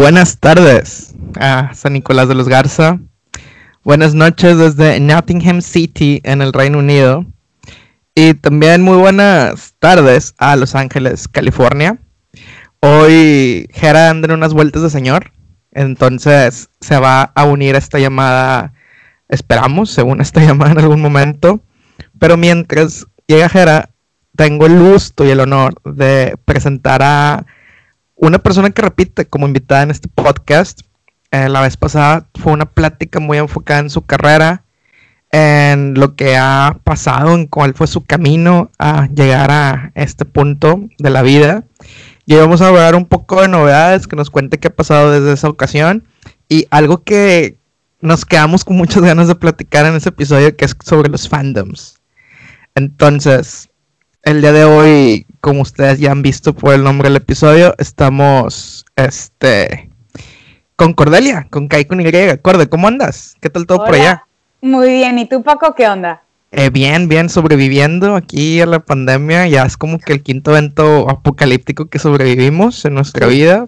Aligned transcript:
Buenas 0.00 0.38
tardes 0.38 1.14
a 1.38 1.74
San 1.74 1.92
Nicolás 1.92 2.26
de 2.26 2.34
los 2.34 2.48
Garza. 2.48 2.98
Buenas 3.84 4.14
noches 4.14 4.56
desde 4.56 4.98
Nottingham 4.98 5.60
City 5.60 6.22
en 6.24 6.40
el 6.40 6.54
Reino 6.54 6.78
Unido. 6.78 7.26
Y 8.14 8.32
también 8.32 8.80
muy 8.80 8.96
buenas 8.96 9.74
tardes 9.78 10.34
a 10.38 10.56
Los 10.56 10.74
Ángeles, 10.74 11.28
California. 11.28 11.98
Hoy 12.80 13.68
Jera 13.74 14.08
anda 14.08 14.28
en 14.28 14.32
unas 14.32 14.54
vueltas 14.54 14.80
de 14.80 14.88
señor. 14.88 15.32
Entonces 15.70 16.70
se 16.80 16.98
va 16.98 17.24
a 17.34 17.44
unir 17.44 17.74
a 17.74 17.78
esta 17.78 17.98
llamada, 17.98 18.72
esperamos, 19.28 19.90
según 19.90 20.20
esta 20.22 20.40
llamada 20.40 20.72
en 20.72 20.78
algún 20.78 21.02
momento. 21.02 21.60
Pero 22.18 22.38
mientras 22.38 23.06
llega 23.26 23.50
Jera, 23.50 23.90
tengo 24.34 24.64
el 24.64 24.78
gusto 24.78 25.26
y 25.26 25.28
el 25.28 25.40
honor 25.40 25.74
de 25.84 26.38
presentar 26.46 27.02
a 27.02 27.44
una 28.20 28.38
persona 28.38 28.70
que 28.70 28.82
repite 28.82 29.26
como 29.26 29.46
invitada 29.46 29.82
en 29.82 29.90
este 29.90 30.08
podcast. 30.08 30.82
Eh, 31.30 31.48
la 31.48 31.62
vez 31.62 31.76
pasada 31.76 32.28
fue 32.38 32.52
una 32.52 32.66
plática 32.66 33.18
muy 33.18 33.38
enfocada 33.38 33.80
en 33.80 33.90
su 33.90 34.02
carrera, 34.02 34.64
en 35.32 35.94
lo 35.94 36.16
que 36.16 36.36
ha 36.36 36.80
pasado, 36.84 37.34
en 37.34 37.46
cuál 37.46 37.72
fue 37.72 37.86
su 37.86 38.04
camino 38.04 38.70
a 38.78 39.06
llegar 39.06 39.50
a 39.50 39.92
este 39.94 40.26
punto 40.26 40.88
de 40.98 41.10
la 41.10 41.22
vida. 41.22 41.64
Y 42.26 42.34
vamos 42.34 42.60
a 42.60 42.68
hablar 42.68 42.94
un 42.94 43.06
poco 43.06 43.40
de 43.40 43.48
novedades, 43.48 44.06
que 44.06 44.16
nos 44.16 44.28
cuente 44.28 44.58
qué 44.58 44.68
ha 44.68 44.74
pasado 44.76 45.10
desde 45.10 45.32
esa 45.32 45.48
ocasión 45.48 46.04
y 46.46 46.66
algo 46.70 47.02
que 47.02 47.56
nos 48.02 48.26
quedamos 48.26 48.64
con 48.64 48.76
muchas 48.76 49.02
ganas 49.02 49.28
de 49.28 49.34
platicar 49.34 49.86
en 49.86 49.94
ese 49.94 50.10
episodio, 50.10 50.54
que 50.56 50.66
es 50.66 50.76
sobre 50.84 51.08
los 51.08 51.26
fandoms. 51.26 51.98
Entonces, 52.74 53.70
el 54.24 54.42
día 54.42 54.52
de 54.52 54.64
hoy 54.64 55.26
como 55.40 55.62
ustedes 55.62 55.98
ya 55.98 56.12
han 56.12 56.22
visto 56.22 56.54
por 56.54 56.74
el 56.74 56.84
nombre 56.84 57.08
del 57.08 57.16
episodio, 57.16 57.74
estamos 57.78 58.84
este 58.96 59.90
con 60.76 60.94
Cordelia, 60.94 61.46
con 61.50 61.68
Kai 61.68 61.84
con 61.84 62.00
Y. 62.00 62.04
Corde, 62.40 62.68
¿cómo 62.68 62.88
andas? 62.88 63.36
¿Qué 63.40 63.50
tal 63.50 63.66
todo 63.66 63.84
por 63.84 63.94
allá? 63.94 64.26
Muy 64.62 64.88
bien, 64.90 65.18
¿y 65.18 65.26
tú 65.26 65.42
Paco 65.42 65.74
qué 65.74 65.88
onda? 65.88 66.22
Eh, 66.52 66.68
bien, 66.70 67.08
bien, 67.08 67.28
sobreviviendo 67.28 68.16
aquí 68.16 68.60
a 68.60 68.66
la 68.66 68.80
pandemia. 68.80 69.46
Ya 69.46 69.62
es 69.62 69.76
como 69.76 69.98
que 69.98 70.12
el 70.12 70.22
quinto 70.22 70.50
evento 70.50 71.08
apocalíptico 71.08 71.86
que 71.86 71.98
sobrevivimos 71.98 72.84
en 72.84 72.94
nuestra 72.94 73.26
vida. 73.26 73.66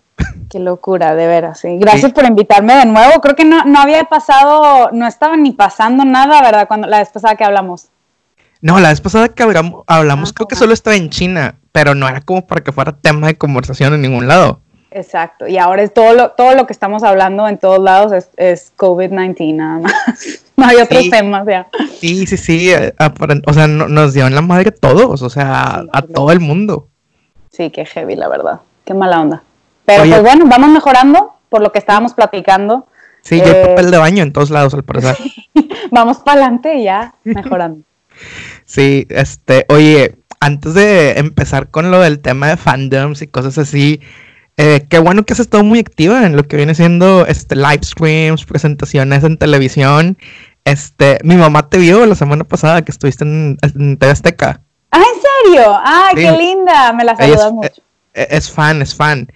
Qué 0.50 0.58
locura, 0.58 1.14
de 1.14 1.26
veras. 1.26 1.60
Sí. 1.60 1.76
Gracias 1.78 2.12
por 2.12 2.24
invitarme 2.24 2.74
de 2.74 2.86
nuevo. 2.86 3.20
Creo 3.20 3.36
que 3.36 3.44
no, 3.44 3.64
no 3.64 3.78
había 3.78 4.04
pasado, 4.04 4.90
no 4.92 5.06
estaba 5.06 5.36
ni 5.36 5.52
pasando 5.52 6.04
nada, 6.04 6.42
¿verdad? 6.42 6.66
Cuando 6.66 6.88
la 6.88 6.98
vez 6.98 7.10
pasada 7.10 7.36
que 7.36 7.44
hablamos. 7.44 7.88
No, 8.60 8.80
la 8.80 8.88
vez 8.88 9.00
pasada 9.00 9.28
que 9.28 9.42
hablamos, 9.42 9.84
hablamos 9.86 10.32
creo 10.32 10.48
que 10.48 10.56
solo 10.56 10.72
estaba 10.72 10.96
en 10.96 11.10
China 11.10 11.56
pero 11.72 11.94
no 11.94 12.08
era 12.08 12.20
como 12.20 12.46
para 12.46 12.62
que 12.62 12.72
fuera 12.72 12.92
tema 12.92 13.26
de 13.26 13.36
conversación 13.36 13.94
en 13.94 14.02
ningún 14.02 14.28
lado. 14.28 14.60
Exacto, 14.94 15.48
y 15.48 15.56
ahora 15.56 15.82
es 15.82 15.94
todo 15.94 16.12
lo, 16.12 16.32
todo 16.32 16.54
lo 16.54 16.66
que 16.66 16.74
estamos 16.74 17.02
hablando 17.02 17.48
en 17.48 17.56
todos 17.56 17.78
lados 17.78 18.12
es, 18.12 18.28
es 18.36 18.72
COVID-19 18.76 19.54
nada 19.54 19.78
más. 19.78 20.44
no 20.56 20.66
hay 20.66 20.76
otros 20.76 21.08
temas 21.08 21.46
ya. 21.46 21.66
Sí, 21.98 22.26
sí, 22.26 22.36
sí, 22.36 22.70
eh, 22.70 22.92
o 23.46 23.52
sea, 23.54 23.66
nos 23.66 24.12
dio 24.12 24.26
en 24.26 24.34
la 24.34 24.42
madre 24.42 24.70
todos, 24.70 25.22
o 25.22 25.30
sea, 25.30 25.84
a 25.92 26.02
todo 26.02 26.30
el 26.30 26.40
mundo. 26.40 26.88
Sí, 27.50 27.70
qué 27.70 27.86
heavy, 27.86 28.16
la 28.16 28.28
verdad, 28.28 28.60
qué 28.84 28.92
mala 28.92 29.20
onda. 29.20 29.42
Pero 29.86 30.04
pues 30.04 30.22
bueno, 30.22 30.44
vamos 30.46 30.70
mejorando 30.70 31.32
por 31.48 31.62
lo 31.62 31.72
que 31.72 31.78
estábamos 31.78 32.12
platicando. 32.12 32.86
Sí, 33.22 33.40
hay 33.40 33.50
eh, 33.50 33.66
papel 33.68 33.90
de 33.90 33.98
baño 33.98 34.22
en 34.22 34.32
todos 34.32 34.50
lados 34.50 34.74
al 34.74 34.84
parecer. 34.84 35.16
vamos 35.90 36.18
para 36.18 36.40
adelante 36.40 36.74
y 36.74 36.84
ya 36.84 37.14
mejorando. 37.24 37.80
sí, 38.64 39.06
este, 39.10 39.64
oye, 39.68 40.16
antes 40.42 40.74
de 40.74 41.12
empezar 41.20 41.70
con 41.70 41.92
lo 41.92 42.00
del 42.00 42.18
tema 42.18 42.48
de 42.48 42.56
fandoms 42.56 43.22
y 43.22 43.28
cosas 43.28 43.58
así, 43.58 44.00
eh, 44.56 44.84
qué 44.88 44.98
bueno 44.98 45.22
que 45.22 45.34
has 45.34 45.38
estado 45.38 45.62
muy 45.62 45.78
activa 45.78 46.26
en 46.26 46.34
lo 46.36 46.48
que 46.48 46.56
viene 46.56 46.74
siendo 46.74 47.24
este 47.26 47.54
live 47.54 47.84
streams, 47.84 48.44
presentaciones 48.44 49.22
en 49.22 49.38
televisión. 49.38 50.18
Este, 50.64 51.20
mi 51.22 51.36
mamá 51.36 51.68
te 51.68 51.78
vio 51.78 52.04
la 52.06 52.16
semana 52.16 52.42
pasada 52.42 52.82
que 52.82 52.90
estuviste 52.90 53.22
en, 53.22 53.56
TV 53.98 54.10
Azteca. 54.10 54.60
Ah, 54.90 54.98
¿en 54.98 55.52
serio? 55.54 55.80
¡Ay, 55.84 56.16
qué 56.16 56.32
linda! 56.32 56.92
Me 56.92 57.04
la 57.04 57.14
saludas 57.14 57.52
mucho. 57.52 57.82
Eh, 58.12 58.26
es, 58.30 58.50
fan, 58.50 58.82
es 58.82 58.96
fan. 58.96 59.28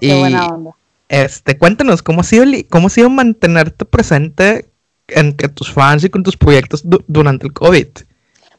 qué 0.00 0.18
buena 0.18 0.48
onda. 0.48 0.72
Este, 1.08 1.56
cuéntanos, 1.56 2.02
¿cómo 2.02 2.22
ha 2.22 2.24
sido, 2.24 2.44
cómo 2.68 2.88
ha 2.88 2.90
sido 2.90 3.08
mantenerte 3.10 3.84
presente 3.84 4.68
entre 5.06 5.48
tus 5.50 5.72
fans 5.72 6.02
y 6.02 6.10
con 6.10 6.24
tus 6.24 6.36
proyectos 6.36 6.82
durante 7.06 7.46
el 7.46 7.52
COVID? 7.52 7.86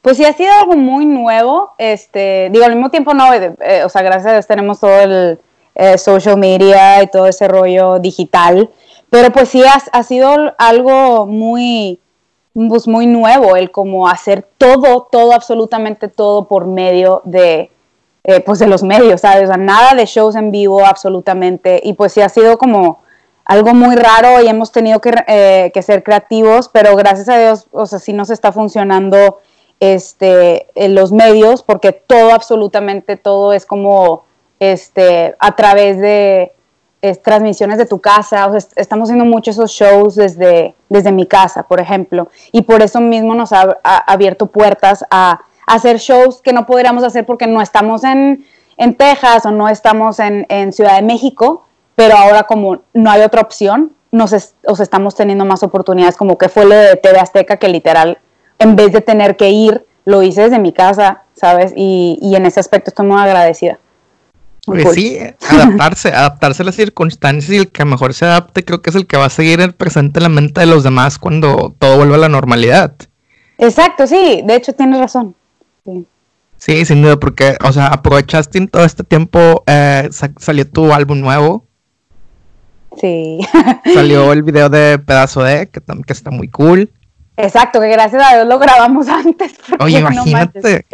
Pues 0.01 0.15
sí 0.15 0.23
ha 0.23 0.33
sido 0.33 0.51
algo 0.59 0.77
muy 0.77 1.05
nuevo, 1.05 1.73
este, 1.77 2.49
digo, 2.51 2.63
al 2.63 2.73
mismo 2.73 2.89
tiempo 2.89 3.13
no, 3.13 3.33
eh, 3.33 3.83
o 3.83 3.89
sea, 3.89 4.01
gracias 4.01 4.27
a 4.27 4.31
Dios 4.31 4.47
tenemos 4.47 4.79
todo 4.79 4.97
el 5.01 5.39
eh, 5.75 5.97
social 5.97 6.37
media 6.37 7.03
y 7.03 7.07
todo 7.07 7.27
ese 7.27 7.49
rollo 7.49 7.99
digital, 7.99 8.69
pero 9.09 9.29
pues 9.31 9.49
sí 9.49 9.61
ha, 9.63 9.81
ha 9.91 10.03
sido 10.03 10.53
algo 10.57 11.25
muy, 11.25 11.99
pues 12.53 12.87
muy 12.87 13.07
nuevo, 13.07 13.57
el 13.57 13.71
como 13.71 14.07
hacer 14.07 14.47
todo, 14.57 15.09
todo, 15.11 15.33
absolutamente 15.33 16.07
todo 16.07 16.47
por 16.47 16.65
medio 16.65 17.21
de, 17.25 17.69
eh, 18.23 18.39
pues 18.39 18.59
de 18.59 18.67
los 18.67 18.83
medios, 18.83 19.19
¿sabes? 19.21 19.49
Nada 19.57 19.95
de 19.95 20.05
shows 20.05 20.35
en 20.35 20.51
vivo, 20.51 20.85
absolutamente, 20.85 21.81
y 21.83 21.91
pues 21.91 22.13
sí 22.13 22.21
ha 22.21 22.29
sido 22.29 22.57
como 22.57 23.01
algo 23.43 23.73
muy 23.73 23.97
raro 23.97 24.41
y 24.41 24.47
hemos 24.47 24.71
tenido 24.71 25.01
que, 25.01 25.71
que 25.73 25.81
ser 25.81 26.03
creativos, 26.03 26.69
pero 26.69 26.95
gracias 26.95 27.27
a 27.27 27.37
Dios, 27.37 27.67
o 27.73 27.85
sea, 27.85 27.99
sí 27.99 28.13
nos 28.13 28.29
está 28.29 28.53
funcionando 28.53 29.39
este, 29.79 30.67
en 30.75 30.95
los 30.95 31.11
medios, 31.11 31.63
porque 31.63 31.91
todo, 31.91 32.33
absolutamente 32.33 33.15
todo 33.17 33.53
es 33.53 33.65
como 33.65 34.25
este, 34.59 35.35
a 35.39 35.55
través 35.55 35.99
de 35.99 36.51
transmisiones 37.23 37.77
de 37.77 37.85
tu 37.85 37.99
casa. 37.99 38.49
Estamos 38.75 39.07
haciendo 39.07 39.25
muchos 39.25 39.55
esos 39.55 39.71
shows 39.71 40.15
desde, 40.15 40.75
desde 40.89 41.11
mi 41.11 41.25
casa, 41.25 41.63
por 41.63 41.79
ejemplo, 41.79 42.29
y 42.51 42.63
por 42.63 42.81
eso 42.81 42.99
mismo 42.99 43.35
nos 43.35 43.53
ha, 43.53 43.77
abierto 43.83 44.47
puertas 44.47 45.05
a, 45.09 45.41
hacer 45.65 45.97
shows 45.97 46.41
que 46.41 46.51
no 46.51 46.65
podríamos 46.65 47.03
hacer 47.03 47.27
porque 47.27 47.45
no 47.45 47.61
estamos 47.61 48.03
en, 48.03 48.43
en 48.75 48.95
Texas 48.95 49.45
o 49.45 49.51
no 49.51 49.69
estamos 49.69 50.19
en, 50.19 50.47
en, 50.49 50.73
Ciudad 50.73 50.95
de 50.95 51.03
México, 51.03 51.63
pero 51.93 52.17
ahora 52.17 52.43
como 52.43 52.79
no 52.93 53.11
hay 53.11 53.21
otra 53.21 53.41
opción, 53.41 53.93
nos 54.11 54.33
estamos 54.33 55.13
teniendo 55.13 55.45
más 55.45 55.61
oportunidades, 55.61 56.17
como 56.17 56.39
que 56.39 56.49
fue 56.49 56.65
lo 56.65 56.73
de 56.73 56.95
TV 56.95 57.19
Azteca, 57.19 57.57
que 57.57 57.67
literal 57.67 58.17
en 58.59 58.75
vez 58.75 58.91
de 58.91 59.01
tener 59.01 59.35
que 59.37 59.49
ir, 59.49 59.85
lo 60.05 60.21
hice 60.21 60.43
desde 60.43 60.59
mi 60.59 60.73
casa, 60.73 61.23
¿sabes? 61.33 61.73
Y, 61.75 62.19
en 62.21 62.45
ese 62.45 62.59
aspecto 62.59 62.91
estoy 62.91 63.05
muy 63.05 63.19
agradecida. 63.19 63.79
Pues 64.65 64.93
sí, 64.93 65.17
adaptarse, 65.49 66.09
adaptarse 66.09 66.61
a 66.61 66.65
las 66.65 66.75
circunstancias 66.75 67.51
y 67.51 67.57
el 67.57 67.71
que 67.71 67.85
mejor 67.85 68.13
se 68.13 68.25
adapte 68.25 68.63
creo 68.63 68.83
que 68.83 68.91
es 68.91 68.95
el 68.95 69.07
que 69.07 69.17
va 69.17 69.25
a 69.25 69.29
seguir 69.29 69.61
el 69.61 69.73
presente 69.73 70.19
en 70.19 70.23
la 70.23 70.29
mente 70.29 70.59
de 70.59 70.67
los 70.67 70.83
demás 70.83 71.17
cuando 71.17 71.73
todo 71.79 71.97
vuelva 71.97 72.17
a 72.17 72.19
la 72.19 72.29
normalidad. 72.29 72.93
Exacto, 73.57 74.05
sí, 74.05 74.43
de 74.45 74.55
hecho 74.55 74.73
tienes 74.73 74.99
razón. 74.99 75.33
Sí, 76.57 76.85
sin 76.85 77.01
duda, 77.01 77.17
porque, 77.17 77.57
o 77.63 77.71
sea, 77.71 77.87
aprovechaste 77.87 78.57
en 78.57 78.67
todo 78.67 78.83
este 78.83 79.03
tiempo, 79.03 79.63
eh, 79.65 80.09
salió 80.11 80.69
tu 80.69 80.91
álbum 80.91 81.21
nuevo. 81.21 81.65
Sí. 82.99 83.39
Salió 83.93 84.33
el 84.33 84.43
video 84.43 84.69
de 84.69 84.99
Pedazo 84.99 85.41
de, 85.41 85.69
que, 85.69 85.81
que 85.81 86.13
está 86.13 86.31
muy 86.31 86.49
cool. 86.49 86.91
Exacto, 87.39 87.79
que 87.79 87.87
gracias 87.87 88.21
a 88.21 88.35
Dios 88.35 88.47
lo 88.47 88.59
grabamos 88.59 89.07
antes. 89.09 89.53
Oye, 89.79 89.99
imagínate. 89.99 90.85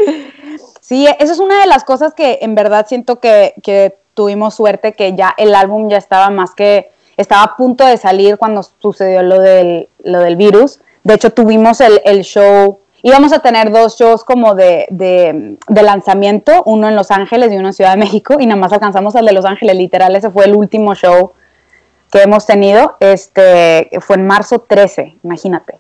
sí, 0.80 1.08
eso 1.20 1.34
es 1.34 1.40
una 1.40 1.60
de 1.60 1.68
las 1.68 1.84
cosas 1.84 2.14
que 2.14 2.40
en 2.42 2.54
verdad 2.56 2.86
siento 2.88 3.20
que, 3.20 3.54
que, 3.64 3.98
tuvimos 4.14 4.56
suerte, 4.56 4.94
que 4.94 5.14
ya 5.14 5.34
el 5.38 5.54
álbum 5.54 5.90
ya 5.90 5.98
estaba 5.98 6.30
más 6.30 6.56
que, 6.56 6.90
estaba 7.18 7.44
a 7.44 7.58
punto 7.58 7.86
de 7.86 7.98
salir 7.98 8.38
cuando 8.38 8.64
sucedió 8.64 9.22
lo 9.24 9.42
del, 9.42 9.90
lo 10.06 10.20
del 10.20 10.38
virus. 10.38 10.80
De 11.04 11.16
hecho, 11.16 11.32
tuvimos 11.32 11.82
el, 11.82 12.00
el 12.06 12.22
show, 12.22 12.80
íbamos 13.02 13.34
a 13.34 13.40
tener 13.40 13.72
dos 13.72 13.98
shows 13.98 14.24
como 14.24 14.56
de, 14.56 14.86
de, 14.90 15.58
de, 15.68 15.82
lanzamiento, 15.84 16.64
uno 16.66 16.88
en 16.88 16.96
Los 16.96 17.12
Ángeles 17.12 17.52
y 17.52 17.58
uno 17.58 17.68
en 17.68 17.74
Ciudad 17.74 17.92
de 17.92 17.98
México, 17.98 18.38
y 18.40 18.46
nada 18.46 18.62
más 18.62 18.72
alcanzamos 18.72 19.18
al 19.18 19.26
de 19.26 19.34
Los 19.34 19.44
Ángeles, 19.44 19.76
literal, 19.76 20.16
ese 20.16 20.30
fue 20.30 20.46
el 20.46 20.56
último 20.56 20.96
show 20.96 21.34
que 22.10 22.22
hemos 22.22 22.46
tenido, 22.46 22.96
este, 23.02 23.90
fue 24.00 24.16
en 24.16 24.28
marzo 24.28 24.60
13, 24.60 25.18
imagínate. 25.26 25.78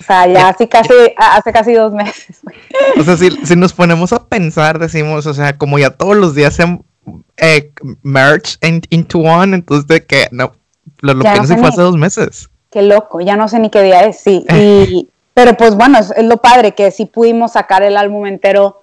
O 0.00 0.04
sea, 0.04 0.26
ya 0.26 0.48
así 0.48 0.66
casi, 0.66 0.92
hace 1.16 1.52
casi 1.52 1.72
dos 1.72 1.92
meses. 1.92 2.40
O 2.98 3.02
sea, 3.02 3.16
si, 3.16 3.30
si, 3.44 3.56
nos 3.56 3.72
ponemos 3.72 4.12
a 4.12 4.26
pensar, 4.26 4.78
decimos, 4.78 5.26
o 5.26 5.34
sea, 5.34 5.56
como 5.56 5.78
ya 5.78 5.90
todos 5.90 6.16
los 6.16 6.34
días 6.34 6.54
se 6.54 6.64
eh, 7.38 7.72
merge 8.02 8.56
into 8.90 9.18
one, 9.18 9.54
entonces 9.54 9.86
de 9.86 10.04
que 10.04 10.28
no, 10.30 10.52
lo, 11.00 11.14
lo 11.14 11.22
que 11.22 11.34
no 11.34 11.46
se 11.46 11.56
fue 11.56 11.68
hace 11.68 11.82
dos 11.82 11.96
meses. 11.96 12.48
Qué 12.70 12.82
loco, 12.82 13.20
ya 13.20 13.36
no 13.36 13.48
sé 13.48 13.58
ni 13.58 13.70
qué 13.70 13.82
día 13.82 14.04
es, 14.04 14.20
sí. 14.20 14.44
Y, 14.54 15.08
pero 15.34 15.54
pues 15.54 15.74
bueno, 15.76 15.98
es, 15.98 16.12
lo 16.22 16.38
padre 16.38 16.72
que 16.72 16.90
sí 16.90 17.06
pudimos 17.06 17.52
sacar 17.52 17.82
el 17.82 17.96
álbum 17.96 18.26
entero 18.26 18.80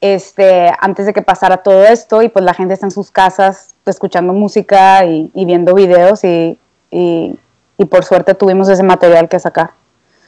este, 0.00 0.70
antes 0.80 1.06
de 1.06 1.12
que 1.12 1.22
pasara 1.22 1.58
todo 1.58 1.84
esto 1.84 2.22
y 2.22 2.28
pues 2.28 2.44
la 2.44 2.54
gente 2.54 2.74
está 2.74 2.86
en 2.86 2.90
sus 2.90 3.10
casas 3.10 3.74
escuchando 3.86 4.32
música 4.32 5.04
y, 5.04 5.30
y 5.34 5.44
viendo 5.44 5.74
videos 5.74 6.24
y, 6.24 6.58
y, 6.90 7.34
y 7.76 7.84
por 7.86 8.04
suerte 8.04 8.34
tuvimos 8.34 8.68
ese 8.68 8.82
material 8.82 9.28
que 9.28 9.38
sacar. 9.38 9.72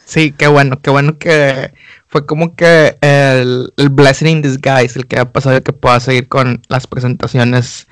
Sí, 0.04 0.32
qué 0.32 0.46
bueno, 0.46 0.81
qué 0.81 0.90
bueno 0.90 1.19
que 1.19 1.72
fue 2.08 2.26
como 2.26 2.54
que 2.54 2.96
el, 3.00 3.72
blessing 3.90 4.28
in 4.28 4.43
disguise, 4.43 4.99
el 4.99 5.06
que 5.06 5.19
ha 5.19 5.25
pasado 5.32 5.62
que 5.62 5.72
pueda 5.72 5.99
seguir 6.00 6.28
con 6.28 6.60
las 6.69 6.87
presentaciones 6.87 7.87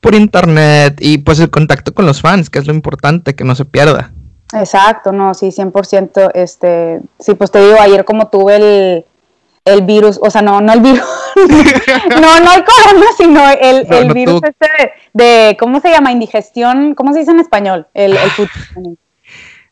por 0.00 0.14
internet 0.14 0.98
y 1.00 1.18
pues 1.18 1.40
el 1.40 1.50
contacto 1.50 1.94
con 1.94 2.04
los 2.04 2.20
fans, 2.20 2.50
que 2.50 2.58
es 2.58 2.66
lo 2.66 2.74
importante, 2.74 3.34
que 3.34 3.44
no 3.44 3.54
se 3.54 3.64
pierda. 3.64 4.12
Exacto, 4.52 5.10
no, 5.10 5.32
sí, 5.34 5.46
100%. 5.46 6.30
Este, 6.34 7.00
sí, 7.18 7.34
pues 7.34 7.50
te 7.50 7.64
digo, 7.64 7.80
ayer 7.80 8.04
como 8.04 8.28
tuve 8.28 8.56
el, 8.56 9.04
el 9.64 9.82
virus, 9.82 10.18
o 10.22 10.30
sea, 10.30 10.42
no, 10.42 10.60
no 10.60 10.72
el 10.72 10.80
virus, 10.80 11.02
no, 12.10 12.40
no 12.40 12.52
el 12.52 12.64
corona, 12.64 13.06
sino 13.16 13.40
el, 13.50 13.86
el 13.90 14.12
virus 14.12 14.42
este 14.42 14.68
de, 15.12 15.56
¿cómo 15.58 15.80
se 15.80 15.90
llama? 15.90 16.12
Indigestión, 16.12 16.94
¿cómo 16.94 17.12
se 17.12 17.20
dice 17.20 17.30
en 17.30 17.40
español? 17.40 17.86
El, 17.94 18.16
el 18.16 18.30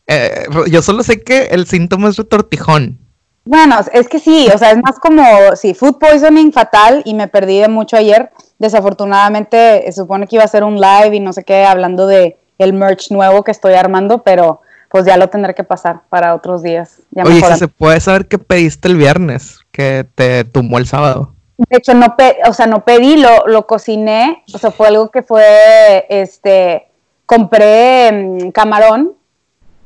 eh, 0.06 0.46
yo 0.70 0.82
solo 0.82 1.02
sé 1.02 1.22
que 1.22 1.46
el 1.46 1.66
síntoma 1.66 2.08
es 2.08 2.16
retortijón. 2.16 2.98
Bueno, 3.46 3.76
es 3.92 4.08
que 4.08 4.18
sí, 4.18 4.48
o 4.54 4.56
sea, 4.56 4.70
es 4.70 4.78
más 4.82 4.98
como, 4.98 5.22
sí, 5.54 5.74
food 5.74 5.98
poisoning 5.98 6.50
fatal 6.50 7.02
y 7.04 7.12
me 7.12 7.28
perdí 7.28 7.58
de 7.58 7.68
mucho 7.68 7.96
ayer. 7.96 8.30
Desafortunadamente, 8.58 9.82
se 9.86 9.92
supone 9.92 10.26
que 10.26 10.36
iba 10.36 10.44
a 10.44 10.48
ser 10.48 10.64
un 10.64 10.80
live 10.80 11.14
y 11.14 11.20
no 11.20 11.32
sé 11.32 11.44
qué, 11.44 11.64
hablando 11.64 12.06
de 12.06 12.38
el 12.58 12.72
merch 12.72 13.10
nuevo 13.10 13.42
que 13.42 13.50
estoy 13.50 13.74
armando, 13.74 14.22
pero 14.22 14.62
pues 14.88 15.04
ya 15.04 15.16
lo 15.16 15.28
tendré 15.28 15.54
que 15.54 15.64
pasar 15.64 16.02
para 16.08 16.34
otros 16.34 16.62
días. 16.62 17.00
Oye, 17.22 17.42
si 17.42 17.58
se 17.58 17.68
puede 17.68 18.00
saber 18.00 18.28
qué 18.28 18.38
pediste 18.38 18.88
el 18.88 18.96
viernes, 18.96 19.58
que 19.72 20.06
te 20.14 20.44
tumbó 20.44 20.78
el 20.78 20.86
sábado. 20.86 21.34
De 21.58 21.76
hecho, 21.76 21.94
no, 21.94 22.16
o 22.48 22.52
sea, 22.52 22.66
no 22.66 22.84
pedí, 22.84 23.16
lo, 23.16 23.46
lo 23.46 23.66
cociné, 23.66 24.42
o 24.54 24.58
sea, 24.58 24.70
fue 24.70 24.88
algo 24.88 25.10
que 25.10 25.22
fue, 25.22 26.06
este, 26.08 26.88
compré 27.26 28.10
mm, 28.12 28.50
camarón 28.50 29.12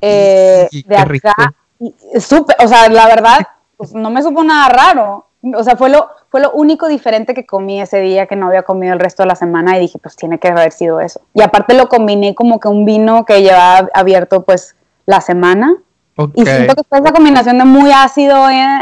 eh, 0.00 0.69
de 0.71 0.97
acá. 0.97 1.55
Y, 1.81 1.95
o 2.15 2.21
sea, 2.69 2.89
la 2.89 3.06
verdad, 3.06 3.39
pues, 3.77 3.95
no 3.95 4.11
me 4.11 4.23
supo 4.23 4.43
nada 4.45 4.69
raro. 4.69 5.27
O 5.55 5.62
sea, 5.62 5.77
fue 5.77 5.89
lo, 5.89 6.09
fue 6.31 6.41
lo 6.41 6.50
único 6.50 6.89
diferente 6.89 7.33
que 7.33 7.47
comí 7.47 7.81
ese 7.81 8.00
día 8.00 8.27
que 8.27 8.35
no 8.35 8.49
había 8.49 8.65
comido 8.65 8.93
el 8.93 8.99
resto 8.99 9.23
de 9.23 9.29
la 9.29 9.37
semana 9.37 9.77
y 9.77 9.81
dije, 9.81 9.99
pues 9.99 10.17
tiene 10.17 10.39
que 10.39 10.49
haber 10.49 10.73
sido 10.73 11.00
eso. 11.00 11.21
Y 11.33 11.43
aparte 11.43 11.75
lo 11.75 11.89
combiné 11.89 12.35
como 12.35 12.59
que 12.59 12.69
un 12.69 12.85
vino 12.85 13.25
que 13.25 13.43
llevaba 13.43 13.89
abierto 13.95 14.45
pues 14.45 14.75
la 15.06 15.21
semana. 15.21 15.77
Y 16.35 16.44
siento 16.44 16.75
que 16.75 16.83
fue 16.89 16.99
esa 16.99 17.12
combinación 17.12 17.59
de 17.59 17.65
muy 17.65 17.93
ácido 17.93 18.51
eh, 18.51 18.81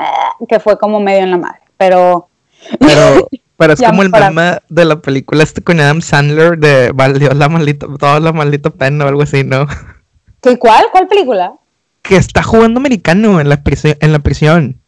que 0.48 0.58
fue 0.58 0.78
como 0.78 0.98
medio 0.98 1.24
en 1.24 1.30
la 1.32 1.38
madre. 1.38 1.60
Pero... 1.76 2.28
Pero, 2.80 3.28
pero 3.58 3.72
es 3.74 3.82
como 3.82 4.02
el 4.02 4.10
meme 4.10 4.58
de 4.70 4.84
la 4.86 4.96
película 4.96 5.42
este 5.42 5.62
con 5.62 5.78
Adam 5.78 6.00
Sandler 6.00 6.58
de 6.58 6.92
valió 6.92 7.34
la 7.34 7.50
maldita, 7.50 7.86
toda 7.98 8.18
la 8.20 8.32
maldita 8.32 8.70
pena 8.70 9.04
o 9.04 9.08
algo 9.08 9.22
así, 9.22 9.44
¿no? 9.44 9.66
¿Qué 10.46 10.58
cuál? 10.58 10.86
¿Cuál 10.92 11.08
película? 11.08 11.54
Que 12.02 12.16
está 12.16 12.42
jugando 12.42 12.78
americano 12.78 13.40
en 13.40 13.48
la, 13.48 13.60
en 13.64 14.12
la 14.12 14.18
prisión. 14.20 14.80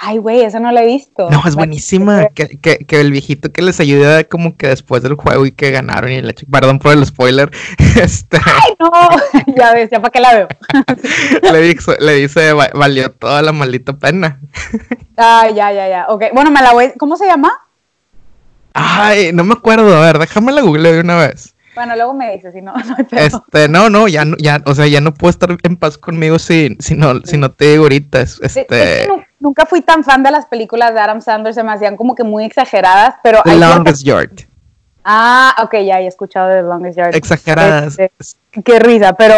Ay, 0.00 0.18
güey, 0.18 0.42
eso 0.42 0.60
no 0.60 0.70
lo 0.70 0.78
he 0.78 0.86
visto. 0.86 1.28
No, 1.28 1.42
es 1.44 1.56
buenísima. 1.56 2.28
Que, 2.28 2.60
que, 2.60 2.86
que, 2.86 3.00
el 3.00 3.10
viejito 3.10 3.50
que 3.50 3.62
les 3.62 3.80
ayuda 3.80 4.22
como 4.22 4.56
que 4.56 4.68
después 4.68 5.02
del 5.02 5.16
juego 5.16 5.44
y 5.44 5.50
que 5.50 5.72
ganaron 5.72 6.12
y 6.12 6.22
la 6.22 6.32
Perdón 6.48 6.78
por 6.78 6.92
el 6.92 7.04
spoiler. 7.04 7.50
Este... 8.00 8.38
Ay, 8.44 8.74
no. 8.78 8.90
ya 9.56 9.74
ves, 9.74 9.90
ya 9.90 10.00
para 10.00 10.12
qué 10.12 10.20
la 10.20 10.34
veo. 10.34 10.48
le, 11.52 11.60
dice, 11.62 11.96
le 11.98 12.12
dice, 12.12 12.52
valió 12.52 13.10
toda 13.10 13.42
la 13.42 13.50
maldita 13.50 13.94
pena. 13.94 14.38
Ay, 15.16 15.54
ya, 15.54 15.72
ya, 15.72 15.88
ya. 15.88 16.06
Ok, 16.08 16.26
bueno, 16.32 16.52
me 16.52 16.62
la 16.62 16.72
voy. 16.72 16.92
¿Cómo 16.96 17.16
se 17.16 17.26
llama? 17.26 17.50
Ay, 18.74 19.32
no 19.32 19.42
me 19.42 19.54
acuerdo. 19.54 19.96
A 19.96 20.06
ver, 20.06 20.20
déjame 20.20 20.52
la 20.52 20.60
google 20.60 20.92
de 20.92 21.00
una 21.00 21.16
vez. 21.16 21.56
Bueno, 21.78 21.94
luego 21.94 22.12
me 22.12 22.34
dices, 22.34 22.52
si 22.52 22.60
no, 22.60 22.72
no 22.86 22.96
hay 22.98 23.06
Este, 23.12 23.68
no, 23.68 23.88
no, 23.88 24.08
ya, 24.08 24.24
ya, 24.40 24.60
o 24.66 24.74
sea, 24.74 24.88
ya 24.88 25.00
no 25.00 25.14
puedo 25.14 25.30
estar 25.30 25.56
en 25.62 25.76
paz 25.76 25.96
conmigo 25.96 26.40
si, 26.40 26.76
si, 26.80 26.96
no, 26.96 27.20
si 27.20 27.36
no 27.36 27.52
te 27.52 27.66
digo 27.66 27.84
ahorita. 27.84 28.20
Este... 28.20 29.06
nunca 29.38 29.64
fui 29.64 29.80
tan 29.80 30.02
fan 30.02 30.24
de 30.24 30.32
las 30.32 30.46
películas 30.46 30.92
de 30.92 30.98
Adam 30.98 31.20
Sandler, 31.20 31.54
se 31.54 31.62
me 31.62 31.70
hacían 31.70 31.96
como 31.96 32.16
que 32.16 32.24
muy 32.24 32.44
exageradas, 32.44 33.14
pero... 33.22 33.42
The 33.44 33.54
Longest 33.54 34.02
Yard. 34.02 34.40
Ah, 35.04 35.54
ok, 35.62 35.74
ya 35.84 36.00
he 36.00 36.08
escuchado 36.08 36.48
de 36.48 36.62
The 36.62 36.68
Longest 36.68 36.98
Yard. 36.98 37.14
Exageradas. 37.14 37.96
Este, 37.96 38.62
qué 38.64 38.80
risa, 38.80 39.12
pero 39.12 39.36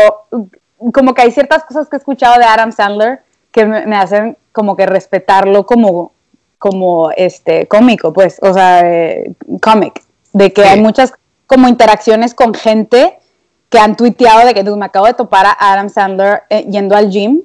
como 0.95 1.13
que 1.13 1.21
hay 1.21 1.33
ciertas 1.33 1.65
cosas 1.65 1.91
que 1.91 1.97
he 1.97 1.99
escuchado 1.99 2.39
de 2.39 2.47
Adam 2.47 2.73
Sandler 2.73 3.21
que 3.53 3.67
me, 3.67 3.97
hacen 3.97 4.39
como 4.53 4.77
que 4.77 4.87
respetarlo 4.87 5.67
como, 5.67 6.13
como 6.57 7.11
este 7.11 7.69
cómico, 7.69 8.15
pues, 8.15 8.39
o 8.41 8.55
sea, 8.55 8.81
eh, 8.91 9.31
cómic, 9.61 10.03
de 10.33 10.55
que 10.55 10.65
hay 10.65 10.81
muchas 10.81 11.13
como 11.51 11.67
interacciones 11.67 12.33
con 12.33 12.55
gente 12.55 13.19
que 13.71 13.81
han 13.81 13.97
tuiteado 13.97 14.47
de 14.47 14.55
que 14.55 14.63
me 14.63 14.85
acabo 14.85 15.07
de 15.07 15.15
topar 15.15 15.47
a 15.47 15.73
Adam 15.73 15.89
Sandler 15.89 16.45
eh, 16.49 16.65
yendo 16.71 16.95
al 16.95 17.11
gym 17.11 17.41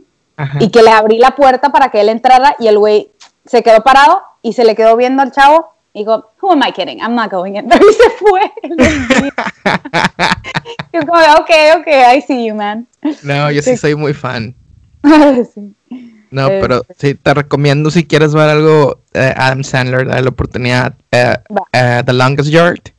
y 0.60 0.70
que 0.70 0.84
le 0.84 0.92
abrí 0.92 1.18
la 1.18 1.32
puerta 1.32 1.72
para 1.72 1.90
que 1.90 2.02
él 2.02 2.10
entrara 2.10 2.56
y 2.60 2.68
el 2.68 2.78
güey 2.78 3.10
se 3.46 3.64
quedó 3.64 3.82
parado 3.82 4.22
y 4.44 4.54
se 4.54 4.64
le 4.64 4.76
quedó 4.76 4.96
viendo 4.96 5.24
al 5.24 5.32
chavo 5.32 5.74
y 5.92 6.02
dijo, 6.02 6.24
who 6.40 6.52
am 6.52 6.62
I 6.62 6.72
kidding? 6.72 7.00
I'm 7.00 7.16
not 7.16 7.32
going 7.32 7.56
in. 7.56 7.66
Y 7.72 7.94
se 7.94 8.10
fue. 8.20 8.42
y 10.94 10.98
es 10.98 11.06
como, 11.06 11.20
ok, 11.40 11.50
ok, 11.80 11.88
I 12.16 12.22
see 12.22 12.46
you, 12.46 12.54
man. 12.54 12.88
No, 13.24 13.50
yo 13.50 13.64
sí, 13.64 13.76
soy 13.76 13.96
muy 13.96 14.14
fan. 14.14 14.54
No, 16.32 16.48
pero 16.48 16.82
este. 16.90 16.96
sí, 16.98 17.16
te 17.16 17.34
recomiendo 17.34 17.90
si 17.92 18.06
quieres 18.06 18.34
ver 18.34 18.50
algo, 18.50 19.00
eh, 19.14 19.34
Adam 19.38 19.64
Sandler, 19.64 20.06
da 20.06 20.20
la 20.20 20.30
oportunidad, 20.30 20.94
eh, 21.12 21.38
The 21.72 22.12
Longest 22.12 22.50
Yard. 22.50 22.95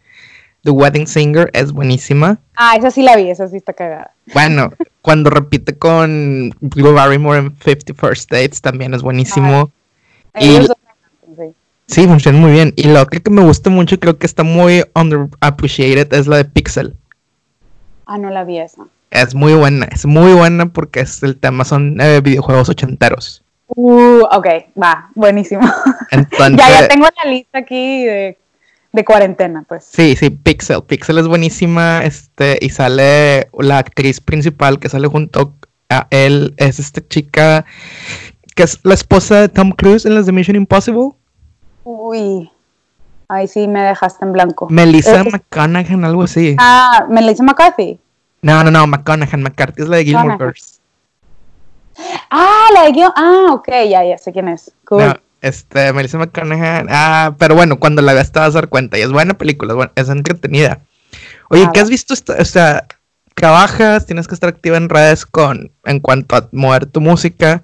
The 0.67 0.73
Wedding 0.73 1.07
Singer 1.07 1.49
es 1.53 1.71
buenísima. 1.71 2.39
Ah, 2.57 2.75
esa 2.77 2.91
sí 2.91 3.03
la 3.03 3.15
vi, 3.15 3.31
esa 3.31 3.47
sí 3.47 3.57
está 3.57 3.73
cagada. 3.73 4.11
Bueno, 4.35 4.73
cuando 5.01 5.31
repite 5.31 5.79
con 5.79 6.51
Drew 6.61 6.93
Barrymore 6.93 7.39
en 7.39 7.57
50 7.57 7.95
First 7.95 8.33
Dates 8.33 8.61
también 8.61 8.93
es 8.93 9.01
buenísimo. 9.01 9.71
y, 10.35 10.59
sí. 11.87 12.09
funciona 12.09 12.37
muy 12.37 12.51
bien. 12.51 12.73
Y 12.75 12.89
lo 12.89 13.07
que 13.07 13.23
me 13.31 13.45
gusta 13.45 13.71
mucho, 13.71 14.01
creo 14.01 14.19
que 14.19 14.27
está 14.27 14.43
muy 14.43 14.83
underappreciated, 14.97 16.13
es 16.13 16.27
la 16.27 16.39
de 16.39 16.47
Pixel. 16.47 16.97
Ah, 18.05 18.19
no 18.19 18.31
la 18.31 18.43
vi 18.43 18.59
esa. 18.59 18.89
Es 19.12 19.37
muy 19.37 19.55
buena, 19.55 19.87
es 19.93 20.05
muy 20.05 20.33
buena 20.33 20.67
porque 20.67 20.99
es 20.99 21.23
el 21.23 21.39
tema 21.39 21.65
son 21.65 22.01
eh, 22.01 22.21
videojuegos 22.21 22.69
ochenteros. 22.69 23.45
Uh, 23.69 24.25
ok, 24.33 24.47
va, 24.83 25.11
buenísimo. 25.15 25.62
Entonces, 26.11 26.57
ya, 26.57 26.81
ya 26.81 26.89
tengo 26.89 27.07
la 27.23 27.31
lista 27.31 27.59
aquí 27.59 28.05
de 28.05 28.37
de 28.97 29.05
cuarentena, 29.05 29.65
pues. 29.69 29.85
Sí, 29.85 30.17
sí, 30.17 30.31
Pixel. 30.31 30.83
Pixel 30.83 31.19
es 31.19 31.29
buenísima, 31.29 32.05
este, 32.05 32.59
y 32.61 32.71
sale 32.71 33.49
la 33.57 33.79
actriz 33.79 34.21
principal 34.21 34.81
que 34.81 34.89
sale 34.89 35.07
junto 35.07 35.55
a 35.89 36.09
él, 36.11 36.55
es 36.57 36.81
esta 36.81 37.07
chica 37.07 37.65
que 38.57 38.63
es 38.63 38.81
la 38.85 38.95
esposa 38.95 39.43
de 39.43 39.49
Tom 39.50 39.71
Cruise 39.71 40.07
en 40.07 40.15
las 40.15 40.25
de 40.26 40.33
Mission 40.33 40.57
Impossible. 40.57 41.11
Uy, 41.85 42.50
ahí 43.29 43.47
sí 43.47 43.69
me 43.69 43.83
dejaste 43.83 44.25
en 44.25 44.33
blanco. 44.33 44.67
Melissa 44.71 45.23
McConaughey, 45.25 46.03
algo 46.03 46.23
así. 46.23 46.57
Ah, 46.59 47.05
Melissa 47.09 47.43
McCarthy. 47.45 48.00
No, 48.41 48.65
no, 48.65 48.71
no, 48.71 48.87
McConaughey, 48.87 49.38
McCarthy 49.38 49.83
es 49.83 49.88
la 49.88 49.99
de 49.99 50.05
Gilmore 50.07 50.38
Girls. 50.38 50.81
Ah, 52.31 52.69
la 52.73 52.85
de 52.85 52.95
Gilmore, 52.95 53.15
ah, 53.15 53.49
ok, 53.53 53.69
ya, 53.91 54.05
ya 54.05 54.17
sé 54.17 54.33
quién 54.33 54.49
es. 54.49 54.73
Cool. 54.87 55.21
Este, 55.40 55.93
Melissa 55.93 56.19
McConaughey. 56.19 56.87
Ah, 56.88 57.35
pero 57.38 57.55
bueno, 57.55 57.78
cuando 57.78 58.02
la 58.02 58.14
veas 58.14 58.33
te 58.33 58.38
vas 58.38 58.50
a 58.50 58.61
dar 58.61 58.69
cuenta. 58.69 58.99
Y 58.99 59.02
es 59.02 59.12
buena 59.12 59.35
película, 59.35 59.93
es, 59.95 60.09
entretenida. 60.09 60.81
Oye, 61.50 61.64
ah, 61.66 61.71
¿qué 61.73 61.81
has 61.81 61.88
visto? 61.88 62.14
o 62.14 62.45
sea, 62.45 62.87
trabajas, 63.35 64.07
tienes 64.07 64.26
que 64.26 64.35
estar 64.35 64.49
activa 64.49 64.76
en 64.76 64.88
redes 64.88 65.26
con, 65.26 65.73
en 65.85 66.00
cuanto 66.00 66.37
a 66.37 66.49
mover 66.52 66.87
tu 66.87 67.00
música. 67.00 67.62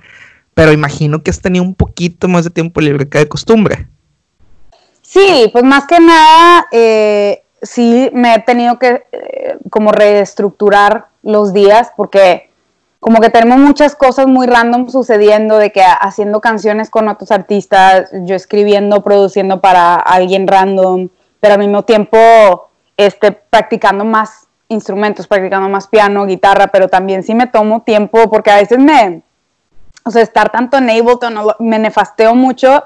Pero 0.54 0.72
imagino 0.72 1.22
que 1.22 1.30
has 1.30 1.40
tenido 1.40 1.64
un 1.64 1.74
poquito 1.74 2.28
más 2.28 2.44
de 2.44 2.50
tiempo 2.50 2.80
libre 2.80 3.08
que 3.08 3.18
de 3.18 3.28
costumbre. 3.28 3.88
Sí, 5.00 5.48
pues 5.52 5.64
más 5.64 5.86
que 5.86 5.98
nada, 5.98 6.66
eh, 6.72 7.42
sí 7.62 8.10
me 8.12 8.34
he 8.34 8.38
tenido 8.40 8.78
que 8.78 9.04
eh, 9.12 9.58
como 9.70 9.92
reestructurar 9.92 11.08
los 11.22 11.52
días 11.52 11.90
porque 11.96 12.50
como 13.02 13.20
que 13.20 13.30
tenemos 13.30 13.58
muchas 13.58 13.96
cosas 13.96 14.28
muy 14.28 14.46
random 14.46 14.88
sucediendo, 14.88 15.58
de 15.58 15.72
que 15.72 15.82
haciendo 15.82 16.40
canciones 16.40 16.88
con 16.88 17.08
otros 17.08 17.32
artistas, 17.32 18.08
yo 18.12 18.36
escribiendo, 18.36 19.02
produciendo 19.02 19.60
para 19.60 19.96
alguien 19.96 20.46
random, 20.46 21.08
pero 21.40 21.54
al 21.54 21.58
mismo 21.58 21.82
tiempo 21.82 22.16
este, 22.96 23.32
practicando 23.32 24.04
más 24.04 24.46
instrumentos, 24.68 25.26
practicando 25.26 25.68
más 25.68 25.88
piano, 25.88 26.26
guitarra, 26.26 26.68
pero 26.68 26.86
también 26.86 27.24
sí 27.24 27.34
me 27.34 27.48
tomo 27.48 27.82
tiempo, 27.82 28.30
porque 28.30 28.52
a 28.52 28.56
veces 28.58 28.78
me, 28.78 29.22
o 30.04 30.12
sea, 30.12 30.22
estar 30.22 30.52
tanto 30.52 30.76
en 30.78 30.88
Ableton 30.88 31.34
me 31.58 31.80
nefasteo 31.80 32.36
mucho 32.36 32.84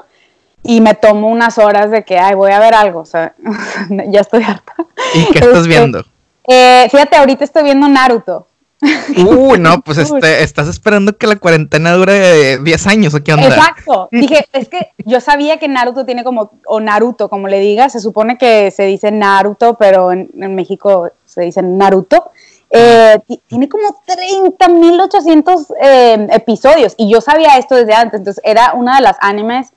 y 0.62 0.80
me 0.80 0.94
tomo 0.94 1.28
unas 1.28 1.58
horas 1.58 1.90
de 1.90 2.06
que, 2.06 2.18
ay, 2.18 2.34
voy 2.34 2.52
a 2.52 2.58
ver 2.58 2.72
algo, 2.72 3.00
o 3.00 3.06
sea, 3.06 3.34
ya 4.08 4.22
estoy 4.22 4.44
harta. 4.44 4.76
¿Y 5.12 5.26
qué 5.26 5.40
estás 5.40 5.58
este, 5.58 5.68
viendo? 5.68 6.02
Eh, 6.48 6.88
fíjate, 6.90 7.16
ahorita 7.16 7.44
estoy 7.44 7.64
viendo 7.64 7.86
Naruto. 7.86 8.46
Uh, 9.16 9.56
no, 9.56 9.80
pues 9.80 9.96
este, 9.98 10.42
estás 10.42 10.68
esperando 10.68 11.16
que 11.16 11.26
la 11.26 11.36
cuarentena 11.36 11.92
dure 11.92 12.58
10 12.58 12.86
años 12.86 13.14
o 13.14 13.24
qué 13.24 13.32
onda. 13.32 13.48
Exacto. 13.48 14.08
Dije, 14.12 14.46
es 14.52 14.68
que 14.68 14.92
yo 14.98 15.20
sabía 15.20 15.58
que 15.58 15.68
Naruto 15.68 16.04
tiene 16.04 16.22
como, 16.24 16.50
o 16.66 16.80
Naruto, 16.80 17.30
como 17.30 17.48
le 17.48 17.60
digas, 17.60 17.92
se 17.92 18.00
supone 18.00 18.36
que 18.36 18.70
se 18.70 18.84
dice 18.84 19.10
Naruto, 19.10 19.74
pero 19.78 20.12
en, 20.12 20.30
México 20.54 21.10
se 21.24 21.42
dice 21.42 21.62
Naruto. 21.62 22.30
Eh, 22.68 23.18
tiene 23.46 23.68
como 23.68 24.02
30.800 24.06 25.74
eh, 25.80 26.26
episodios 26.32 26.94
y 26.98 27.08
yo 27.08 27.20
sabía 27.20 27.58
esto 27.58 27.76
desde 27.76 27.94
antes, 27.94 28.18
entonces 28.18 28.42
era 28.44 28.72
una 28.74 28.96
de 28.96 29.02
las 29.02 29.16
animes 29.20 29.68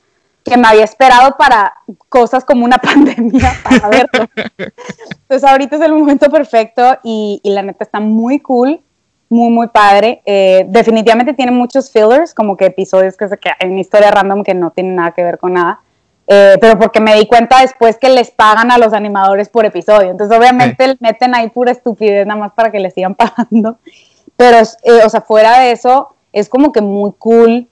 que 0.43 0.57
me 0.57 0.67
había 0.67 0.85
esperado 0.85 1.37
para 1.37 1.75
cosas 2.09 2.43
como 2.43 2.65
una 2.65 2.77
pandemia 2.79 3.53
para 3.63 3.89
verlo. 3.89 4.27
Entonces 4.57 5.43
ahorita 5.43 5.75
es 5.75 5.81
el 5.83 5.93
momento 5.93 6.29
perfecto 6.31 6.97
y, 7.03 7.39
y 7.43 7.51
la 7.51 7.61
neta 7.61 7.83
está 7.83 7.99
muy 7.99 8.39
cool, 8.39 8.81
muy, 9.29 9.49
muy 9.49 9.67
padre. 9.67 10.21
Eh, 10.25 10.65
definitivamente 10.67 11.33
tiene 11.33 11.51
muchos 11.51 11.91
fillers, 11.91 12.33
como 12.33 12.57
que 12.57 12.65
episodios 12.65 13.15
que 13.15 13.27
se 13.27 13.37
quedan 13.37 13.57
en 13.59 13.79
historia 13.79 14.11
random 14.11 14.43
que 14.43 14.53
no 14.53 14.71
tienen 14.71 14.95
nada 14.95 15.11
que 15.11 15.23
ver 15.23 15.37
con 15.37 15.53
nada. 15.53 15.79
Eh, 16.27 16.57
pero 16.61 16.77
porque 16.77 16.99
me 16.99 17.15
di 17.15 17.25
cuenta 17.25 17.61
después 17.61 17.97
que 17.97 18.09
les 18.09 18.29
pagan 18.29 18.71
a 18.71 18.77
los 18.77 18.93
animadores 18.93 19.49
por 19.49 19.65
episodio. 19.65 20.11
Entonces, 20.11 20.37
obviamente, 20.37 20.97
meten 20.99 21.33
ahí 21.35 21.49
pura 21.49 21.71
estupidez 21.71 22.25
nada 22.27 22.39
más 22.39 22.53
para 22.53 22.71
que 22.71 22.79
les 22.79 22.93
sigan 22.93 23.15
pagando. 23.15 23.77
Pero, 24.35 24.57
eh, 24.57 25.01
o 25.05 25.09
sea, 25.09 25.21
fuera 25.21 25.59
de 25.59 25.71
eso, 25.71 26.15
es 26.33 26.49
como 26.49 26.71
que 26.71 26.81
muy 26.81 27.11
cool, 27.17 27.67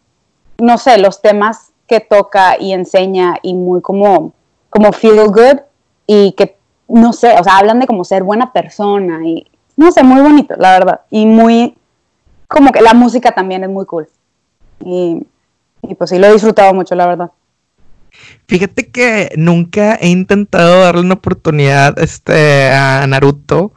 no 0.57 0.77
sé, 0.77 0.97
los 0.97 1.21
temas 1.21 1.71
que 1.87 1.99
toca 1.99 2.57
y 2.59 2.73
enseña 2.73 3.37
y 3.41 3.53
muy 3.53 3.81
como, 3.81 4.33
como 4.69 4.91
feel 4.91 5.27
good 5.27 5.61
y 6.05 6.33
que, 6.33 6.57
no 6.87 7.13
sé, 7.13 7.35
o 7.39 7.43
sea, 7.43 7.57
hablan 7.57 7.79
de 7.79 7.87
como 7.87 8.03
ser 8.03 8.23
buena 8.23 8.51
persona 8.51 9.25
y, 9.25 9.45
no 9.77 9.91
sé, 9.91 10.03
muy 10.03 10.21
bonito, 10.21 10.55
la 10.57 10.71
verdad. 10.71 11.01
Y 11.09 11.25
muy, 11.25 11.77
como 12.47 12.71
que 12.71 12.81
la 12.81 12.93
música 12.93 13.31
también 13.31 13.63
es 13.63 13.69
muy 13.69 13.85
cool. 13.85 14.09
Y, 14.83 15.23
y 15.83 15.95
pues 15.95 16.09
sí, 16.09 16.17
lo 16.17 16.27
he 16.27 16.33
disfrutado 16.33 16.73
mucho, 16.73 16.95
la 16.95 17.07
verdad. 17.07 17.31
Fíjate 18.47 18.89
que 18.89 19.31
nunca 19.37 19.95
he 19.95 20.09
intentado 20.09 20.81
darle 20.81 21.01
una 21.01 21.13
oportunidad 21.13 21.97
este, 21.99 22.71
a 22.71 23.05
Naruto. 23.07 23.71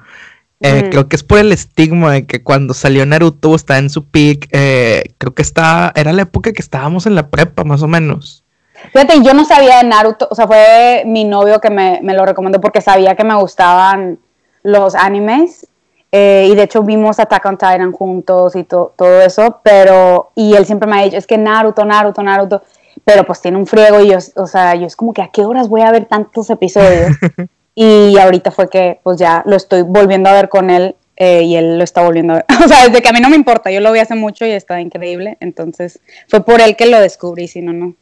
Eh, 0.63 0.89
creo 0.91 1.09
que 1.09 1.17
es 1.17 1.23
por 1.23 1.39
el 1.39 1.53
estigma 1.53 2.13
de 2.13 2.27
que 2.27 2.43
cuando 2.43 2.75
salió 2.75 3.07
Naruto 3.07 3.55
estaba 3.55 3.79
en 3.79 3.91
su 3.91 4.07
peak. 4.07 4.49
Eh, 4.53 5.15
creo 5.19 5.35
que 5.35 5.43
estaba, 5.43 5.93
era 5.95 6.13
la 6.13 6.23
época 6.23 6.53
que 6.53 6.63
estábamos 6.63 7.07
en 7.07 7.15
la 7.15 7.29
prepa, 7.29 7.65
más 7.65 7.83
o 7.83 7.89
menos. 7.89 8.45
Fíjate, 8.93 9.23
yo 9.23 9.35
no 9.35 9.45
sabía 9.45 9.79
de 9.79 9.85
Naruto, 9.85 10.29
o 10.31 10.35
sea, 10.35 10.47
fue 10.47 11.03
mi 11.05 11.25
novio 11.25 11.61
que 11.61 11.69
me, 11.69 12.01
me 12.03 12.15
lo 12.15 12.25
recomendó 12.25 12.61
porque 12.61 12.81
sabía 12.81 13.15
que 13.15 13.25
me 13.25 13.35
gustaban 13.35 14.19
los 14.63 14.95
animes. 14.95 15.67
Eh, 16.13 16.49
y 16.51 16.55
de 16.57 16.65
hecho 16.65 16.83
vimos 16.83 17.21
Attack 17.21 17.45
on 17.47 17.57
Titan 17.57 17.93
juntos 17.93 18.57
y 18.57 18.65
todo 18.65 19.23
eso, 19.25 19.61
pero, 19.63 20.33
y 20.35 20.55
él 20.55 20.67
siempre 20.67 20.91
me 20.91 20.99
ha 20.99 21.05
dicho, 21.05 21.17
es 21.17 21.27
que 21.27 21.39
Naruto, 21.39 21.85
Naruto, 21.85 22.23
Naruto 22.23 22.63
pero 23.05 23.25
pues 23.25 23.41
tiene 23.41 23.59
un 23.59 23.67
friego 23.67 24.01
y 24.01 24.11
yo, 24.11 24.19
o 24.37 24.47
sea, 24.47 24.75
yo 24.75 24.87
es 24.87 24.97
como 24.97 25.13
que 25.13 25.23
a 25.23 25.29
qué 25.29 25.45
horas 25.45 25.69
voy 25.69 25.83
a 25.83 25.91
ver 25.91 26.07
tantos 26.07 26.51
episodios. 26.51 27.13
y 27.75 28.19
ahorita 28.19 28.51
fue 28.51 28.69
que 28.69 29.01
pues 29.03 29.19
ya 29.19 29.43
lo 29.47 29.57
estoy 29.57 29.83
volviendo 29.83 30.29
a 30.29 30.35
ver 30.35 30.49
con 30.49 30.71
él 30.71 30.97
eh, 31.17 31.43
y 31.43 31.57
él 31.57 31.79
lo 31.79 31.85
está 31.85 32.03
volviendo 32.03 32.35
a 32.35 32.37
ver. 32.37 32.47
o 32.65 32.69
sea, 32.69 32.87
desde 32.87 33.03
que 33.03 33.09
a 33.09 33.13
mí 33.13 33.21
no 33.21 33.31
me 33.31 33.37
importa, 33.37 33.71
yo 33.71 33.81
lo 33.81 33.93
vi 33.93 34.01
hace 34.01 34.15
mucho 34.15 34.45
y 34.45 34.51
está 34.51 34.81
increíble, 34.81 35.37
entonces 35.41 36.01
fue 36.29 36.45
por 36.45 36.61
él 36.61 36.77
que 36.77 36.87
lo 36.87 37.01
descubrí, 37.01 37.49
si 37.49 37.63
no, 37.63 37.73
no. 37.73 37.95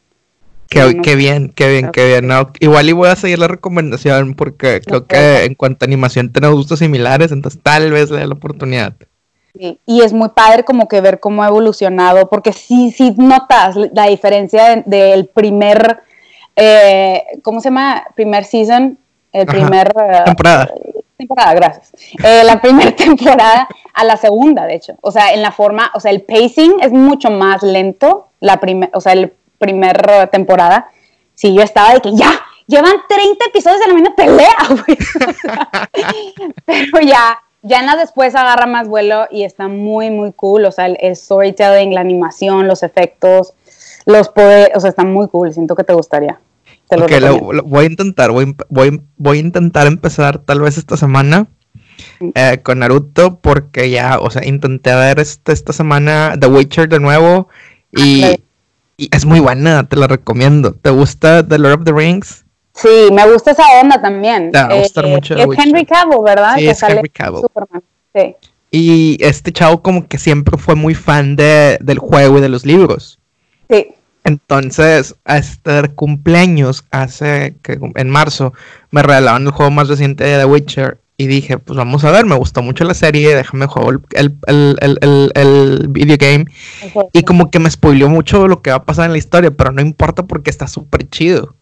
Qué, 0.69 0.85
bien, 1.15 1.49
qué 1.49 1.67
bien, 1.67 1.91
qué 1.91 2.07
bien. 2.07 2.29
igual 2.59 2.89
y 2.89 2.91
voy 2.91 3.09
a 3.09 3.15
seguir 3.15 3.39
la 3.39 3.47
recomendación 3.47 4.35
porque 4.35 4.81
creo 4.81 5.07
que 5.07 5.45
en 5.45 5.55
cuanto 5.55 5.83
a 5.83 5.87
animación 5.87 6.31
tenemos 6.31 6.57
gustos 6.57 6.79
similares, 6.79 7.31
entonces 7.31 7.59
tal 7.61 7.91
vez 7.91 8.11
le 8.11 8.19
dé 8.19 8.27
la 8.27 8.35
oportunidad. 8.35 8.93
Y 9.85 10.01
es 10.01 10.13
muy 10.13 10.29
padre 10.29 10.63
como 10.63 10.87
que 10.87 11.01
ver 11.01 11.19
cómo 11.19 11.43
ha 11.43 11.47
evolucionado, 11.47 12.29
porque 12.29 12.53
sí, 12.53 12.91
sí 12.91 13.15
notas 13.17 13.75
la 13.93 14.05
diferencia 14.05 14.83
del 14.85 15.25
primer, 15.25 16.01
eh, 16.55 17.23
¿cómo 17.41 17.59
se 17.59 17.65
llama? 17.69 18.03
Primer 18.15 18.45
season, 18.45 18.97
el 19.31 19.47
primer... 19.47 19.87
Eh, 19.87 20.21
temporada. 20.23 20.69
temporada, 21.17 21.53
gracias. 21.55 21.91
Eh, 22.23 22.43
la 22.45 22.61
primera 22.61 22.95
temporada 22.95 23.67
a 23.93 24.03
la 24.03 24.17
segunda, 24.17 24.65
de 24.65 24.75
hecho. 24.75 24.93
O 25.01 25.11
sea, 25.11 25.33
en 25.33 25.41
la 25.41 25.51
forma, 25.51 25.91
o 25.95 25.99
sea, 25.99 26.11
el 26.11 26.21
pacing 26.21 26.75
es 26.81 26.91
mucho 26.91 27.31
más 27.31 27.63
lento, 27.63 28.29
la 28.39 28.59
primer, 28.61 28.91
o 28.93 29.01
sea, 29.01 29.13
el 29.13 29.33
primer 29.59 30.29
temporada. 30.31 30.89
Sí, 31.35 31.53
yo 31.53 31.61
estaba 31.61 31.93
de 31.93 32.01
que 32.01 32.15
ya, 32.15 32.31
llevan 32.69 32.95
30 33.07 33.45
episodios 33.45 33.79
de 33.79 33.87
la 33.87 33.93
misma 33.93 34.15
pelea, 34.15 34.57
güey. 34.69 34.97
pero 36.91 37.05
ya, 37.05 37.39
ya 37.63 37.79
en 37.79 37.87
la 37.87 37.95
después 37.95 38.35
agarra 38.35 38.67
más 38.67 38.87
vuelo 38.87 39.25
y 39.31 39.43
está 39.43 39.67
muy, 39.67 40.11
muy 40.11 40.31
cool. 40.33 40.65
O 40.65 40.71
sea, 40.71 40.85
el, 40.85 41.15
storytelling, 41.15 41.93
la 41.93 42.01
animación, 42.01 42.67
los 42.67 42.83
efectos, 42.83 43.53
los 44.05 44.29
poderes, 44.29 44.69
o 44.75 44.79
sea, 44.79 44.91
está 44.91 45.03
muy 45.03 45.27
cool. 45.27 45.53
Siento 45.53 45.75
que 45.75 45.83
te 45.83 45.93
gustaría. 45.93 46.39
voy 46.89 47.83
a 47.83 47.87
intentar, 47.87 48.31
voy, 48.31 48.55
voy, 48.69 49.01
voy, 49.17 49.37
a 49.37 49.41
intentar 49.41 49.87
empezar 49.87 50.39
tal 50.39 50.61
vez 50.61 50.77
esta 50.77 50.95
semana 50.97 51.47
eh, 52.35 52.59
con 52.63 52.79
Naruto 52.79 53.39
porque 53.39 53.89
ya, 53.89 54.19
o 54.19 54.29
sea, 54.29 54.45
intenté 54.45 54.93
ver 54.93 55.19
este, 55.19 55.51
esta 55.51 55.73
semana 55.73 56.35
The 56.39 56.47
Witcher 56.47 56.87
de 56.87 56.99
nuevo 56.99 57.49
y, 57.91 58.23
ah, 58.23 58.35
y 58.99 59.09
es 59.15 59.25
muy 59.25 59.39
buena, 59.39 59.87
te 59.87 59.95
la 59.95 60.07
recomiendo. 60.07 60.73
¿Te 60.73 60.89
gusta 60.89 61.47
The 61.47 61.57
Lord 61.57 61.79
of 61.79 61.83
the 61.85 61.93
Rings? 61.93 62.43
Sí, 62.73 63.09
me 63.11 63.29
gusta 63.31 63.51
esa 63.51 63.63
onda 63.81 64.01
también. 64.01 64.51
va 64.53 64.61
a 64.61 64.75
gustar 64.75 65.05
eh, 65.05 65.09
mucho. 65.09 65.35
Es 65.35 65.47
Henry 65.57 65.85
Cavill, 65.85 66.19
¿verdad? 66.23 66.55
Sí, 66.57 66.67
es 66.67 66.83
Henry 66.83 67.09
Cavill. 67.09 67.41
Sí. 68.13 68.35
Y 68.71 69.17
este 69.21 69.51
chavo 69.51 69.81
como 69.81 70.07
que 70.07 70.17
siempre 70.17 70.57
fue 70.57 70.75
muy 70.75 70.93
fan 70.95 71.35
de, 71.35 71.77
del 71.81 71.99
juego 71.99 72.37
y 72.37 72.41
de 72.41 72.49
los 72.49 72.65
libros. 72.65 73.19
Sí. 73.69 73.87
Entonces, 74.23 75.15
a 75.25 75.37
este 75.37 75.89
cumpleaños, 75.95 76.85
hace 76.91 77.55
que 77.63 77.79
en 77.95 78.09
marzo, 78.09 78.53
me 78.91 79.01
regalaban 79.01 79.45
el 79.45 79.51
juego 79.51 79.71
más 79.71 79.87
reciente 79.87 80.25
de 80.25 80.37
The 80.37 80.45
Witcher. 80.45 80.99
Y 81.19 81.27
dije, 81.27 81.57
pues 81.57 81.75
vamos 81.75 82.05
a 82.05 82.11
ver, 82.11 82.25
me 82.25 82.37
gustó 82.37 82.61
mucho 82.61 82.85
la 82.85 82.93
serie, 82.93 83.35
déjame 83.35 83.67
jugar 83.67 83.99
el, 84.11 84.37
el, 84.47 84.77
el, 85.01 85.31
el, 85.35 85.87
video 85.89 86.15
game. 86.17 86.45
Y 87.11 87.23
como 87.23 87.51
que 87.51 87.59
me 87.59 87.69
spoileó 87.69 88.07
mucho 88.07 88.47
lo 88.47 88.61
que 88.61 88.69
va 88.69 88.77
a 88.77 88.85
pasar 88.85 89.07
en 89.07 89.11
la 89.11 89.17
historia, 89.17 89.51
pero 89.51 89.73
no 89.73 89.81
importa 89.81 90.23
porque 90.23 90.49
está 90.49 90.65
súper 90.65 91.09
chido. 91.09 91.55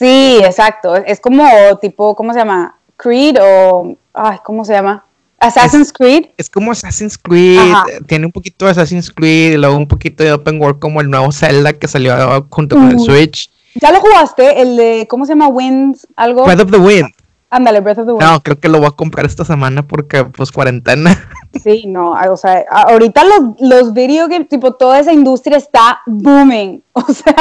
Sí, 0.00 0.40
exacto. 0.42 0.96
Es 0.96 1.20
como 1.20 1.46
tipo, 1.80 2.16
¿cómo 2.16 2.32
se 2.32 2.40
llama? 2.40 2.76
Creed 2.96 3.36
o, 3.40 3.96
ay, 4.14 4.38
¿cómo 4.44 4.64
se 4.64 4.72
llama? 4.72 5.04
Assassin's 5.38 5.92
Creed. 5.92 6.30
Es 6.36 6.50
como 6.50 6.72
Assassin's 6.72 7.16
Creed, 7.16 7.72
tiene 8.08 8.26
un 8.26 8.32
poquito 8.32 8.64
de 8.64 8.72
Assassin's 8.72 9.12
Creed 9.12 9.52
y 9.52 9.56
luego 9.58 9.76
un 9.76 9.86
poquito 9.86 10.24
de 10.24 10.32
Open 10.32 10.60
World 10.60 10.80
como 10.80 11.00
el 11.00 11.08
nuevo 11.08 11.30
Zelda 11.30 11.72
que 11.72 11.86
salió 11.86 12.48
junto 12.50 12.74
con 12.74 12.90
el 12.90 12.98
Switch. 12.98 13.48
¿Ya 13.76 13.92
lo 13.92 14.00
jugaste? 14.00 14.60
El 14.60 14.76
de, 14.76 15.06
¿cómo 15.08 15.24
se 15.24 15.32
llama? 15.32 15.46
Winds, 15.46 16.08
algo. 16.16 16.46
Breath 16.46 16.62
of 16.62 16.72
the 16.72 16.78
Wind. 16.78 17.13
Ándale, 17.54 17.78
Breath 17.78 17.98
of 17.98 18.06
the 18.06 18.12
Wild. 18.12 18.28
No, 18.28 18.42
creo 18.42 18.58
que 18.58 18.68
lo 18.68 18.78
voy 18.78 18.88
a 18.88 18.90
comprar 18.90 19.24
esta 19.26 19.44
semana 19.44 19.86
porque, 19.86 20.24
pues, 20.24 20.50
cuarentena. 20.50 21.16
Sí, 21.62 21.86
no, 21.86 22.14
o 22.32 22.36
sea, 22.36 22.64
ahorita 22.68 23.22
los, 23.22 23.60
los 23.60 23.92
video 23.92 24.26
games, 24.26 24.48
tipo, 24.48 24.74
toda 24.74 24.98
esa 24.98 25.12
industria 25.12 25.56
está 25.56 26.00
booming. 26.04 26.82
O 26.94 27.12
sea, 27.12 27.34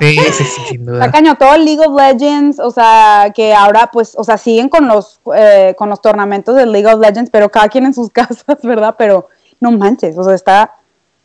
sí, 0.00 0.16
sí, 0.32 0.44
sí, 0.44 0.60
sin 0.70 0.86
duda. 0.86 1.04
Está 1.04 1.12
caño, 1.12 1.34
todo 1.36 1.54
el 1.54 1.66
League 1.66 1.86
of 1.86 1.94
Legends, 1.94 2.58
o 2.58 2.70
sea, 2.70 3.30
que 3.34 3.52
ahora, 3.52 3.90
pues, 3.92 4.14
o 4.16 4.24
sea, 4.24 4.38
siguen 4.38 4.70
con 4.70 4.88
los, 4.88 5.20
eh, 5.36 5.74
con 5.76 5.90
los 5.90 6.00
tornamentos 6.00 6.56
del 6.56 6.72
League 6.72 6.86
of 6.86 6.98
Legends, 6.98 7.28
pero 7.30 7.50
cada 7.50 7.68
quien 7.68 7.84
en 7.84 7.92
sus 7.92 8.08
casas, 8.12 8.62
¿verdad? 8.62 8.94
Pero 8.96 9.28
no 9.60 9.70
manches, 9.70 10.16
o 10.16 10.24
sea, 10.24 10.34
está 10.34 10.76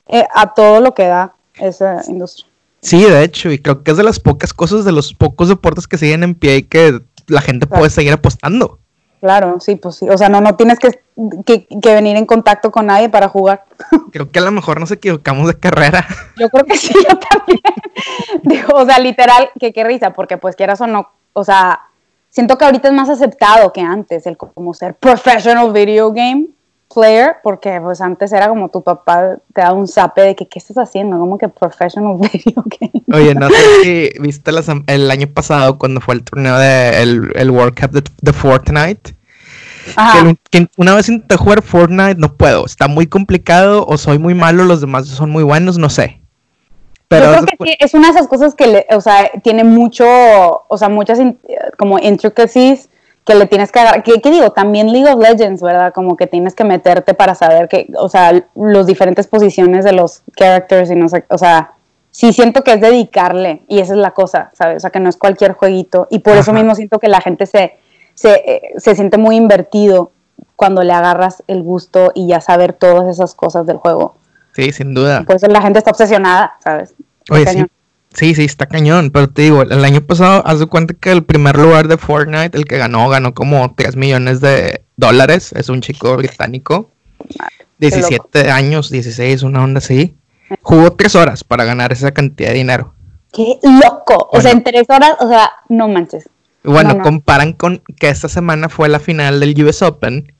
eh, 0.09 0.27
a 0.35 0.53
todo 0.53 0.81
lo 0.81 0.93
que 0.93 1.07
da 1.07 1.33
esa 1.55 2.01
industria. 2.09 2.45
Sí, 2.81 3.01
de 3.01 3.23
hecho, 3.23 3.49
y 3.51 3.59
creo 3.59 3.83
que 3.83 3.91
es 3.91 3.97
de 3.97 4.03
las 4.03 4.19
pocas 4.19 4.53
cosas, 4.53 4.83
de 4.83 4.91
los 4.91 5.13
pocos 5.13 5.47
deportes 5.47 5.87
que 5.87 5.97
siguen 5.97 6.23
en 6.23 6.35
pie 6.35 6.57
y 6.57 6.63
que 6.63 7.01
la 7.27 7.41
gente 7.41 7.67
puede 7.67 7.89
seguir 7.89 8.13
apostando. 8.13 8.79
Claro, 9.23 9.59
sí, 9.61 9.77
pues 9.77 9.95
sí. 9.95 10.09
O 10.09 10.17
sea, 10.17 10.27
no, 10.27 10.41
no 10.41 10.57
tienes 10.57 10.79
que, 10.79 11.01
venir 11.15 12.17
en 12.17 12.25
contacto 12.25 12.71
con 12.71 12.87
nadie 12.87 13.07
para 13.07 13.29
jugar. 13.29 13.63
Creo 14.11 14.29
que 14.29 14.39
a 14.39 14.41
lo 14.41 14.51
mejor 14.51 14.81
nos 14.81 14.91
equivocamos 14.91 15.47
de 15.47 15.57
carrera. 15.57 16.05
Yo 16.37 16.49
creo 16.49 16.65
que 16.65 16.75
sí, 16.75 16.93
yo 16.93 17.17
también. 17.17 17.59
Digo, 18.43 18.73
o 18.75 18.85
sea, 18.85 18.99
literal, 18.99 19.49
que 19.57 19.71
qué 19.71 19.85
risa, 19.85 20.11
porque 20.11 20.37
pues 20.37 20.57
quieras 20.57 20.81
o 20.81 20.87
no, 20.87 21.09
o 21.31 21.43
sea, 21.45 21.83
siento 22.29 22.57
que 22.57 22.65
ahorita 22.65 22.89
es 22.89 22.93
más 22.93 23.07
aceptado 23.07 23.71
que 23.71 23.79
antes 23.79 24.27
el 24.27 24.35
como 24.35 24.73
ser 24.73 24.95
professional 24.95 25.71
video 25.71 26.11
game 26.11 26.47
player, 26.93 27.37
porque 27.43 27.79
pues 27.81 28.01
antes 28.01 28.31
era 28.31 28.47
como 28.47 28.69
tu 28.69 28.83
papá 28.83 29.37
te 29.53 29.61
da 29.61 29.73
un 29.73 29.87
zape 29.87 30.21
de 30.21 30.35
que 30.35 30.47
qué 30.47 30.59
estás 30.59 30.77
haciendo, 30.77 31.17
como 31.17 31.37
que 31.37 31.49
professional 31.49 32.17
video 32.33 32.63
game. 32.79 33.03
Oye, 33.13 33.35
no 33.35 33.49
sé 33.49 33.55
si 33.83 34.19
viste 34.19 34.51
el 34.87 35.11
año 35.11 35.27
pasado 35.27 35.77
cuando 35.77 36.01
fue 36.01 36.15
el 36.15 36.23
torneo 36.23 36.57
de 36.57 37.01
el, 37.01 37.51
World 37.51 37.79
Cup 37.79 37.91
de, 37.91 38.33
Fortnite. 38.33 39.15
Que, 40.51 40.67
una 40.77 40.95
vez 40.95 41.09
intenté 41.09 41.35
jugar 41.35 41.61
Fortnite, 41.61 42.15
no 42.15 42.35
puedo, 42.35 42.65
está 42.65 42.87
muy 42.87 43.07
complicado 43.07 43.85
o 43.85 43.97
soy 43.97 44.17
muy 44.17 44.33
malo, 44.33 44.63
los 44.63 44.81
demás 44.81 45.07
son 45.07 45.29
muy 45.29 45.43
buenos, 45.43 45.77
no 45.77 45.89
sé. 45.89 46.21
Pero 47.09 47.35
Yo 47.35 47.45
creo 47.45 47.57
que 47.59 47.77
es 47.79 47.93
una 47.93 48.07
de 48.07 48.13
esas 48.13 48.27
cosas 48.27 48.55
que, 48.55 48.85
o 48.91 49.01
sea, 49.01 49.29
tiene 49.43 49.63
mucho, 49.63 50.05
o 50.05 50.77
sea, 50.77 50.89
muchas 50.89 51.19
como 51.77 51.99
intricacies 51.99 52.89
que 53.25 53.35
le 53.35 53.45
tienes 53.45 53.71
que 53.71 53.79
agarrar, 53.79 54.03
que, 54.03 54.19
digo, 54.29 54.51
también 54.51 54.91
League 54.91 55.09
of 55.09 55.21
Legends, 55.21 55.61
¿verdad? 55.61 55.93
Como 55.93 56.17
que 56.17 56.27
tienes 56.27 56.55
que 56.55 56.63
meterte 56.63 57.13
para 57.13 57.35
saber 57.35 57.69
que, 57.69 57.91
o 57.97 58.09
sea, 58.09 58.43
los 58.55 58.85
diferentes 58.85 59.27
posiciones 59.27 59.85
de 59.85 59.93
los 59.93 60.23
characters 60.35 60.91
y 60.91 60.95
no 60.95 61.07
sé, 61.07 61.23
o 61.29 61.37
sea, 61.37 61.73
sí 62.11 62.33
siento 62.33 62.63
que 62.63 62.73
es 62.73 62.81
dedicarle 62.81 63.63
y 63.67 63.79
esa 63.79 63.93
es 63.93 63.99
la 63.99 64.11
cosa, 64.11 64.51
¿sabes? 64.53 64.77
O 64.77 64.79
sea, 64.81 64.89
que 64.89 64.99
no 64.99 65.09
es 65.09 65.17
cualquier 65.17 65.53
jueguito 65.53 66.07
y 66.11 66.19
por 66.19 66.35
eso 66.35 66.51
mismo 66.51 66.75
siento 66.75 66.99
que 66.99 67.07
la 67.07 67.21
gente 67.21 67.45
se, 67.45 67.77
se, 68.13 68.73
se 68.77 68.95
siente 68.95 69.17
muy 69.17 69.37
invertido 69.37 70.11
cuando 70.55 70.83
le 70.83 70.93
agarras 70.93 71.43
el 71.47 71.63
gusto 71.63 72.11
y 72.13 72.27
ya 72.27 72.41
saber 72.41 72.73
todas 72.73 73.07
esas 73.07 73.33
cosas 73.35 73.65
del 73.65 73.77
juego. 73.77 74.15
Sí, 74.53 74.71
sin 74.71 74.93
duda. 74.93 75.23
Por 75.23 75.37
eso 75.37 75.47
la 75.47 75.61
gente 75.61 75.79
está 75.79 75.91
obsesionada, 75.91 76.55
¿sabes? 76.63 76.93
Oye, 77.29 77.47
sí, 77.47 77.65
Sí, 78.13 78.35
sí, 78.35 78.45
está 78.45 78.67
cañón, 78.67 79.09
pero 79.11 79.29
te 79.29 79.41
digo, 79.41 79.63
el 79.63 79.83
año 79.83 80.01
pasado, 80.01 80.43
haz 80.45 80.59
de 80.59 80.67
cuenta 80.67 80.93
que 80.93 81.11
el 81.11 81.23
primer 81.23 81.57
lugar 81.57 81.87
de 81.87 81.97
Fortnite, 81.97 82.55
el 82.55 82.65
que 82.65 82.77
ganó, 82.77 83.09
ganó 83.09 83.33
como 83.33 83.73
3 83.75 83.95
millones 83.95 84.39
de 84.39 84.83
dólares, 84.97 85.51
es 85.55 85.69
un 85.69 85.81
chico 85.81 86.15
británico, 86.15 86.91
17 87.79 88.51
años, 88.51 88.91
16, 88.91 89.41
una 89.41 89.63
onda 89.63 89.79
así, 89.79 90.15
jugó 90.61 90.93
3 90.93 91.15
horas 91.15 91.43
para 91.43 91.65
ganar 91.65 91.91
esa 91.91 92.11
cantidad 92.11 92.49
de 92.49 92.55
dinero. 92.55 92.93
¡Qué 93.31 93.57
loco! 93.63 94.29
o 94.31 94.41
sea, 94.41 94.51
en 94.51 94.63
3 94.63 94.85
horas, 94.89 95.15
o 95.19 95.27
sea, 95.27 95.51
no 95.69 95.87
manches. 95.87 96.29
Bueno, 96.63 96.99
comparan 97.01 97.53
con 97.53 97.81
que 97.99 98.09
esta 98.09 98.29
semana 98.29 98.69
fue 98.69 98.89
la 98.89 98.99
final 98.99 99.39
del 99.39 99.61
US 99.65 99.81
Open 99.81 100.33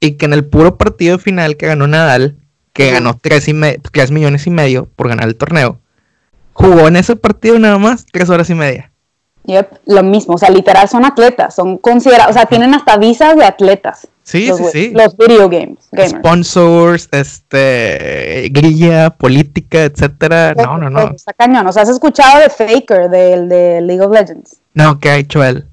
y 0.00 0.12
que 0.12 0.26
en 0.26 0.32
el 0.32 0.44
puro 0.44 0.76
partido 0.76 1.18
final 1.18 1.56
que 1.56 1.66
ganó 1.66 1.86
Nadal, 1.86 2.36
que 2.72 2.90
ganó 2.90 3.16
3, 3.16 3.48
y 3.48 3.54
3 3.92 4.10
millones 4.10 4.46
y 4.46 4.50
medio 4.50 4.88
por 4.96 5.08
ganar 5.08 5.28
el 5.28 5.36
torneo, 5.36 5.78
jugó 6.52 6.88
en 6.88 6.96
ese 6.96 7.16
partido 7.16 7.58
nada 7.58 7.78
más 7.78 8.06
tres 8.10 8.30
horas 8.30 8.48
y 8.50 8.54
media. 8.54 8.90
Yep, 9.44 9.78
lo 9.86 10.02
mismo, 10.04 10.34
o 10.34 10.38
sea, 10.38 10.50
literal 10.50 10.88
son 10.88 11.04
atletas, 11.04 11.54
son 11.54 11.76
considerados, 11.76 12.30
o 12.30 12.38
sea, 12.38 12.46
tienen 12.46 12.74
hasta 12.74 12.96
visas 12.96 13.36
de 13.36 13.44
atletas. 13.44 14.06
Sí, 14.22 14.50
sí, 14.56 14.64
sí. 14.72 14.90
Los 14.94 15.16
video 15.16 15.48
games. 15.48 15.78
Sponsors, 16.08 17.08
este, 17.10 18.48
grilla, 18.52 19.10
política, 19.10 19.82
etcétera. 19.82 20.54
No, 20.54 20.78
no, 20.78 20.88
no. 20.88 21.10
Está 21.10 21.32
cañón. 21.32 21.66
O 21.66 21.72
sea, 21.72 21.82
¿has 21.82 21.88
escuchado 21.88 22.38
de 22.38 22.48
Faker, 22.48 23.10
del 23.10 23.48
de 23.48 23.80
League 23.80 24.00
of 24.00 24.12
Legends? 24.12 24.60
No, 24.74 25.00
¿qué 25.00 25.10
ha 25.10 25.16
hecho 25.16 25.42
él? 25.42 25.66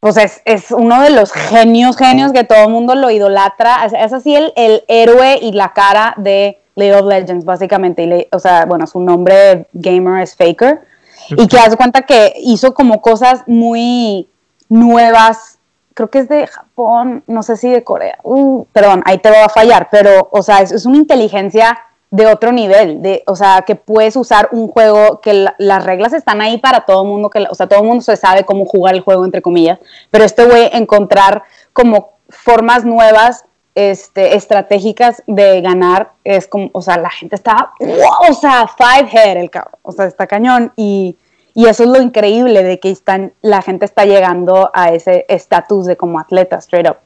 Pues 0.00 0.16
es, 0.16 0.42
es 0.44 0.72
uno 0.72 1.00
de 1.00 1.10
los 1.10 1.30
genios, 1.30 1.96
genios 1.96 2.32
que 2.32 2.42
todo 2.42 2.64
el 2.64 2.70
mundo 2.70 2.96
lo 2.96 3.08
idolatra. 3.10 3.86
Es, 3.86 4.12
así 4.12 4.34
el, 4.34 4.52
el 4.56 4.82
héroe 4.88 5.38
y 5.40 5.52
la 5.52 5.72
cara 5.72 6.14
de 6.16 6.60
League 6.74 6.94
of 6.94 7.06
Legends, 7.06 7.44
básicamente. 7.44 8.04
Y 8.04 8.28
o 8.34 8.38
sea, 8.38 8.64
bueno, 8.66 8.86
su 8.86 9.00
nombre 9.00 9.66
gamer 9.72 10.22
es 10.22 10.36
Faker. 10.36 10.80
Y 11.30 11.46
que 11.46 11.58
hace 11.58 11.76
cuenta 11.76 12.02
que 12.02 12.34
hizo 12.36 12.74
como 12.74 13.00
cosas 13.00 13.42
muy 13.46 14.28
nuevas. 14.68 15.58
Creo 15.94 16.10
que 16.10 16.20
es 16.20 16.28
de 16.28 16.46
Japón, 16.46 17.22
no 17.26 17.42
sé 17.42 17.56
si 17.56 17.70
de 17.70 17.84
Corea. 17.84 18.18
Uh, 18.22 18.64
perdón, 18.72 19.02
ahí 19.04 19.18
te 19.18 19.28
voy 19.28 19.38
a 19.38 19.48
fallar, 19.48 19.88
pero, 19.90 20.28
o 20.32 20.42
sea, 20.42 20.60
es, 20.62 20.86
una 20.86 20.96
inteligencia 20.96 21.78
de 22.10 22.26
otro 22.26 22.52
nivel, 22.52 23.00
de, 23.02 23.22
o 23.26 23.36
sea, 23.36 23.62
que 23.66 23.74
puedes 23.74 24.16
usar 24.16 24.48
un 24.52 24.68
juego 24.68 25.20
que 25.20 25.46
las 25.58 25.84
reglas 25.84 26.12
están 26.12 26.42
ahí 26.42 26.58
para 26.58 26.84
todo 26.84 27.02
el 27.02 27.08
mundo, 27.08 27.30
que, 27.30 27.46
o 27.48 27.54
sea, 27.54 27.68
todo 27.68 27.80
el 27.80 27.86
mundo 27.86 28.02
se 28.02 28.16
sabe 28.16 28.44
cómo 28.44 28.66
jugar 28.66 28.94
el 28.94 29.00
juego, 29.00 29.24
entre 29.24 29.40
comillas, 29.40 29.78
pero 30.10 30.24
este 30.24 30.44
güey 30.44 30.68
encontrar 30.72 31.42
como 31.72 32.12
formas 32.28 32.84
nuevas 32.84 33.46
este, 33.74 34.36
estratégicas 34.36 35.22
de 35.26 35.60
ganar 35.60 36.12
es 36.24 36.46
como, 36.46 36.70
o 36.72 36.82
sea, 36.82 36.98
la 36.98 37.10
gente 37.10 37.36
está, 37.36 37.72
wow, 37.80 38.30
o 38.30 38.34
sea, 38.34 38.66
five 38.68 39.08
head 39.10 39.36
el 39.38 39.50
cabrón, 39.50 39.74
o 39.82 39.92
sea, 39.92 40.06
está 40.06 40.26
cañón 40.26 40.72
y, 40.76 41.16
y, 41.54 41.66
eso 41.66 41.84
es 41.84 41.88
lo 41.88 42.00
increíble 42.00 42.62
de 42.62 42.78
que 42.80 42.90
están, 42.90 43.32
la 43.40 43.62
gente 43.62 43.84
está 43.84 44.04
llegando 44.04 44.70
a 44.74 44.90
ese 44.90 45.24
estatus 45.28 45.86
de 45.86 45.96
como 45.96 46.20
atleta, 46.20 46.56
straight 46.56 46.88
up, 46.88 46.96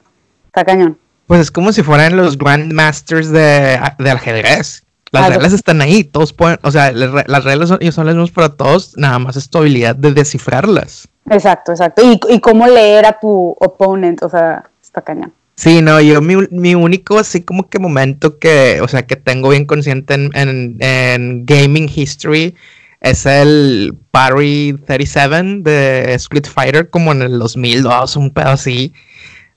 está 0.46 0.64
cañón. 0.64 0.98
Pues 1.26 1.40
es 1.40 1.50
como 1.50 1.72
si 1.72 1.82
fueran 1.82 2.16
los 2.16 2.38
Grandmasters 2.38 3.30
de, 3.30 3.80
de 3.98 4.10
ajedrez. 4.10 4.84
Las 5.12 5.28
reglas 5.28 5.52
están 5.52 5.80
ahí, 5.80 6.04
todos 6.04 6.32
pueden, 6.32 6.58
o 6.62 6.70
sea, 6.70 6.92
las 6.92 7.44
reglas 7.44 7.68
son, 7.68 7.80
son 7.92 8.06
las 8.06 8.14
mismas 8.16 8.32
para 8.32 8.50
todos, 8.50 8.92
nada 8.96 9.18
más 9.18 9.36
es 9.36 9.48
tu 9.48 9.58
habilidad 9.58 9.94
de 9.96 10.12
descifrarlas. 10.12 11.08
Exacto, 11.30 11.72
exacto. 11.72 12.02
Y, 12.04 12.20
y 12.28 12.40
cómo 12.40 12.66
leer 12.66 13.06
a 13.06 13.18
tu 13.18 13.56
opponent, 13.58 14.22
o 14.22 14.28
sea, 14.28 14.64
está 14.82 15.00
cañón. 15.00 15.32
Sí, 15.56 15.80
no, 15.80 16.00
yo 16.02 16.20
mi, 16.20 16.36
mi, 16.50 16.74
único 16.74 17.18
así 17.18 17.40
como 17.42 17.70
que 17.70 17.78
momento 17.78 18.38
que, 18.38 18.80
o 18.82 18.88
sea, 18.88 19.06
que 19.06 19.16
tengo 19.16 19.48
bien 19.48 19.64
consciente 19.64 20.12
en, 20.12 20.30
en, 20.34 21.46
gaming 21.46 21.88
history 21.94 22.54
es 23.00 23.24
el 23.24 23.96
Parry 24.10 24.78
37 24.86 25.62
de 25.62 26.14
Street 26.14 26.46
Fighter 26.46 26.90
como 26.90 27.12
en 27.12 27.22
el 27.22 27.38
2002, 27.38 28.16
un 28.16 28.30
pedo 28.32 28.50
así, 28.50 28.92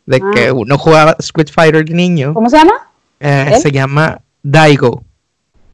de 0.06 0.22
que 0.34 0.48
ah. 0.48 0.54
uno 0.54 0.78
jugaba 0.78 1.18
Street 1.20 1.50
Fighter 1.54 1.84
de 1.84 1.94
niño. 1.94 2.34
¿Cómo 2.34 2.50
se 2.50 2.58
llama? 2.58 2.90
Eh, 3.20 3.58
se 3.62 3.70
llama 3.70 4.22
Daigo. 4.42 5.04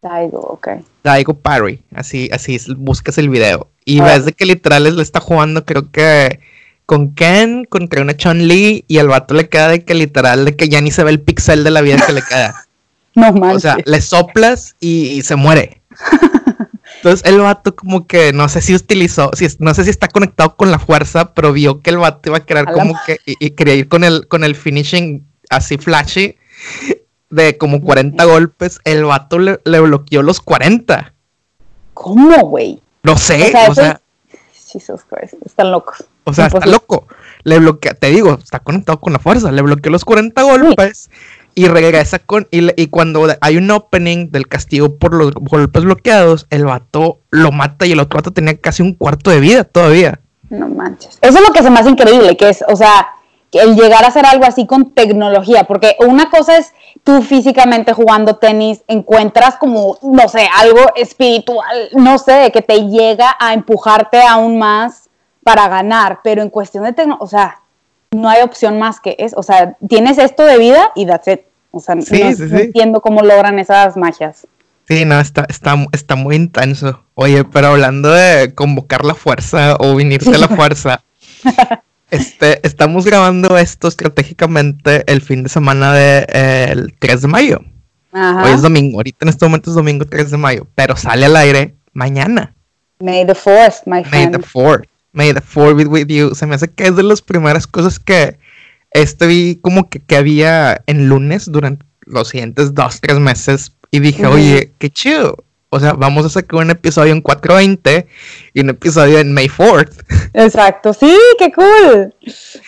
Daigo, 0.01 0.39
ok. 0.39 0.69
Daigo 1.03 1.35
Parry, 1.35 1.83
así, 1.93 2.29
así 2.33 2.57
buscas 2.77 3.19
el 3.19 3.29
video. 3.29 3.67
Y 3.85 3.99
ah. 3.99 4.05
ves 4.05 4.25
de 4.25 4.33
que 4.33 4.47
literal 4.47 4.83
le 4.95 5.01
está 5.03 5.19
jugando 5.19 5.65
creo 5.65 5.91
que 5.91 6.39
con 6.85 7.13
Ken 7.15 7.65
contra 7.65 8.01
una 8.01 8.15
Chun-Li 8.15 8.85
y 8.87 8.97
al 8.97 9.07
vato 9.07 9.33
le 9.33 9.49
queda 9.49 9.69
de 9.69 9.83
que 9.83 9.93
literal 9.93 10.45
de 10.45 10.55
que 10.55 10.69
ya 10.69 10.81
ni 10.81 10.91
se 10.91 11.03
ve 11.03 11.11
el 11.11 11.21
pixel 11.21 11.63
de 11.63 11.71
la 11.71 11.81
vida 11.81 12.03
que 12.05 12.13
le 12.13 12.21
queda. 12.21 12.67
no 13.15 13.31
manches. 13.33 13.57
O 13.57 13.59
sea, 13.59 13.77
le 13.85 14.01
soplas 14.01 14.75
y, 14.79 15.21
se 15.23 15.35
muere. 15.35 15.81
Entonces 16.97 17.25
el 17.25 17.39
vato 17.39 17.75
como 17.75 18.07
que 18.07 18.33
no 18.33 18.49
sé 18.49 18.61
si 18.61 18.73
utilizó, 18.73 19.29
si, 19.33 19.47
no 19.59 19.73
sé 19.73 19.83
si 19.83 19.89
está 19.89 20.07
conectado 20.07 20.55
con 20.55 20.71
la 20.71 20.79
fuerza, 20.79 21.33
pero 21.33 21.53
vio 21.53 21.81
que 21.81 21.91
el 21.91 21.97
vato 21.97 22.29
iba 22.29 22.37
a 22.37 22.45
querer 22.45 22.65
como 22.65 22.99
que 23.05 23.17
y, 23.25 23.51
quería 23.51 23.75
ir 23.75 23.87
con 23.87 24.03
el 24.03 24.27
con 24.27 24.43
el 24.43 24.55
finishing 24.55 25.25
así 25.49 25.77
flashy 25.77 26.35
de 27.29 27.57
como 27.57 27.81
40 27.81 28.23
golpes, 28.25 28.79
el 28.83 29.05
vato 29.05 29.39
le, 29.39 29.59
bloqueó 29.63 30.23
los 30.23 30.39
40. 30.39 31.13
¿Cómo, 31.93 32.37
güey? 32.47 32.81
No 33.03 33.17
sé, 33.17 33.53
o 33.69 33.73
sea, 33.73 34.01
Jesus 34.65 35.01
Christ, 35.07 35.35
están 35.45 35.71
locos. 35.71 36.05
O 36.25 36.33
sea, 36.33 36.47
está 36.47 36.65
loco. 36.65 37.07
Le 37.43 37.59
bloquea, 37.59 37.93
te 37.93 38.07
digo, 38.07 38.37
está 38.43 38.59
conectado 38.59 38.99
con 38.99 39.13
la 39.13 39.19
fuerza. 39.19 39.51
Le 39.51 39.61
bloqueó 39.61 39.91
los 39.91 40.03
40 40.03 40.41
golpes 40.41 41.09
y 41.53 41.67
regresa 41.67 42.19
con. 42.19 42.47
Y, 42.51 42.87
cuando 42.87 43.27
hay 43.39 43.57
un 43.57 43.71
opening 43.71 44.31
del 44.31 44.47
castigo 44.47 44.97
por 44.97 45.13
los 45.13 45.31
golpes 45.33 45.83
bloqueados, 45.83 46.47
el 46.49 46.65
vato 46.65 47.19
lo 47.29 47.51
mata 47.51 47.85
y 47.85 47.93
el 47.93 47.99
otro 47.99 48.17
vato 48.17 48.31
tenía 48.31 48.57
casi 48.57 48.83
un 48.83 48.93
cuarto 48.93 49.29
de 49.29 49.39
vida 49.39 49.63
todavía. 49.63 50.19
No 50.49 50.67
manches. 50.67 51.17
Eso 51.21 51.37
es 51.37 51.47
lo 51.47 51.53
que 51.53 51.59
es 51.59 51.69
más 51.69 51.87
increíble, 51.87 52.35
que 52.37 52.49
es, 52.49 52.63
o 52.67 52.75
sea, 52.75 53.07
el 53.51 53.75
llegar 53.75 54.03
a 54.03 54.07
hacer 54.07 54.25
algo 54.25 54.45
así 54.45 54.65
con 54.65 54.91
tecnología, 54.91 55.63
porque 55.63 55.95
una 55.99 56.29
cosa 56.29 56.57
es 56.57 56.73
tú 57.03 57.21
físicamente 57.21 57.93
jugando 57.93 58.35
tenis, 58.35 58.83
encuentras 58.87 59.55
como, 59.55 59.97
no 60.01 60.27
sé, 60.27 60.47
algo 60.57 60.81
espiritual, 60.95 61.89
no 61.93 62.17
sé, 62.17 62.51
que 62.51 62.61
te 62.61 62.87
llega 62.87 63.35
a 63.39 63.53
empujarte 63.53 64.21
aún 64.21 64.59
más 64.59 65.04
para 65.45 65.67
ganar, 65.67 66.21
pero 66.23 66.41
en 66.41 66.49
cuestión 66.49 66.85
de 66.85 66.93
tecnología, 66.93 67.23
o 67.23 67.27
sea, 67.27 67.59
no 68.09 68.27
hay 68.27 68.41
opción 68.41 68.79
más 68.79 68.99
que 68.99 69.15
eso, 69.19 69.35
o 69.37 69.43
sea, 69.43 69.77
tienes 69.87 70.17
esto 70.17 70.43
de 70.43 70.57
vida 70.57 70.91
y 70.95 71.05
that's 71.05 71.27
it. 71.27 71.41
O 71.69 71.79
sea, 71.79 71.93
no, 71.93 72.01
entiendo 72.01 72.99
cómo 72.99 73.21
logran 73.21 73.59
esas 73.59 73.95
magias. 73.95 74.47
Sí, 74.87 75.05
no, 75.05 75.19
está, 75.19 75.45
está, 75.47 75.75
está 75.91 76.15
muy 76.15 76.35
intenso. 76.35 77.03
Oye, 77.13 77.43
pero 77.43 77.67
hablando 77.67 78.09
de 78.09 78.55
convocar 78.55 79.05
la 79.05 79.13
fuerza 79.13 79.75
o 79.79 79.93
vinirse 79.93 80.33
a 80.33 80.39
la 80.39 80.47
fuerza, 80.55 81.03
este, 82.09 82.65
estamos 82.65 83.05
grabando 83.05 83.55
esto 83.55 83.87
estratégicamente 83.87 85.03
el 85.05 85.21
fin 85.21 85.43
de 85.43 85.49
semana 85.49 85.93
del 85.93 86.95
3 86.97 87.21
de 87.21 87.27
mayo. 87.27 87.59
Hoy 88.13 88.51
es 88.51 88.63
domingo, 88.63 88.97
ahorita 88.97 89.25
en 89.25 89.29
este 89.29 89.45
momento 89.45 89.69
es 89.69 89.75
domingo 89.75 90.05
3 90.05 90.31
de 90.31 90.37
mayo, 90.37 90.67
pero 90.73 90.95
sale 90.95 91.27
al 91.27 91.35
aire 91.35 91.75
mañana. 91.93 92.55
May 92.99 93.27
the 93.27 93.35
4th, 93.35 93.85
my 93.85 94.03
friend. 94.03 94.31
May 94.31 94.41
the 94.41 94.47
4th. 94.47 94.85
May 95.15 95.33
the 95.33 95.41
Four 95.41 95.73
be 95.73 95.85
with 95.85 96.07
you. 96.07 96.35
Se 96.35 96.45
me 96.45 96.55
hace 96.55 96.67
que 96.67 96.83
es 96.83 96.95
de 96.95 97.03
las 97.03 97.21
primeras 97.21 97.65
cosas 97.65 97.99
que 97.99 98.37
este 98.91 99.25
vi 99.25 99.59
como 99.61 99.89
que, 99.89 99.99
que 99.99 100.15
había 100.15 100.81
en 100.85 101.09
lunes 101.09 101.51
durante 101.51 101.85
los 102.01 102.29
siguientes 102.29 102.73
dos, 102.73 103.01
tres 103.01 103.19
meses. 103.19 103.71
Y 103.91 103.99
dije, 103.99 104.25
oye, 104.27 104.73
qué 104.77 104.89
chido. 104.89 105.37
O 105.69 105.79
sea, 105.79 105.93
vamos 105.93 106.25
a 106.25 106.29
sacar 106.29 106.61
un 106.61 106.69
episodio 106.69 107.11
en 107.11 107.21
420 107.21 108.07
y 108.53 108.61
un 108.61 108.69
episodio 108.69 109.19
en 109.19 109.33
May 109.33 109.47
4th. 109.47 110.05
Exacto, 110.33 110.93
sí, 110.93 111.17
qué 111.37 111.51
cool. 111.51 112.13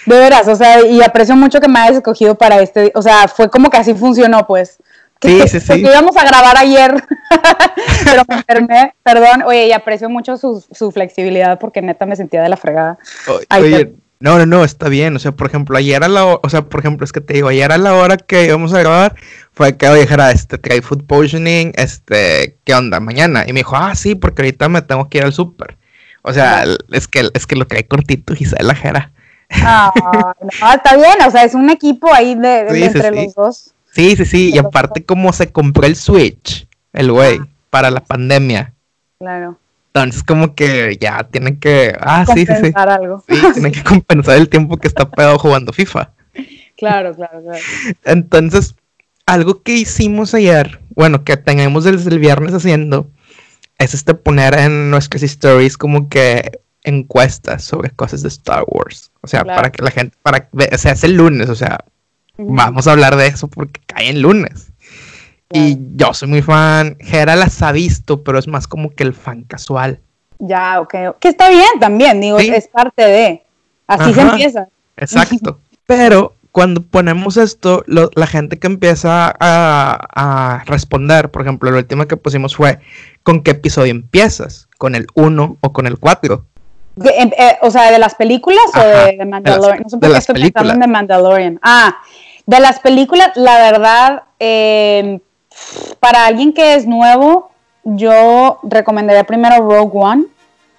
De 0.05 0.19
veras, 0.19 0.47
o 0.47 0.55
sea, 0.55 0.85
y 0.85 1.01
aprecio 1.01 1.35
mucho 1.35 1.61
que 1.61 1.69
me 1.69 1.79
hayas 1.79 1.97
escogido 1.97 2.35
para 2.35 2.59
este. 2.61 2.91
O 2.95 3.01
sea, 3.01 3.27
fue 3.27 3.49
como 3.49 3.69
que 3.69 3.77
así 3.77 3.93
funcionó, 3.93 4.45
pues. 4.47 4.77
Sí, 5.21 5.41
sí, 5.47 5.59
sí. 5.59 5.73
íbamos 5.79 6.15
a 6.17 6.25
grabar 6.25 6.57
ayer, 6.57 6.93
pero 8.05 8.23
me 8.27 8.35
enfermé, 8.35 8.93
perdón. 9.03 9.43
Oye, 9.43 9.67
y 9.67 9.71
aprecio 9.71 10.09
mucho 10.09 10.37
su, 10.37 10.63
su, 10.71 10.91
flexibilidad 10.91 11.59
porque 11.59 11.81
neta 11.81 12.05
me 12.05 12.15
sentía 12.15 12.41
de 12.41 12.49
la 12.49 12.57
fregada. 12.57 12.97
oye, 13.57 13.93
no, 14.19 14.39
no, 14.39 14.45
no, 14.45 14.63
está 14.63 14.89
bien. 14.89 15.15
O 15.15 15.19
sea, 15.19 15.31
por 15.31 15.47
ejemplo, 15.47 15.77
ayer 15.77 16.03
a 16.03 16.07
la 16.07 16.25
hora, 16.25 16.39
o 16.43 16.49
sea, 16.49 16.63
por 16.63 16.79
ejemplo, 16.79 17.05
es 17.05 17.11
que 17.11 17.21
te 17.21 17.35
digo, 17.35 17.49
ayer 17.49 17.71
a 17.71 17.77
la 17.77 17.93
hora 17.93 18.17
que 18.17 18.45
íbamos 18.45 18.73
a 18.73 18.79
grabar, 18.79 19.15
fue 19.53 19.77
que 19.77 19.89
dijera, 19.93 20.31
este, 20.31 20.59
hay 20.71 20.81
food 20.81 21.05
poisoning, 21.05 21.71
este, 21.75 22.57
¿qué 22.63 22.73
onda? 22.73 22.99
Mañana. 22.99 23.43
Y 23.47 23.53
me 23.53 23.59
dijo, 23.59 23.75
ah, 23.75 23.93
sí, 23.95 24.15
porque 24.15 24.41
ahorita 24.41 24.69
me 24.69 24.81
tengo 24.81 25.07
que 25.09 25.19
ir 25.19 25.23
al 25.23 25.33
súper. 25.33 25.77
O 26.23 26.33
sea, 26.33 26.65
es 26.91 27.07
que, 27.07 27.29
es 27.33 27.45
que 27.45 27.55
lo 27.55 27.67
trae 27.67 27.87
cortito 27.87 28.35
Gisela 28.35 28.75
Jera. 28.75 29.11
Ah, 29.49 29.93
no, 30.41 30.73
está 30.73 30.97
bien, 30.97 31.15
o 31.25 31.31
sea, 31.31 31.43
es 31.43 31.53
un 31.53 31.69
equipo 31.69 32.13
ahí 32.13 32.35
de, 32.35 32.67
entre 32.85 33.11
los 33.11 33.33
dos. 33.33 33.73
Sí, 33.97 34.15
sí, 34.15 34.25
sí. 34.25 34.51
Y 34.53 34.59
aparte, 34.59 35.03
como 35.03 35.33
se 35.33 35.51
compró 35.51 35.87
el 35.87 35.95
Switch, 35.95 36.67
el 36.93 37.11
güey, 37.11 37.39
ah. 37.41 37.47
para 37.71 37.89
la 37.89 37.99
pandemia. 37.99 38.75
Claro. 39.17 39.57
Entonces, 39.87 40.21
como 40.21 40.53
que 40.53 40.95
ya 41.01 41.23
tienen 41.23 41.59
que. 41.59 41.97
Ah, 41.99 42.23
sí, 42.31 42.45
sí, 42.45 42.53
sí. 42.61 42.71
algo. 42.75 43.23
Sí, 43.27 43.41
tienen 43.53 43.71
que 43.71 43.83
compensar 43.83 44.37
el 44.37 44.49
tiempo 44.49 44.77
que 44.77 44.87
está 44.87 45.09
pegado 45.09 45.39
jugando 45.39 45.73
FIFA. 45.73 46.11
Claro, 46.77 47.15
claro, 47.15 47.41
claro. 47.41 47.59
Entonces, 48.03 48.75
algo 49.25 49.63
que 49.63 49.73
hicimos 49.73 50.35
ayer, 50.35 50.79
bueno, 50.91 51.23
que 51.23 51.35
tengamos 51.35 51.85
desde 51.85 52.11
el 52.11 52.19
viernes 52.19 52.53
haciendo, 52.53 53.09
es 53.79 53.95
este 53.95 54.13
poner 54.13 54.59
en 54.59 54.91
nuestras 54.91 55.23
stories 55.23 55.75
como 55.75 56.07
que 56.07 56.59
encuestas 56.83 57.63
sobre 57.63 57.89
cosas 57.89 58.21
de 58.21 58.27
Star 58.27 58.63
Wars. 58.67 59.11
O 59.21 59.27
sea, 59.27 59.43
para 59.43 59.71
que 59.71 59.81
la 59.81 59.89
gente, 59.89 60.15
para 60.21 60.47
o 60.53 60.77
sea, 60.77 60.91
es 60.91 61.03
el 61.03 61.15
lunes, 61.15 61.49
o 61.49 61.55
sea, 61.55 61.79
vamos 62.37 62.87
a 62.87 62.91
hablar 62.91 63.15
de 63.15 63.27
eso 63.27 63.47
porque 63.47 63.81
cae 63.85 64.09
en 64.09 64.21
lunes. 64.21 64.71
Y 65.51 65.77
yo 65.95 66.13
soy 66.13 66.27
muy 66.27 66.41
fan. 66.41 66.97
Gera 66.99 67.35
las 67.35 67.61
ha 67.61 67.71
visto, 67.71 68.23
pero 68.23 68.37
es 68.37 68.47
más 68.47 68.67
como 68.67 68.89
que 68.89 69.03
el 69.03 69.13
fan 69.13 69.43
casual. 69.43 70.01
Ya, 70.39 70.79
ok. 70.81 70.93
Que 71.19 71.29
está 71.29 71.49
bien 71.49 71.79
también, 71.79 72.19
digo, 72.21 72.37
es 72.37 72.67
parte 72.67 73.03
de. 73.03 73.43
Así 73.87 74.13
se 74.13 74.21
empieza. 74.21 74.67
Exacto. 74.97 75.59
pero 75.85 76.35
cuando 76.51 76.81
ponemos 76.81 77.37
esto, 77.37 77.83
la 77.87 78.27
gente 78.27 78.59
que 78.59 78.67
empieza 78.67 79.33
a, 79.39 80.63
responder, 80.65 81.31
por 81.31 81.43
ejemplo, 81.43 81.71
la 81.71 81.77
última 81.77 82.07
que 82.07 82.17
pusimos 82.17 82.55
fue: 82.55 82.79
¿con 83.23 83.41
qué 83.41 83.51
episodio 83.51 83.91
empiezas? 83.91 84.67
¿Con 84.77 84.95
el 84.95 85.07
1 85.13 85.57
o 85.61 85.73
con 85.73 85.87
el 85.87 85.97
4? 85.97 86.45
Em, 87.15 87.31
eh, 87.37 87.57
o 87.61 87.69
sea, 87.69 87.91
¿de 87.91 87.99
las 87.99 88.15
películas 88.15 88.65
o 88.75 88.79
de, 88.79 89.23
Mandalorian? 89.25 89.83
no 89.83 89.89
sé 89.89 89.97
por 89.97 90.11
qué 90.11 90.17
estoy 90.17 90.51
pensando 90.51 90.85
en 90.85 90.91
Mandalorian. 90.91 91.59
Ah, 91.61 91.97
de 92.47 92.59
las 92.61 92.79
películas, 92.79 93.31
la 93.35 93.57
verdad, 93.59 94.23
eh, 94.39 95.19
para 95.99 96.25
alguien 96.25 96.53
que 96.53 96.75
es 96.75 96.87
nuevo, 96.87 97.51
yo 97.83 98.59
recomendaría 98.63 99.25
primero 99.25 99.57
Rogue 99.57 99.91
One. 99.93 100.23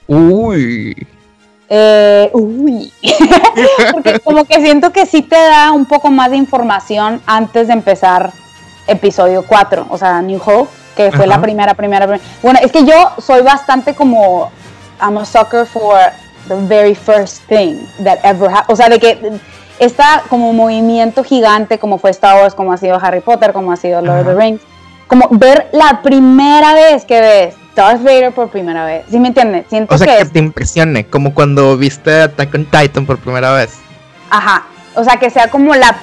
Uy. 0.09 1.07
Eh, 1.69 2.31
uy. 2.33 2.91
Porque 3.93 4.19
como 4.21 4.47
que 4.47 4.61
siento 4.63 4.91
que 4.93 5.05
sí 5.05 5.21
te 5.21 5.37
da 5.37 5.73
un 5.73 5.85
poco 5.85 6.11
más 6.11 6.31
de 6.31 6.39
información 6.39 7.21
antes 7.27 7.67
de 7.67 7.75
empezar 7.75 8.33
episodio 8.87 9.45
4, 9.47 9.87
o 9.91 9.99
sea, 9.99 10.23
New 10.23 10.41
Hope, 10.45 10.71
que 10.97 11.13
fue 11.13 11.27
la 11.27 11.39
primera, 11.39 11.75
primera, 11.75 12.07
primera. 12.07 12.25
Bueno, 12.43 12.61
es 12.63 12.73
que 12.73 12.87
yo 12.87 13.13
soy 13.19 13.43
bastante 13.43 13.95
como, 13.95 14.51
I'm 15.03 15.19
a 15.19 15.27
sucker 15.27 15.67
for 15.67 15.99
the 16.49 16.55
very 16.67 16.95
first 16.95 17.43
thing 17.47 17.77
that 18.03 18.19
ever 18.23 18.49
happened. 18.49 18.73
O 18.73 18.77
sea, 18.77 18.89
de 18.89 18.99
que 18.99 19.39
está 19.79 20.23
como 20.29 20.53
movimiento 20.53 21.25
gigante 21.25 21.79
como 21.79 21.99
fue 21.99 22.11
Star 22.11 22.43
Wars, 22.43 22.55
como 22.55 22.73
ha 22.73 22.77
sido 22.77 22.99
Harry 23.01 23.21
Potter, 23.21 23.53
como 23.53 23.73
ha 23.73 23.77
sido 23.77 24.01
Lord 24.01 24.21
of 24.21 24.27
the 24.27 24.35
Rings, 24.35 24.63
como 25.07 25.29
ver 25.31 25.69
la 25.73 26.03
primera 26.03 26.75
vez 26.75 27.05
que 27.05 27.21
ves 27.21 27.55
Darth 27.75 28.03
Vader 28.03 28.33
por 28.33 28.49
primera 28.49 28.85
vez. 28.85 29.05
¿Sí 29.09 29.19
me 29.21 29.29
entiendes? 29.29 29.67
Siento 29.69 29.95
o 29.95 29.99
sea, 29.99 30.19
que, 30.19 30.25
te 30.25 30.39
impresione, 30.39 31.07
como 31.07 31.33
cuando 31.33 31.77
viste 31.77 32.23
Attack 32.23 32.55
on 32.55 32.65
Titan 32.67 33.07
por 33.07 33.19
primera 33.19 33.53
vez. 33.53 33.79
Ajá. 34.31 34.67
O 34.95 35.05
sea, 35.05 35.17
que 35.19 35.31
sea 35.31 35.49
como 35.49 35.75
la, 35.77 35.97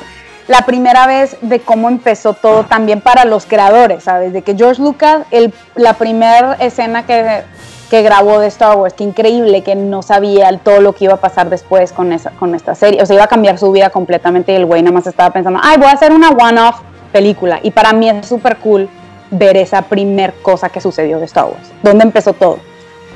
la 0.47 0.65
primera 0.65 1.05
vez 1.05 1.35
de 1.41 1.59
cómo 1.59 1.89
empezó 1.89 2.33
todo 2.33 2.63
también 2.63 3.01
para 3.01 3.25
los 3.25 3.45
creadores, 3.45 4.05
¿sabes? 4.05 4.31
De 4.31 4.41
que 4.41 4.55
George 4.55 4.81
Lucas, 4.81 5.25
el, 5.31 5.53
la 5.75 5.95
primera 5.95 6.53
escena 6.53 7.05
que 7.05 7.43
que 7.89 8.01
grabó 8.01 8.39
de 8.39 8.47
Star 8.47 8.77
Wars, 8.77 8.93
qué 8.93 9.03
increíble 9.03 9.61
que 9.61 9.75
no 9.75 10.01
sabía 10.01 10.55
todo 10.57 10.81
lo 10.81 10.93
que 10.93 11.05
iba 11.05 11.13
a 11.13 11.21
pasar 11.21 11.49
después 11.49 11.91
con, 11.91 12.11
esa, 12.13 12.31
con 12.31 12.55
esta 12.55 12.75
serie. 12.75 13.01
O 13.01 13.05
sea, 13.05 13.15
iba 13.15 13.25
a 13.25 13.27
cambiar 13.27 13.57
su 13.57 13.71
vida 13.71 13.89
completamente 13.89 14.53
y 14.53 14.55
el 14.55 14.65
güey 14.65 14.81
nada 14.81 14.93
más 14.93 15.07
estaba 15.07 15.31
pensando, 15.31 15.59
ay, 15.61 15.77
voy 15.77 15.87
a 15.87 15.91
hacer 15.91 16.11
una 16.11 16.29
one-off 16.29 16.79
película. 17.11 17.59
Y 17.61 17.71
para 17.71 17.93
mí 17.93 18.09
es 18.09 18.25
súper 18.27 18.57
cool 18.57 18.89
ver 19.31 19.57
esa 19.57 19.83
primer 19.83 20.33
cosa 20.41 20.69
que 20.69 20.81
sucedió 20.81 21.19
de 21.19 21.25
Star 21.25 21.45
Wars, 21.45 21.71
donde 21.83 22.03
empezó 22.03 22.33
todo. 22.33 22.59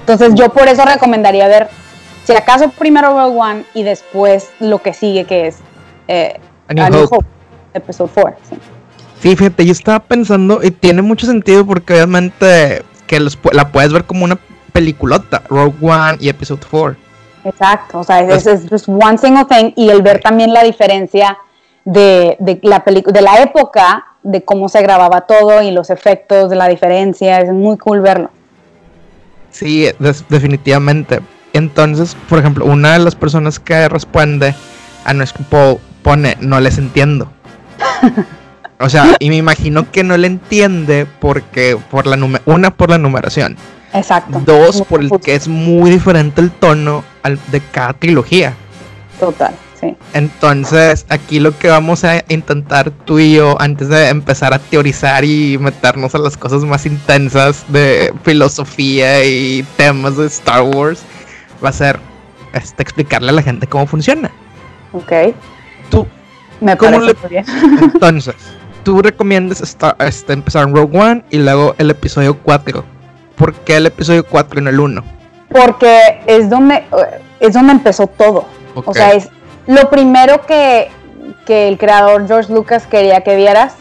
Entonces 0.02 0.34
yo 0.36 0.50
por 0.50 0.68
eso 0.68 0.84
recomendaría 0.86 1.48
ver, 1.48 1.70
si 2.24 2.34
acaso 2.34 2.70
primero 2.70 3.10
Rogue 3.10 3.40
One 3.40 3.64
y 3.74 3.84
después 3.84 4.50
lo 4.60 4.80
que 4.80 4.94
sigue 4.94 5.26
que 5.26 5.48
es 5.48 5.58
eh, 6.08 6.40
A 6.68 6.90
New, 6.90 7.08
Hope. 7.10 7.26
Episode 7.74 8.10
4. 8.14 8.40
Sí. 9.22 9.36
fíjate, 9.36 9.66
yo 9.66 9.72
estaba 9.72 10.00
pensando 10.00 10.62
y 10.64 10.72
tiene 10.72 11.02
mucho 11.02 11.28
sentido 11.28 11.66
porque 11.66 11.94
obviamente 11.94 12.84
que 13.06 13.20
la 13.52 13.72
puedes 13.72 13.94
ver 13.94 14.06
como 14.06 14.26
una 14.26 14.40
peliculota, 14.70 15.44
Rogue 15.50 15.76
One 15.82 16.18
y 16.20 16.30
Episode 16.30 16.62
4. 16.70 17.10
Exacto, 17.46 18.00
o 18.00 18.04
sea, 18.04 18.22
es, 18.22 18.46
es, 18.46 18.88
one 18.88 19.18
single 19.18 19.46
thing 19.46 19.72
y 19.76 19.90
el 19.90 20.02
ver 20.02 20.22
también 20.22 20.54
la 20.54 20.64
diferencia 20.64 21.38
de, 21.86 22.36
de 22.40 22.60
la 22.64 22.84
de 22.86 23.22
la 23.22 23.42
época, 23.42 24.06
de 24.24 24.44
cómo 24.44 24.68
se 24.68 24.82
grababa 24.82 25.22
todo 25.22 25.62
y 25.62 25.72
los 25.72 25.90
efectos 25.90 26.50
de 26.50 26.58
la 26.58 26.68
diferencia, 26.68 27.40
es 27.40 27.52
muy 27.52 27.78
cool 27.78 28.02
verlo. 28.02 28.30
Sí, 29.52 29.88
definitivamente. 30.30 31.22
Entonces, 31.54 32.16
por 32.28 32.40
ejemplo, 32.40 32.66
una 32.66 32.94
de 32.94 33.00
las 33.00 33.16
personas 33.16 33.60
que 33.60 33.88
responde 33.90 34.54
a 35.06 35.14
nuestro 35.14 35.44
poll 35.46 35.80
pone, 36.04 36.38
no 36.42 36.60
les 36.60 36.78
entiendo. 36.78 37.32
o 38.80 38.90
sea, 38.90 39.16
y 39.20 39.30
me 39.30 39.38
imagino 39.38 39.90
que 39.92 40.04
no 40.04 40.18
le 40.18 40.28
entiende 40.28 41.08
porque 41.20 41.78
por 41.90 42.06
la 42.06 42.18
una 42.46 42.72
por 42.72 42.90
la 42.90 42.98
numeración 42.98 43.56
Exacto. 43.94 44.42
Dos, 44.46 44.82
por 44.84 45.02
el 45.02 45.10
que 45.22 45.36
es 45.36 45.48
muy 45.48 45.92
diferente 45.92 46.42
el 46.42 46.52
tono 46.52 47.04
de 47.52 47.62
cada 47.72 47.94
trilogía. 47.94 48.54
Total, 49.20 49.54
sí. 49.80 49.96
Entonces, 50.14 51.06
aquí 51.10 51.40
lo 51.40 51.58
que 51.58 51.70
vamos 51.70 52.04
a 52.04 52.24
intentar 52.30 52.92
tú 52.92 53.20
y 53.20 53.34
yo, 53.36 53.60
antes 53.60 53.90
de 53.90 54.10
empezar 54.10 54.54
a 54.54 54.60
teorizar 54.60 55.26
y 55.26 55.58
meternos 55.60 56.16
a 56.16 56.20
las 56.20 56.38
cosas 56.38 56.64
más 56.64 56.86
intensas 56.86 57.66
de 57.70 58.14
filosofía 58.24 59.26
y 59.26 59.64
temas 59.76 60.18
de 60.18 60.28
Star 60.28 60.62
Wars, 60.62 61.02
va 61.64 61.70
a 61.70 61.74
ser 61.74 62.00
este, 62.54 62.84
explicarle 62.84 63.30
a 63.30 63.34
la 63.34 63.42
gente 63.42 63.68
cómo 63.68 63.88
funciona. 63.88 64.32
Ok. 64.94 65.12
Tú, 65.90 66.08
me 66.62 66.76
parece 66.76 67.16
bien. 67.28 67.46
Entonces, 67.82 68.36
tú 68.84 69.02
recomiendas 69.02 69.62
este, 69.62 70.34
empezar 70.34 70.68
en 70.68 70.76
Rogue 70.76 70.98
One 70.98 71.24
y 71.32 71.40
luego 71.40 71.76
el 71.78 71.90
episodio 71.90 72.38
4 72.38 72.99
¿por 73.40 73.56
qué 73.56 73.78
el 73.78 73.88
episodio 73.88 74.24
4 74.28 74.60
en 74.60 74.68
el 74.68 74.80
1? 74.80 75.04
Porque 75.50 76.22
es 76.28 76.50
donde, 76.50 76.84
es 77.40 77.54
donde 77.54 77.72
empezó 77.72 78.06
todo. 78.06 78.46
O 78.76 78.94
sea, 78.94 79.14
es 79.14 79.30
lo 79.66 79.90
primero 79.90 80.42
que, 80.46 80.92
el 81.48 81.80
creador 81.80 82.28
George 82.28 82.54
Lucas 82.54 82.86
quería 82.86 83.22
que 83.22 83.36
vieras 83.36 83.74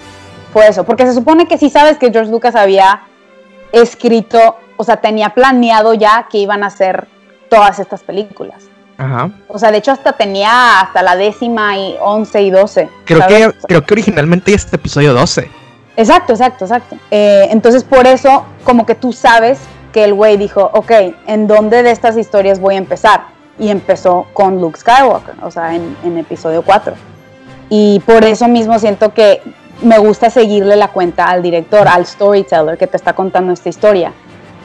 fue 0.55 0.69
eso. 0.69 0.85
Porque 0.85 1.05
se 1.05 1.13
supone 1.13 1.47
que 1.47 1.59
si 1.59 1.69
sabes 1.69 1.99
que 1.99 2.11
George 2.11 2.31
Lucas 2.31 2.55
había 2.55 3.03
escrito, 3.73 4.57
o 4.79 4.85
sea, 4.85 4.97
tenía 4.97 5.35
planeado 5.35 5.93
ya 5.93 6.29
que 6.31 6.39
iban 6.39 6.63
a 6.63 6.69
hacer 6.69 7.07
todas 7.51 7.79
estas 7.79 8.03
películas. 8.03 8.65
Ajá. 8.97 9.31
O 9.49 9.59
sea, 9.59 9.71
de 9.71 9.79
hecho 9.79 9.93
hasta 9.93 10.15
tenía 10.15 10.81
hasta 10.81 11.03
la 11.03 11.15
décima 11.15 11.77
y 11.77 11.97
once 12.01 12.41
y 12.41 12.51
doce. 12.51 12.89
Creo, 13.05 13.27
que, 13.27 13.53
creo 13.67 13.85
que 13.85 13.95
originalmente 13.95 14.55
este 14.55 14.77
episodio 14.77 15.13
12. 15.13 15.51
Exacto, 15.99 16.33
exacto, 16.33 16.65
exacto. 16.65 16.97
Eh, 17.11 17.49
entonces 17.51 17.83
por 17.83 18.07
eso 18.07 18.45
como 18.63 18.87
que 18.87 18.95
tú 18.95 19.13
sabes 19.13 19.59
que 19.93 20.05
el 20.05 20.15
güey 20.15 20.37
dijo, 20.37 20.71
ok, 20.73 20.93
¿en 21.27 21.49
dónde 21.49 21.83
de 21.83 21.91
estas 21.91 22.17
historias 22.17 22.61
voy 22.61 22.77
a 22.77 22.79
empezar? 22.79 23.23
Y 23.59 23.69
empezó 23.69 24.29
con 24.33 24.61
Luke 24.61 24.79
Skywalker, 24.79 25.35
o 25.43 25.51
sea, 25.51 25.75
en, 25.75 26.17
episodio 26.17 26.63
4. 26.63 26.95
Y 27.69 28.01
por 28.07 28.25
eso 28.25 28.47
mismo 28.47 28.79
siento 28.79 29.13
que 29.13 29.43
me 29.83 29.99
gusta 29.99 30.31
seguirle 30.31 30.77
la 30.77 30.87
cuenta 30.87 31.25
al 31.25 31.43
director, 31.43 31.89
al 31.89 32.07
storyteller 32.07 32.79
que 32.79 32.87
te 32.87 32.97
está 32.97 33.15
contando 33.15 33.53
esta 33.53 33.69
historia. 33.69 34.13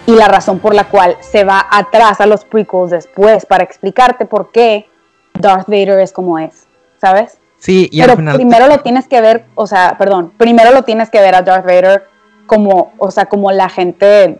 Y 0.05 0.11
la 0.11 0.27
razón 0.27 0.59
por 0.59 0.75
la 0.75 0.83
cual 0.83 1.17
se 1.21 1.45
va 1.45 1.65
atrás 1.71 2.21
a 2.21 2.27
los 2.27 2.45
prequels 2.45 2.91
después 2.91 3.47
para 3.47 3.63
explicarte 3.63 4.25
por 4.27 4.51
qué 4.51 4.87
Darth 5.33 5.67
Vader 5.67 5.99
es 5.99 6.11
como 6.11 6.37
es, 6.37 6.67
¿sabes? 7.01 7.39
Sí, 7.63 7.87
y 7.93 8.01
Pero 8.01 8.17
primero 8.17 8.67
lo 8.67 8.79
tienes 8.79 9.07
que 9.07 9.21
ver, 9.21 9.45
o 9.55 9.67
sea, 9.67 9.95
perdón, 9.97 10.33
primero 10.35 10.73
lo 10.73 10.83
tienes 10.83 11.09
que 11.09 11.21
ver 11.21 11.33
a 11.33 11.43
Darth 11.43 11.63
Vader 11.63 12.03
como, 12.45 12.91
o 12.97 13.09
sea, 13.09 13.27
como 13.27 13.53
la 13.53 13.69
gente 13.69 14.37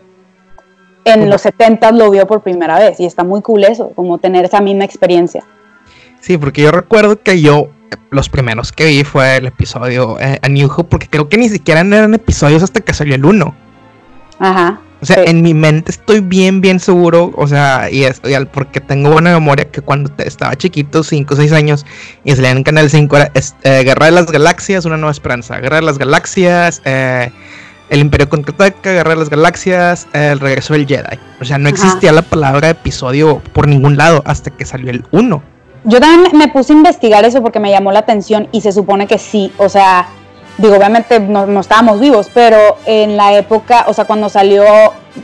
en 1.06 1.30
los 1.30 1.40
70 1.40 1.92
lo 1.92 2.10
vio 2.10 2.26
por 2.26 2.42
primera 2.42 2.78
vez 2.78 3.00
y 3.00 3.06
está 3.06 3.24
muy 3.24 3.40
cool 3.40 3.64
eso, 3.64 3.92
como 3.96 4.18
tener 4.18 4.44
esa 4.44 4.60
misma 4.60 4.84
experiencia. 4.84 5.42
Sí, 6.20 6.36
porque 6.36 6.60
yo 6.60 6.70
recuerdo 6.70 7.18
que 7.22 7.40
yo 7.40 7.68
los 8.10 8.28
primeros 8.28 8.72
que 8.72 8.84
vi 8.84 9.04
fue 9.04 9.38
el 9.38 9.46
episodio 9.46 10.20
eh, 10.20 10.38
A 10.42 10.48
New 10.50 10.68
Hope, 10.70 10.90
porque 10.90 11.08
creo 11.08 11.30
que 11.30 11.38
ni 11.38 11.48
siquiera 11.48 11.80
eran 11.80 12.12
episodios 12.12 12.62
hasta 12.62 12.82
que 12.82 12.92
salió 12.92 13.14
el 13.14 13.24
1. 13.24 13.54
Ajá. 14.38 14.80
O 15.00 15.06
sea, 15.06 15.22
en 15.24 15.42
mi 15.42 15.52
mente 15.52 15.90
estoy 15.90 16.20
bien, 16.20 16.60
bien 16.60 16.80
seguro, 16.80 17.32
o 17.36 17.46
sea, 17.46 17.90
y, 17.90 18.04
es, 18.04 18.20
porque 18.52 18.80
tengo 18.80 19.10
buena 19.10 19.32
memoria 19.34 19.66
que 19.70 19.82
cuando 19.82 20.10
estaba 20.18 20.56
chiquito, 20.56 21.02
5 21.02 21.34
o 21.34 21.36
6 21.36 21.52
años, 21.52 21.84
y 22.24 22.34
salía 22.34 22.52
en 22.52 22.62
Canal 22.62 22.88
5, 22.88 23.16
era 23.16 23.30
eh, 23.34 23.82
Guerra 23.84 24.06
de 24.06 24.12
las 24.12 24.26
Galaxias, 24.26 24.84
Una 24.86 24.96
Nueva 24.96 25.12
Esperanza, 25.12 25.58
Guerra 25.58 25.76
de 25.76 25.82
las 25.82 25.98
Galaxias, 25.98 26.80
eh, 26.86 27.30
El 27.90 28.00
Imperio 28.00 28.28
Contraataca, 28.28 28.92
Guerra 28.92 29.10
de 29.10 29.16
las 29.16 29.28
Galaxias, 29.30 30.06
El 30.14 30.40
Regreso 30.40 30.72
del 30.72 30.86
Jedi. 30.86 31.18
O 31.40 31.44
sea, 31.44 31.58
no 31.58 31.68
existía 31.68 32.10
la 32.12 32.22
palabra 32.22 32.70
episodio 32.70 33.42
por 33.52 33.68
ningún 33.68 33.98
lado 33.98 34.22
hasta 34.24 34.50
que 34.50 34.64
salió 34.64 34.90
el 34.90 35.04
1. 35.10 35.42
Yo 35.84 36.00
también 36.00 36.34
me 36.34 36.48
puse 36.48 36.72
a 36.72 36.76
investigar 36.76 37.26
eso 37.26 37.42
porque 37.42 37.60
me 37.60 37.70
llamó 37.70 37.92
la 37.92 37.98
atención 37.98 38.48
y 38.52 38.62
se 38.62 38.72
supone 38.72 39.06
que 39.06 39.18
sí, 39.18 39.52
o 39.58 39.68
sea 39.68 40.08
digo, 40.58 40.76
obviamente 40.76 41.20
no, 41.20 41.60
estábamos 41.60 42.00
vivos, 42.00 42.30
pero 42.32 42.78
en 42.86 43.16
la 43.16 43.34
época, 43.34 43.84
o 43.88 43.94
sea, 43.94 44.04
cuando 44.04 44.28
salió 44.28 44.64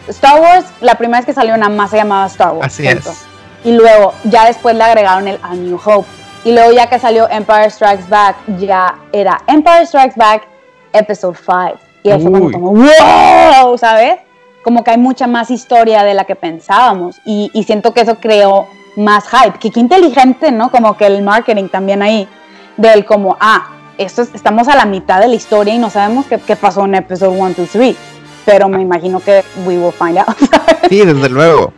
Star 0.08 0.40
Wars, 0.40 0.66
la 0.80 0.96
primera 0.96 1.18
vez 1.18 1.26
que 1.26 1.32
salió 1.32 1.56
nada 1.56 1.70
más 1.70 1.90
se 1.90 1.96
llamaba 1.96 2.26
Star 2.26 2.52
Wars. 2.52 2.66
Así 2.66 2.86
es. 2.86 3.26
Y 3.64 3.72
luego, 3.72 4.14
ya 4.24 4.46
después 4.46 4.74
le 4.74 4.84
agregaron 4.84 5.28
el 5.28 5.38
A 5.42 5.54
New 5.54 5.78
Hope. 5.84 6.08
Y 6.44 6.52
luego 6.52 6.72
ya 6.72 6.88
que 6.88 6.98
salió 6.98 7.28
Empire 7.28 7.68
Strikes 7.68 8.04
Back, 8.08 8.36
ya 8.58 8.94
era 9.12 9.42
Empire 9.46 9.84
Strikes 9.84 10.14
Back 10.16 10.48
Episode 10.92 11.36
5. 11.36 11.78
Y 12.02 12.10
eso 12.10 12.30
fue 12.30 12.52
como, 12.52 12.72
wow, 12.72 13.76
¿sabes? 13.76 14.20
como 14.62 14.84
que 14.84 14.90
hay 14.90 14.98
mucha 14.98 15.26
más 15.26 15.50
historia 15.50 16.02
de 16.02 16.14
la 16.14 16.24
que 16.24 16.36
pensábamos 16.36 17.20
y, 17.24 17.50
y 17.54 17.64
siento 17.64 17.94
que 17.94 18.02
eso 18.02 18.16
creó 18.16 18.66
más 18.96 19.24
hype, 19.28 19.58
que 19.58 19.70
qué 19.70 19.80
inteligente, 19.80 20.52
¿no? 20.52 20.70
Como 20.70 20.96
que 20.96 21.06
el 21.06 21.22
marketing 21.22 21.68
también 21.68 22.02
ahí, 22.02 22.28
del 22.76 23.04
como, 23.04 23.36
ah, 23.40 23.68
esto 24.04 24.22
es- 24.22 24.30
estamos 24.34 24.68
a 24.68 24.76
la 24.76 24.86
mitad 24.86 25.20
de 25.20 25.28
la 25.28 25.34
historia 25.34 25.74
y 25.74 25.78
no 25.78 25.90
sabemos 25.90 26.26
qué, 26.26 26.38
qué 26.38 26.56
pasó 26.56 26.84
en 26.84 26.94
episodio 26.96 27.32
1, 27.32 27.54
2, 27.56 27.68
3, 27.70 27.96
pero 28.44 28.68
me 28.68 28.80
imagino 28.82 29.20
que 29.20 29.42
we 29.66 29.78
will 29.78 29.92
find 29.92 30.18
out. 30.18 30.26
Sí, 30.88 31.04
desde 31.04 31.28
luego. 31.28 31.72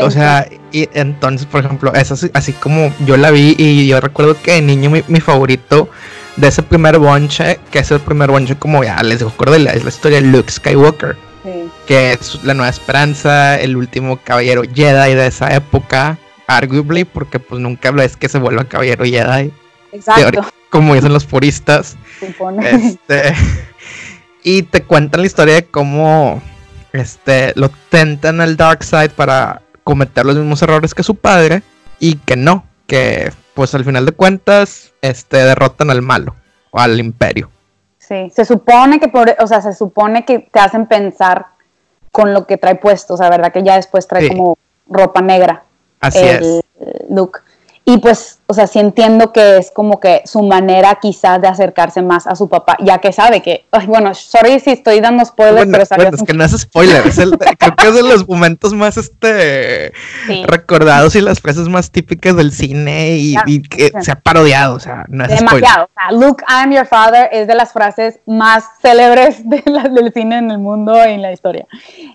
O 0.00 0.10
sea, 0.10 0.46
y 0.70 0.88
entonces, 0.92 1.46
por 1.46 1.64
ejemplo, 1.64 1.92
es 1.94 2.12
así, 2.12 2.30
así 2.34 2.52
como 2.52 2.92
yo 3.06 3.16
la 3.16 3.30
vi 3.30 3.54
y 3.58 3.86
yo 3.88 4.00
recuerdo 4.00 4.36
que 4.40 4.52
de 4.52 4.62
niño 4.62 4.90
mi, 4.90 5.02
mi 5.08 5.20
favorito 5.20 5.88
de 6.36 6.48
ese 6.48 6.62
primer 6.62 6.98
bonche, 6.98 7.58
que 7.70 7.78
es 7.80 7.90
el 7.90 8.00
primer 8.00 8.30
bonche 8.30 8.56
como 8.56 8.84
ya 8.84 9.02
les 9.02 9.24
Cordelia, 9.24 9.72
es 9.72 9.82
la 9.84 9.88
historia 9.88 10.20
de 10.20 10.26
Luke 10.28 10.52
Skywalker, 10.52 11.16
Sí. 11.42 11.68
que 11.86 12.12
es 12.12 12.44
la 12.44 12.52
nueva 12.54 12.68
esperanza, 12.68 13.58
el 13.58 13.76
último 13.76 14.18
caballero 14.22 14.62
Jedi 14.62 15.14
de 15.14 15.26
esa 15.26 15.54
época, 15.54 16.18
arguably, 16.46 17.04
porque 17.04 17.40
pues 17.40 17.60
nunca 17.60 17.88
es 18.04 18.16
que 18.16 18.28
se 18.28 18.38
vuelva 18.38 18.64
caballero 18.64 19.04
Jedi, 19.04 19.50
Exacto. 19.92 20.42
Como 20.70 20.94
dicen 20.94 21.12
los 21.12 21.24
puristas. 21.24 21.96
Este, 22.62 23.34
y 24.42 24.62
te 24.62 24.82
cuentan 24.82 25.20
la 25.22 25.26
historia 25.26 25.54
de 25.54 25.64
cómo 25.66 26.40
este, 26.92 27.52
lo 27.56 27.70
tentan 27.90 28.40
al 28.40 28.56
Dark 28.56 28.82
Side 28.84 29.10
para 29.10 29.62
cometer 29.84 30.26
los 30.26 30.36
mismos 30.36 30.60
errores 30.62 30.94
que 30.94 31.02
su 31.02 31.14
padre 31.14 31.62
y 31.98 32.16
que 32.16 32.36
no, 32.36 32.64
que 32.86 33.32
pues 33.54 33.74
al 33.74 33.84
final 33.84 34.06
de 34.06 34.12
cuentas 34.12 34.92
este, 35.02 35.38
derrotan 35.38 35.90
al 35.90 36.02
malo 36.02 36.34
o 36.70 36.78
al 36.78 36.98
imperio. 37.00 37.50
Sí, 37.98 38.30
se 38.34 38.44
supone 38.44 39.00
que 39.00 39.08
por, 39.08 39.34
o 39.38 39.46
sea, 39.46 39.60
se 39.60 39.74
supone 39.74 40.24
que 40.24 40.38
te 40.38 40.60
hacen 40.60 40.86
pensar 40.86 41.46
con 42.10 42.32
lo 42.32 42.46
que 42.46 42.56
trae 42.56 42.76
puesto, 42.76 43.14
o 43.14 43.16
sea, 43.16 43.28
verdad 43.28 43.52
que 43.52 43.62
ya 43.62 43.76
después 43.76 44.06
trae 44.08 44.22
Sí. 44.22 44.28
como 44.28 44.56
ropa 44.88 45.20
negra 45.20 45.64
Así 46.00 46.18
el 46.20 46.42
es. 46.42 46.60
look. 47.10 47.40
Y 47.90 47.96
pues, 47.96 48.40
o 48.46 48.52
sea, 48.52 48.66
sí 48.66 48.78
entiendo 48.78 49.32
que 49.32 49.56
es 49.56 49.70
como 49.70 49.98
que 49.98 50.20
su 50.26 50.42
manera 50.42 50.98
quizás 51.00 51.40
de 51.40 51.48
acercarse 51.48 52.02
más 52.02 52.26
a 52.26 52.36
su 52.36 52.46
papá, 52.46 52.76
ya 52.80 52.98
que 52.98 53.12
sabe 53.12 53.40
que, 53.40 53.64
ay, 53.72 53.86
bueno, 53.86 54.12
sorry 54.14 54.60
si 54.60 54.72
estoy 54.72 55.00
dando 55.00 55.24
spoilers, 55.24 55.66
Bueno, 55.68 55.72
pero 55.88 56.02
bueno, 56.02 56.16
es 56.16 56.22
que 56.22 56.34
no 56.34 56.44
es 56.44 56.52
spoiler, 56.52 57.06
es 57.06 57.16
el- 57.16 57.38
creo 57.58 57.76
que 57.76 57.88
es 57.88 57.94
de 57.94 58.02
los 58.02 58.28
momentos 58.28 58.74
más 58.74 58.98
este 58.98 59.92
Sí. 60.26 60.42
recordados 60.46 61.16
y 61.16 61.22
las 61.22 61.40
frases 61.40 61.66
más 61.70 61.90
típicas 61.90 62.36
del 62.36 62.52
cine 62.52 63.16
y, 63.16 63.32
Claro, 63.32 63.48
y 63.50 63.62
que 63.62 63.86
sí. 63.86 63.92
se 64.02 64.12
ha 64.12 64.16
parodiado, 64.20 64.74
o 64.74 64.80
sea, 64.80 65.06
no 65.08 65.24
es 65.24 65.30
spoiler. 65.38 65.54
Demasiado. 65.54 65.84
O 65.86 65.90
sea, 65.94 66.12
Luke, 66.12 66.44
I 66.46 66.52
am 66.64 66.72
your 66.72 66.86
father 66.86 67.30
es 67.32 67.46
de 67.46 67.54
las 67.54 67.72
frases 67.72 68.20
más 68.26 68.64
célebres 68.82 69.48
de 69.48 69.62
la- 69.64 69.84
del 69.88 70.12
cine 70.12 70.36
en 70.36 70.50
el 70.50 70.58
mundo 70.58 70.94
y 71.08 71.12
en 71.12 71.22
la 71.22 71.32
historia. 71.32 71.66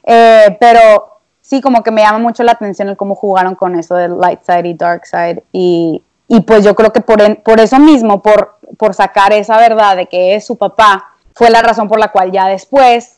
Eh, 0.06 0.56
pero 0.60 1.13
sí, 1.44 1.62
como 1.62 1.84
que 1.84 1.92
me 1.92 2.02
llama 2.02 2.18
mucho 2.18 2.42
la 2.42 2.54
atención 2.54 2.88
el 2.90 2.98
cómo 2.98 3.14
jugaron 3.16 3.54
con 3.54 3.78
eso 3.78 3.94
del 3.96 4.18
light 4.18 4.40
side 4.44 4.68
y 4.68 4.74
dark 4.74 5.06
side. 5.06 5.44
Y, 5.52 6.02
y 6.28 6.42
pues 6.42 6.64
yo 6.64 6.74
creo 6.74 6.92
que 6.92 7.02
por, 7.02 7.22
en- 7.22 7.36
por 7.36 7.60
eso 7.60 7.78
mismo, 7.78 8.22
por, 8.24 8.58
por 8.78 8.94
sacar 8.96 9.32
esa 9.34 9.58
verdad 9.58 9.96
de 9.98 10.08
que 10.08 10.34
es 10.36 10.46
su 10.48 10.58
papá, 10.58 11.14
fue 11.36 11.50
la 11.52 11.62
razón 11.62 11.88
por 11.88 12.00
la 12.00 12.08
cual 12.12 12.32
ya 12.32 12.48
después 12.48 13.18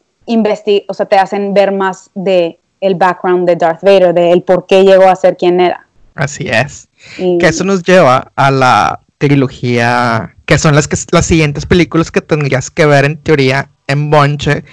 o 0.89 0.93
sea, 0.93 1.05
te 1.05 1.17
hacen 1.19 1.53
ver 1.53 1.71
más 1.71 2.09
de 2.15 2.59
el 2.81 2.95
background 2.95 3.47
de 3.47 3.55
Darth 3.55 3.83
Vader, 3.83 4.13
de 4.13 4.31
el 4.31 4.41
por 4.41 4.65
qué 4.65 4.83
llegó 4.83 5.07
a 5.07 5.15
ser 5.15 5.37
quien 5.37 5.59
era. 5.61 5.85
Así 6.15 6.47
es. 6.49 6.87
Y- 7.17 7.37
Que 7.37 7.47
eso 7.47 7.63
nos 7.63 7.83
lleva 7.83 8.31
a 8.35 8.49
la 8.51 8.99
trilogía, 9.17 10.35
que 10.45 10.57
son 10.57 10.75
las, 10.75 10.87
que, 10.87 10.97
las 11.11 11.25
siguientes 11.25 11.65
películas 11.65 12.11
que 12.11 12.21
tendrías 12.21 12.69
que 12.71 12.85
ver 12.85 13.05
en 13.05 13.17
teoría 13.17 13.69
en 13.87 14.09
Bonche, 14.09 14.63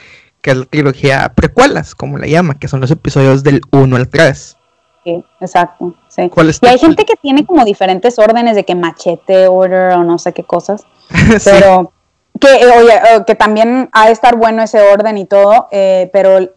que 0.42 0.50
es 0.50 0.56
la 0.56 0.64
trilogía 0.64 1.32
precuelas, 1.34 1.94
como 1.94 2.18
le 2.18 2.28
llama, 2.28 2.58
que 2.58 2.68
son 2.68 2.80
los 2.80 2.90
episodios 2.90 3.42
del 3.44 3.62
1 3.70 3.96
al 3.96 4.08
3. 4.08 4.56
Sí, 5.04 5.24
exacto. 5.40 5.94
Sí. 6.08 6.28
¿Cuál 6.28 6.50
es 6.50 6.58
Y 6.62 6.66
hay 6.66 6.78
gente 6.78 7.04
que 7.04 7.14
tiene 7.16 7.46
como 7.46 7.64
diferentes 7.64 8.18
órdenes 8.18 8.56
de 8.56 8.64
que 8.64 8.74
machete 8.74 9.46
order 9.48 9.92
o 9.94 10.04
no 10.04 10.18
sé 10.18 10.32
qué 10.32 10.44
cosas, 10.44 10.84
Sí, 11.38 11.50
pero 11.50 11.92
que, 12.40 12.48
eh, 12.48 12.78
oye, 12.78 12.94
eh, 12.94 13.24
que 13.26 13.34
también 13.34 13.88
ha 13.92 14.06
de 14.06 14.12
estar 14.12 14.36
bueno 14.36 14.62
ese 14.62 14.80
orden 14.80 15.16
y 15.16 15.24
todo, 15.24 15.68
eh, 15.70 16.10
pero 16.12 16.50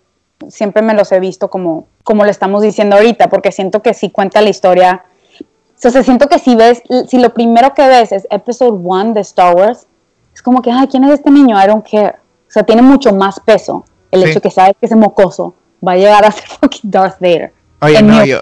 siempre 0.50 0.82
me 0.82 0.93
los 0.93 1.12
he 1.12 1.19
visto 1.19 1.50
como, 1.50 1.88
como 2.04 2.26
le 2.26 2.32
estamos 2.32 2.62
diciendo 2.62 2.95
ahorita, 2.95 3.30
porque 3.30 3.52
siento 3.52 3.82
que 3.82 3.93
si 3.93 4.10
cuenta 4.10 4.41
la 4.41 4.50
historia, 4.50 5.06
o 5.39 5.89
sea, 5.89 6.04
siento 6.04 6.28
que 6.28 6.39
si 6.39 6.56
ves, 6.56 6.82
si 7.08 7.19
lo 7.19 7.34
primero 7.34 7.74
que 7.74 7.88
ves 7.88 8.12
es 8.12 8.28
episode 8.32 8.71
1 8.71 9.13
de 9.13 9.21
Star 9.21 9.56
Wars, 9.56 9.88
es 10.34 10.41
como 10.41 10.62
que, 10.62 10.71
ay, 10.71 10.88
¿quién 10.88 11.04
es 11.04 11.12
este 11.12 11.30
niño? 11.30 11.62
I 11.62 11.67
don't 11.67 11.88
care. 11.88 12.15
O 12.56 12.58
sea, 12.58 12.63
tiene 12.63 12.82
mucho 12.82 13.13
más 13.13 13.38
peso 13.41 13.84
el 14.12 14.24
Sí. 14.24 14.30
hecho 14.30 14.39
que 14.41 14.50
sabes 14.50 14.76
que 14.80 14.86
ese 14.86 14.96
mocoso 14.96 15.56
va 15.86 15.91
a 15.91 15.96
llegar 15.98 16.24
a 16.24 16.32
ser 16.32 16.46
fucking 16.62 16.89
Darth 16.89 17.20
Vader. 17.20 17.52
Oye, 17.82 18.02
no, 18.02 18.24
yo, 18.26 18.39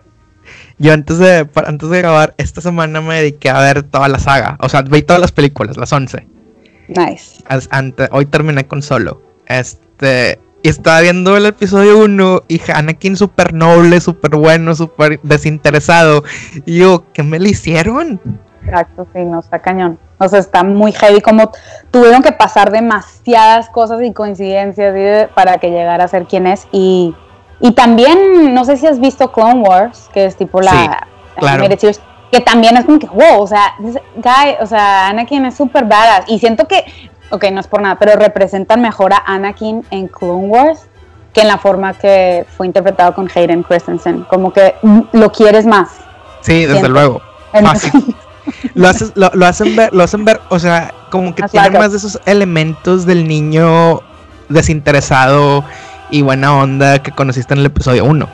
yo 0.78 0.94
antes 0.94 1.18
de, 1.18 1.50
antes 1.66 1.90
de 1.90 1.98
grabar, 1.98 2.36
esta 2.38 2.62
semana 2.62 3.02
me 3.02 3.16
dediqué 3.16 3.50
a 3.50 3.60
ver 3.60 3.82
toda 3.82 4.08
la 4.08 4.20
saga. 4.20 4.56
O 4.62 4.70
sea, 4.70 4.84
vi 4.84 5.02
todas 5.02 5.20
las 5.20 5.32
películas, 5.32 5.78
las 5.78 5.92
11. 5.92 6.28
Nice. 6.90 7.44
As- 7.48 7.68
ante- 7.72 8.08
hoy 8.12 8.28
terminé 8.28 8.68
con 8.68 8.84
solo. 8.84 9.20
Este. 9.48 10.40
Y 10.62 10.70
estaba 10.70 11.02
viendo 11.02 11.36
el 11.36 11.48
episodio 11.48 11.98
1 11.98 12.44
y 12.48 12.62
Anakin 12.72 13.18
súper 13.18 13.52
noble, 13.54 14.00
súper 14.00 14.36
bueno, 14.36 14.76
súper 14.76 15.20
desinteresado. 15.24 16.24
Y 16.68 16.78
yo, 16.78 17.06
¿qué 17.14 17.24
me 17.24 17.40
le 17.40 17.50
hicieron? 17.50 18.22
Exacto, 18.64 19.08
sí, 19.12 19.24
no, 19.26 19.40
está 19.40 19.60
cañón. 19.60 19.98
O 20.18 20.28
sea, 20.28 20.40
está 20.40 20.64
muy 20.64 20.92
heavy, 20.92 21.22
como 21.22 21.52
tuvieron 21.92 22.22
que 22.22 22.32
pasar 22.32 22.72
demasiadas 22.72 23.70
cosas 23.70 24.02
y 24.02 24.14
coincidencias 24.14 24.94
¿sí? 24.96 25.32
para 25.34 25.58
que 25.58 25.70
llegara 25.70 26.06
a 26.06 26.08
ser 26.08 26.26
quien 26.26 26.48
es. 26.48 26.68
Y, 26.72 27.16
y 27.60 27.72
también, 27.72 28.54
no 28.54 28.64
sé 28.66 28.78
si 28.78 28.88
has 28.88 29.00
visto 29.00 29.32
Clone 29.32 29.62
Wars, 29.62 30.10
que 30.14 30.26
es 30.26 30.36
tipo 30.36 30.62
la 30.62 30.72
Sí, 30.72 30.90
claro. 31.40 31.66
series, 31.66 32.02
que 32.32 32.40
también 32.40 32.78
es 32.78 32.86
como 32.86 33.00
que, 33.00 33.08
wow, 33.08 33.42
o 33.42 33.48
sea, 33.48 33.74
this 33.84 33.98
guy, 34.16 34.56
o 34.62 34.66
sea, 34.66 35.08
Anakin 35.10 35.46
es 35.46 35.56
súper 35.56 35.86
badass. 35.86 36.26
Y 36.28 36.40
siento 36.40 36.68
que, 36.68 36.84
ok, 37.30 37.46
no 37.52 37.60
es 37.60 37.68
por 37.68 37.82
nada, 37.82 37.98
pero 38.00 38.16
representan 38.16 38.82
mejor 38.82 39.14
a 39.14 39.24
Anakin 39.26 39.86
en 39.92 40.08
Clone 40.08 40.48
Wars 40.48 40.88
que 41.34 41.42
en 41.42 41.48
la 41.48 41.58
forma 41.58 41.94
que 41.96 42.46
fue 42.56 42.68
interpretado 42.68 43.14
con 43.16 43.30
Hayden 43.34 43.64
Christensen. 43.64 44.24
Como 44.30 44.54
que 44.54 44.76
lo 45.12 45.32
quieres 45.32 45.66
más. 45.66 45.90
Sí, 46.42 46.62
desde 46.62 46.74
Siento. 46.74 46.90
luego. 46.90 47.22
Fácil. 47.52 48.16
Lo, 48.74 48.88
haces- 48.90 49.12
lo, 49.16 49.32
lo 49.34 49.46
hacen 49.46 49.76
ver, 49.76 49.94
lo 49.94 50.04
hacen 50.04 50.26
ver, 50.26 50.40
o 50.50 50.60
sea, 50.60 50.94
como 51.12 51.34
que 51.36 51.44
tiene 51.44 51.70
más 51.80 51.92
de 51.92 51.98
esos 51.98 52.20
elementos 52.26 53.06
del 53.06 53.28
niño 53.28 54.02
desinteresado 54.50 55.64
y 56.10 56.22
buena 56.22 56.56
onda 56.56 57.00
que 57.02 57.12
conociste 57.12 57.54
en 57.54 57.60
el 57.62 57.66
episodio 57.68 58.06
1. 58.06 58.28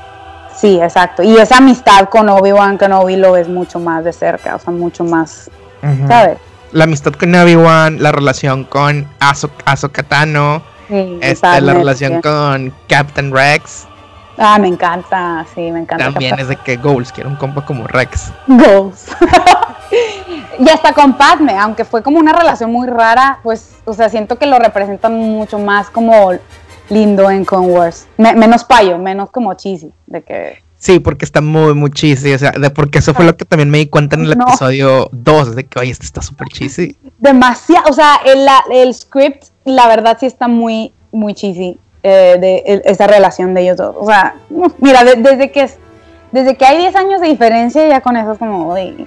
Sí, 0.60 0.80
exacto. 0.82 1.24
Y 1.24 1.38
esa 1.38 1.58
amistad 1.58 2.10
con 2.10 2.28
Obi-Wan 2.30 2.78
Kenobi 2.78 3.16
lo 3.16 3.32
ves 3.34 3.48
mucho 3.48 3.80
más 3.80 4.04
de 4.04 4.12
cerca, 4.14 4.56
o 4.56 4.60
sea, 4.60 4.74
mucho 4.74 5.04
más, 5.04 5.50
¿sabes? 6.08 6.38
La 6.72 6.84
amistad 6.84 7.14
con 7.14 7.34
Obi-Wan, 7.34 8.02
la 8.04 8.12
relación 8.12 8.64
con 8.66 9.08
Ahsoka 9.20 10.04
Tano, 10.04 10.62
Sí, 10.90 11.20
este, 11.22 11.62
la 11.62 11.74
relación 11.76 12.20
con 12.22 12.74
Captain 12.88 13.32
Rex. 13.32 13.88
Ah, 14.42 14.58
me 14.58 14.70
encanta, 14.70 15.46
sí, 15.54 15.70
me 15.70 15.82
encanta. 15.82 16.06
También 16.06 16.40
es 16.40 16.48
de 16.48 16.56
que 16.56 16.78
Goals 16.78 17.12
quiere 17.12 17.30
un 17.30 17.36
compa 17.36 17.66
como 17.66 17.86
Rex. 17.88 18.32
Goals. 18.48 19.08
y 20.60 20.70
hasta 20.70 20.94
con 20.94 21.18
Padme, 21.18 21.58
aunque 21.58 21.84
fue 21.84 22.02
como 22.02 22.20
una 22.20 22.32
relación 22.32 22.72
muy 22.72 22.88
rara, 22.88 23.40
pues, 23.44 23.76
o 23.86 23.94
sea, 23.94 24.08
siento 24.10 24.38
que 24.38 24.46
lo 24.46 24.58
representan 24.58 25.14
mucho 25.18 25.60
más 25.60 25.90
como 25.90 26.32
lindo 26.90 27.30
en. 27.30 27.46
Me- 28.18 28.34
menos 28.36 28.64
payo, 28.64 28.98
menos 28.98 29.30
como 29.32 29.54
cheesy, 29.56 29.92
de 30.08 30.22
que... 30.24 30.64
Sí, 30.78 31.00
porque 31.02 31.26
está 31.26 31.42
muy, 31.42 31.74
muy 31.74 31.92
cheesy. 31.92 32.34
O 32.34 32.40
sea, 32.40 32.52
de, 32.52 32.70
porque 32.70 33.00
eso 33.00 33.14
fue 33.14 33.26
lo 33.26 33.36
que 33.36 33.44
también 33.44 33.70
me 33.70 33.80
di 33.80 33.88
cuenta 33.88 34.16
en 34.16 34.24
el 34.24 34.38
No. 34.38 34.48
episodio 34.48 35.10
2, 35.12 35.56
de 35.56 35.66
que, 35.66 35.80
oye, 35.80 35.92
esto 35.92 36.06
está 36.06 36.22
súper 36.22 36.48
cheesy. 36.48 36.96
demasiado, 37.18 37.90
o 37.90 37.94
sea, 37.94 38.22
el, 38.26 38.48
el 38.72 38.94
script, 38.94 39.48
la 39.66 39.88
verdad 39.88 40.16
sí 40.18 40.26
está 40.26 40.48
muy, 40.48 40.94
muy 41.12 41.34
cheesy, 41.34 41.78
eh, 42.04 42.38
de 42.40 42.82
esa 42.86 43.08
relación 43.08 43.54
de 43.54 43.62
ellos 43.62 43.78
dos. 43.78 43.96
O 44.00 44.06
sea, 44.06 44.36
mira, 44.80 45.04
de- 45.04 45.16
desde 45.16 45.52
que 45.52 45.62
es, 45.64 45.78
desde 46.32 46.56
que 46.56 46.66
hay 46.66 46.78
10 46.78 46.96
años 46.96 47.22
de 47.22 47.28
diferencia, 47.28 47.88
ya 47.88 48.02
con 48.02 48.16
eso 48.18 48.34
es 48.34 48.38
como, 48.38 48.74
uy, 48.74 49.06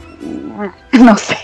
no 0.93 1.17
sé. 1.17 1.37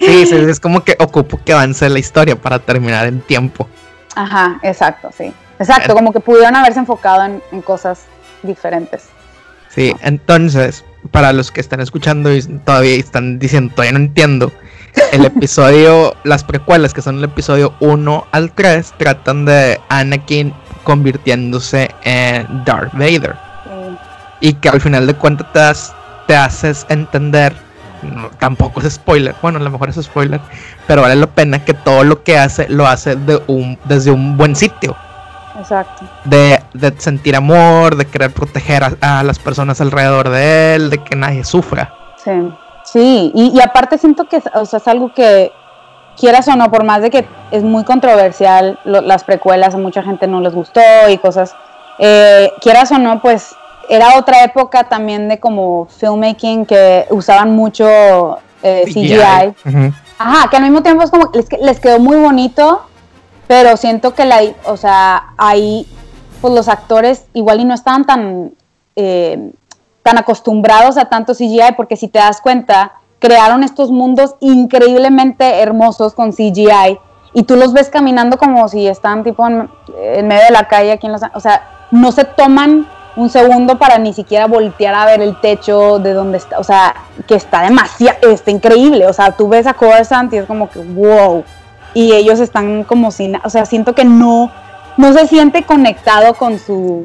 Sí, 0.00 0.26
sí, 0.26 0.34
es 0.48 0.60
como 0.60 0.82
que 0.84 0.96
ocupo 0.98 1.38
que 1.44 1.52
avance 1.52 1.88
la 1.88 1.98
historia 1.98 2.36
para 2.36 2.58
terminar 2.58 3.06
en 3.06 3.20
tiempo. 3.20 3.68
Ajá, 4.14 4.58
exacto, 4.62 5.10
sí. 5.16 5.32
Exacto, 5.58 5.94
como 5.94 6.12
que 6.12 6.20
pudieron 6.20 6.54
haberse 6.54 6.78
enfocado 6.78 7.24
en, 7.24 7.42
en 7.50 7.62
cosas 7.62 8.02
diferentes. 8.42 9.06
Sí, 9.68 9.92
entonces, 10.02 10.84
para 11.10 11.32
los 11.32 11.50
que 11.50 11.60
están 11.60 11.80
escuchando 11.80 12.32
y 12.34 12.42
todavía 12.64 12.94
están 12.94 13.38
diciendo, 13.38 13.72
todavía 13.74 13.98
no 13.98 14.04
entiendo, 14.04 14.52
el 15.12 15.24
episodio, 15.24 16.14
las 16.24 16.44
precuelas, 16.44 16.94
que 16.94 17.02
son 17.02 17.18
el 17.18 17.24
episodio 17.24 17.74
1 17.80 18.26
al 18.32 18.50
3, 18.52 18.94
tratan 18.98 19.44
de 19.44 19.80
Anakin 19.88 20.52
convirtiéndose 20.84 21.90
en 22.02 22.64
Darth 22.64 22.92
Vader. 22.92 23.36
Y 24.40 24.54
que 24.54 24.68
al 24.68 24.80
final 24.80 25.06
de 25.06 25.14
cuentas 25.14 25.94
te, 26.26 26.36
haces 26.36 26.86
entender, 26.88 27.52
no, 28.02 28.30
tampoco 28.38 28.80
es 28.80 28.94
spoiler, 28.94 29.34
bueno, 29.42 29.58
a 29.58 29.62
lo 29.62 29.70
mejor 29.70 29.88
es 29.88 29.96
spoiler, 29.96 30.40
pero 30.86 31.02
vale 31.02 31.16
la 31.16 31.26
pena 31.26 31.64
que 31.64 31.74
todo 31.74 32.04
lo 32.04 32.22
que 32.22 32.38
hace 32.38 32.68
lo 32.68 32.86
hace 32.86 33.16
de 33.16 33.42
un, 33.48 33.78
desde 33.84 34.10
un 34.12 34.36
buen 34.36 34.54
sitio. 34.54 34.96
exacto. 35.58 36.08
De, 36.24 36.62
de 36.74 36.94
sentir 36.98 37.34
amor, 37.34 37.96
de 37.96 38.06
querer 38.06 38.30
proteger 38.30 38.84
a, 38.84 38.92
a, 39.00 39.22
las 39.24 39.38
personas 39.38 39.80
alrededor 39.80 40.28
de 40.28 40.76
él, 40.76 40.90
de 40.90 40.98
que 40.98 41.16
nadie 41.16 41.42
sufra. 41.42 41.92
Sí, 42.22 42.30
sí, 42.92 43.32
y, 43.34 43.56
y 43.56 43.60
aparte 43.60 43.98
siento 43.98 44.24
que 44.24 44.42
o 44.54 44.64
sea, 44.64 44.78
es 44.78 44.88
algo 44.88 45.12
que 45.12 45.52
quieras 46.18 46.48
o 46.48 46.56
no, 46.56 46.70
por 46.70 46.84
más 46.84 47.02
de 47.02 47.10
que 47.10 47.26
es 47.50 47.62
muy 47.62 47.84
controversial, 47.84 48.78
lo, 48.84 49.00
las 49.00 49.24
precuelas 49.24 49.74
a 49.74 49.78
mucha 49.78 50.02
gente 50.02 50.26
no 50.26 50.40
les 50.40 50.54
gustó 50.54 50.80
y 51.08 51.18
cosas, 51.18 51.54
eh, 51.98 52.52
quieras 52.60 52.90
o 52.92 52.98
no, 52.98 53.20
pues 53.20 53.54
era 53.88 54.18
otra 54.18 54.44
época 54.44 54.84
también 54.84 55.28
de 55.28 55.38
como 55.40 55.86
filmmaking 55.86 56.66
que 56.66 57.06
usaban 57.10 57.52
mucho 57.56 58.38
eh, 58.62 58.84
CGI. 58.86 59.18
Uh 59.18 59.70
-huh. 59.70 59.94
Ajá, 60.18 60.50
que 60.50 60.56
al 60.56 60.64
mismo 60.64 60.82
tiempo 60.82 61.02
es 61.02 61.10
como 61.10 61.30
les, 61.32 61.46
les, 61.60 61.80
quedó 61.80 62.00
muy 62.00 62.16
bonito, 62.16 62.82
pero 63.46 63.76
siento 63.76 64.14
que 64.14 64.24
la, 64.24 64.40
o 64.64 64.76
sea, 64.76 65.28
ahí 65.38 65.86
pues 66.40 66.54
los 66.54 66.68
actores 66.68 67.24
igual 67.34 67.60
y 67.60 67.64
no 67.64 67.74
estaban 67.74 68.04
tan, 68.04 68.52
eh, 68.96 69.52
tan 70.08 70.16
acostumbrados 70.16 70.96
a 70.96 71.04
tanto 71.04 71.34
CGI, 71.34 71.74
porque 71.76 71.94
si 71.94 72.08
te 72.08 72.18
das 72.18 72.40
cuenta, 72.40 72.92
crearon 73.18 73.62
estos 73.62 73.90
mundos 73.90 74.36
increíblemente 74.40 75.60
hermosos 75.60 76.14
con 76.14 76.32
CGI 76.32 76.98
y 77.34 77.42
tú 77.42 77.56
los 77.56 77.74
ves 77.74 77.90
caminando 77.90 78.38
como 78.38 78.66
si 78.70 78.86
están 78.86 79.22
tipo 79.22 79.46
en, 79.46 79.68
en 80.02 80.26
medio 80.26 80.44
de 80.46 80.50
la 80.50 80.66
calle 80.66 80.92
aquí 80.92 81.04
en 81.04 81.12
Los 81.12 81.20
o 81.34 81.40
sea, 81.40 81.88
no 81.90 82.10
se 82.10 82.24
toman 82.24 82.86
un 83.16 83.28
segundo 83.28 83.78
para 83.78 83.98
ni 83.98 84.14
siquiera 84.14 84.46
voltear 84.46 84.94
a 84.94 85.04
ver 85.04 85.20
el 85.20 85.38
techo 85.42 85.98
de 85.98 86.14
donde 86.14 86.38
está, 86.38 86.58
o 86.58 86.64
sea, 86.64 86.94
que 87.26 87.34
está 87.34 87.60
demasiado, 87.60 88.30
está 88.30 88.50
increíble, 88.50 89.06
o 89.06 89.12
sea, 89.12 89.32
tú 89.32 89.46
ves 89.46 89.66
a 89.66 89.74
Coruscant 89.74 90.32
y 90.32 90.38
es 90.38 90.46
como 90.46 90.70
que 90.70 90.78
wow, 90.78 91.44
y 91.92 92.14
ellos 92.14 92.40
están 92.40 92.82
como 92.84 93.10
sin, 93.10 93.36
o 93.44 93.50
sea, 93.50 93.66
siento 93.66 93.94
que 93.94 94.06
no, 94.06 94.50
no 94.96 95.12
se 95.12 95.26
siente 95.26 95.64
conectado 95.64 96.32
con 96.32 96.58
su, 96.58 97.04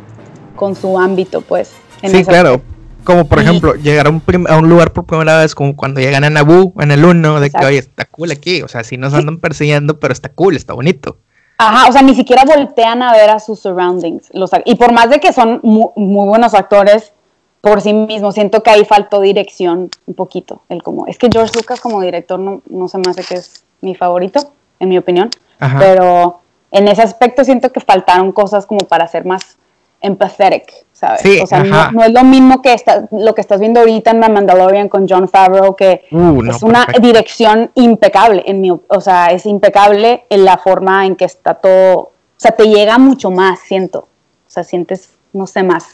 con 0.56 0.74
su 0.74 0.98
ámbito, 0.98 1.42
pues. 1.42 1.74
sí, 2.02 2.24
claro. 2.24 2.62
Como 3.04 3.28
por 3.28 3.40
ejemplo, 3.40 3.76
llegar 3.76 4.08
a 4.08 4.10
un, 4.10 4.22
a 4.48 4.58
un, 4.58 4.70
lugar 4.70 4.94
por 4.94 5.06
primera 5.06 5.40
vez, 5.40 5.56
como 5.56 5.76
cuando 5.76 6.00
llegan 6.00 6.24
a 6.24 6.30
Naboo 6.30 6.74
en 6.80 6.92
el 6.92 7.04
1, 7.04 7.40
de 7.40 7.48
Exacto. 7.48 7.68
que, 7.68 7.72
oye, 7.72 7.80
está 7.80 8.06
cool 8.06 8.32
aquí. 8.32 8.62
O 8.62 8.68
sea, 8.68 8.84
sí 8.84 8.98
nos 8.98 9.14
andan 9.14 9.40
persiguiendo, 9.40 10.00
pero 10.00 10.14
está 10.14 10.30
cool, 10.30 10.56
está 10.56 10.74
bonito. 10.74 11.18
Ajá, 11.58 11.90
o 11.90 11.92
sea, 11.92 12.02
ni 12.02 12.16
siquiera 12.16 12.44
voltean 12.46 13.02
a 13.02 13.14
ver 13.14 13.30
a 13.30 13.40
sus 13.40 13.60
surroundings. 13.60 14.30
Los, 14.34 14.52
y 14.66 14.76
por 14.76 14.92
más 14.92 15.10
de 15.10 15.20
que 15.20 15.32
son 15.34 15.60
muy, 15.64 15.88
muy, 15.96 16.28
buenos 16.28 16.54
actores 16.54 17.14
por 17.62 17.82
sí 17.82 17.94
mismos, 17.94 18.36
siento 18.36 18.64
que 18.64 18.70
ahí 18.70 18.86
faltó 18.86 19.22
dirección 19.22 19.90
un 20.06 20.14
poquito. 20.14 20.64
El 20.70 20.84
como, 20.84 21.08
es 21.08 21.18
que 21.18 21.30
George 21.32 21.54
Lucas 21.56 21.80
como 21.80 22.02
director 22.02 22.40
no, 22.40 22.62
no 22.70 22.88
se 22.88 22.98
me 22.98 23.10
hace 23.10 23.24
que 23.24 23.36
es 23.36 23.64
mi 23.82 23.96
favorito, 23.96 24.52
en 24.80 24.90
mi 24.90 24.98
opinión. 24.98 25.30
Ajá. 25.60 25.80
Pero 25.80 26.40
en 26.72 26.88
ese 26.88 27.04
aspecto 27.04 27.46
siento 27.46 27.72
que 27.72 27.80
faltaron 27.80 28.32
cosas 28.32 28.66
como 28.66 28.82
para 28.88 29.08
ser 29.08 29.26
más 29.26 29.58
empathetic, 30.04 30.86
¿sabes? 30.92 31.22
Sí, 31.22 31.40
o 31.42 31.48
sea, 31.48 31.64
no, 31.64 31.92
no, 31.92 32.04
es 32.04 32.12
lo 32.12 32.24
mismo 32.24 32.62
que 32.62 32.74
está, 32.74 33.08
lo 33.12 33.34
que 33.34 33.42
estás 33.42 33.60
viendo 33.60 33.80
ahorita 33.80 34.12
en 34.12 34.22
The 34.22 34.30
Mandalorian 34.30 34.90
con 34.90 35.08
John 35.10 35.28
Favreau, 35.28 35.76
que 35.76 36.04
uh, 36.12 36.44
no, 36.44 36.52
es 36.52 36.62
una 36.62 36.86
perfecto. 36.86 37.08
dirección 37.08 37.72
impecable, 37.74 38.44
en 38.46 38.62
mi, 38.62 38.70
o 38.70 39.02
sea, 39.02 39.28
es 39.28 39.46
impecable 39.46 40.26
en 40.30 40.46
la 40.46 40.58
forma 40.58 41.06
en 41.06 41.16
que 41.16 41.26
está 41.26 41.56
todo, 41.56 41.98
o 41.98 42.12
sea, 42.38 42.52
te 42.52 42.66
llega 42.66 42.98
mucho 43.00 43.32
más, 43.32 43.60
siento, 43.62 44.00
o 44.00 44.50
sea, 44.50 44.64
sientes, 44.64 45.10
no 45.32 45.48
sé, 45.48 45.64
más. 45.64 45.86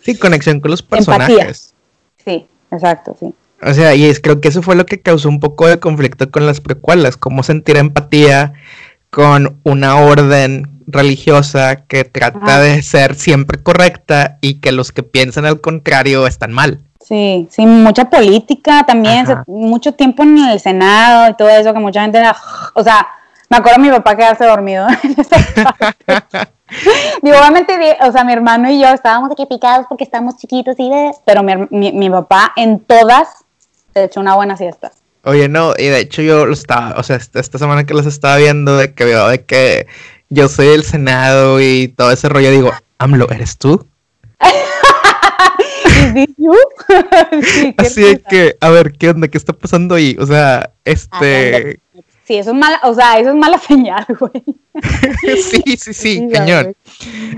Sí, 0.00 0.18
conexión 0.18 0.60
con 0.60 0.70
los 0.70 0.82
personajes. 0.82 1.28
Empatía. 1.30 1.54
Sí, 2.24 2.46
exacto, 2.70 3.16
sí. 3.20 3.32
O 3.60 3.74
sea, 3.74 3.94
y 3.94 4.06
es, 4.06 4.20
creo 4.20 4.40
que 4.40 4.48
eso 4.48 4.62
fue 4.62 4.76
lo 4.76 4.86
que 4.86 5.00
causó 5.00 5.28
un 5.28 5.40
poco 5.40 5.66
de 5.66 5.80
conflicto 5.80 6.30
con 6.30 6.46
las 6.46 6.60
precuelas, 6.60 7.16
cómo 7.16 7.42
sentir 7.42 7.76
empatía 7.76 8.54
con 9.10 9.58
una 9.64 9.96
orden 9.96 10.77
religiosa 10.88 11.76
que 11.76 12.04
trata 12.04 12.38
Ajá. 12.38 12.60
de 12.60 12.82
ser 12.82 13.14
siempre 13.14 13.62
correcta 13.62 14.38
y 14.40 14.60
que 14.60 14.72
los 14.72 14.90
que 14.90 15.02
piensan 15.02 15.44
al 15.44 15.60
contrario 15.60 16.26
están 16.26 16.52
mal. 16.52 16.80
Sí, 17.04 17.46
sí, 17.50 17.64
mucha 17.64 18.10
política 18.10 18.84
también, 18.86 19.26
se, 19.26 19.36
mucho 19.46 19.92
tiempo 19.92 20.24
en 20.24 20.38
el 20.38 20.60
Senado 20.60 21.30
y 21.30 21.34
todo 21.34 21.48
eso, 21.48 21.72
que 21.72 21.78
mucha 21.78 22.02
gente, 22.02 22.22
o 22.74 22.82
sea, 22.82 23.06
me 23.48 23.56
acuerdo 23.56 23.82
de 23.82 23.88
mi 23.88 23.96
papá 23.96 24.16
quedarse 24.16 24.44
dormido 24.44 24.86
en. 25.02 25.16
Digo, 27.22 27.38
obviamente, 27.38 27.96
o 28.02 28.12
sea, 28.12 28.24
mi 28.24 28.32
hermano 28.34 28.70
y 28.70 28.80
yo 28.80 28.88
estábamos 28.88 29.30
aquí 29.30 29.46
picados 29.46 29.86
porque 29.88 30.04
estábamos 30.04 30.36
chiquitos 30.36 30.74
y 30.78 30.90
de, 30.90 31.12
pero 31.24 31.42
mi, 31.42 31.54
mi, 31.70 31.92
mi 31.92 32.10
papá 32.10 32.52
en 32.56 32.80
todas 32.80 33.28
se 33.94 34.04
echó 34.04 34.20
una 34.20 34.34
buena 34.34 34.56
siesta. 34.56 34.92
Oye, 35.24 35.48
no, 35.48 35.74
y 35.76 35.84
de 35.84 36.00
hecho 36.00 36.22
yo 36.22 36.46
lo 36.46 36.52
estaba, 36.52 36.98
o 36.98 37.02
sea, 37.02 37.16
esta, 37.16 37.40
esta 37.40 37.58
semana 37.58 37.84
que 37.84 37.94
los 37.94 38.06
estaba 38.06 38.36
viendo, 38.36 38.76
de 38.76 38.94
que 38.94 39.04
veo 39.04 39.28
de 39.28 39.44
que 39.44 39.86
yo 40.28 40.48
soy 40.48 40.68
el 40.68 40.84
Senado 40.84 41.60
y 41.60 41.88
todo 41.88 42.10
ese 42.10 42.28
rollo, 42.28 42.50
digo, 42.50 42.72
AMLO, 42.98 43.28
¿eres 43.30 43.58
tú? 43.58 43.86
sí, 47.42 47.74
Así 47.76 48.02
de 48.02 48.22
que, 48.22 48.56
a 48.60 48.70
ver, 48.70 48.92
¿qué 48.92 49.10
onda? 49.10 49.28
¿Qué 49.28 49.38
está 49.38 49.52
pasando 49.52 49.94
ahí? 49.94 50.16
O 50.18 50.26
sea, 50.26 50.70
este... 50.84 51.80
Sí, 52.24 52.36
eso 52.36 52.50
es 52.50 52.56
mala, 52.56 52.78
o 52.82 52.94
sea, 52.94 53.18
eso 53.18 53.30
es 53.30 53.36
mala 53.36 53.58
señal, 53.66 54.06
güey. 54.18 54.42
sí, 55.50 55.76
sí, 55.76 55.94
sí, 55.94 56.28
cañón. 56.32 56.74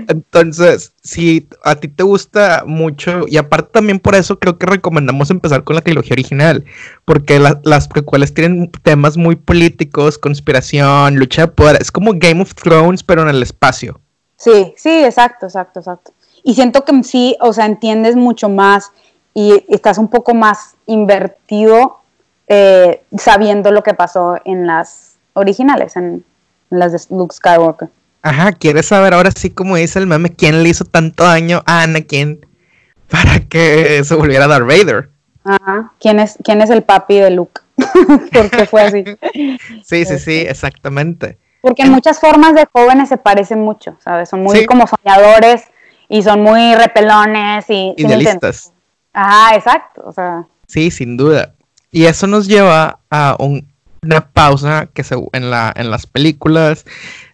Entonces, 0.07 0.93
si 1.01 1.47
a 1.63 1.75
ti 1.75 1.87
te 1.87 2.03
gusta 2.03 2.63
mucho, 2.65 3.25
y 3.27 3.37
aparte 3.37 3.69
también 3.73 3.99
por 3.99 4.15
eso 4.15 4.39
creo 4.39 4.57
que 4.57 4.65
recomendamos 4.65 5.29
empezar 5.29 5.63
con 5.63 5.75
la 5.75 5.81
trilogía 5.81 6.13
original, 6.13 6.65
porque 7.05 7.39
la, 7.39 7.59
las 7.63 7.87
precuelas 7.87 8.33
tienen 8.33 8.71
temas 8.83 9.17
muy 9.17 9.35
políticos, 9.35 10.17
conspiración, 10.17 11.15
lucha 11.15 11.43
de 11.43 11.47
poder, 11.49 11.81
es 11.81 11.91
como 11.91 12.13
Game 12.15 12.41
of 12.41 12.53
Thrones, 12.55 13.03
pero 13.03 13.23
en 13.23 13.29
el 13.29 13.43
espacio. 13.43 13.99
Sí, 14.37 14.73
sí, 14.75 15.03
exacto, 15.03 15.45
exacto, 15.45 15.79
exacto. 15.79 16.13
Y 16.43 16.55
siento 16.55 16.83
que 16.83 17.03
sí, 17.03 17.37
o 17.39 17.53
sea, 17.53 17.65
entiendes 17.65 18.15
mucho 18.15 18.49
más 18.49 18.91
y 19.33 19.63
estás 19.69 19.97
un 19.97 20.07
poco 20.07 20.33
más 20.33 20.75
invertido 20.87 21.99
eh, 22.47 23.03
sabiendo 23.17 23.71
lo 23.71 23.83
que 23.83 23.93
pasó 23.93 24.37
en 24.43 24.67
las 24.67 25.15
originales, 25.33 25.95
en, 25.95 26.25
las 26.71 26.91
de 26.91 27.15
Luke 27.15 27.35
Skywalker. 27.35 27.89
Ajá, 28.23 28.51
¿quieres 28.51 28.87
saber 28.87 29.13
ahora 29.13 29.31
sí 29.31 29.49
como 29.49 29.75
dice 29.75 29.99
el 29.99 30.07
meme 30.07 30.29
quién 30.31 30.63
le 30.63 30.69
hizo 30.69 30.85
tanto 30.85 31.23
daño 31.23 31.61
a 31.65 31.83
Anakin 31.83 32.45
para 33.09 33.39
que 33.41 34.03
se 34.03 34.15
volviera 34.15 34.47
Darth 34.47 34.67
Vader? 34.67 35.09
Ajá, 35.43 35.91
¿quién 35.99 36.19
es, 36.19 36.37
quién 36.43 36.61
es 36.61 36.69
el 36.69 36.83
papi 36.83 37.19
de 37.19 37.31
Luke? 37.31 37.61
Porque 38.33 38.65
fue 38.65 38.81
así. 38.81 39.03
sí, 39.83 40.05
sí, 40.05 40.19
sí, 40.19 40.39
exactamente. 40.41 41.37
Porque 41.61 41.83
en 41.83 41.91
muchas 41.91 42.19
formas 42.19 42.55
de 42.55 42.67
jóvenes 42.71 43.09
se 43.09 43.17
parecen 43.17 43.59
mucho, 43.59 43.95
¿sabes? 44.03 44.29
Son 44.29 44.41
muy 44.41 44.59
sí. 44.59 44.65
como 44.65 44.87
soñadores 44.87 45.63
y 46.09 46.23
son 46.23 46.41
muy 46.41 46.75
repelones 46.75 47.65
y... 47.69 47.93
Idealistas. 47.97 48.73
Ajá, 49.13 49.55
exacto, 49.55 50.01
o 50.05 50.11
sea... 50.11 50.45
Sí, 50.67 50.89
sin 50.89 51.17
duda. 51.17 51.53
Y 51.91 52.05
eso 52.05 52.25
nos 52.25 52.47
lleva 52.47 52.99
a 53.09 53.35
un, 53.39 53.70
una 54.03 54.31
pausa 54.31 54.89
que 54.93 55.03
se, 55.03 55.15
en, 55.33 55.51
la, 55.51 55.71
en 55.75 55.91
las 55.91 56.07
películas, 56.07 56.85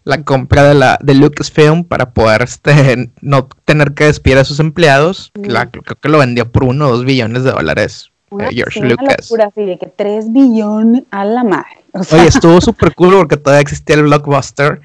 la 0.03 0.23
compra 0.23 0.63
de, 0.63 0.73
la, 0.73 0.99
de 1.01 1.15
Lucasfilm 1.15 1.86
para 1.86 2.12
poder 2.12 2.41
este, 2.41 3.10
no 3.21 3.47
tener 3.65 3.93
que 3.93 4.06
despedir 4.06 4.38
a 4.38 4.45
sus 4.45 4.60
empleados. 4.60 5.32
Mm. 5.36 5.45
La, 5.45 5.69
creo 5.69 5.84
que 5.84 6.10
lo 6.10 6.19
vendió 6.19 6.51
por 6.51 6.65
uno 6.65 6.88
o 6.88 6.91
dos 6.91 7.06
billones 7.06 7.43
de 7.43 7.51
dólares. 7.51 8.12
Una, 8.30 8.49
eh, 8.49 8.56
George 8.56 8.82
Lucas. 8.82 9.30
Locura, 9.30 9.45
así 9.45 9.63
de 9.63 9.77
que 9.80 9.88
tres 9.88 10.32
billones 10.34 11.03
a 11.12 11.23
la 11.23 11.45
madre. 11.45 11.84
O 11.93 12.03
sea. 12.03 12.19
Oye, 12.19 12.27
estuvo 12.27 12.60
súper 12.62 12.93
cool 12.95 13.15
porque 13.15 13.38
todavía 13.38 13.62
existía 13.62 13.95
el 13.95 14.03
blockbuster. 14.03 14.82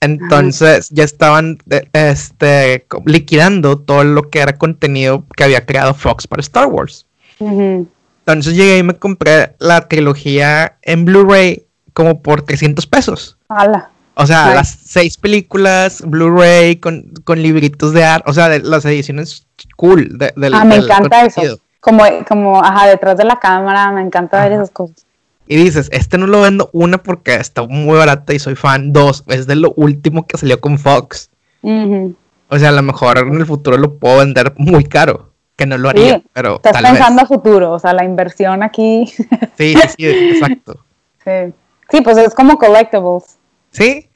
Entonces 0.00 0.90
ya 0.90 1.04
estaban 1.04 1.58
este, 1.92 2.84
liquidando 3.06 3.78
todo 3.78 4.02
lo 4.02 4.30
que 4.30 4.40
era 4.40 4.58
contenido 4.58 5.24
que 5.36 5.44
había 5.44 5.64
creado 5.64 5.94
Fox 5.94 6.26
para 6.26 6.40
Star 6.40 6.66
Wars. 6.66 7.06
Uh 7.38 7.48
-huh. 7.48 7.86
Entonces 8.26 8.54
llegué 8.54 8.78
y 8.78 8.82
me 8.84 8.94
compré 8.94 9.56
la 9.58 9.88
trilogía 9.88 10.76
en 10.82 11.04
Blu-ray 11.04 11.66
como 11.92 12.22
por 12.22 12.42
300 12.42 12.86
pesos. 12.86 13.36
¡Hala! 13.48 13.90
O 14.14 14.26
sea, 14.26 14.48
sí. 14.48 14.54
las 14.54 14.78
seis 14.84 15.16
películas, 15.16 16.02
Blu-ray 16.06 16.76
con, 16.76 17.12
con 17.24 17.42
libritos 17.42 17.92
de 17.92 18.04
arte, 18.04 18.30
o 18.30 18.32
sea, 18.32 18.48
de 18.48 18.60
las 18.60 18.84
ediciones 18.84 19.46
cool. 19.76 20.18
De, 20.18 20.32
de, 20.36 20.50
ah, 20.52 20.64
me 20.64 20.76
encanta 20.76 21.24
eso. 21.24 21.40
Como, 21.80 22.04
como, 22.28 22.62
ajá, 22.62 22.86
detrás 22.86 23.16
de 23.16 23.24
la 23.24 23.40
cámara, 23.40 23.90
me 23.90 24.02
encanta 24.02 24.36
ajá. 24.36 24.48
ver 24.48 24.52
esas 24.58 24.70
cosas. 24.70 25.04
Y 25.48 25.56
dices, 25.56 25.88
este 25.92 26.16
no 26.16 26.28
lo 26.28 26.42
vendo, 26.42 26.70
una, 26.72 26.98
porque 26.98 27.34
está 27.34 27.62
muy 27.64 27.98
barata 27.98 28.32
y 28.32 28.38
soy 28.38 28.54
fan, 28.54 28.92
dos, 28.92 29.24
es 29.26 29.48
de 29.48 29.56
lo 29.56 29.72
último 29.76 30.26
que 30.26 30.38
salió 30.38 30.60
con 30.60 30.78
Fox. 30.78 31.30
Uh 31.62 31.70
-huh. 31.70 32.14
O 32.48 32.58
sea, 32.58 32.68
a 32.68 32.72
lo 32.72 32.82
mejor 32.82 33.18
en 33.18 33.34
el 33.34 33.46
futuro 33.46 33.76
lo 33.78 33.96
puedo 33.98 34.18
vender 34.18 34.52
muy 34.56 34.84
caro 34.84 35.31
que 35.56 35.66
no 35.66 35.78
lo 35.78 35.90
haría, 35.90 36.16
sí, 36.16 36.24
pero 36.32 36.56
estás 36.56 36.72
tal 36.72 36.84
pensando 36.84 37.22
vez. 37.22 37.24
a 37.24 37.34
futuro, 37.34 37.72
o 37.72 37.78
sea, 37.78 37.92
la 37.92 38.04
inversión 38.04 38.62
aquí. 38.62 39.06
sí, 39.58 39.74
sí, 39.74 39.88
sí, 39.96 40.06
exacto. 40.06 40.84
Sí. 41.24 41.54
sí, 41.88 42.00
pues 42.00 42.16
es 42.18 42.34
como 42.34 42.58
collectibles. 42.58 43.36
Sí. 43.70 44.08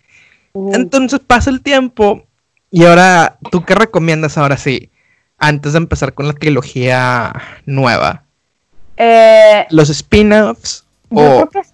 Uh 0.55 0.73
-huh. 0.73 0.75
Entonces 0.75 1.21
pasa 1.25 1.51
el 1.51 1.63
tiempo 1.63 2.25
y 2.73 2.85
ahora, 2.85 3.39
¿tú 3.53 3.65
qué 3.65 3.77
recomiendas 3.77 4.37
ahora 4.37 4.57
sí? 4.57 4.91
Antes 5.39 5.75
de 5.75 5.79
empezar 5.79 6.15
con 6.15 6.27
la 6.27 6.33
trilogía 6.33 7.33
nueva. 7.65 8.25
Eh, 8.97 9.67
Los 9.71 9.89
spin-offs. 9.91 10.85
Yo, 11.11 11.43
o... 11.43 11.47
creo 11.49 11.63
que, 11.63 11.69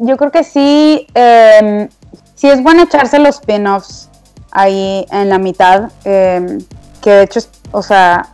yo 0.00 0.16
creo 0.18 0.30
que 0.30 0.44
sí. 0.44 1.06
Eh, 1.14 1.88
sí 2.34 2.48
es 2.48 2.62
bueno 2.62 2.82
echarse 2.82 3.18
los 3.18 3.36
spin-offs 3.36 4.10
ahí 4.52 5.06
en 5.10 5.28
la 5.28 5.38
mitad, 5.38 5.90
em, 6.04 6.58
que 7.02 7.10
de 7.10 7.22
hecho, 7.24 7.40
o 7.72 7.82
sea, 7.82 8.28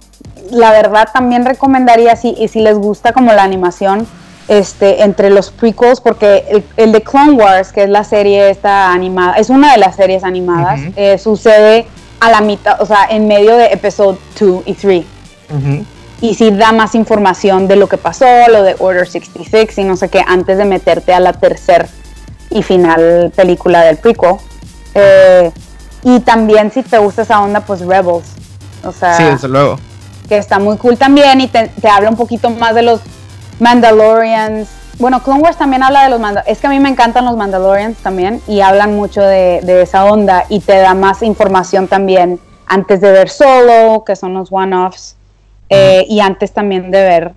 la 0.53 0.71
verdad 0.71 1.09
también 1.13 1.45
recomendaría, 1.45 2.15
si, 2.17 2.35
y 2.39 2.49
si 2.49 2.61
les 2.61 2.79
gusta 2.79 3.13
como 3.13 3.33
la 3.33 3.43
animación, 3.43 4.07
este, 4.49 5.03
entre 5.03 5.31
los 5.31 5.51
prequels, 5.51 6.01
porque 6.01 6.65
el, 6.77 6.93
de 6.93 7.03
Clone 7.03 7.33
Wars, 7.33 7.73
que 7.73 7.85
es 7.85 7.89
la 7.89 8.05
serie 8.05 8.51
esta 8.51 8.93
animada, 8.93 9.35
es 9.35 9.51
una 9.51 9.73
de 9.73 9.79
las 9.79 9.97
series 9.97 10.25
animadas, 10.25 10.81
eh, 10.97 11.17
sucede 11.19 11.87
a 12.21 12.31
la 12.31 12.41
mitad, 12.41 12.81
o 12.81 12.87
sea, 12.87 13.07
en 13.09 13.29
medio 13.29 13.57
de 13.57 13.67
episodio 13.67 14.19
2 14.39 14.63
y 14.67 14.75
3. 14.75 15.05
Y 16.21 16.35
sí 16.35 16.51
da 16.53 16.71
más 16.71 16.95
información 16.95 17.67
de 17.67 17.77
lo 17.77 17.89
que 17.89 17.99
pasó, 17.99 18.27
lo 18.49 18.63
de 18.63 18.77
Order 18.79 19.09
66 19.09 19.79
y 19.79 19.85
no 19.85 19.97
sé 19.97 20.09
qué, 20.09 20.23
antes 20.27 20.57
de 20.57 20.65
meterte 20.65 21.13
a 21.13 21.21
la 21.21 21.33
tercera 21.33 21.89
y 22.49 22.63
final 22.63 23.33
película 23.35 23.83
del 23.83 23.97
prequel. 23.97 24.37
Eh, 24.95 25.51
y 26.05 26.21
también 26.21 26.71
si 26.71 26.83
te 26.83 26.99
gusta 26.99 27.23
esa 27.23 27.41
onda, 27.41 27.61
pues 27.61 27.81
Rebels. 27.81 28.29
O 28.85 28.93
sea, 28.93 29.17
sí, 29.17 29.25
desde 29.25 29.49
luego. 29.49 29.79
Que 30.33 30.39
está 30.39 30.59
muy 30.59 30.79
cool 30.79 30.97
también 30.97 31.43
y 31.43 31.47
te, 31.47 31.69
te 31.69 31.89
habla 31.91 32.09
un 32.09 32.17
poquito 32.17 32.49
más 32.49 32.75
de 32.75 32.81
los 32.81 33.03
Mandalorians. 33.61 34.67
Bueno, 34.99 35.23
Clone 35.23 35.43
Wars 35.43 35.59
también 35.59 35.83
habla 35.83 36.05
de 36.05 36.09
los 36.09 36.21
Mandalorians. 36.21 36.57
Es 36.57 36.59
que 36.59 36.69
a 36.69 36.71
mí 36.71 36.81
me 36.81 36.89
encantan 36.89 37.27
los 37.27 37.37
Mandalorians 37.37 37.99
también 37.99 38.41
y 38.47 38.63
hablan 38.63 38.97
mucho 38.97 39.21
de, 39.21 39.61
esa 39.83 40.07
onda 40.07 40.47
y 40.49 40.61
te 40.61 40.79
da 40.79 40.95
más 40.95 41.23
información 41.23 41.87
también 41.87 42.41
antes 42.67 43.03
de 43.03 43.13
ver 43.13 43.29
Solo, 43.29 44.05
que 44.07 44.17
son 44.17 44.33
los 44.33 44.51
one-offs, 44.51 45.17
eh, 45.69 46.07
y 46.09 46.21
antes 46.21 46.53
también 46.53 46.91
de 46.91 47.03
ver 47.03 47.33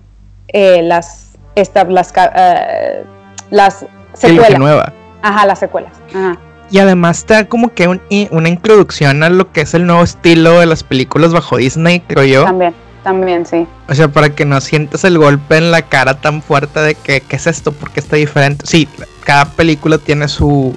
eh, 0.48 0.80
las, 0.80 1.32
esta, 1.54 1.84
las, 1.84 2.14
uh, 2.16 3.04
las 3.50 3.84
secuelas. 4.14 4.58
nueva. 4.58 4.94
Ajá, 5.20 5.44
las 5.44 5.58
secuelas. 5.58 5.92
Ajá. 6.14 6.38
Y 6.70 6.78
además 6.78 7.26
te 7.26 7.34
da 7.34 7.44
como 7.44 7.74
que 7.74 7.88
una 8.30 8.48
introducción 8.48 9.22
a 9.22 9.28
lo 9.28 9.52
que 9.52 9.60
es 9.60 9.74
el 9.74 9.86
nuevo 9.86 10.02
estilo 10.02 10.60
de 10.60 10.64
las 10.64 10.82
películas 10.82 11.34
bajo 11.34 11.58
Disney, 11.58 12.00
creo 12.00 12.24
yo. 12.24 12.44
También. 12.44 12.85
También, 13.06 13.46
sí. 13.46 13.68
O 13.88 13.94
sea, 13.94 14.08
para 14.08 14.30
que 14.30 14.44
no 14.44 14.60
sientas 14.60 15.04
el 15.04 15.16
golpe 15.16 15.58
en 15.58 15.70
la 15.70 15.82
cara 15.82 16.20
tan 16.20 16.42
fuerte 16.42 16.80
de 16.80 16.96
que, 16.96 17.20
¿qué 17.20 17.36
es 17.36 17.46
esto? 17.46 17.70
¿Por 17.70 17.92
qué 17.92 18.00
está 18.00 18.16
diferente? 18.16 18.66
Sí, 18.66 18.88
cada 19.22 19.44
película 19.44 19.98
tiene 19.98 20.26
su... 20.26 20.74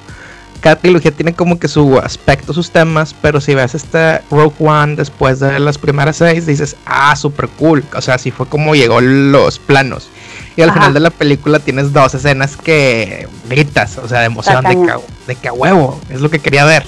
Cada 0.62 0.76
trilogía 0.76 1.10
tiene 1.10 1.34
como 1.34 1.58
que 1.58 1.68
su 1.68 1.98
aspecto, 1.98 2.54
sus 2.54 2.70
temas, 2.70 3.16
pero 3.20 3.42
si 3.42 3.56
ves 3.56 3.74
este 3.74 4.22
Rogue 4.30 4.54
One 4.60 4.96
después 4.96 5.40
de 5.40 5.60
las 5.60 5.80
primeras 5.80 6.18
seis, 6.18 6.46
dices, 6.46 6.76
ah, 6.86 7.16
super 7.16 7.50
cool. 7.58 7.84
O 7.96 8.02
sea, 8.02 8.14
así 8.14 8.30
fue 8.30 8.46
como 8.46 8.76
llegó 8.76 9.02
los 9.02 9.58
planos. 9.58 10.12
Y 10.56 10.62
al 10.62 10.72
final 10.72 10.94
de 10.94 11.00
la 11.00 11.10
película 11.10 11.58
tienes 11.58 11.94
dos 11.94 12.14
escenas 12.14 12.58
que 12.58 13.28
gritas, 13.50 13.98
o 13.98 14.08
sea, 14.08 14.20
de 14.20 14.28
emoción, 14.28 14.64
de 14.66 14.76
que, 14.76 14.94
de 15.26 15.36
que 15.36 15.48
a 15.48 15.54
huevo, 15.54 16.00
es 16.12 16.22
lo 16.22 16.30
que 16.30 16.38
quería 16.38 16.64
ver. 16.66 16.86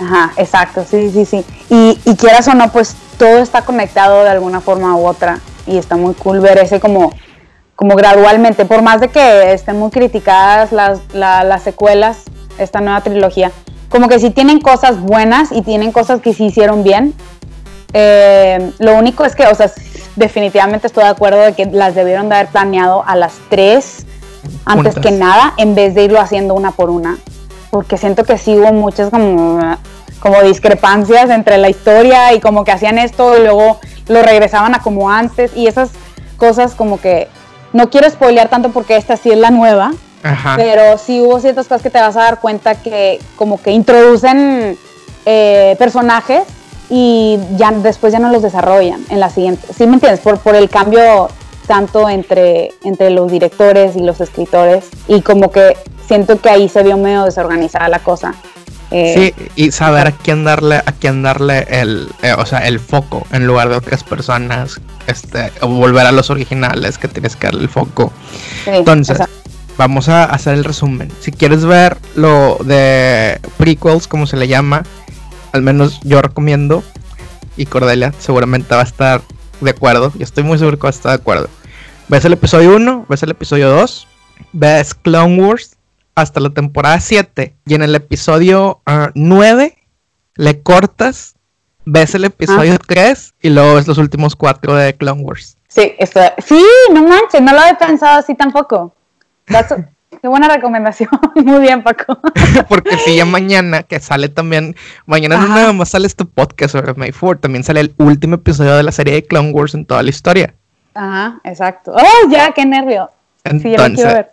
Ajá, 0.00 0.32
exacto, 0.36 0.86
sí, 0.88 1.10
sí, 1.12 1.24
sí. 1.24 1.44
Y, 1.68 1.98
y 2.04 2.14
quieras 2.14 2.46
o 2.48 2.54
no, 2.54 2.70
pues 2.70 2.94
todo 3.14 3.38
está 3.38 3.62
conectado 3.62 4.22
de 4.22 4.30
alguna 4.30 4.60
forma 4.60 4.96
u 4.96 5.06
otra 5.06 5.40
y 5.66 5.78
está 5.78 5.96
muy 5.96 6.14
cool 6.14 6.40
ver 6.40 6.58
ese 6.58 6.80
como, 6.80 7.12
como 7.76 7.96
gradualmente, 7.96 8.64
por 8.64 8.82
más 8.82 9.00
de 9.00 9.08
que 9.08 9.52
estén 9.52 9.78
muy 9.78 9.90
criticadas 9.90 10.72
las, 10.72 11.00
las 11.12 11.62
secuelas, 11.62 12.18
esta 12.58 12.80
nueva 12.80 13.00
trilogía, 13.00 13.50
como 13.88 14.08
que 14.08 14.18
sí 14.18 14.30
tienen 14.30 14.60
cosas 14.60 15.00
buenas 15.00 15.52
y 15.52 15.62
tienen 15.62 15.92
cosas 15.92 16.20
que 16.20 16.34
sí 16.34 16.46
hicieron 16.46 16.82
bien. 16.82 17.14
Eh, 17.92 18.72
lo 18.78 18.96
único 18.96 19.24
es 19.24 19.36
que, 19.36 19.46
o 19.46 19.54
sea, 19.54 19.70
definitivamente 20.16 20.88
estoy 20.88 21.04
de 21.04 21.10
acuerdo 21.10 21.40
de 21.40 21.52
que 21.54 21.66
las 21.66 21.94
debieron 21.94 22.28
de 22.28 22.34
haber 22.36 22.48
planeado 22.48 23.04
a 23.06 23.14
las 23.16 23.34
tres 23.48 24.06
antes 24.64 24.96
que 24.96 25.10
nada, 25.10 25.54
en 25.56 25.74
vez 25.74 25.94
de 25.94 26.04
irlo 26.04 26.20
haciendo 26.20 26.54
una 26.54 26.72
por 26.72 26.90
una 26.90 27.18
porque 27.74 27.98
siento 27.98 28.22
que 28.22 28.38
sí 28.38 28.56
hubo 28.56 28.72
muchas 28.72 29.10
como, 29.10 29.58
como 30.24 30.40
discrepancias 30.40 31.28
entre 31.28 31.58
la 31.58 31.68
historia 31.68 32.32
y 32.32 32.40
como 32.40 32.64
que 32.64 32.72
hacían 32.72 32.96
esto 32.96 33.36
y 33.36 33.42
luego 33.42 33.78
lo 34.08 34.22
regresaban 34.22 34.74
a 34.74 34.78
como 34.78 35.10
antes 35.10 35.54
y 35.54 35.66
esas 35.66 35.90
cosas 36.38 36.74
como 36.74 36.98
que 36.98 37.28
no 37.74 37.90
quiero 37.90 38.08
spoilear 38.08 38.48
tanto 38.48 38.70
porque 38.70 38.96
esta 38.96 39.18
sí 39.18 39.30
es 39.30 39.36
la 39.36 39.50
nueva, 39.50 39.92
pero 40.56 40.96
sí 40.96 41.20
hubo 41.20 41.40
ciertas 41.40 41.66
cosas 41.68 41.82
que 41.82 41.90
te 41.90 42.00
vas 42.00 42.16
a 42.16 42.20
dar 42.20 42.40
cuenta 42.40 42.74
que 42.76 43.20
como 43.36 43.60
que 43.60 43.72
introducen 43.72 44.78
eh, 45.26 45.76
personajes 45.78 46.44
y 46.88 47.38
ya 47.56 47.70
después 47.72 48.10
ya 48.10 48.18
no 48.18 48.30
los 48.30 48.40
desarrollan 48.40 49.04
en 49.10 49.20
la 49.20 49.28
siguiente. 49.28 49.74
¿Sí 49.76 49.86
me 49.86 49.92
entiendes? 49.92 50.20
Por, 50.20 50.38
por 50.38 50.54
el 50.54 50.70
cambio 50.70 51.28
tanto 51.66 52.08
entre, 52.08 52.72
entre 52.82 53.10
los 53.10 53.30
directores 53.30 53.94
y 53.94 54.00
los 54.00 54.22
escritores 54.22 54.86
y 55.06 55.20
como 55.20 55.50
que 55.50 55.76
siento 56.08 56.40
que 56.40 56.48
ahí 56.48 56.70
se 56.70 56.82
vio 56.82 56.96
medio 56.96 57.24
desorganizada 57.24 57.90
la 57.90 57.98
cosa. 57.98 58.34
Eh, 58.96 59.34
sí, 59.36 59.50
y 59.56 59.72
saber 59.72 60.06
a 60.06 60.12
quién 60.12 60.44
darle, 60.44 60.76
a 60.76 60.92
quién 60.92 61.24
darle 61.24 61.66
el, 61.68 62.08
eh, 62.22 62.32
o 62.38 62.46
sea, 62.46 62.60
el 62.60 62.78
foco 62.78 63.26
en 63.32 63.44
lugar 63.44 63.68
de 63.68 63.74
otras 63.74 64.04
personas, 64.04 64.80
este, 65.08 65.50
o 65.62 65.66
volver 65.66 66.06
a 66.06 66.12
los 66.12 66.30
originales 66.30 66.96
que 66.96 67.08
tienes 67.08 67.34
que 67.34 67.48
darle 67.48 67.62
el 67.62 67.68
foco. 67.68 68.12
Entonces, 68.66 69.18
vamos 69.76 70.08
a 70.08 70.22
hacer 70.22 70.54
el 70.54 70.62
resumen. 70.62 71.10
Si 71.18 71.32
quieres 71.32 71.64
ver 71.64 71.96
lo 72.14 72.58
de 72.64 73.40
prequels, 73.56 74.06
como 74.06 74.28
se 74.28 74.36
le 74.36 74.46
llama, 74.46 74.84
al 75.50 75.62
menos 75.62 75.98
yo 76.04 76.22
recomiendo, 76.22 76.84
y 77.56 77.66
Cordelia 77.66 78.14
seguramente 78.20 78.76
va 78.76 78.82
a 78.82 78.84
estar 78.84 79.22
de 79.60 79.70
acuerdo, 79.70 80.12
yo 80.14 80.22
estoy 80.22 80.44
muy 80.44 80.56
seguro 80.58 80.78
que 80.78 80.84
va 80.84 80.90
a 80.90 80.90
estar 80.90 81.10
de 81.10 81.16
acuerdo. 81.20 81.48
Ves 82.06 82.24
el 82.26 82.34
episodio 82.34 82.76
1, 82.76 83.06
ves 83.08 83.24
el 83.24 83.32
episodio 83.32 83.70
2, 83.70 84.06
ves 84.52 84.94
Clone 84.94 85.42
Wars, 85.42 85.73
hasta 86.14 86.40
la 86.40 86.50
temporada 86.50 87.00
7 87.00 87.54
y 87.66 87.74
en 87.74 87.82
el 87.82 87.94
episodio 87.94 88.80
9 89.14 89.74
ah, 89.76 89.80
le 90.36 90.62
cortas, 90.62 91.34
ves 91.84 92.14
el 92.14 92.24
episodio 92.24 92.78
3 92.78 93.32
ah. 93.32 93.36
y 93.42 93.50
luego 93.50 93.74
ves 93.74 93.86
los 93.86 93.98
últimos 93.98 94.36
4 94.36 94.74
de 94.76 94.96
Clone 94.96 95.22
Wars. 95.22 95.56
Sí, 95.68 95.92
sí, 96.46 96.64
no 96.92 97.02
manches, 97.02 97.42
no 97.42 97.52
lo 97.52 97.60
había 97.60 97.76
pensado 97.76 98.18
así 98.18 98.34
tampoco. 98.34 98.94
Qué 100.22 100.28
buena 100.28 100.48
recomendación. 100.48 101.10
Muy 101.34 101.60
bien, 101.60 101.82
Paco. 101.82 102.18
Porque 102.68 102.96
si 102.98 103.16
ya 103.16 103.24
mañana, 103.24 103.82
que 103.82 104.00
sale 104.00 104.28
también, 104.28 104.76
mañana 105.06 105.36
no 105.36 105.48
nada 105.48 105.72
más 105.72 105.90
sale 105.90 106.06
este 106.06 106.24
podcast 106.24 106.72
sobre 106.72 106.94
May 106.94 107.12
4, 107.12 107.40
también 107.40 107.64
sale 107.64 107.80
el 107.80 107.94
último 107.98 108.36
episodio 108.36 108.76
de 108.76 108.84
la 108.84 108.92
serie 108.92 109.14
de 109.14 109.24
Clone 109.24 109.50
Wars 109.50 109.74
en 109.74 109.84
toda 109.84 110.02
la 110.02 110.10
historia. 110.10 110.54
Ajá, 110.94 111.40
exacto. 111.44 111.92
¡Oh, 111.94 112.30
ya, 112.30 112.52
qué 112.52 112.64
nervio! 112.64 113.10
Entonces, 113.42 114.26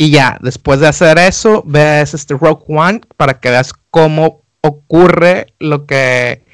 y 0.00 0.12
ya, 0.12 0.38
después 0.40 0.78
de 0.78 0.86
hacer 0.86 1.18
eso, 1.18 1.64
ves 1.66 2.14
este 2.14 2.34
Rogue 2.34 2.64
One 2.68 3.00
para 3.16 3.40
que 3.40 3.50
veas 3.50 3.72
cómo 3.90 4.42
ocurre 4.60 5.48
lo 5.58 5.86
que 5.86 6.44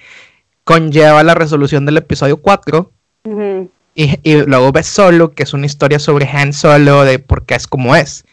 conlleva 0.65 1.23
la 1.23 1.35
resolución 1.35 1.85
del 1.85 1.99
episodio 1.99 2.39
4. 2.39 2.91
y, 3.95 4.35
luego 4.47 4.73
ves 4.73 4.87
Solo, 4.87 5.33
que 5.33 5.43
es 5.43 5.53
una 5.53 5.67
historia 5.67 5.99
sobre 5.99 6.27
Han 6.27 6.55
Solo, 6.55 7.05
de 7.05 7.19
por 7.19 7.45
qué 7.45 7.55
es 7.55 7.67
como 7.67 7.95
es. 7.95 8.25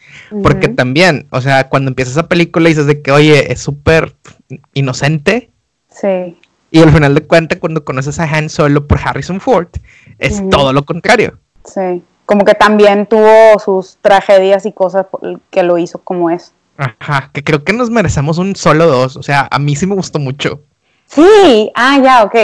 Porque 0.42 0.68
también, 0.68 1.26
o 1.28 1.42
sea, 1.42 1.68
cuando 1.68 1.90
empiezas 1.90 2.12
esa 2.12 2.28
película 2.28 2.70
dices 2.70 2.86
de 2.86 3.02
que, 3.02 3.12
oye, 3.12 3.52
es 3.52 3.60
súper 3.60 4.14
inocente. 4.72 5.50
Sí. 5.90 6.38
Y 6.70 6.80
al 6.80 6.90
final 6.90 7.14
de 7.14 7.20
cuentas, 7.20 7.58
cuando 7.58 7.84
conoces 7.84 8.18
a 8.18 8.24
Han 8.24 8.48
Solo 8.48 8.86
por 8.86 8.98
Harrison 8.98 9.42
Ford, 9.42 9.68
es 10.18 10.42
todo 10.48 10.72
lo 10.72 10.86
contrario. 10.86 11.38
Sí 11.66 12.02
como 12.26 12.44
que 12.44 12.54
también 12.54 13.06
tuvo 13.06 13.58
sus 13.58 13.98
tragedias 14.00 14.66
y 14.66 14.72
cosas 14.72 15.06
que 15.50 15.62
lo 15.62 15.78
hizo 15.78 15.98
como 15.98 16.30
es. 16.30 16.52
Ajá, 16.76 17.30
que 17.32 17.44
creo 17.44 17.64
que 17.64 17.72
nos 17.72 17.90
merecemos 17.90 18.38
un 18.38 18.56
solo 18.56 18.86
dos, 18.86 19.16
o 19.16 19.22
sea, 19.22 19.48
a 19.50 19.58
mí 19.58 19.76
sí 19.76 19.86
me 19.86 19.94
gustó 19.94 20.18
mucho. 20.18 20.60
Sí, 21.06 21.70
ah, 21.74 21.98
ya, 22.02 22.24
ok. 22.24 22.34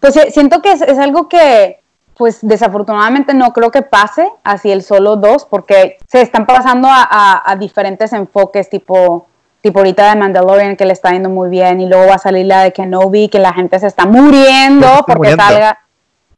Pues 0.00 0.14
siento 0.30 0.60
que 0.60 0.72
es, 0.72 0.82
algo 0.98 1.28
que, 1.28 1.80
pues 2.14 2.38
desafortunadamente 2.42 3.32
no 3.32 3.52
creo 3.52 3.70
que 3.70 3.82
pase 3.82 4.30
así 4.44 4.70
el 4.70 4.82
solo 4.82 5.16
dos, 5.16 5.46
porque 5.46 5.96
se 6.06 6.20
están 6.20 6.46
pasando 6.46 6.88
a, 6.90 7.56
diferentes 7.58 8.12
enfoques, 8.12 8.68
tipo, 8.68 9.26
tipo 9.62 9.78
ahorita 9.78 10.10
de 10.10 10.20
Mandalorian 10.20 10.76
que 10.76 10.84
le 10.84 10.92
está 10.92 11.12
yendo 11.12 11.30
muy 11.30 11.48
bien, 11.48 11.80
y 11.80 11.86
luego 11.86 12.06
va 12.06 12.16
a 12.16 12.18
salir 12.18 12.44
la 12.46 12.64
de 12.64 12.72
Kenobi, 12.72 13.28
que 13.28 13.38
la 13.38 13.54
gente 13.54 13.78
se 13.78 13.86
está 13.86 14.04
muriendo 14.04 15.04
porque 15.06 15.34
salga 15.34 15.78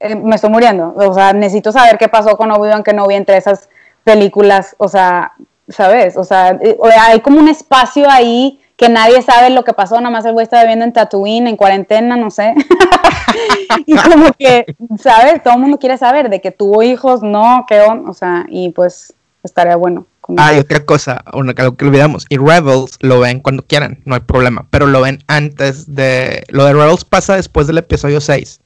eh, 0.00 0.16
me 0.16 0.34
estoy 0.34 0.50
muriendo. 0.50 0.92
O 0.96 1.14
sea, 1.14 1.32
necesito 1.32 1.72
saber 1.72 1.98
qué 1.98 2.08
pasó 2.08 2.36
con 2.36 2.50
Obi-Wan 2.50 2.82
Kenobi 2.82 3.14
entre 3.14 3.36
esas 3.36 3.68
películas. 4.02 4.74
O 4.78 4.88
sea, 4.88 5.32
¿sabes? 5.68 6.16
O 6.16 6.24
sea, 6.24 6.58
eh, 6.60 6.76
hay 6.98 7.20
como 7.20 7.38
un 7.38 7.48
espacio 7.48 8.08
ahí 8.10 8.60
que 8.80 8.88
nadie 8.88 9.20
sabe 9.20 9.50
lo 9.50 9.62
que 9.62 9.74
pasó, 9.74 9.96
nada 9.96 10.08
más 10.08 10.24
el 10.24 10.32
güey 10.32 10.44
está 10.44 10.62
viviendo 10.62 10.86
en 10.86 10.94
Tatooine, 10.94 11.46
en 11.48 11.56
cuarentena, 11.56 12.16
no 12.16 12.30
sé. 12.30 12.54
y 13.86 13.94
como 13.94 14.32
que, 14.38 14.74
¿sabes? 14.98 15.42
Todo 15.42 15.54
el 15.54 15.60
mundo 15.60 15.78
quiere 15.78 15.98
saber 15.98 16.30
de 16.30 16.40
que 16.40 16.50
tuvo 16.50 16.82
hijos, 16.82 17.22
no, 17.22 17.66
qué 17.68 17.82
on, 17.82 18.08
o 18.08 18.14
sea, 18.14 18.46
y 18.48 18.70
pues 18.70 19.12
estaría 19.42 19.76
bueno. 19.76 20.06
Ah, 20.38 20.52
otra 20.58 20.84
cosa, 20.86 21.22
una, 21.34 21.52
algo 21.58 21.76
que 21.76 21.84
olvidamos, 21.84 22.24
y 22.30 22.38
Rebels 22.38 22.96
lo 23.00 23.20
ven 23.20 23.40
cuando 23.40 23.64
quieran, 23.64 23.98
no 24.06 24.14
hay 24.14 24.22
problema, 24.22 24.66
pero 24.70 24.86
lo 24.86 25.02
ven 25.02 25.22
antes 25.26 25.94
de... 25.94 26.44
Lo 26.48 26.64
de 26.64 26.72
Rebels 26.72 27.04
pasa 27.04 27.36
después 27.36 27.66
del 27.66 27.76
episodio 27.76 28.22
6. 28.22 28.60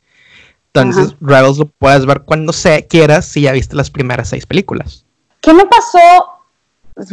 Entonces, 0.75 1.17
Rebels 1.21 1.59
lo 1.59 1.67
puedes 1.67 2.05
ver 2.05 2.23
cuando 2.23 2.53
se 2.53 2.87
quieras 2.87 3.27
si 3.27 3.43
ya 3.43 3.53
viste 3.53 3.77
las 3.77 3.91
primeras 3.91 4.29
seis 4.29 4.45
películas. 4.45 5.05
¿Qué 5.41 5.55
me 5.55 5.65
pasó? 5.67 5.99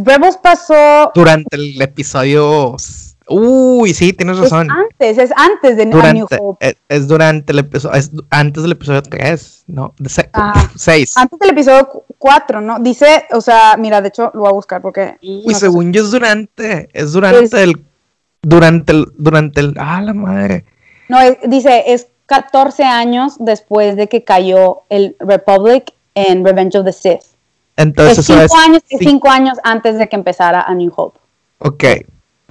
Rebels 0.03 0.37
pasó. 0.37 1.11
Durante 1.13 1.55
el 1.55 1.81
episodio 1.81 2.75
Uy, 3.31 3.93
sí, 3.93 4.11
tienes 4.13 4.37
razón. 4.37 4.67
Es 4.67 4.75
antes, 4.75 5.17
es 5.17 5.31
antes 5.37 5.77
de 5.77 5.85
durante, 5.85 6.13
New 6.13 6.27
Hope. 6.37 6.65
Es, 6.67 6.75
es 6.89 7.07
durante 7.07 7.53
el 7.53 7.59
episodio, 7.59 7.95
es 7.97 8.11
antes 8.29 8.63
del 8.63 8.73
episodio 8.73 9.01
3, 9.03 9.63
¿no? 9.67 9.93
6. 10.75 11.17
Antes 11.17 11.39
del 11.39 11.49
episodio 11.51 12.03
4, 12.17 12.61
¿no? 12.61 12.79
Dice, 12.79 13.25
o 13.31 13.39
sea, 13.39 13.77
mira, 13.77 14.01
de 14.01 14.09
hecho 14.09 14.31
lo 14.33 14.41
voy 14.41 14.49
a 14.49 14.53
buscar 14.53 14.81
porque... 14.81 15.17
Uy, 15.21 15.43
no 15.45 15.53
sé 15.53 15.59
según 15.61 15.93
yo 15.93 16.03
es 16.03 16.11
durante, 16.11 16.89
es 16.93 17.13
durante 17.13 17.43
Es- 17.43 17.53
el, 17.53 17.81
durante 18.41 18.91
el, 18.91 19.05
durante 19.17 19.61
el, 19.61 19.75
ah, 19.79 20.01
la 20.01 20.13
madre. 20.13 20.65
No, 21.07 21.21
es- 21.21 21.37
dice, 21.47 21.83
es 21.87 22.07
14 22.31 22.83
años 22.85 23.35
después 23.39 23.97
de 23.97 24.07
que 24.07 24.23
cayó 24.23 24.83
el 24.89 25.17
Republic 25.19 25.93
en 26.15 26.45
Revenge 26.45 26.77
of 26.77 26.85
the 26.85 26.93
Sith. 26.93 27.21
Entonces 27.75 28.19
es 28.19 28.29
eso 28.29 28.33
cinco, 28.39 28.45
es, 28.45 28.67
años, 28.67 28.81
es 28.89 28.99
sí, 28.99 29.05
cinco 29.05 29.29
años 29.29 29.57
antes 29.63 29.97
de 29.97 30.07
que 30.07 30.15
empezara 30.15 30.61
A 30.61 30.73
New 30.73 30.93
Hope. 30.95 31.19
ok, 31.59 31.83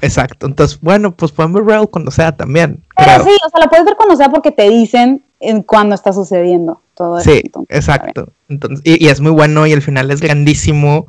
exacto. 0.03 0.47
Entonces, 0.47 0.79
bueno, 0.81 1.13
pues 1.13 1.33
pueden 1.33 1.53
ver 1.55 1.65
Rebel 1.65 1.89
cuando 1.89 2.11
sea 2.11 2.37
también. 2.37 2.83
Pero 2.97 3.23
creo. 3.23 3.25
sí, 3.25 3.41
o 3.47 3.49
sea, 3.51 3.61
la 3.61 3.69
puedes 3.69 3.87
ver 3.87 3.97
cuando 3.97 4.17
sea 4.17 4.29
porque 4.29 4.51
te 4.53 4.69
dicen 4.69 5.23
en 5.41 5.63
cuándo 5.63 5.95
está 5.95 6.13
sucediendo 6.13 6.83
todo 6.95 7.19
eso. 7.19 7.31
Sí, 7.31 7.43
está 7.45 7.61
bien. 7.61 7.67
exacto. 7.71 8.29
Entonces, 8.51 8.81
y, 8.85 9.03
y 9.05 9.09
es 9.09 9.21
muy 9.21 9.31
bueno 9.33 9.67
y 9.67 9.73
el 9.73 9.81
final 9.83 10.11
es 10.11 10.21
grandísimo. 10.21 11.07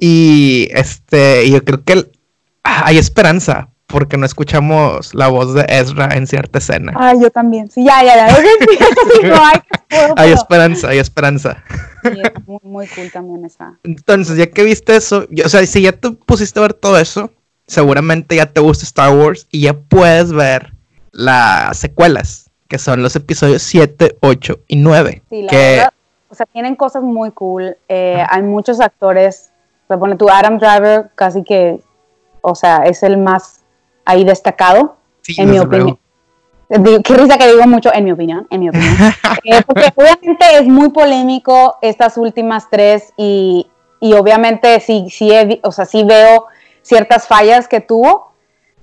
Y 0.00 0.68
este, 0.72 1.50
yo 1.50 1.62
creo 1.64 1.84
que 1.84 1.92
el- 1.94 2.10
ah, 2.64 2.82
hay 2.86 2.96
esperanza 2.98 3.68
porque 3.86 4.16
no 4.16 4.26
escuchamos 4.26 5.14
la 5.14 5.28
voz 5.28 5.54
de 5.54 5.64
Ezra 5.68 6.08
en 6.14 6.26
cierta 6.26 6.58
escena. 6.58 6.92
Ay, 6.96 7.20
yo 7.20 7.30
también. 7.30 7.70
Sí, 7.70 7.84
ya, 7.84 8.02
ya, 8.02 8.28
ya. 8.28 8.36
No 9.28 9.44
hay 9.44 9.60
puedo, 9.88 10.14
Hay 10.16 10.32
esperanza, 10.32 10.88
hay 10.88 10.98
esperanza. 10.98 11.62
sí, 12.02 12.20
es 12.22 12.46
muy, 12.46 12.58
muy 12.62 12.86
cool 12.88 13.10
también 13.12 13.44
esa. 13.44 13.78
Entonces, 13.84 14.36
ya 14.36 14.46
que 14.46 14.64
viste 14.64 14.96
eso, 14.96 15.26
yo- 15.30 15.46
o 15.46 15.48
sea, 15.48 15.64
si 15.66 15.82
ya 15.82 15.92
te 15.92 16.10
pusiste 16.10 16.58
a 16.58 16.62
ver 16.62 16.74
todo 16.74 16.98
eso, 16.98 17.30
seguramente 17.66 18.36
ya 18.36 18.46
te 18.46 18.60
gusta 18.60 18.84
Star 18.84 19.14
Wars 19.16 19.46
y 19.50 19.62
ya 19.62 19.74
puedes 19.74 20.32
ver 20.32 20.72
las 21.12 21.76
secuelas, 21.78 22.50
que 22.68 22.78
son 22.78 23.02
los 23.02 23.14
episodios 23.16 23.62
7, 23.62 24.18
8 24.20 24.58
y 24.66 24.76
9. 24.76 25.22
Sí, 25.30 25.42
la 25.42 25.48
que 25.48 25.56
verdad, 25.56 25.92
o 26.28 26.34
sea, 26.34 26.46
tienen 26.46 26.74
cosas 26.74 27.02
muy 27.02 27.30
cool. 27.30 27.76
Eh, 27.88 28.22
hay 28.28 28.42
muchos 28.42 28.80
actores. 28.80 29.52
Se 29.88 29.96
pone 29.96 30.16
tu 30.16 30.28
Adam 30.28 30.58
Driver, 30.58 31.10
casi 31.14 31.44
que, 31.44 31.80
o 32.42 32.54
sea, 32.56 32.78
es 32.78 33.02
el 33.04 33.16
más 33.18 33.60
ahí 34.06 34.24
destacado, 34.24 34.96
sí, 35.20 35.34
en 35.38 35.50
mi 35.50 35.58
opinión. 35.58 35.98
Digo, 36.68 37.02
Qué 37.02 37.14
risa 37.14 37.38
que 37.38 37.46
digo 37.46 37.66
mucho, 37.66 37.92
en 37.92 38.04
mi 38.04 38.12
opinión, 38.12 38.46
en 38.50 38.60
mi 38.60 38.68
opinión. 38.70 38.94
Eh, 39.44 39.62
porque 39.64 39.92
obviamente 39.94 40.44
es 40.58 40.66
muy 40.66 40.88
polémico 40.88 41.76
estas 41.80 42.16
últimas 42.16 42.68
tres 42.68 43.12
y, 43.16 43.68
y 44.00 44.12
obviamente 44.14 44.80
sí, 44.80 45.06
sí, 45.08 45.30
he 45.30 45.60
o 45.62 45.70
sea, 45.70 45.84
sí 45.84 46.02
veo 46.02 46.46
ciertas 46.82 47.28
fallas 47.28 47.68
que 47.68 47.80
tuvo, 47.80 48.32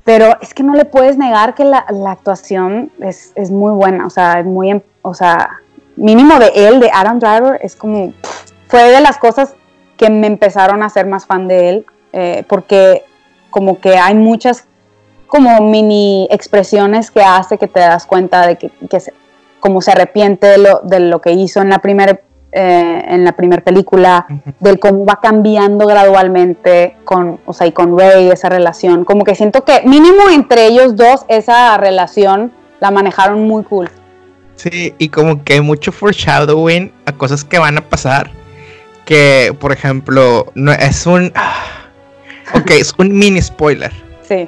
pero 0.06 0.38
es 0.42 0.54
que 0.54 0.64
no 0.64 0.74
le 0.74 0.86
puedes 0.86 1.18
negar 1.18 1.54
que 1.54 1.66
la, 1.66 1.86
la 1.90 2.12
actuación 2.12 2.94
es, 3.02 3.34
es 3.36 3.52
muy 3.52 3.74
buena, 3.74 4.06
o 4.06 4.10
sea, 4.10 4.40
es 4.40 4.46
muy, 4.46 4.70
em- 4.70 4.82
o 5.02 5.14
sea, 5.14 5.60
mínimo 5.98 6.40
de 6.40 6.52
él, 6.56 6.80
de 6.80 6.90
Adam 6.94 7.20
Driver, 7.20 7.60
es 7.62 7.76
como, 7.76 8.12
pff, 8.12 8.52
fue 8.68 8.90
de 8.90 9.02
las 9.02 9.18
cosas 9.18 9.56
que 9.98 10.10
me 10.10 10.28
empezaron 10.28 10.82
a 10.82 10.90
ser 10.90 11.08
más 11.08 11.26
fan 11.26 11.50
de 11.50 11.70
él, 11.70 11.86
eh, 12.14 12.46
porque 12.48 13.04
como 13.50 13.82
que 13.82 13.98
hay 13.98 14.16
muchas 14.16 14.66
como 15.34 15.60
mini 15.62 16.28
expresiones 16.30 17.10
que 17.10 17.24
hace 17.24 17.58
que 17.58 17.68
te 17.68 17.80
das 17.80 18.06
cuenta 18.06 18.46
de 18.46 18.56
que, 18.56 18.70
que 18.88 19.00
se, 19.00 19.16
como 19.60 19.82
se 19.82 19.90
arrepiente 19.90 20.46
de 20.46 20.60
lo, 20.60 20.82
de 20.84 21.00
lo 21.00 21.22
que 21.22 21.32
hizo 21.32 21.60
en 21.60 21.70
la 21.70 21.80
primera 21.80 22.20
en 22.56 23.26
la 23.26 23.32
primera 23.32 23.64
película, 23.64 24.28
del 24.60 24.78
cómo 24.78 25.08
va 25.08 25.20
cambiando 25.20 25.88
gradualmente 25.88 26.96
con, 27.04 27.40
o 27.48 27.52
sea, 27.52 27.66
y 27.66 27.72
con 27.72 27.98
Ray, 27.98 28.30
esa 28.30 28.48
relación. 28.48 29.06
Como 29.06 29.24
que 29.24 29.34
siento 29.34 29.66
que 29.66 29.82
mínimo 29.86 30.30
entre 30.32 30.68
ellos 30.68 30.96
dos, 30.96 31.26
esa 31.30 31.76
relación 31.78 32.52
la 32.80 32.92
manejaron 32.92 33.48
muy 33.48 33.64
cool. 33.64 33.90
Sí, 34.54 34.94
y 35.00 35.10
como 35.10 35.44
que 35.44 35.54
hay 35.54 35.62
mucho 35.62 35.92
foreshadowing 35.92 36.94
a 37.08 37.14
cosas 37.14 37.44
que 37.44 37.58
van 37.58 37.80
a 37.80 37.82
pasar. 37.82 38.30
Que, 39.04 39.52
por 39.60 39.72
ejemplo, 39.72 40.52
no 40.54 40.74
es 40.74 41.08
un. 41.08 41.32
ah, 41.34 41.56
Ok, 42.54 42.70
es 42.70 42.94
un 43.00 43.18
mini 43.18 43.42
spoiler. 43.42 43.92
Sí. 44.22 44.48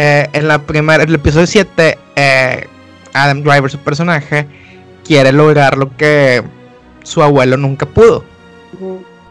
Eh, 0.00 0.28
en 0.32 0.46
la 0.46 0.60
primera, 0.60 1.02
el 1.02 1.12
episodio 1.12 1.48
7, 1.48 1.98
eh, 2.14 2.68
Adam 3.12 3.42
Driver, 3.42 3.68
su 3.68 3.78
personaje, 3.80 4.46
quiere 5.04 5.32
lograr 5.32 5.76
lo 5.76 5.96
que 5.96 6.44
su 7.02 7.20
abuelo 7.20 7.56
nunca 7.56 7.84
pudo. 7.84 8.22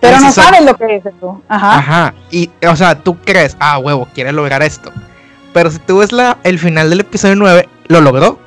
Pero 0.01 0.17
Sí, 0.17 0.23
no 0.25 0.29
sí, 0.29 0.41
sabes 0.41 0.65
lo 0.65 0.75
que 0.75 0.87
dices 0.87 1.13
tú. 1.21 1.41
Ajá. 1.47 1.77
Ajá. 1.77 2.13
Y, 2.31 2.49
o 2.69 2.75
sea, 2.75 2.95
tú 2.95 3.15
crees, 3.23 3.55
ah, 3.61 3.77
huevo, 3.77 4.09
quiere 4.13 4.33
lograr 4.33 4.61
esto. 4.61 4.91
Pero 5.53 5.71
si 5.71 5.79
tú 5.79 5.99
ves 5.99 6.11
la, 6.11 6.37
el 6.43 6.59
final 6.59 6.89
del 6.89 6.99
episodio 6.99 7.37
9, 7.37 7.69
lo 7.87 8.01
logró. 8.01 8.37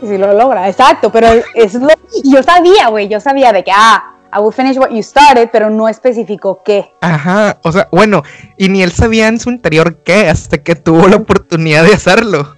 Si 0.00 0.18
lo 0.18 0.32
logra, 0.34 0.68
exacto. 0.68 1.12
Pero 1.12 1.28
eso 1.54 1.78
es 1.78 1.82
lo. 1.84 1.90
Yo 2.24 2.42
sabía, 2.42 2.88
güey. 2.88 3.06
Yo 3.06 3.20
sabía 3.20 3.52
de 3.52 3.62
que, 3.62 3.70
ah, 3.72 4.09
I 4.32 4.40
will 4.40 4.52
finish 4.52 4.76
what 4.76 4.90
you 4.90 5.02
started, 5.02 5.50
pero 5.50 5.70
no 5.70 5.88
especificó 5.88 6.62
qué. 6.62 6.92
Ajá. 7.00 7.58
O 7.62 7.72
sea, 7.72 7.88
bueno, 7.90 8.22
y 8.56 8.68
ni 8.68 8.82
él 8.82 8.92
sabía 8.92 9.28
en 9.28 9.40
su 9.40 9.50
interior 9.50 9.96
qué, 10.04 10.28
hasta 10.28 10.58
que 10.58 10.74
tuvo 10.74 11.08
la 11.08 11.16
oportunidad 11.16 11.84
de 11.84 11.94
hacerlo. 11.94 12.54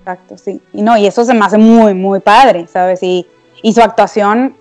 Exacto, 0.00 0.36
sí. 0.36 0.60
Y 0.72 0.82
no, 0.82 0.96
y 0.96 1.06
eso 1.06 1.24
se 1.24 1.32
me 1.34 1.44
hace 1.44 1.58
muy, 1.58 1.94
muy 1.94 2.20
padre, 2.20 2.66
¿sabes? 2.66 3.02
Y, 3.02 3.26
y 3.62 3.72
su 3.72 3.80
actuación 3.80 4.56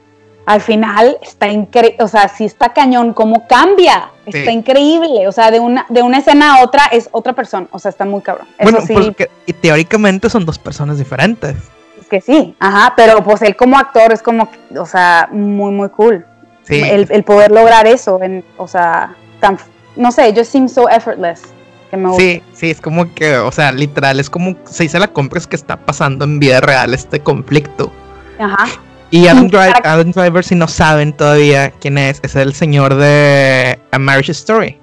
al 0.46 0.62
final 0.62 1.18
está 1.22 1.48
increíble, 1.48 2.04
o 2.04 2.08
sea, 2.08 2.28
sí 2.28 2.46
está 2.46 2.74
cañón, 2.74 3.14
cómo 3.14 3.48
cambia, 3.48 4.10
está 4.26 4.52
increíble, 4.52 5.28
o 5.28 5.32
sea, 5.32 5.52
de 5.52 5.60
una, 5.60 5.86
de 5.90 6.02
una 6.02 6.18
escena 6.18 6.56
a 6.56 6.64
otra 6.64 6.86
es 6.92 7.10
otra 7.12 7.34
persona, 7.34 7.68
o 7.72 7.80
sea, 7.80 7.90
está 7.90 8.06
muy 8.06 8.22
cabrón. 8.22 8.48
Eso 8.58 8.72
Bueno, 8.72 8.86
sí, 8.86 8.94
porque 8.94 9.30
y 9.46 9.54
teóricamente 9.54 10.30
son 10.30 10.46
dos 10.46 10.58
personas 10.58 10.98
diferentes. 10.98 11.56
es 12.00 12.08
que 12.08 12.22
sí, 12.22 12.56
ajá, 12.60 12.94
pero 12.96 13.24
pues 13.24 13.42
él 13.44 13.56
como 13.56 13.78
actor 13.78 14.12
es 14.12 14.22
como, 14.22 14.50
o 14.78 14.86
sea, 14.86 15.30
muy, 15.32 15.72
muy 15.72 15.90
cool. 15.90 16.26
Sí. 16.64 16.82
El, 16.82 17.08
el 17.10 17.24
poder 17.24 17.52
lograr 17.52 17.88
eso, 17.88 18.22
en, 18.22 18.44
o 18.58 18.68
sea, 18.68 19.16
tan, 19.40 19.58
no 19.96 20.12
sé, 20.12 20.34
just 20.36 20.52
seems 20.52 20.74
so 20.74 20.88
effortless, 20.90 21.42
que 21.90 21.98
me 21.98 22.08
gusta. 22.10 22.22
Sí, 22.24 22.44
sí, 22.54 22.72
es 22.72 22.80
como 22.82 23.14
que, 23.14 23.38
o 23.38 23.52
sea, 23.52 23.72
literal, 23.72 24.20
es 24.20 24.30
como 24.30 24.56
se 24.66 25.00
la 25.00 25.08
compras 25.08 25.48
que 25.48 25.56
está 25.56 25.78
pasando 25.78 26.24
en 26.26 26.40
vida 26.40 26.62
real 26.62 26.94
este 26.94 27.20
conflicto. 27.20 27.92
Ajá, 28.40 28.66
Y 29.10 29.28
Adam, 29.28 29.48
Dri- 29.50 29.74
para- 29.74 29.94
Adam 29.94 30.12
Driver, 30.12 30.44
si 30.44 30.56
no 30.56 30.68
saben 30.68 31.14
todavía 31.14 31.72
quién 31.72 31.98
es, 31.98 32.20
es 32.24 32.36
el 32.36 32.54
señor 32.54 32.96
de 32.96 33.80
A 33.92 34.00
Marriage 34.00 34.32
Story. 34.32 34.80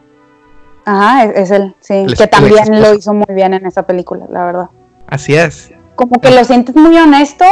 ajá, 0.84 1.24
es, 1.24 1.36
es 1.36 1.50
él, 1.52 1.74
sí, 1.80 2.06
que 2.16 2.26
también 2.26 2.80
lo 2.82 2.94
hizo 2.94 3.14
muy 3.14 3.34
bien 3.34 3.54
en 3.54 3.66
esa 3.66 3.84
película, 3.84 4.26
la 4.30 4.44
verdad. 4.44 4.68
Así 5.06 5.34
es. 5.34 5.70
como 5.94 6.20
que 6.20 6.30
lo 6.30 6.44
sientes 6.44 6.74
muy 6.76 6.96
honesto 6.98 7.44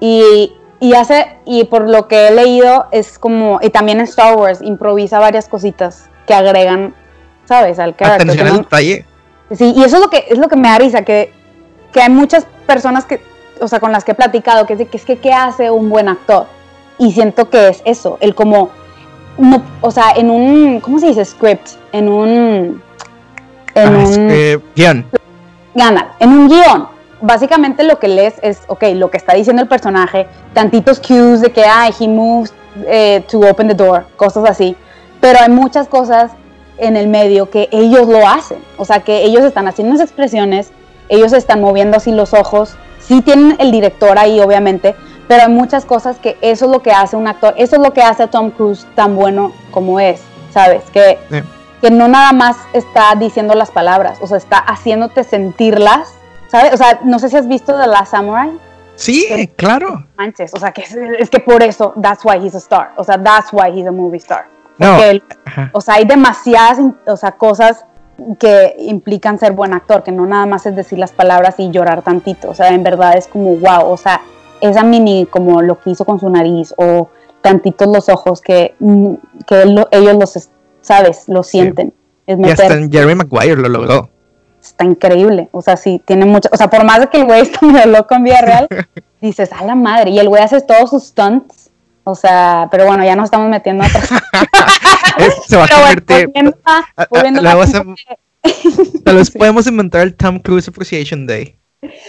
y, 0.00 0.54
y 0.84 0.92
hace, 0.92 1.38
y 1.46 1.64
por 1.64 1.88
lo 1.88 2.08
que 2.08 2.28
he 2.28 2.30
leído, 2.34 2.84
es 2.90 3.18
como, 3.18 3.58
y 3.62 3.70
también 3.70 4.00
en 4.00 4.04
Star 4.04 4.36
Wars, 4.36 4.60
improvisa 4.60 5.18
varias 5.18 5.48
cositas 5.48 6.10
que 6.26 6.34
agregan, 6.34 6.94
¿sabes? 7.46 7.78
Al 7.78 7.96
carácter. 7.96 8.28
Atención 8.28 8.46
que 8.46 8.52
al 8.52 8.58
detalle. 8.58 9.06
Sí, 9.52 9.72
y 9.74 9.82
eso 9.82 9.96
es 9.96 10.02
lo 10.02 10.10
que, 10.10 10.26
es 10.28 10.36
lo 10.36 10.46
que 10.46 10.56
me 10.56 10.68
da 10.68 10.76
risa, 10.76 11.00
que, 11.00 11.32
que 11.90 12.02
hay 12.02 12.10
muchas 12.10 12.46
personas 12.66 13.06
que, 13.06 13.22
o 13.62 13.66
sea, 13.66 13.80
con 13.80 13.92
las 13.92 14.04
que 14.04 14.12
he 14.12 14.14
platicado, 14.14 14.66
que 14.66 14.74
es, 14.74 14.88
que 14.90 14.96
es 14.98 15.06
que, 15.06 15.16
¿qué 15.16 15.32
hace 15.32 15.70
un 15.70 15.88
buen 15.88 16.06
actor? 16.06 16.48
Y 16.98 17.12
siento 17.12 17.48
que 17.48 17.68
es 17.68 17.80
eso, 17.86 18.18
el 18.20 18.34
como, 18.34 18.68
no, 19.38 19.62
o 19.80 19.90
sea, 19.90 20.10
en 20.14 20.28
un, 20.28 20.80
¿cómo 20.80 20.98
se 20.98 21.06
dice? 21.06 21.24
Script, 21.24 21.70
en 21.92 22.10
un, 22.10 22.82
en 23.74 23.96
Ah, 23.96 24.02
es 24.02 24.18
un, 24.18 24.28
que, 24.28 24.60
bien. 24.76 25.06
gana. 25.74 26.12
En 26.18 26.28
un 26.28 26.48
guion, 26.48 26.88
básicamente 27.24 27.82
lo 27.82 27.98
que 27.98 28.08
lees 28.08 28.34
es, 28.42 28.60
ok, 28.68 28.84
lo 28.94 29.10
que 29.10 29.16
está 29.16 29.34
diciendo 29.34 29.62
el 29.62 29.68
personaje, 29.68 30.26
tantitos 30.52 31.00
cues 31.00 31.40
de 31.40 31.50
que, 31.52 31.64
ay, 31.64 31.92
he 31.98 32.08
moves 32.08 32.52
eh, 32.86 33.24
to 33.30 33.40
open 33.40 33.68
the 33.68 33.74
door, 33.74 34.06
cosas 34.16 34.48
así. 34.48 34.76
Pero 35.20 35.38
hay 35.40 35.50
muchas 35.50 35.88
cosas 35.88 36.32
en 36.78 36.96
el 36.96 37.08
medio 37.08 37.50
que 37.50 37.68
ellos 37.72 38.08
lo 38.08 38.26
hacen. 38.26 38.58
O 38.76 38.84
sea, 38.84 39.00
que 39.00 39.24
ellos 39.24 39.42
están 39.44 39.68
haciendo 39.68 39.94
esas 39.94 40.08
expresiones, 40.08 40.70
ellos 41.08 41.32
están 41.32 41.60
moviendo 41.60 41.96
así 41.96 42.12
los 42.12 42.34
ojos. 42.34 42.76
Sí 43.00 43.20
tienen 43.22 43.56
el 43.58 43.70
director 43.70 44.18
ahí, 44.18 44.40
obviamente, 44.40 44.94
pero 45.28 45.42
hay 45.42 45.48
muchas 45.48 45.84
cosas 45.84 46.16
que 46.18 46.36
eso 46.40 46.66
es 46.66 46.70
lo 46.70 46.80
que 46.80 46.92
hace 46.92 47.16
un 47.16 47.26
actor, 47.28 47.54
eso 47.56 47.76
es 47.76 47.82
lo 47.82 47.92
que 47.92 48.02
hace 48.02 48.24
a 48.24 48.26
Tom 48.30 48.50
Cruise 48.50 48.86
tan 48.94 49.16
bueno 49.16 49.52
como 49.70 50.00
es, 50.00 50.20
¿sabes? 50.52 50.82
Que 50.92 51.18
Sí. 51.30 51.38
que 51.80 51.90
no 51.90 52.08
nada 52.08 52.32
más 52.32 52.56
está 52.72 53.14
diciendo 53.14 53.54
las 53.54 53.70
palabras, 53.70 54.18
o 54.22 54.26
sea, 54.26 54.38
está 54.38 54.58
haciéndote 54.58 55.22
sentirlas, 55.22 56.14
¿sabes? 56.54 56.72
O 56.72 56.76
sea, 56.76 57.00
no 57.04 57.18
sé 57.18 57.28
si 57.28 57.36
has 57.36 57.48
visto 57.48 57.76
The 57.76 57.86
Last 57.88 58.12
Samurai, 58.12 58.50
Sí, 58.96 59.50
claro. 59.56 60.06
manches, 60.16 60.54
o 60.54 60.58
sea, 60.60 60.70
que 60.70 60.82
es, 60.82 60.94
es 60.94 61.28
que 61.28 61.40
por 61.40 61.64
eso, 61.64 61.92
that's 62.00 62.24
why 62.24 62.36
he's 62.36 62.54
a 62.54 62.58
star, 62.58 62.92
o 62.96 63.02
sea, 63.02 63.20
that's 63.20 63.52
why 63.52 63.70
he's 63.76 63.88
a 63.88 63.90
movie 63.90 64.18
star. 64.18 64.46
No. 64.78 64.92
Porque 64.92 65.10
él- 65.10 65.22
Ajá. 65.46 65.70
o 65.72 65.80
sea, 65.80 65.94
hay 65.94 66.04
demasiadas, 66.04 66.78
o 67.06 67.16
sea, 67.16 67.32
cosas 67.32 67.84
que 68.38 68.76
implican 68.78 69.40
ser 69.40 69.50
buen 69.52 69.72
actor, 69.74 70.04
que 70.04 70.12
no 70.12 70.26
nada 70.26 70.46
más 70.46 70.64
es 70.66 70.76
decir 70.76 70.96
las 71.00 71.10
palabras 71.10 71.56
y 71.58 71.72
llorar 71.72 72.02
tantito, 72.02 72.50
o 72.50 72.54
sea, 72.54 72.68
en 72.68 72.84
verdad 72.84 73.16
es 73.16 73.26
como, 73.26 73.56
wow, 73.56 73.90
o 73.90 73.96
sea, 73.96 74.20
esa 74.60 74.84
mini, 74.84 75.26
como 75.28 75.60
lo 75.60 75.80
que 75.80 75.90
hizo 75.90 76.04
con 76.04 76.20
su 76.20 76.30
nariz, 76.30 76.72
o 76.78 77.08
tantitos 77.42 77.88
los 77.88 78.08
ojos 78.08 78.40
que, 78.40 78.76
mm, 78.78 79.14
que 79.46 79.62
ellos 79.90 80.14
los, 80.16 80.36
es- 80.36 80.50
sabes, 80.82 81.28
lo 81.28 81.42
sienten. 81.42 81.92
Es 82.26 82.38
Y 82.38 82.44
hasta 82.50 82.68
Jerry 82.90 83.14
Maguire 83.16 83.56
lo 83.56 83.68
logró. 83.68 84.08
Está 84.74 84.84
increíble. 84.84 85.48
O 85.52 85.62
sea, 85.62 85.76
sí, 85.76 86.02
tiene 86.04 86.26
mucho. 86.26 86.48
O 86.52 86.56
sea, 86.56 86.68
por 86.68 86.84
más 86.84 87.00
de 87.00 87.08
que 87.08 87.18
el 87.18 87.24
güey 87.24 87.40
está 87.42 87.64
medio 87.66 87.86
loco 87.86 88.14
en 88.14 88.24
vida 88.24 88.40
real, 88.40 88.68
dices, 89.20 89.52
a 89.52 89.64
la 89.64 89.74
madre. 89.74 90.10
Y 90.10 90.18
el 90.18 90.28
güey 90.28 90.42
hace 90.42 90.60
todos 90.60 90.90
sus 90.90 91.04
stunts. 91.04 91.70
O 92.06 92.14
sea, 92.14 92.68
pero 92.70 92.84
bueno, 92.84 93.02
ya 93.02 93.16
nos 93.16 93.26
estamos 93.26 93.48
metiendo 93.48 93.82
a 93.82 93.88
Se 95.48 95.56
va 95.56 95.64
a 95.64 95.68
convertir. 95.68 96.30
Tal 99.04 99.16
vez 99.16 99.30
podemos 99.30 99.66
inventar 99.66 100.02
el 100.02 100.14
Tom 100.14 100.38
Cruise 100.38 100.68
Appreciation 100.68 101.26
Day. 101.26 101.58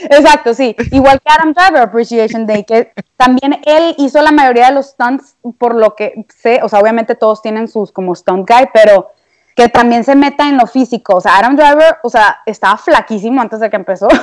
Exacto, 0.09 0.53
sí. 0.53 0.75
Igual 0.91 1.21
que 1.21 1.31
Adam 1.31 1.53
Driver 1.53 1.81
Appreciation 1.83 2.45
Day, 2.45 2.65
que 2.65 2.91
también 3.15 3.61
él 3.65 3.95
hizo 3.97 4.21
la 4.21 4.31
mayoría 4.31 4.67
de 4.67 4.73
los 4.73 4.87
stunts, 4.87 5.37
por 5.57 5.75
lo 5.75 5.95
que 5.95 6.25
sé, 6.27 6.59
o 6.61 6.67
sea, 6.67 6.79
obviamente 6.79 7.15
todos 7.15 7.41
tienen 7.41 7.69
sus 7.69 7.91
como 7.91 8.15
stunt 8.15 8.49
guy, 8.49 8.67
pero 8.73 9.11
que 9.55 9.69
también 9.69 10.03
se 10.03 10.15
meta 10.15 10.49
en 10.49 10.57
lo 10.57 10.67
físico. 10.67 11.15
O 11.15 11.21
sea, 11.21 11.37
Adam 11.37 11.55
Driver, 11.55 11.97
o 12.03 12.09
sea, 12.09 12.39
estaba 12.45 12.77
flaquísimo 12.77 13.41
antes 13.41 13.59
de 13.59 13.69
que 13.69 13.75
empezó. 13.77 14.07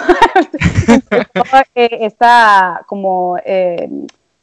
Eh, 1.74 1.98
esta, 2.00 2.82
como, 2.86 3.38
eh, 3.44 3.88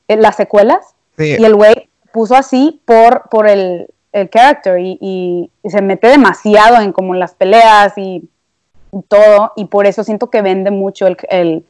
las 0.07 0.35
secuelas. 0.35 0.95
Y 1.17 1.43
el 1.43 1.55
güey 1.55 1.89
puso 2.11 2.35
así 2.35 2.81
por, 2.85 3.29
por 3.29 3.47
el, 3.47 3.87
el 4.13 4.29
character 4.29 4.79
y, 4.79 5.51
se 5.63 5.81
mete 5.81 6.07
demasiado 6.07 6.81
en 6.81 6.91
como 6.91 7.13
las 7.13 7.35
peleas 7.35 7.93
y, 7.97 8.27
todo. 9.07 9.51
Y 9.55 9.65
por 9.65 9.85
eso 9.85 10.03
siento 10.03 10.29
que 10.29 10.41
vende 10.41 10.71
mucho 10.71 11.05
el, 11.07 11.65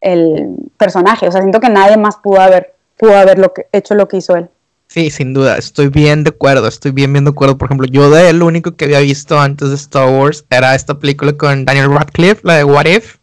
el, 0.00 0.56
personaje. 0.76 1.28
O 1.28 1.32
sea, 1.32 1.40
siento 1.40 1.60
que 1.60 1.70
nadie 1.70 1.96
más 1.96 2.16
pudo 2.18 2.40
haber, 2.40 2.74
pudo 2.98 3.16
haber 3.16 3.38
lo 3.38 3.54
que, 3.54 3.66
hecho 3.72 3.94
lo 3.94 4.08
que 4.08 4.18
hizo 4.18 4.36
él. 4.36 4.50
Sí, 4.90 5.08
sin 5.10 5.32
duda, 5.32 5.56
estoy 5.56 5.86
bien 5.86 6.24
de 6.24 6.30
acuerdo, 6.30 6.66
estoy 6.66 6.90
bien, 6.90 7.12
bien 7.12 7.24
de 7.24 7.30
acuerdo. 7.30 7.56
Por 7.56 7.68
ejemplo, 7.68 7.86
yo 7.86 8.10
de 8.10 8.30
él 8.30 8.40
lo 8.40 8.46
único 8.46 8.74
que 8.74 8.86
había 8.86 8.98
visto 8.98 9.38
antes 9.38 9.68
de 9.68 9.76
Star 9.76 10.08
Wars 10.08 10.44
era 10.50 10.74
esta 10.74 10.98
película 10.98 11.32
con 11.32 11.64
Daniel 11.64 11.92
Radcliffe, 11.92 12.40
la 12.42 12.56
de 12.56 12.64
What 12.64 12.86
If. 12.86 13.18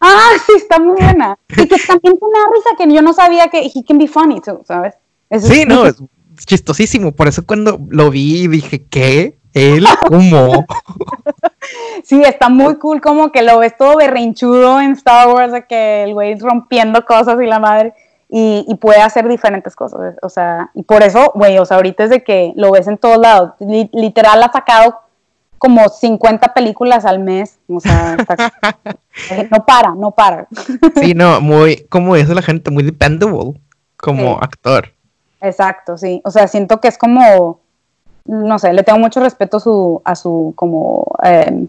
Ah, 0.00 0.30
sí, 0.44 0.54
está 0.56 0.80
muy 0.80 0.96
buena. 1.00 1.38
Y 1.50 1.68
que 1.68 1.76
también 1.86 2.18
tiene 2.18 2.18
una 2.22 2.52
risa 2.52 2.70
que 2.76 2.92
yo 2.92 3.02
no 3.02 3.12
sabía 3.12 3.46
que 3.50 3.60
he 3.60 3.84
can 3.84 3.98
be 3.98 4.08
funny 4.08 4.40
too, 4.40 4.64
¿sabes? 4.66 4.94
sí, 5.38 5.64
no, 5.64 5.86
es 5.86 6.02
chistosísimo. 6.44 7.12
Por 7.12 7.28
eso 7.28 7.46
cuando 7.46 7.78
lo 7.88 8.10
vi 8.10 8.48
dije, 8.48 8.84
¿qué? 8.90 9.38
¿Él? 9.54 9.86
¿Cómo? 10.08 10.66
sí, 12.02 12.20
está 12.24 12.48
muy 12.48 12.78
cool 12.78 13.00
como 13.00 13.30
que 13.30 13.42
lo 13.42 13.60
ves 13.60 13.76
todo 13.76 13.96
berrinchudo 13.96 14.80
en 14.80 14.94
Star 14.94 15.28
Wars, 15.28 15.52
de 15.52 15.68
que 15.68 16.02
el 16.02 16.14
güey 16.14 16.34
rompiendo 16.34 17.04
cosas 17.04 17.40
y 17.40 17.46
la 17.46 17.60
madre 17.60 17.94
y, 18.34 18.74
puede 18.76 19.02
hacer 19.02 19.28
diferentes 19.28 19.76
cosas. 19.76 20.14
O 20.22 20.30
sea, 20.30 20.70
y 20.74 20.82
por 20.84 21.02
eso, 21.02 21.32
güey, 21.34 21.58
o 21.58 21.66
sea, 21.66 21.76
ahorita 21.76 22.04
es 22.04 22.10
de 22.10 22.24
que 22.24 22.54
lo 22.56 22.72
ves 22.72 22.88
en 22.88 22.96
todos 22.96 23.18
lados. 23.18 23.52
literal 23.60 24.42
ha 24.42 24.50
sacado 24.50 25.00
como 25.58 25.86
50 25.86 26.54
películas 26.54 27.04
al 27.04 27.18
mes. 27.18 27.58
O 27.68 27.78
sea, 27.78 28.16
no 29.50 29.66
para, 29.66 29.94
no 29.94 30.12
para. 30.12 30.48
sí, 30.98 31.12
no, 31.12 31.42
muy, 31.42 31.84
como 31.90 32.14
dice 32.14 32.34
la 32.34 32.40
gente, 32.40 32.70
muy 32.70 32.84
dependable 32.84 33.60
como 33.98 34.38
actor. 34.40 34.88
Exacto, 35.42 35.98
sí. 35.98 36.22
O 36.24 36.30
sea, 36.30 36.48
siento 36.48 36.80
que 36.80 36.88
es 36.88 36.96
como, 36.96 37.60
no 38.24 38.58
sé, 38.58 38.72
le 38.72 38.82
tengo 38.82 38.98
mucho 38.98 39.20
respeto 39.20 39.58
a 39.58 39.60
su, 39.60 40.02
a 40.06 40.14
su 40.14 40.54
como, 40.56 41.04
em, 41.22 41.68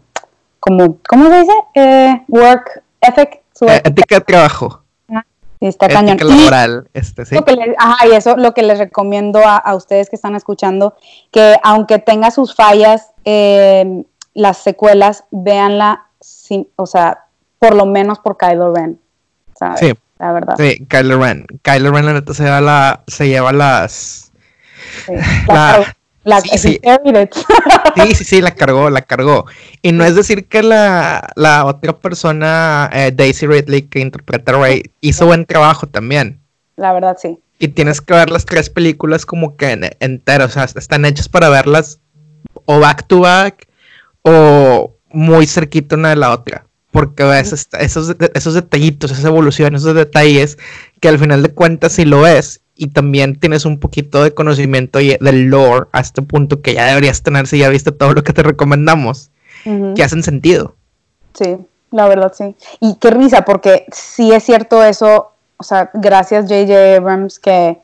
como, 0.62 0.96
¿cómo 1.10 1.28
se 1.28 1.40
dice? 1.42 1.54
Eh, 1.74 2.24
work 2.30 2.84
ethic. 3.02 3.42
Su 3.54 3.66
eh, 3.66 3.82
ética 3.84 4.16
de 4.16 4.22
trabajo 4.22 4.83
está 5.68 5.88
cañón. 5.88 6.18
Laboral, 6.20 6.90
este, 6.94 7.26
¿sí? 7.26 7.36
Lo 7.36 7.46
que 7.46 7.76
ajá, 7.78 8.08
y 8.08 8.12
eso 8.12 8.36
lo 8.38 8.54
que 8.54 8.64
les 8.64 8.80
recomiendo 8.80 9.42
a, 9.46 9.76
ustedes 9.76 10.10
que 10.10 10.16
están 10.16 10.36
escuchando, 10.36 10.96
que 11.32 11.58
aunque 11.64 12.00
tenga 12.00 12.32
sus 12.32 12.56
fallas, 12.56 13.12
eh, 13.26 14.04
las 14.34 14.58
secuelas, 14.58 15.26
véanla, 15.32 16.08
sin, 16.20 16.68
o 16.76 16.86
sea, 16.86 17.26
por 17.60 17.76
lo 17.76 17.86
menos 17.86 18.20
por 18.20 18.38
Kylo 18.38 18.74
Ren, 18.74 19.00
¿sabes? 19.58 19.80
Sí. 19.80 19.94
La 20.20 20.32
verdad. 20.32 20.56
Sí, 20.58 20.86
Kylo 20.88 21.20
Ren. 21.20 21.46
Kylo 21.64 21.92
Ren, 21.92 22.06
la 22.06 22.14
neta, 22.14 22.34
se, 22.34 22.44
lleva 22.44 22.62
la, 22.62 23.04
se 23.08 23.28
lleva 23.28 23.52
las... 23.52 24.32
Sí, 25.06 25.14
la, 25.48 25.96
la, 26.24 26.40
sí, 26.40 26.58
sí. 26.58 26.80
sí, 28.16 28.24
sí, 28.24 28.42
la 28.42 28.52
cargó, 28.52 28.90
la 28.90 29.02
cargó. 29.02 29.46
Y 29.82 29.92
no 29.92 30.06
es 30.06 30.16
decir 30.16 30.48
que 30.48 30.64
la, 30.64 31.30
la 31.36 31.66
otra 31.66 31.98
persona, 31.98 32.90
eh, 32.94 33.12
Daisy 33.14 33.46
Ridley, 33.46 33.84
que 33.84 34.00
interpreta 34.00 34.54
a 34.54 34.60
Ray, 34.60 34.84
hizo 35.02 35.26
buen 35.26 35.46
trabajo 35.46 35.88
también. 35.88 36.40
La 36.78 36.94
verdad, 36.94 37.18
sí. 37.22 37.40
Y 37.60 37.70
tienes 37.70 38.02
que 38.02 38.14
ver 38.14 38.30
las 38.30 38.46
tres 38.46 38.70
películas 38.70 39.26
como 39.26 39.58
que 39.58 39.96
enteras, 40.00 40.52
o 40.52 40.54
sea, 40.54 40.64
están 40.64 41.06
hechas 41.06 41.28
para 41.28 41.50
verlas 41.50 42.00
o 42.66 42.80
back 42.80 43.06
to 43.08 43.20
back 43.20 43.68
o 44.22 44.96
muy 45.12 45.46
cerquita 45.46 45.96
una 45.96 46.10
de 46.10 46.16
la 46.16 46.32
otra. 46.32 46.66
Porque 46.92 47.24
ves 47.24 47.68
esos, 47.80 48.16
esos 48.34 48.54
detallitos, 48.54 49.12
esa 49.12 49.28
evolución, 49.28 49.76
esos 49.76 49.96
detalles 49.96 50.58
que 51.00 51.10
al 51.10 51.20
final 51.20 51.42
de 51.42 51.50
cuentas 51.50 51.94
si 51.94 52.06
lo 52.06 52.22
ves 52.22 52.63
y 52.76 52.88
también 52.88 53.40
tienes 53.40 53.66
un 53.66 53.80
poquito 53.80 54.24
de 54.24 54.34
conocimiento 54.34 55.00
del 55.00 55.44
lore 55.46 55.88
a 55.92 56.00
este 56.00 56.22
punto 56.22 56.62
que 56.62 56.74
ya 56.74 56.86
deberías 56.86 57.22
tener 57.22 57.48
si 57.48 57.60
ya 57.60 57.70
viste 57.70 57.92
todo 57.92 58.14
lo 58.14 58.24
que 58.24 58.34
te 58.34 58.44
recomendamos, 58.44 59.30
que 59.64 60.04
hacen 60.04 60.24
sentido. 60.24 60.76
Sí, 61.34 61.58
la 61.92 62.08
verdad 62.08 62.34
sí. 62.36 62.56
Y 62.80 62.96
qué 62.96 63.12
risa, 63.12 63.46
porque 63.46 63.86
sí 63.92 64.32
es 64.32 64.44
cierto 64.44 64.84
eso, 64.84 65.32
o 65.58 65.64
sea, 65.64 65.92
gracias 65.94 66.50
JJ 66.50 66.98
Abrams 66.98 67.40
que, 67.40 67.80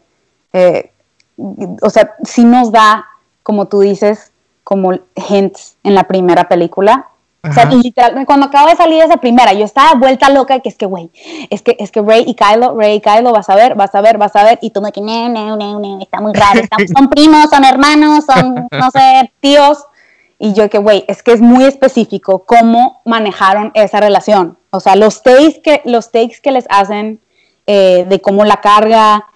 eh, 0.53 0.91
o 1.37 1.89
sea, 1.89 2.15
sí 2.23 2.43
nos 2.43 2.71
da, 2.71 3.05
como 3.43 3.67
tú 3.67 3.81
dices, 3.81 4.31
como 4.63 4.93
hints 5.29 5.77
en 5.83 5.95
la 5.95 6.07
primera 6.07 6.47
película 6.47 7.09
o 7.41 7.53
sea, 7.53 7.65
literal, 7.65 8.25
cuando 8.25 8.47
acaba 8.47 8.69
de 8.69 8.75
salir 8.75 9.01
esa 9.01 9.17
primera, 9.17 9.53
yo 9.53 9.63
estaba 9.63 9.93
vuelta 9.97 10.29
loca 10.29 10.59
que 10.59 10.67
es 10.67 10.75
que, 10.75 10.85
güey, 10.85 11.09
es 11.49 11.61
que, 11.61 11.77
es 11.79 11.89
que 11.89 12.01
Rey 12.01 12.25
y 12.27 12.35
Kylo, 12.35 12.75
Rey 12.77 12.97
y 12.97 13.01
Kylo, 13.01 13.31
vas 13.31 13.49
a 13.49 13.55
ver, 13.55 13.75
vas 13.75 13.95
a 13.95 14.01
ver, 14.01 14.17
vas 14.17 14.35
a 14.35 14.43
ver, 14.43 14.59
y 14.61 14.71
tú 14.71 14.81
me 14.81 14.91
que, 14.91 14.99
no, 14.99 15.29
no, 15.29 15.55
no, 15.55 15.79
no, 15.79 16.01
está 16.01 16.19
muy 16.19 16.33
raro, 16.33 16.61
son 16.93 17.09
primos, 17.09 17.49
son 17.49 17.63
hermanos, 17.63 18.25
son, 18.25 18.67
no 18.69 18.91
sé, 18.91 19.31
tíos, 19.39 19.85
y 20.37 20.53
yo 20.53 20.69
que, 20.69 20.79
güey, 20.79 21.05
es 21.07 21.23
que 21.23 21.31
es 21.31 21.39
muy 21.39 21.63
específico 21.63 22.43
cómo 22.45 23.01
manejaron 23.05 23.71
esa 23.73 24.01
relación, 24.01 24.57
o 24.71 24.81
sea, 24.81 24.97
los 24.97 25.23
takes 25.23 25.61
que, 25.63 25.81
los 25.85 26.11
takes 26.11 26.41
que 26.43 26.51
les 26.51 26.65
hacen 26.69 27.21
eh, 27.67 28.05
de 28.09 28.19
cómo 28.19 28.43
la 28.43 28.57
carga, 28.57 29.27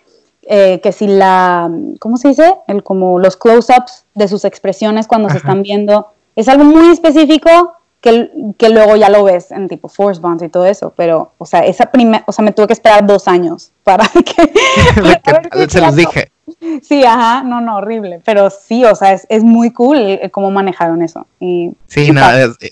eh, 0.42 0.82
que 0.84 0.92
si 0.92 1.08
la, 1.08 1.72
¿cómo 2.02 2.18
se 2.18 2.30
dice? 2.30 2.58
El, 2.68 2.84
como 2.84 3.18
los 3.18 3.38
close-ups 3.38 4.04
de 4.14 4.28
sus 4.28 4.44
expresiones 4.44 5.08
cuando 5.08 5.30
se 5.30 5.38
están 5.38 5.64
viendo, 5.64 6.08
es 6.36 6.50
algo 6.50 6.66
muy 6.66 6.92
específico 6.92 7.78
que, 8.04 8.70
luego 8.70 8.98
ya 8.98 9.10
lo 9.10 9.24
ves 9.24 9.52
en 9.52 9.70
tipo 9.70 9.88
Force 9.88 10.20
Bonds 10.20 10.44
y 10.44 10.50
todo 10.50 10.66
eso, 10.66 10.94
pero, 10.96 11.32
o 11.38 11.46
sea, 11.46 11.62
esa 11.62 11.86
primera, 11.86 12.24
o 12.28 12.34
sea, 12.34 12.44
me 12.44 12.52
tuve 12.52 12.68
que 12.68 12.74
esperar 12.74 13.08
dos 13.08 13.30
años 13.30 13.72
para 13.84 14.06
que... 15.56 15.68
se 15.70 15.80
los 15.80 15.96
dije. 15.96 16.30
Sí, 16.82 17.06
ajá, 17.06 17.44
no, 17.44 17.62
no, 17.62 17.78
horrible, 17.78 18.20
pero 18.26 18.50
sí, 18.50 18.84
o 18.84 18.94
sea, 18.94 19.14
es, 19.14 19.26
es 19.30 19.46
muy 19.46 19.72
cool 19.72 20.20
cómo 20.32 20.52
manejaron 20.52 21.02
eso. 21.02 21.26
Y, 21.40 21.72
sí, 21.88 22.12
no, 22.12 22.22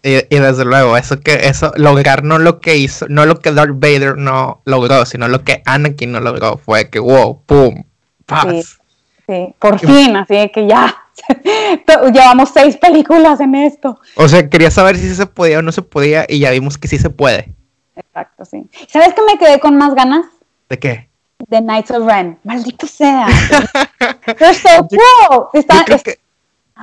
y, 0.03 0.35
desde 0.35 0.65
luego, 0.65 0.97
eso 0.97 1.21
que, 1.21 1.47
eso, 1.47 1.71
lograr 1.77 2.25
no 2.25 2.37
lo 2.37 2.59
que 2.59 2.75
hizo, 2.75 3.05
no 3.07 3.25
lo 3.25 3.39
que 3.39 3.53
Darth 3.53 3.75
Vader 3.75 4.17
no 4.17 4.61
logró, 4.65 5.05
sino 5.05 5.29
lo 5.29 5.45
que 5.45 5.63
Anakin 5.65 6.11
no 6.11 6.19
logró, 6.19 6.57
fue 6.57 6.89
que, 6.89 6.99
wow, 6.99 7.41
pum, 7.45 7.83
paz. 8.25 8.79
Sí, 9.25 9.55
por 9.59 9.79
fin, 9.79 10.17
así 10.17 10.49
que 10.49 10.67
ya, 10.67 11.00
llevamos 12.13 12.51
seis 12.53 12.77
películas 12.77 13.39
en 13.39 13.55
esto. 13.55 13.99
O 14.15 14.27
sea, 14.27 14.49
quería 14.49 14.71
saber 14.71 14.97
si 14.97 15.13
se 15.13 15.25
podía 15.25 15.59
o 15.59 15.61
no 15.61 15.71
se 15.71 15.81
podía 15.81 16.25
y 16.27 16.39
ya 16.39 16.51
vimos 16.51 16.77
que 16.77 16.87
sí 16.87 16.97
se 16.97 17.09
puede. 17.09 17.53
Exacto, 17.95 18.45
sí. 18.45 18.67
¿Sabes 18.87 19.13
que 19.13 19.21
me 19.21 19.37
quedé 19.37 19.59
con 19.59 19.77
más 19.77 19.93
ganas? 19.95 20.25
¿De 20.69 20.79
qué? 20.79 21.09
De 21.47 21.59
Knights 21.59 21.91
of 21.91 22.07
Ren. 22.07 22.37
Maldito 22.43 22.87
sea. 22.87 23.27
They're 24.37 24.53
so 24.53 24.87
cool. 24.87 26.17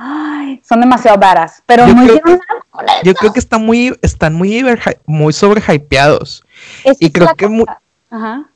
Ay, 0.01 0.61
son 0.67 0.79
demasiado 0.79 1.17
varas, 1.17 1.61
pero 1.65 1.85
no 1.85 2.03
hicieron 2.05 2.39
nada 2.47 2.65
con 2.69 2.85
Yo 3.03 3.13
creo 3.15 3.33
que 3.33 3.39
están 3.39 3.65
muy, 3.65 3.97
están 4.01 4.33
muy, 4.33 4.63
muy 5.05 5.33
sobrehypeados. 5.33 6.41
y 6.99 7.11
creo 7.11 7.35
que 7.35 7.65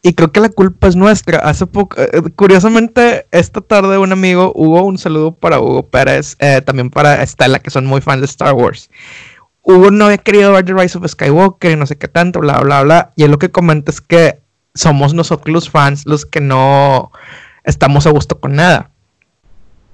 y 0.02 0.14
creo 0.14 0.32
que 0.32 0.40
la 0.40 0.50
culpa 0.50 0.88
es 0.88 0.96
nuestra. 0.96 1.40
Hace 1.40 1.68
poco, 1.68 2.02
eh, 2.02 2.22
curiosamente, 2.36 3.28
esta 3.32 3.62
tarde 3.62 3.98
un 3.98 4.12
amigo, 4.12 4.52
Hugo, 4.56 4.84
un 4.84 4.98
saludo 4.98 5.36
para 5.36 5.60
Hugo 5.60 5.88
Pérez, 5.90 6.36
eh, 6.40 6.62
también 6.62 6.90
para 6.90 7.22
Estela, 7.22 7.60
que 7.60 7.70
son 7.70 7.86
muy 7.86 8.02
fans 8.02 8.22
de 8.22 8.26
Star 8.26 8.54
Wars. 8.54 8.90
Hugo 9.62 9.92
no 9.92 10.06
había 10.06 10.18
querido 10.18 10.52
ver 10.52 10.66
The 10.66 10.74
Rise 10.74 10.98
of 10.98 11.08
Skywalker 11.08 11.72
y 11.72 11.76
no 11.76 11.86
sé 11.86 11.98
qué 11.98 12.08
tanto, 12.08 12.40
bla, 12.40 12.60
bla, 12.60 12.82
bla. 12.82 13.14
Y 13.16 13.24
él 13.24 13.32
lo 13.32 13.40
que 13.40 13.52
comenta 13.52 13.92
es 13.92 14.02
que 14.02 14.40
somos 14.74 15.14
nosotros 15.14 15.54
los 15.54 15.70
fans 15.70 16.06
los 16.06 16.26
que 16.26 16.42
no 16.42 17.12
estamos 17.64 18.08
a 18.08 18.10
gusto 18.10 18.40
con 18.40 18.56
nada. 18.56 18.90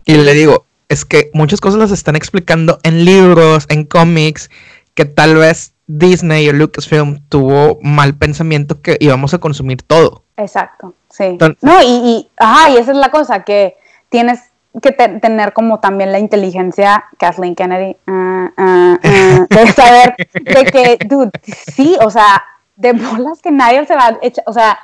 Y 0.06 0.16
le 0.16 0.34
digo, 0.34 0.66
es 0.88 1.06
que 1.06 1.30
muchas 1.34 1.62
cosas 1.62 1.80
las 1.80 1.92
están 1.92 2.16
explicando 2.16 2.80
en 2.84 3.06
libros, 3.06 3.66
en 3.70 3.86
cómics, 3.86 4.50
que 4.96 5.06
tal 5.06 5.36
vez 5.36 5.74
Disney 5.90 6.48
o 6.50 6.54
Lucasfilm 6.54 7.20
tuvo 7.30 7.80
mal 7.82 8.14
pensamiento 8.14 8.80
que 8.82 8.96
íbamos 9.00 9.34
a 9.34 9.40
consumir 9.40 9.82
todo. 9.82 10.24
Exacto, 10.38 10.94
sí. 11.10 11.38
no, 11.62 11.82
y, 11.82 11.88
y, 11.88 12.30
ajá, 12.38 12.70
y 12.70 12.78
esa 12.78 12.92
es 12.92 12.98
la 12.98 13.10
cosa, 13.10 13.44
que 13.44 13.76
tienes 14.10 14.40
que 14.84 14.92
tener 14.92 15.52
como 15.52 15.80
también 15.80 16.12
la 16.12 16.20
inteligencia, 16.20 17.06
Kathleen 17.18 17.56
Kennedy, 17.56 17.98
uh, 18.08 18.12
ah, 18.12 18.52
ah, 18.56 19.00
ah, 19.04 19.48
de 19.50 19.68
saber 19.74 20.16
de 20.34 20.66
que, 20.66 21.00
dude, 21.08 21.32
sí, 21.74 21.98
o 22.02 22.12
sea, 22.12 22.44
de 22.76 22.94
bolas 22.94 23.42
que 23.42 23.50
nadie 23.50 23.84
se 23.88 23.96
va 23.96 24.10
a 24.10 24.20
echar, 24.22 24.44
o 24.46 24.54
sea, 24.54 24.78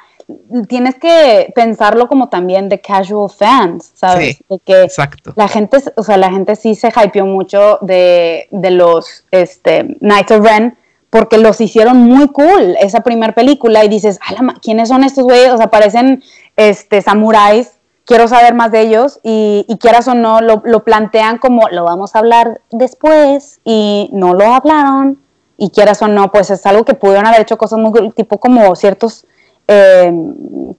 tienes 0.67 0.95
que 0.95 1.53
pensarlo 1.53 2.07
como 2.07 2.29
también 2.29 2.67
de 2.67 2.81
casual 2.81 3.29
fans, 3.29 3.91
¿sabes? 3.93 4.37
Sí, 4.37 4.45
de 4.49 4.59
que 4.59 4.81
Exacto. 4.85 5.33
la 5.35 5.47
gente, 5.47 5.77
o 5.95 6.01
sea, 6.01 6.17
la 6.17 6.31
gente 6.31 6.55
sí 6.55 6.73
se 6.73 6.87
hypeó 6.87 7.27
mucho 7.27 7.77
de, 7.81 8.47
de 8.49 8.71
los 8.71 9.23
este, 9.29 9.83
Knights 9.99 10.31
of 10.31 10.43
Ren 10.43 10.75
porque 11.15 11.37
los 11.37 11.61
hicieron 11.61 11.95
muy 11.97 12.27
cool 12.27 12.75
esa 12.81 12.99
primera 12.99 13.31
película 13.33 13.85
y 13.85 13.87
dices, 13.87 14.19
"A 14.27 14.33
la 14.33 14.41
ma- 14.41 14.55
¿quiénes 14.61 14.89
son 14.89 15.01
estos 15.05 15.23
güeyes? 15.23 15.49
O 15.53 15.57
sea, 15.57 15.67
parecen 15.67 16.21
este, 16.57 17.01
samuráis, 17.01 17.71
quiero 18.03 18.27
saber 18.27 18.53
más 18.53 18.69
de 18.73 18.81
ellos 18.81 19.21
y, 19.23 19.65
y 19.69 19.77
quieras 19.77 20.09
o 20.09 20.13
no, 20.13 20.41
lo, 20.41 20.61
lo 20.65 20.83
plantean 20.83 21.37
como, 21.37 21.69
lo 21.69 21.85
vamos 21.85 22.15
a 22.15 22.19
hablar 22.19 22.59
después 22.69 23.61
y 23.63 24.09
no 24.11 24.33
lo 24.33 24.53
hablaron 24.53 25.17
y 25.57 25.69
quieras 25.69 26.01
o 26.01 26.09
no, 26.09 26.33
pues 26.33 26.49
es 26.49 26.65
algo 26.65 26.83
que 26.83 26.95
pudieron 26.95 27.25
haber 27.27 27.39
hecho 27.43 27.57
cosas 27.57 27.79
muy 27.79 27.91
cool, 27.93 28.13
tipo 28.13 28.37
como 28.37 28.75
ciertos 28.75 29.25
eh, 29.69 30.11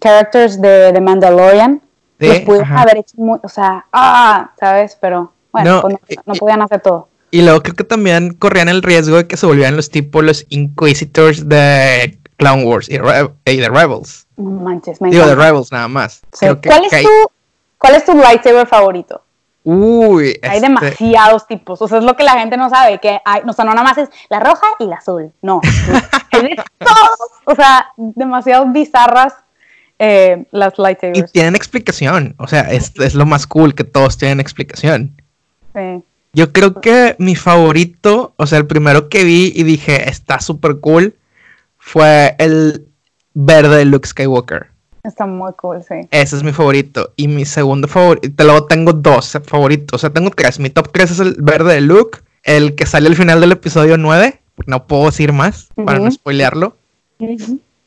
characters 0.00 0.60
de, 0.60 0.92
de 0.92 1.00
Mandalorian, 1.00 1.80
Sí, 2.20 2.26
los 2.28 2.40
pudieron 2.40 2.72
ajá. 2.72 2.82
haber 2.82 2.98
hecho 2.98 3.14
muy, 3.16 3.38
o 3.42 3.48
sea, 3.48 3.86
ah, 3.90 4.50
¿sabes? 4.60 4.98
Pero 5.00 5.32
bueno, 5.50 5.76
No, 5.76 5.80
pues 5.80 5.94
no, 5.94 6.00
eh, 6.08 6.16
no 6.26 6.34
eh, 6.34 6.38
podían 6.38 6.60
hacer 6.60 6.80
todo. 6.82 7.08
Y 7.30 7.42
luego 7.42 7.62
creo 7.62 7.74
que 7.74 7.84
también 7.84 8.34
corrían 8.34 8.68
el 8.68 8.82
riesgo 8.82 9.16
de 9.16 9.26
que 9.26 9.36
se 9.36 9.46
volvieran 9.46 9.76
los 9.76 9.90
tipos, 9.90 10.22
los 10.24 10.46
Inquisitors 10.48 11.48
de 11.48 12.18
Clown 12.36 12.64
Wars 12.64 12.88
y, 12.88 12.98
Re- 12.98 13.30
y 13.44 13.56
de 13.56 13.68
Rebels. 13.68 14.26
Manches, 14.36 15.00
me 15.00 15.10
Digo, 15.10 15.26
de. 15.26 15.34
Rebels 15.34 15.72
nada 15.72 15.88
más. 15.88 16.22
Sí. 16.32 16.40
Creo 16.40 16.60
que- 16.60 16.68
¿Cuál, 16.68 16.84
es 16.84 16.90
que 16.90 16.96
hay- 16.96 17.04
tu, 17.04 17.10
¿Cuál 17.78 17.94
es 17.96 18.04
tu 18.04 18.14
lightsaber 18.14 18.66
favorito? 18.66 19.22
Uy, 19.64 20.38
Hay 20.42 20.58
este, 20.58 20.60
demasiados 20.60 21.46
tipos, 21.48 21.82
o 21.82 21.88
sea, 21.88 21.98
es 21.98 22.04
lo 22.04 22.14
que 22.14 22.22
la 22.22 22.38
gente 22.38 22.56
no 22.56 22.70
sabe, 22.70 23.00
que 23.00 23.18
hay, 23.24 23.42
o 23.44 23.52
sea, 23.52 23.64
no 23.64 23.72
nada 23.72 23.82
más 23.82 23.98
es 23.98 24.08
la 24.30 24.38
roja 24.38 24.64
y 24.78 24.84
la 24.86 24.94
azul, 24.94 25.32
no, 25.42 25.60
hay 26.30 26.42
de 26.42 26.56
todos, 26.78 27.18
o 27.46 27.54
sea, 27.56 27.88
demasiado 27.96 28.66
bizarras 28.66 29.34
eh, 29.98 30.44
las 30.52 30.74
Y 30.78 30.82
lightsabers. 30.82 31.32
tienen 31.32 31.56
explicación. 31.56 32.36
O 32.38 32.46
sea, 32.46 32.60
es, 32.70 32.92
es 33.00 33.14
lo 33.16 33.26
más 33.26 33.48
cool 33.48 33.74
que 33.74 33.82
todos 33.82 34.16
tienen 34.18 34.38
explicación. 34.38 35.20
Sí. 35.74 36.04
Yo 36.36 36.52
creo 36.52 36.82
que 36.82 37.16
mi 37.18 37.34
favorito, 37.34 38.34
o 38.36 38.46
sea, 38.46 38.58
el 38.58 38.66
primero 38.66 39.08
que 39.08 39.24
vi 39.24 39.54
y 39.56 39.62
dije 39.62 40.06
está 40.06 40.38
súper 40.38 40.80
cool, 40.80 41.14
fue 41.78 42.36
el 42.38 42.86
verde 43.32 43.78
de 43.78 43.84
Luke 43.86 44.06
Skywalker. 44.06 44.66
Está 45.02 45.24
muy 45.24 45.50
cool, 45.54 45.82
sí. 45.82 45.94
Ese 46.10 46.36
es 46.36 46.42
mi 46.42 46.52
favorito. 46.52 47.14
Y 47.16 47.28
mi 47.28 47.46
segundo 47.46 47.88
favorito, 47.88 48.44
luego 48.44 48.66
tengo 48.66 48.92
dos 48.92 49.38
favoritos. 49.46 49.94
O 49.94 49.98
sea, 49.98 50.10
tengo 50.10 50.28
tres. 50.28 50.58
Mi 50.58 50.68
top 50.68 50.92
3 50.92 51.10
es 51.12 51.20
el 51.20 51.36
verde 51.38 51.72
de 51.72 51.80
Luke, 51.80 52.18
el 52.42 52.74
que 52.74 52.84
sale 52.84 53.08
al 53.08 53.16
final 53.16 53.40
del 53.40 53.52
episodio 53.52 53.96
9. 53.96 54.38
No 54.66 54.86
puedo 54.86 55.06
decir 55.06 55.32
más 55.32 55.68
para 55.86 56.00
no 56.00 56.10
spoilearlo, 56.10 56.76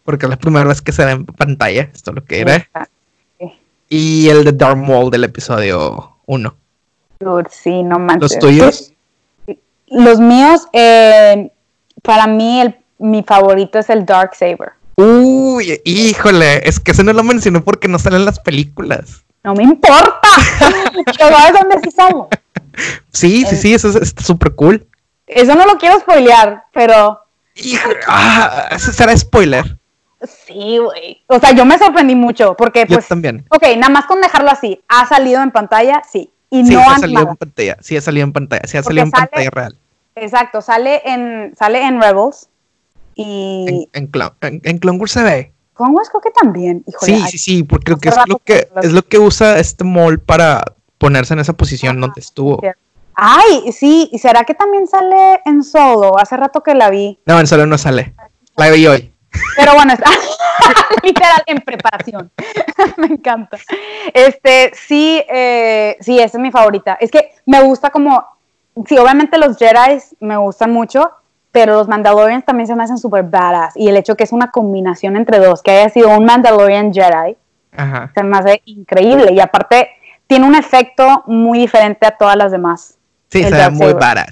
porque 0.03 0.25
es 0.25 0.29
la 0.29 0.37
primera 0.39 0.65
vez 0.65 0.81
que 0.81 0.91
se 0.91 1.05
ve 1.05 1.11
en 1.11 1.25
pantalla. 1.27 1.91
Esto 1.93 2.09
es 2.09 2.15
lo 2.15 2.25
que 2.25 2.39
era. 2.39 2.67
Y 3.89 4.27
el 4.29 4.43
de 4.43 4.53
Darth 4.53 4.77
Maul 4.77 5.11
del 5.11 5.25
episodio 5.25 6.17
1. 6.25 6.55
Sí, 7.49 7.83
no 7.83 7.99
manches. 7.99 8.31
¿Los 8.31 8.39
tuyos? 8.39 8.93
Los 9.87 10.19
míos, 10.19 10.67
eh, 10.71 11.51
para 12.01 12.27
mí, 12.27 12.61
el, 12.61 12.77
mi 12.97 13.23
favorito 13.23 13.77
es 13.79 13.89
el 13.89 14.05
Dark 14.05 14.35
Saber. 14.35 14.71
Uy, 14.95 15.81
híjole, 15.83 16.67
es 16.67 16.79
que 16.79 16.91
ese 16.91 17.03
no 17.03 17.11
lo 17.11 17.23
mencioné 17.23 17.59
porque 17.61 17.87
no 17.89 17.99
sale 17.99 18.15
en 18.17 18.25
las 18.25 18.39
películas. 18.39 19.23
No 19.43 19.53
me 19.53 19.63
importa. 19.63 20.19
¿sabes 21.17 21.53
dónde 21.59 21.79
sí 21.83 21.91
sale? 21.91 22.15
Sí, 23.11 23.45
sí, 23.45 23.57
sí, 23.57 23.73
eso 23.73 23.89
es- 23.89 24.13
súper 24.23 24.55
cool. 24.55 24.87
Eso 25.27 25.53
no 25.55 25.65
lo 25.65 25.77
quiero 25.77 25.99
spoilear, 25.99 26.63
pero 26.71 27.19
Híjole, 27.55 27.97
ah, 28.07 28.69
ese 28.71 28.93
será 28.93 29.17
spoiler. 29.17 29.77
sí, 30.23 30.77
güey. 30.77 31.21
O 31.27 31.39
sea, 31.39 31.51
yo 31.51 31.65
me 31.65 31.77
sorprendí 31.77 32.15
mucho 32.15 32.55
porque, 32.55 32.85
Yo 32.87 32.95
pues, 32.95 33.07
también. 33.09 33.45
ok, 33.49 33.63
nada 33.75 33.89
más 33.89 34.05
con 34.05 34.21
dejarlo 34.21 34.49
así. 34.49 34.81
¿Ha 34.87 35.05
salido 35.07 35.41
en 35.43 35.51
pantalla? 35.51 36.01
Sí. 36.09 36.31
Y 36.49 36.65
Sí, 36.65 36.73
no 36.73 36.81
ha 36.81 36.97
salido 36.99 37.19
nada. 37.21 37.31
en 37.31 37.37
pantalla. 37.37 37.77
Sí, 37.81 37.95
ha 37.97 38.01
salido 38.01 38.23
en 38.25 38.33
pantalla. 38.33 38.63
Sí, 38.67 38.77
ha 38.77 38.81
Porque 38.81 38.87
salido 38.99 39.05
en 39.05 39.11
sale- 39.11 39.27
pantalla 39.27 39.49
real. 39.51 39.77
Exacto, 40.15 40.61
sale 40.61 41.01
en, 41.05 41.55
sale 41.57 41.81
en 41.83 42.01
Rebels. 42.01 42.49
Y 43.15 43.65
En, 43.67 44.03
en, 44.03 44.07
Clone, 44.07 44.31
en, 44.41 44.61
en 44.63 44.77
Clone 44.77 44.97
Wars 44.99 45.11
se 45.11 45.23
ve. 45.23 45.53
Clone 45.75 45.93
Wars 45.93 46.09
creo 46.09 46.21
que 46.21 46.31
también. 46.31 46.83
Híjole, 46.87 47.13
Sí, 47.15 47.21
ay, 47.23 47.31
sí, 47.31 47.37
sí, 47.37 47.63
porque 47.63 47.85
creo 47.95 47.97
que 47.99 48.09
es 48.09 48.17
lo 48.27 48.37
que, 48.39 48.67
es 48.81 48.91
lo 48.91 49.01
que 49.03 49.19
usa 49.19 49.59
este 49.59 49.83
mall 49.83 50.19
para 50.19 50.63
ponerse 50.97 51.33
en 51.33 51.39
esa 51.39 51.53
posición 51.53 51.99
donde 52.01 52.19
estuvo. 52.21 52.59
cierto. 52.59 52.79
Ay, 53.15 53.71
sí, 53.73 54.09
¿y 54.13 54.19
será 54.19 54.43
que 54.45 54.53
también 54.53 54.87
sale 54.87 55.41
en 55.45 55.61
solo? 55.63 56.17
Hace 56.17 56.37
rato 56.37 56.63
que 56.63 56.73
la 56.73 56.89
vi. 56.89 57.19
No, 57.25 57.39
en 57.39 57.47
solo 57.47 57.65
no 57.65 57.77
sale. 57.77 58.13
La 58.55 58.69
vi 58.71 58.87
hoy. 58.87 59.13
Pero 59.55 59.73
bueno, 59.73 59.93
está 59.93 60.09
literal 61.03 61.43
en 61.45 61.59
preparación. 61.59 62.31
me 62.97 63.07
encanta. 63.07 63.57
Este, 64.13 64.71
sí, 64.73 65.23
eh, 65.29 65.97
sí, 65.99 66.19
esa 66.19 66.37
es 66.37 66.41
mi 66.41 66.51
favorita. 66.51 66.97
Es 66.99 67.11
que 67.11 67.31
me 67.45 67.61
gusta 67.61 67.89
como, 67.89 68.25
sí, 68.87 68.97
obviamente 68.97 69.37
los 69.37 69.57
Jedi 69.57 69.99
me 70.19 70.37
gustan 70.37 70.71
mucho, 70.71 71.11
pero 71.51 71.73
los 71.73 71.87
Mandalorians 71.87 72.45
también 72.45 72.67
se 72.67 72.75
me 72.75 72.83
hacen 72.83 72.97
súper 72.97 73.23
badass. 73.23 73.75
Y 73.75 73.87
el 73.87 73.97
hecho 73.97 74.15
que 74.15 74.23
es 74.23 74.31
una 74.31 74.51
combinación 74.51 75.15
entre 75.17 75.39
dos, 75.39 75.61
que 75.61 75.71
haya 75.71 75.89
sido 75.89 76.09
un 76.09 76.25
Mandalorian 76.25 76.93
Jedi, 76.93 77.35
Ajá. 77.75 78.11
se 78.13 78.23
me 78.23 78.37
hace 78.37 78.61
increíble. 78.65 79.33
Y 79.33 79.39
aparte, 79.39 79.89
tiene 80.27 80.45
un 80.45 80.55
efecto 80.55 81.23
muy 81.25 81.59
diferente 81.59 82.05
a 82.05 82.11
todas 82.11 82.35
las 82.35 82.51
demás. 82.51 82.97
Sí, 83.29 83.43
se 83.43 83.51
ve 83.51 83.69
muy 83.71 83.91
Saber. 83.91 84.25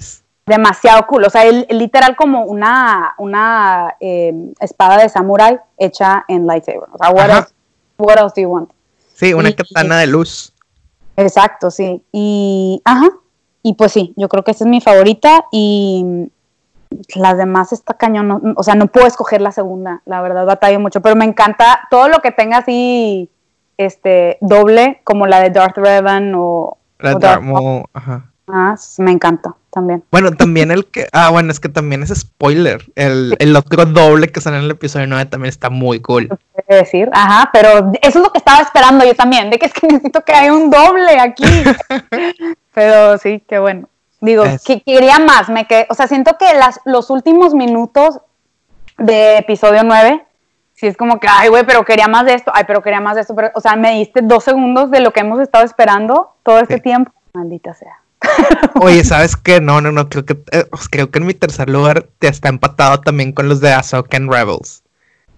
Demasiado 0.48 1.06
cool. 1.06 1.24
O 1.24 1.30
sea, 1.30 1.44
él, 1.44 1.66
literal 1.70 2.16
como 2.16 2.44
una, 2.44 3.14
una 3.18 3.94
eh, 4.00 4.32
espada 4.60 4.98
de 4.98 5.08
samurai 5.08 5.58
hecha 5.76 6.24
en 6.28 6.46
lightsaber. 6.46 6.88
O 6.92 6.98
sea, 6.98 7.10
what 7.10 7.30
else, 7.30 7.52
what 7.98 8.18
else 8.18 8.32
do 8.36 8.42
you 8.42 8.48
want? 8.52 8.70
Sí, 9.14 9.34
una 9.34 9.50
Y- 9.50 9.54
katana 9.54 9.98
de 9.98 10.06
luz. 10.06 10.52
Exacto, 11.16 11.70
sí. 11.70 12.02
Y, 12.12 12.80
ajá. 12.84 13.08
Y 13.62 13.74
pues 13.74 13.92
sí, 13.92 14.14
yo 14.16 14.28
creo 14.28 14.44
que 14.44 14.52
esa 14.52 14.64
es 14.64 14.70
mi 14.70 14.80
favorita 14.80 15.44
y 15.50 16.30
las 17.16 17.36
demás 17.36 17.72
está 17.72 17.94
cañón. 17.94 18.28
no- 18.28 18.40
o 18.56 18.62
sea, 18.62 18.74
no 18.74 18.86
puedo 18.86 19.06
escoger 19.06 19.40
la 19.40 19.52
segunda, 19.52 20.00
la 20.06 20.22
verdad, 20.22 20.46
batallo 20.46 20.80
mucho. 20.80 21.00
Pero 21.00 21.16
me 21.16 21.24
encanta 21.24 21.80
todo 21.90 22.08
lo 22.08 22.20
que 22.20 22.30
tenga 22.30 22.58
así, 22.58 23.28
este, 23.76 24.38
doble, 24.40 25.00
como 25.04 25.26
la 25.26 25.40
de 25.40 25.50
Darth 25.50 25.76
Revan 25.76 26.32
o, 26.36 26.78
La 27.00 27.16
o 27.16 27.18
de 27.18 27.26
Darth. 27.26 27.42
Maul, 27.42 27.84
Ajá. 27.92 28.30
Ah, 28.50 28.74
me 28.98 29.10
encanta 29.10 29.54
también. 29.78 30.02
Bueno, 30.10 30.30
también 30.32 30.70
el 30.70 30.86
que. 30.86 31.06
Ah, 31.12 31.30
bueno, 31.30 31.50
es 31.52 31.60
que 31.60 31.68
también 31.68 32.02
es 32.02 32.10
spoiler. 32.10 32.84
El, 32.96 33.36
el 33.38 33.54
otro 33.56 33.84
doble 33.86 34.28
que 34.28 34.40
sale 34.40 34.58
en 34.58 34.64
el 34.64 34.70
episodio 34.72 35.06
9 35.06 35.26
también 35.26 35.48
está 35.50 35.70
muy 35.70 36.00
cool. 36.00 36.28
Quiere 36.66 36.82
decir, 36.82 37.08
ajá, 37.12 37.50
pero 37.52 37.92
eso 38.02 38.18
es 38.18 38.24
lo 38.24 38.32
que 38.32 38.38
estaba 38.38 38.60
esperando 38.60 39.04
yo 39.04 39.14
también, 39.14 39.50
de 39.50 39.58
que 39.58 39.66
es 39.66 39.72
que 39.72 39.86
necesito 39.86 40.22
que 40.24 40.32
haya 40.32 40.52
un 40.52 40.70
doble 40.70 41.18
aquí. 41.20 41.44
pero 42.74 43.18
sí, 43.18 43.42
qué 43.48 43.58
bueno. 43.58 43.88
Digo, 44.20 44.44
Es- 44.44 44.64
que 44.64 44.80
quería 44.82 45.18
más, 45.20 45.48
me 45.48 45.66
quedé, 45.66 45.86
o 45.90 45.94
sea, 45.94 46.08
siento 46.08 46.36
que 46.38 46.52
las, 46.54 46.80
los 46.84 47.08
últimos 47.10 47.54
minutos 47.54 48.20
de 48.98 49.38
episodio 49.38 49.82
9, 49.84 50.24
sí 50.74 50.86
es 50.88 50.96
como 50.96 51.20
que, 51.20 51.28
ay, 51.30 51.48
güey, 51.50 51.64
pero 51.64 51.84
quería 51.84 52.08
más 52.08 52.24
de 52.26 52.34
esto, 52.34 52.50
ay, 52.54 52.64
pero 52.66 52.82
quería 52.82 53.00
más 53.00 53.14
de 53.14 53.20
esto, 53.22 53.34
pero, 53.36 53.50
o 53.54 53.60
sea, 53.60 53.76
me 53.76 53.92
diste 53.92 54.20
dos 54.22 54.42
segundos 54.44 54.90
de 54.90 55.00
lo 55.00 55.12
que 55.12 55.20
hemos 55.20 55.38
estado 55.40 55.64
esperando 55.64 56.34
todo 56.42 56.58
este 56.58 56.76
Sí. 56.76 56.80
tiempo. 56.80 57.12
Maldita 57.32 57.74
sea. 57.74 58.00
Oye, 58.80 59.04
¿sabes 59.04 59.36
qué? 59.36 59.60
No, 59.60 59.80
no, 59.80 59.92
no. 59.92 60.08
Creo 60.08 60.24
que, 60.24 60.34
eh, 60.52 60.64
pues, 60.70 60.88
creo 60.88 61.10
que 61.10 61.18
en 61.18 61.26
mi 61.26 61.34
tercer 61.34 61.68
lugar 61.68 62.06
te 62.18 62.28
está 62.28 62.48
empatado 62.48 63.00
también 63.00 63.32
con 63.32 63.48
los 63.48 63.60
de 63.60 63.72
Ahsoka 63.72 64.16
en 64.16 64.30
Rebels. 64.30 64.82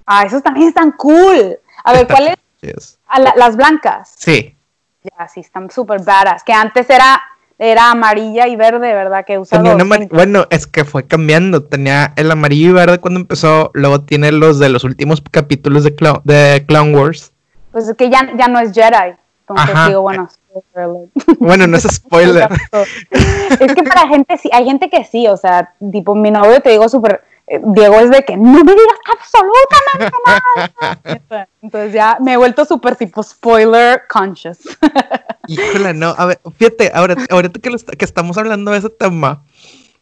Ah, 0.07 0.25
esos 0.25 0.43
también 0.43 0.69
están 0.69 0.93
cool. 0.93 1.59
A 1.85 1.93
ver, 1.93 2.07
¿cuáles? 2.07 2.35
chidos. 2.61 2.99
A 3.09 3.19
la- 3.21 3.35
las 3.37 3.57
blancas. 3.57 4.13
Sí. 4.17 4.57
Ya, 5.03 5.27
sí, 5.29 5.41
están 5.41 5.71
súper 5.71 6.03
badass. 6.03 6.45
Que 6.45 6.53
antes 6.53 6.91
era, 6.91 7.23
era 7.59 7.91
amarilla 7.91 8.47
y 8.49 8.57
verde, 8.57 8.93
¿verdad? 8.93 9.25
Que 9.25 9.39
usa 9.39 9.57
Tenía 9.59 9.73
dos. 9.73 9.83
una 9.83 9.97
amar- 9.97 10.09
Bueno, 10.11 10.47
es 10.51 10.67
que 10.67 10.85
fue 10.85 11.07
cambiando. 11.07 11.63
Tenía 11.63 12.13
el 12.17 12.31
amarillo 12.31 12.71
y 12.71 12.73
verde 12.73 12.99
cuando 12.99 13.21
empezó. 13.21 13.71
Luego 13.73 14.03
tiene 14.03 14.31
los 14.33 14.59
de 14.59 14.69
los 14.69 14.85
últimos 14.85 15.23
capítulos 15.31 15.85
de, 15.85 15.97
Clo- 15.97 16.21
de 16.25 16.65
Clone 16.69 16.95
Wars. 16.95 17.33
Pues 17.73 17.89
es 17.89 17.97
que 17.97 18.11
ya, 18.11 18.29
ya 18.37 18.49
no 18.49 18.59
es 18.59 18.73
Jedi. 18.73 19.15
Entonces 19.51 19.75
Ajá. 19.77 19.89
digo, 19.89 20.03
bueno. 20.03 20.29
Bueno, 21.39 21.67
no 21.67 21.77
es 21.77 21.85
spoiler. 21.91 22.49
es 23.61 23.73
que 23.75 23.83
para 23.85 24.09
gente 24.09 24.37
sí, 24.39 24.51
hay 24.53 24.65
gente 24.65 24.91
que 24.91 25.05
sí, 25.05 25.27
o 25.29 25.37
sea, 25.37 25.73
tipo 25.93 26.15
mi 26.15 26.31
novio 26.31 26.61
te 26.61 26.71
digo 26.71 26.89
súper, 26.89 27.23
eh, 27.47 27.61
Diego 27.65 27.95
es 27.97 28.11
de 28.11 28.25
que 28.25 28.37
no 28.37 28.65
me 28.65 28.73
digas 28.73 28.99
absolutamente 29.17 30.17
nada. 30.27 31.49
Entonces 31.63 31.93
ya 31.93 32.19
me 32.21 32.33
he 32.33 32.37
vuelto 32.37 32.65
súper 32.65 32.97
tipo 32.97 33.23
spoiler 33.23 34.03
conscious. 34.09 34.59
Híjole, 35.47 35.95
no. 35.95 36.15
A 36.19 36.27
ver, 36.27 36.41
fíjate, 36.57 36.91
ahora, 36.95 37.17
ahorita 37.31 37.61
que, 37.61 37.71
lo 37.71 37.77
est- 37.77 37.91
que 37.91 38.05
estamos 38.05 38.37
hablando 38.39 38.71
de 38.73 38.79
ese 38.79 38.91
tema, 38.91 39.43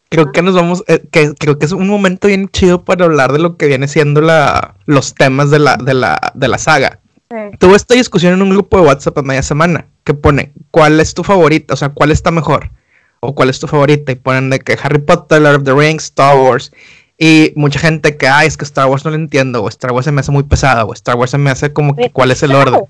creo 0.09 0.31
que 0.31 0.41
nos 0.41 0.55
vamos, 0.55 0.83
eh, 0.87 1.07
que 1.11 1.33
creo 1.35 1.57
que 1.59 1.65
es 1.65 1.71
un 1.71 1.87
momento 1.87 2.27
bien 2.27 2.49
chido 2.49 2.83
para 2.83 3.05
hablar 3.05 3.31
de 3.33 3.39
lo 3.39 3.55
que 3.57 3.67
viene 3.67 3.87
siendo 3.87 4.21
la, 4.21 4.75
los 4.85 5.13
temas 5.15 5.49
de 5.51 5.59
la, 5.59 5.75
de 5.77 5.93
la, 5.93 6.31
de 6.33 6.47
la 6.47 6.57
saga. 6.57 6.99
Sí. 7.29 7.57
Tuve 7.59 7.75
esta 7.75 7.93
discusión 7.93 8.33
en 8.33 8.41
un 8.41 8.49
grupo 8.49 8.77
de 8.77 8.87
WhatsApp 8.87 9.17
a 9.17 9.21
media 9.21 9.43
semana 9.43 9.85
que 10.03 10.13
pone, 10.13 10.53
¿cuál 10.71 10.99
es 10.99 11.13
tu 11.13 11.23
favorita? 11.23 11.75
O 11.75 11.77
sea, 11.77 11.89
¿cuál 11.89 12.11
está 12.11 12.31
mejor? 12.31 12.71
o 13.19 13.35
cuál 13.35 13.49
es 13.49 13.59
tu 13.59 13.67
favorita 13.67 14.11
y 14.11 14.15
ponen 14.15 14.49
de 14.49 14.59
que 14.59 14.77
Harry 14.81 14.99
Potter, 14.99 15.41
Lord 15.41 15.57
of 15.57 15.63
the 15.63 15.73
Rings, 15.73 16.05
Star 16.05 16.37
Wars 16.37 16.71
y 17.17 17.51
mucha 17.55 17.79
gente 17.79 18.15
que, 18.15 18.27
ay, 18.27 18.47
es 18.47 18.55
que 18.55 18.63
Star 18.63 18.87
Wars 18.87 19.03
no 19.03 19.11
lo 19.11 19.17
entiendo, 19.17 19.61
o 19.61 19.67
Star 19.67 19.91
Wars 19.91 20.05
se 20.05 20.11
me 20.11 20.21
hace 20.21 20.31
muy 20.31 20.43
pesada, 20.43 20.85
o 20.85 20.93
Star 20.93 21.17
Wars 21.17 21.31
se 21.31 21.37
me 21.37 21.49
hace 21.49 21.73
como 21.73 21.95
que 21.95 22.09
cuál 22.11 22.31
es 22.31 22.41
el 22.43 22.55
orden. 22.55 22.81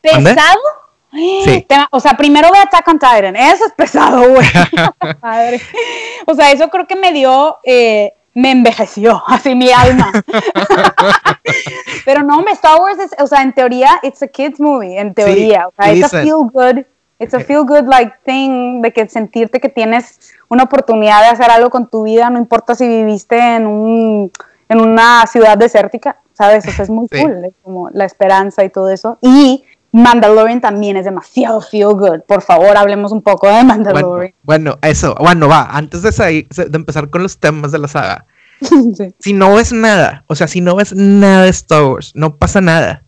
¿Pesado? 0.00 0.60
Sí. 1.12 1.66
O 1.90 2.00
sea, 2.00 2.16
primero 2.16 2.48
ve 2.52 2.58
Attack 2.58 2.86
on 2.86 2.98
Titan, 2.98 3.34
eso 3.34 3.66
es 3.66 3.72
pesado, 3.76 4.28
güey. 4.30 4.46
o 6.26 6.34
sea, 6.34 6.52
eso 6.52 6.68
creo 6.68 6.86
que 6.86 6.96
me 6.96 7.12
dio... 7.12 7.58
Eh, 7.64 8.14
me 8.34 8.50
envejeció, 8.50 9.22
así 9.26 9.54
mi 9.54 9.70
alma. 9.70 10.12
Pero 12.04 12.22
no, 12.22 12.44
Star 12.52 12.80
Wars 12.80 12.98
es, 12.98 13.10
o 13.18 13.26
sea, 13.26 13.42
en 13.42 13.52
teoría, 13.52 13.98
it's 14.02 14.22
a 14.22 14.28
kids 14.28 14.60
movie, 14.60 14.98
en 14.98 15.14
teoría. 15.14 15.68
o 15.68 15.72
sea, 15.76 15.92
it's 15.92 16.12
a 16.12 16.22
feel 16.22 16.48
good, 16.52 16.84
it's 17.18 17.34
a 17.34 17.40
feel 17.40 17.64
good 17.64 17.86
like 17.86 18.12
thing 18.24 18.82
de 18.82 18.92
que 18.92 19.08
sentirte 19.08 19.60
que 19.60 19.68
tienes 19.68 20.32
una 20.48 20.64
oportunidad 20.64 21.22
de 21.22 21.28
hacer 21.28 21.50
algo 21.50 21.70
con 21.70 21.88
tu 21.88 22.04
vida, 22.04 22.30
no 22.30 22.38
importa 22.38 22.74
si 22.74 22.86
viviste 22.88 23.38
en 23.38 23.66
un, 23.66 24.32
en 24.68 24.80
una 24.80 25.26
ciudad 25.26 25.56
desértica, 25.56 26.18
¿sabes? 26.32 26.66
O 26.66 26.70
sea, 26.70 26.84
es 26.84 26.90
muy 26.90 27.08
cool, 27.08 27.44
es 27.44 27.54
como 27.62 27.90
la 27.90 28.04
esperanza 28.04 28.64
y 28.64 28.70
todo 28.70 28.90
eso. 28.90 29.18
Y 29.20 29.64
Mandalorian 29.92 30.62
también 30.62 30.96
es 30.96 31.04
demasiado 31.04 31.60
feel 31.60 31.92
good. 31.92 32.20
Por 32.26 32.42
favor, 32.42 32.76
hablemos 32.76 33.12
un 33.12 33.22
poco 33.22 33.46
de 33.46 33.62
Mandalorian. 33.62 34.34
Bueno, 34.42 34.78
eso, 34.82 35.14
bueno, 35.20 35.48
va, 35.48 35.64
antes 35.64 36.02
de, 36.02 36.46
de 36.48 36.76
empezar 36.76 37.10
con 37.10 37.22
los 37.22 37.38
temas 37.38 37.72
de 37.72 37.78
la 37.78 37.88
saga. 37.88 38.26
Si 39.18 39.32
no 39.32 39.54
ves 39.54 39.72
nada, 39.72 40.24
o 40.28 40.34
sea, 40.34 40.46
si 40.46 40.60
no 40.60 40.76
ves 40.76 40.94
nada 40.94 41.44
de 41.44 41.50
Star 41.50 41.84
Wars, 41.84 42.12
no 42.14 42.36
pasa 42.36 42.60
nada 42.60 43.04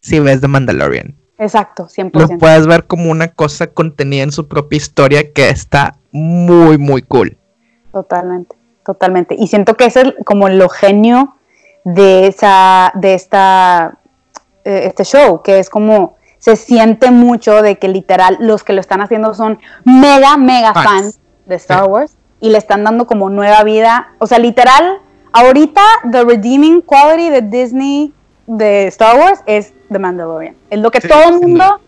si 0.00 0.20
ves 0.20 0.40
The 0.40 0.48
Mandalorian. 0.48 1.16
Exacto, 1.38 1.86
100%. 1.86 2.10
Lo 2.14 2.38
puedes 2.38 2.66
ver 2.66 2.86
como 2.86 3.10
una 3.10 3.28
cosa 3.28 3.68
contenida 3.68 4.24
en 4.24 4.32
su 4.32 4.48
propia 4.48 4.76
historia 4.76 5.32
que 5.32 5.48
está 5.48 5.96
muy, 6.10 6.78
muy 6.78 7.02
cool. 7.02 7.38
Totalmente, 7.92 8.56
totalmente. 8.84 9.36
Y 9.38 9.46
siento 9.46 9.76
que 9.76 9.86
es 9.86 9.94
como 10.24 10.48
lo 10.48 10.68
genio 10.68 11.36
de 11.84 12.26
esa, 12.26 12.92
de 12.94 13.14
esta, 13.14 13.98
eh, 14.64 14.82
este 14.84 15.04
show, 15.04 15.42
que 15.42 15.58
es 15.58 15.70
como 15.70 16.17
se 16.38 16.56
siente 16.56 17.10
mucho 17.10 17.62
de 17.62 17.78
que 17.78 17.88
literal 17.88 18.36
los 18.40 18.64
que 18.64 18.72
lo 18.72 18.80
están 18.80 19.00
haciendo 19.00 19.34
son 19.34 19.58
mega, 19.84 20.36
mega 20.36 20.72
fans, 20.74 21.20
de 21.48 21.56
Star 21.56 21.84
Wars 21.88 22.16
y 22.40 22.50
le 22.50 22.58
están 22.58 22.84
dando 22.84 23.06
como 23.06 23.30
nueva 23.30 23.64
vida. 23.64 24.12
O 24.18 24.26
sea, 24.26 24.38
literal, 24.38 24.98
ahorita 25.32 25.82
the 26.12 26.24
redeeming 26.24 26.82
quality 26.82 27.30
de 27.30 27.42
Disney 27.42 28.12
de 28.46 28.86
Star 28.88 29.18
Wars 29.18 29.42
es 29.46 29.72
The 29.90 29.98
Mandalorian. 29.98 30.54
Es 30.70 30.78
lo 30.78 30.90
que 30.90 31.00
todo 31.00 31.28
el 31.28 31.40
mundo 31.40 31.80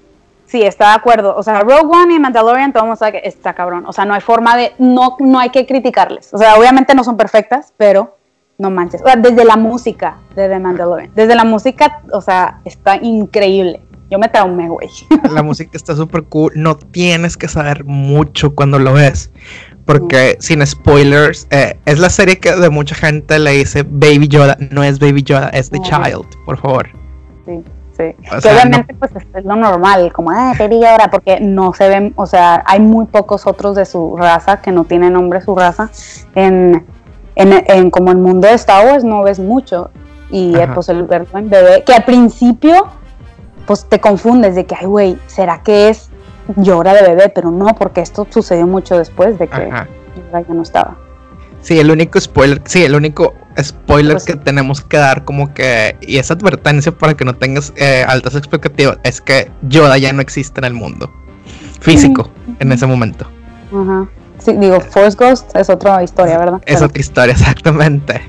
sí 0.46 0.62
está 0.62 0.88
de 0.88 0.94
acuerdo. 0.94 1.36
O 1.36 1.42
sea, 1.42 1.60
Rogue 1.60 1.86
One 1.86 2.14
y 2.14 2.18
Mandalorian, 2.18 2.72
todo 2.72 2.82
el 2.82 2.88
mundo 2.88 2.98
sabe 2.98 3.20
que 3.20 3.28
está 3.28 3.54
cabrón. 3.54 3.84
O 3.86 3.92
sea, 3.92 4.04
no 4.04 4.14
hay 4.14 4.20
forma 4.20 4.56
de, 4.56 4.72
no, 4.78 5.16
no 5.20 5.38
hay 5.38 5.50
que 5.50 5.66
criticarles. 5.66 6.34
O 6.34 6.38
sea, 6.38 6.56
obviamente 6.56 6.94
no 6.94 7.04
son 7.04 7.16
perfectas, 7.16 7.72
pero 7.76 8.16
no 8.58 8.70
manches. 8.70 9.00
O 9.02 9.04
sea, 9.04 9.16
desde 9.16 9.44
la 9.44 9.56
música 9.56 10.18
de 10.34 10.48
The 10.48 10.58
Mandalorian, 10.58 11.12
desde 11.14 11.34
la 11.34 11.44
música, 11.44 12.02
o 12.12 12.20
sea, 12.20 12.60
está 12.64 12.96
increíble. 12.96 13.82
Yo 14.10 14.18
me 14.18 14.28
traumé, 14.28 14.68
güey. 14.68 14.88
La 15.32 15.42
música 15.42 15.70
está 15.74 15.94
súper 15.94 16.24
cool. 16.24 16.52
No 16.56 16.76
tienes 16.76 17.36
que 17.36 17.48
saber 17.48 17.84
mucho 17.84 18.54
cuando 18.54 18.78
lo 18.78 18.92
ves. 18.92 19.32
Porque, 19.86 20.36
sin 20.38 20.64
spoilers, 20.64 21.48
eh, 21.50 21.76
es 21.84 21.98
la 21.98 22.10
serie 22.10 22.38
que 22.38 22.54
de 22.54 22.70
mucha 22.70 22.94
gente 22.94 23.38
le 23.38 23.52
dice 23.52 23.82
Baby 23.82 24.28
Yoda. 24.28 24.56
No 24.70 24.84
es 24.84 25.00
Baby 25.00 25.22
Yoda, 25.22 25.48
es 25.48 25.70
The 25.70 25.80
Child, 25.80 26.26
por 26.44 26.58
favor. 26.58 26.88
Sí, 27.44 27.64
sí. 27.96 28.04
obviamente, 28.30 28.94
pues 28.94 29.10
es 29.16 29.44
lo 29.44 29.56
normal, 29.56 30.12
como, 30.12 30.30
ah, 30.30 30.54
Baby 30.56 30.76
Yoda, 30.76 31.10
porque 31.10 31.40
no 31.40 31.72
se 31.72 31.88
ven, 31.88 32.12
o 32.14 32.26
sea, 32.26 32.62
hay 32.66 32.78
muy 32.78 33.06
pocos 33.06 33.48
otros 33.48 33.74
de 33.74 33.84
su 33.84 34.16
raza 34.16 34.60
que 34.60 34.70
no 34.70 34.84
tienen 34.84 35.14
nombre 35.14 35.40
su 35.40 35.56
raza. 35.56 35.90
En, 36.36 36.86
en, 37.34 37.64
en 37.66 37.90
como 37.90 38.12
el 38.12 38.18
mundo 38.18 38.46
de 38.46 38.54
Star 38.54 38.86
Wars 38.86 39.02
no 39.02 39.24
ves 39.24 39.40
mucho. 39.40 39.90
Y 40.30 40.54
pues 40.72 40.88
el 40.88 41.02
verlo 41.04 41.36
en 41.36 41.50
bebé, 41.50 41.82
que 41.84 41.92
al 41.92 42.04
principio 42.04 42.86
pues 43.66 43.84
te 43.88 44.00
confundes 44.00 44.54
de 44.54 44.66
que, 44.66 44.74
ay, 44.74 44.86
güey, 44.86 45.18
¿será 45.26 45.62
que 45.62 45.88
es 45.88 46.08
llora 46.56 46.94
de 46.94 47.02
bebé? 47.02 47.28
Pero 47.28 47.50
no, 47.50 47.74
porque 47.74 48.00
esto 48.00 48.26
sucedió 48.30 48.66
mucho 48.66 48.98
después 48.98 49.38
de 49.38 49.48
que 49.48 49.70
ya 49.70 50.44
no 50.48 50.62
estaba. 50.62 50.96
Sí, 51.62 51.78
el 51.78 51.90
único 51.90 52.18
spoiler, 52.20 52.62
sí, 52.64 52.84
el 52.84 52.94
único 52.94 53.34
spoiler 53.60 54.14
pues 54.14 54.24
que 54.24 54.36
tenemos 54.36 54.80
que 54.80 54.96
dar 54.96 55.24
como 55.24 55.52
que, 55.52 55.96
y 56.00 56.16
esa 56.16 56.34
advertencia 56.34 56.92
para 56.92 57.14
que 57.14 57.24
no 57.24 57.34
tengas 57.34 57.72
eh, 57.76 58.04
altas 58.06 58.34
expectativas, 58.34 58.98
es 59.04 59.20
que 59.20 59.50
Yoda 59.68 59.98
ya 59.98 60.12
no 60.12 60.22
existe 60.22 60.60
en 60.60 60.64
el 60.64 60.74
mundo 60.74 61.10
físico 61.80 62.30
en 62.58 62.72
ese 62.72 62.86
momento. 62.86 63.26
Ajá. 63.72 64.08
Sí, 64.38 64.52
digo, 64.56 64.80
Force 64.80 65.16
Ghost 65.16 65.54
es 65.54 65.68
otra 65.68 66.02
historia, 66.02 66.38
¿verdad? 66.38 66.62
Es 66.64 66.80
otra 66.80 67.00
historia, 67.00 67.32
exactamente. 67.38 68.22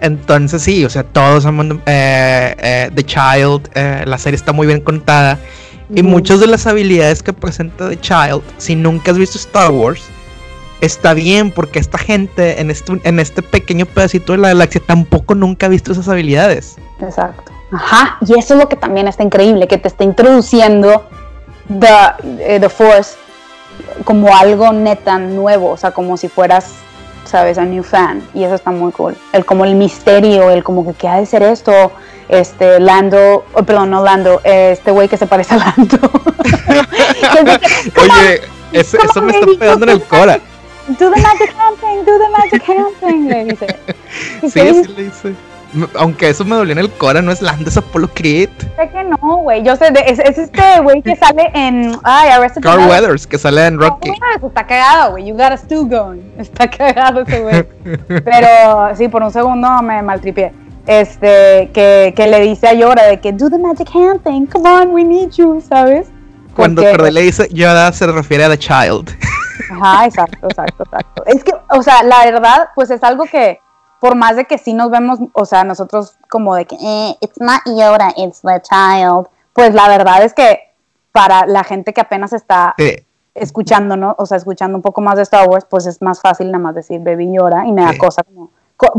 Entonces 0.00 0.62
sí, 0.62 0.84
o 0.84 0.90
sea, 0.90 1.02
todos 1.02 1.42
somos 1.42 1.66
eh, 1.86 2.54
eh, 2.58 2.90
The 2.94 3.04
Child, 3.04 3.70
eh, 3.74 4.04
la 4.06 4.18
serie 4.18 4.36
está 4.36 4.52
muy 4.52 4.66
bien 4.66 4.80
contada 4.80 5.38
y 5.94 6.02
muchas 6.02 6.40
de 6.40 6.46
las 6.46 6.66
habilidades 6.66 7.22
que 7.22 7.32
presenta 7.32 7.88
The 7.88 7.98
Child, 7.98 8.42
si 8.58 8.76
nunca 8.76 9.10
has 9.10 9.18
visto 9.18 9.38
Star 9.38 9.70
Wars, 9.70 10.04
está 10.80 11.14
bien 11.14 11.50
porque 11.50 11.78
esta 11.78 11.98
gente 11.98 12.60
en 12.60 12.70
este, 12.70 13.00
en 13.02 13.18
este 13.18 13.42
pequeño 13.42 13.86
pedacito 13.86 14.32
de 14.32 14.38
la 14.38 14.48
galaxia 14.48 14.82
tampoco 14.86 15.34
nunca 15.34 15.66
ha 15.66 15.68
visto 15.68 15.92
esas 15.92 16.08
habilidades. 16.08 16.76
Exacto. 17.00 17.52
Ajá, 17.72 18.18
y 18.26 18.38
eso 18.38 18.54
es 18.54 18.60
lo 18.60 18.68
que 18.68 18.76
también 18.76 19.08
está 19.08 19.22
increíble, 19.22 19.66
que 19.66 19.78
te 19.78 19.88
está 19.88 20.04
introduciendo 20.04 21.08
The, 21.68 22.60
the 22.60 22.68
Force 22.68 23.16
como 24.04 24.34
algo 24.34 24.72
neta 24.72 25.18
nuevo, 25.18 25.70
o 25.70 25.76
sea, 25.76 25.90
como 25.90 26.16
si 26.16 26.28
fueras 26.28 26.74
¿sabes? 27.28 27.58
A 27.58 27.64
new 27.64 27.82
fan. 27.82 28.22
Y 28.34 28.44
eso 28.44 28.54
está 28.54 28.70
muy 28.70 28.92
cool. 28.92 29.16
El 29.32 29.44
como 29.44 29.64
el 29.64 29.74
misterio, 29.74 30.50
el 30.50 30.64
como 30.64 30.86
que 30.86 30.94
qué 30.94 31.08
ha 31.08 31.16
de 31.16 31.26
ser 31.26 31.42
esto. 31.42 31.92
Este, 32.28 32.80
Lando, 32.80 33.44
oh, 33.54 33.62
perdón, 33.62 33.90
no 33.90 34.02
Lando, 34.02 34.40
este 34.44 34.90
güey 34.90 35.08
que 35.08 35.16
se 35.16 35.26
parece 35.26 35.54
a 35.54 35.58
Lando. 35.58 35.98
Oye, 38.02 38.42
eso, 38.72 38.98
eso 38.98 39.22
me 39.22 39.32
está 39.32 39.46
pegando 39.58 39.86
en 39.86 39.90
el 39.92 40.02
cora. 40.02 40.38
Do 40.88 41.10
the 41.10 41.20
magic 41.20 41.54
hand 41.54 41.78
thing, 41.80 42.04
do 42.04 42.18
the 42.18 42.28
magic 42.30 42.62
hand 42.66 42.94
thing, 43.00 43.28
le 43.28 43.44
dice. 43.44 43.66
Sí, 44.48 44.60
así 44.60 44.92
le 44.94 45.04
dice. 45.04 45.34
Aunque 45.96 46.30
eso 46.30 46.44
me 46.44 46.56
dolió 46.56 46.72
en 46.72 46.78
el 46.78 46.90
cora, 46.90 47.20
no 47.20 47.30
es 47.30 47.42
Lando, 47.42 47.68
es 47.68 47.76
Apollo 47.76 48.08
Creed. 48.14 48.48
Sé 48.76 48.88
que 48.88 49.04
no, 49.04 49.36
güey. 49.38 49.62
Yo 49.62 49.76
sé, 49.76 49.92
es, 50.06 50.18
es 50.18 50.38
este 50.38 50.80
güey 50.82 51.02
que 51.02 51.14
sale 51.16 51.50
en. 51.54 51.96
Ay, 52.04 52.30
Arrested 52.30 52.62
Carl 52.62 52.88
Weathers, 52.88 53.26
que 53.26 53.38
sale 53.38 53.66
en 53.66 53.78
Rocky. 53.78 54.10
está 54.42 54.66
cagado, 54.66 55.12
güey. 55.12 55.26
You 55.26 55.34
got 55.34 55.52
a 55.52 55.56
stew 55.56 55.86
going. 55.86 56.22
Está 56.38 56.68
cagado 56.70 57.20
ese 57.20 57.40
güey. 57.40 57.64
Pero 58.06 58.96
sí, 58.96 59.08
por 59.08 59.22
un 59.22 59.30
segundo 59.30 59.82
me 59.82 60.02
maltripié. 60.02 60.52
Este, 60.86 61.70
que, 61.74 62.14
que 62.16 62.26
le 62.26 62.40
dice 62.40 62.66
a 62.66 62.72
Yoda 62.72 63.06
de 63.06 63.20
que 63.20 63.32
do 63.32 63.50
the 63.50 63.58
magic 63.58 63.94
hand 63.94 64.22
thing, 64.24 64.46
come 64.46 64.66
on, 64.66 64.90
we 64.90 65.04
need 65.04 65.30
you, 65.32 65.60
¿sabes? 65.60 66.08
Cuando 66.56 66.82
Cordelia 66.82 67.20
le 67.20 67.22
dice 67.26 67.46
Yoda 67.52 67.92
se 67.92 68.06
refiere 68.06 68.44
a 68.44 68.48
The 68.48 68.58
Child. 68.58 69.14
Ajá, 69.70 70.06
exacto, 70.06 70.48
exacto, 70.48 70.84
exacto. 70.84 71.24
Es 71.26 71.44
que, 71.44 71.52
o 71.70 71.82
sea, 71.82 72.02
la 72.02 72.24
verdad, 72.24 72.70
pues 72.74 72.90
es 72.90 73.02
algo 73.04 73.26
que 73.26 73.60
por 74.00 74.14
más 74.14 74.36
de 74.36 74.44
que 74.44 74.58
sí 74.58 74.74
nos 74.74 74.90
vemos, 74.90 75.18
o 75.32 75.44
sea, 75.44 75.64
nosotros 75.64 76.16
como 76.28 76.54
de 76.54 76.66
que, 76.66 76.76
eh, 76.76 77.16
it's 77.20 77.40
not 77.40 77.62
Yoda, 77.66 78.12
it's 78.16 78.42
the 78.42 78.62
child, 78.62 79.26
pues 79.52 79.74
la 79.74 79.88
verdad 79.88 80.22
es 80.22 80.34
que 80.34 80.72
para 81.12 81.46
la 81.46 81.64
gente 81.64 81.92
que 81.92 82.00
apenas 82.00 82.32
está 82.32 82.74
escuchando, 83.34 83.96
¿no? 83.96 84.14
O 84.18 84.26
sea, 84.26 84.36
escuchando 84.36 84.76
un 84.76 84.82
poco 84.82 85.00
más 85.00 85.16
de 85.16 85.22
Star 85.22 85.48
Wars, 85.48 85.66
pues 85.68 85.86
es 85.86 86.00
más 86.02 86.20
fácil 86.20 86.48
nada 86.48 86.58
más 86.58 86.74
decir 86.74 87.00
Baby 87.00 87.34
Yoda 87.34 87.66
y 87.66 87.72
me 87.72 87.82
da 87.82 87.96
cosa 87.96 88.22
como, 88.22 88.50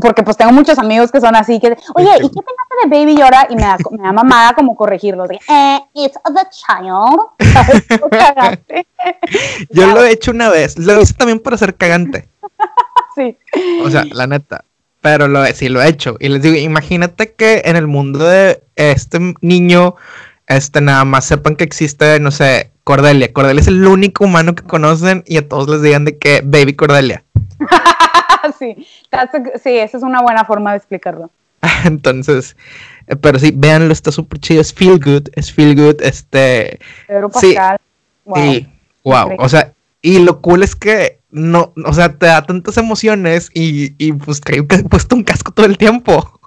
porque 0.02 0.24
pues 0.24 0.36
tengo 0.36 0.52
muchos 0.52 0.78
amigos 0.78 1.12
que 1.12 1.22
son 1.22 1.36
así 1.36 1.60
que, 1.60 1.78
oye, 1.96 2.10
¿y 2.18 2.30
qué 2.30 2.42
pensaste 2.42 2.76
de 2.84 2.90
Baby 2.90 3.16
Yoda? 3.16 3.48
Y 3.50 3.56
me 3.56 3.62
da, 3.62 3.78
me 3.92 4.04
da 4.04 4.12
mamada 4.12 4.54
como 4.54 4.76
corregirlos, 4.76 5.30
eh, 5.32 5.80
it's 5.94 6.20
the 6.24 6.46
child. 6.52 7.30
Yo 9.70 9.88
lo 9.88 10.04
he 10.04 10.12
hecho 10.12 10.32
una 10.32 10.50
vez, 10.50 10.78
lo 10.78 11.00
hice 11.00 11.14
también 11.14 11.40
para 11.40 11.58
ser 11.58 11.76
cagante. 11.76 12.28
sí. 13.16 13.38
O 13.84 13.90
sea, 13.90 14.04
la 14.12 14.28
neta, 14.28 14.66
pero 15.02 15.28
lo, 15.28 15.46
sí 15.48 15.70
lo 15.70 15.82
he 15.82 15.90
hecho. 15.90 16.18
Y 16.20 16.30
les 16.30 16.42
digo, 16.42 16.56
imagínate 16.56 17.34
que 17.34 17.62
en 17.66 17.76
el 17.76 17.88
mundo 17.88 18.20
de 18.20 18.62
este 18.76 19.36
niño, 19.42 19.96
este 20.48 20.82
nada 20.82 21.06
más 21.06 21.26
sepan 21.26 21.56
que 21.56 21.64
existe, 21.64 22.20
no 22.20 22.32
sé, 22.32 22.72
Cordelia. 22.84 23.32
Cordelia 23.32 23.62
es 23.62 23.68
el 23.68 23.86
único 23.86 24.26
humano 24.26 24.56
que 24.56 24.64
conocen 24.64 25.24
y 25.26 25.38
a 25.38 25.48
todos 25.48 25.70
les 25.70 25.82
digan 25.82 26.06
de 26.06 26.18
que 26.18 26.42
Baby 26.44 26.76
Cordelia. 26.76 27.24
sí, 28.60 28.88
sí, 29.64 29.78
esa 29.78 29.98
es 29.98 30.04
una 30.04 30.22
buena 30.22 30.46
forma 30.46 30.72
de 30.72 30.78
explicarlo. 30.78 31.30
Entonces, 31.86 32.56
eh, 33.08 33.16
pero 33.16 33.40
sí, 33.40 33.52
véanlo, 33.56 33.94
está 33.94 34.12
súper 34.12 34.40
chido, 34.40 34.62
es 34.62 34.74
feel 34.74 35.00
good, 35.00 35.30
es 35.34 35.52
feel 35.52 35.76
good, 35.76 36.02
este... 36.02 36.80
Pedro 37.08 37.30
Pascal, 37.30 37.78
sí, 38.36 38.68
wow. 39.04 39.28
wow, 39.28 39.36
o 39.40 39.50
sea, 39.50 39.74
y 40.02 40.20
lo 40.20 40.42
cool 40.42 40.64
es 40.64 40.76
que 40.76 41.19
no, 41.32 41.74
o 41.86 41.94
sea, 41.94 42.18
te 42.18 42.26
da 42.26 42.46
tantas 42.46 42.78
emociones 42.78 43.50
y, 43.54 43.94
y 44.04 44.14
pues 44.14 44.42
creo 44.42 44.68
que 44.68 44.78
he 44.78 44.84
puesto 44.84 45.16
un 45.16 45.24
casco 45.24 45.52
todo 45.52 45.66
el 45.66 45.78
tiempo. 45.78 46.40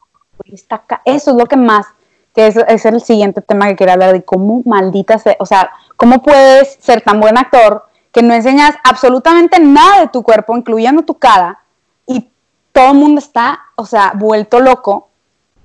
Eso 1.04 1.30
es 1.30 1.36
lo 1.36 1.46
que 1.46 1.56
más, 1.56 1.86
que 2.34 2.46
es, 2.46 2.84
el 2.84 3.00
siguiente 3.00 3.40
tema 3.42 3.68
que 3.68 3.76
quería 3.76 3.94
hablar 3.94 4.12
de 4.12 4.24
cómo 4.24 4.62
maldita, 4.64 5.18
se, 5.18 5.36
o 5.38 5.46
sea, 5.46 5.70
cómo 5.96 6.22
puedes 6.22 6.78
ser 6.80 7.02
tan 7.02 7.20
buen 7.20 7.38
actor 7.38 7.86
que 8.10 8.22
no 8.22 8.34
enseñas 8.34 8.74
absolutamente 8.84 9.58
nada 9.60 10.00
de 10.00 10.08
tu 10.08 10.22
cuerpo, 10.22 10.56
incluyendo 10.56 11.02
tu 11.02 11.14
cara, 11.14 11.60
y 12.06 12.30
todo 12.72 12.92
el 12.92 12.98
mundo 12.98 13.20
está, 13.20 13.60
o 13.76 13.86
sea, 13.86 14.12
vuelto 14.14 14.60
loco 14.60 15.08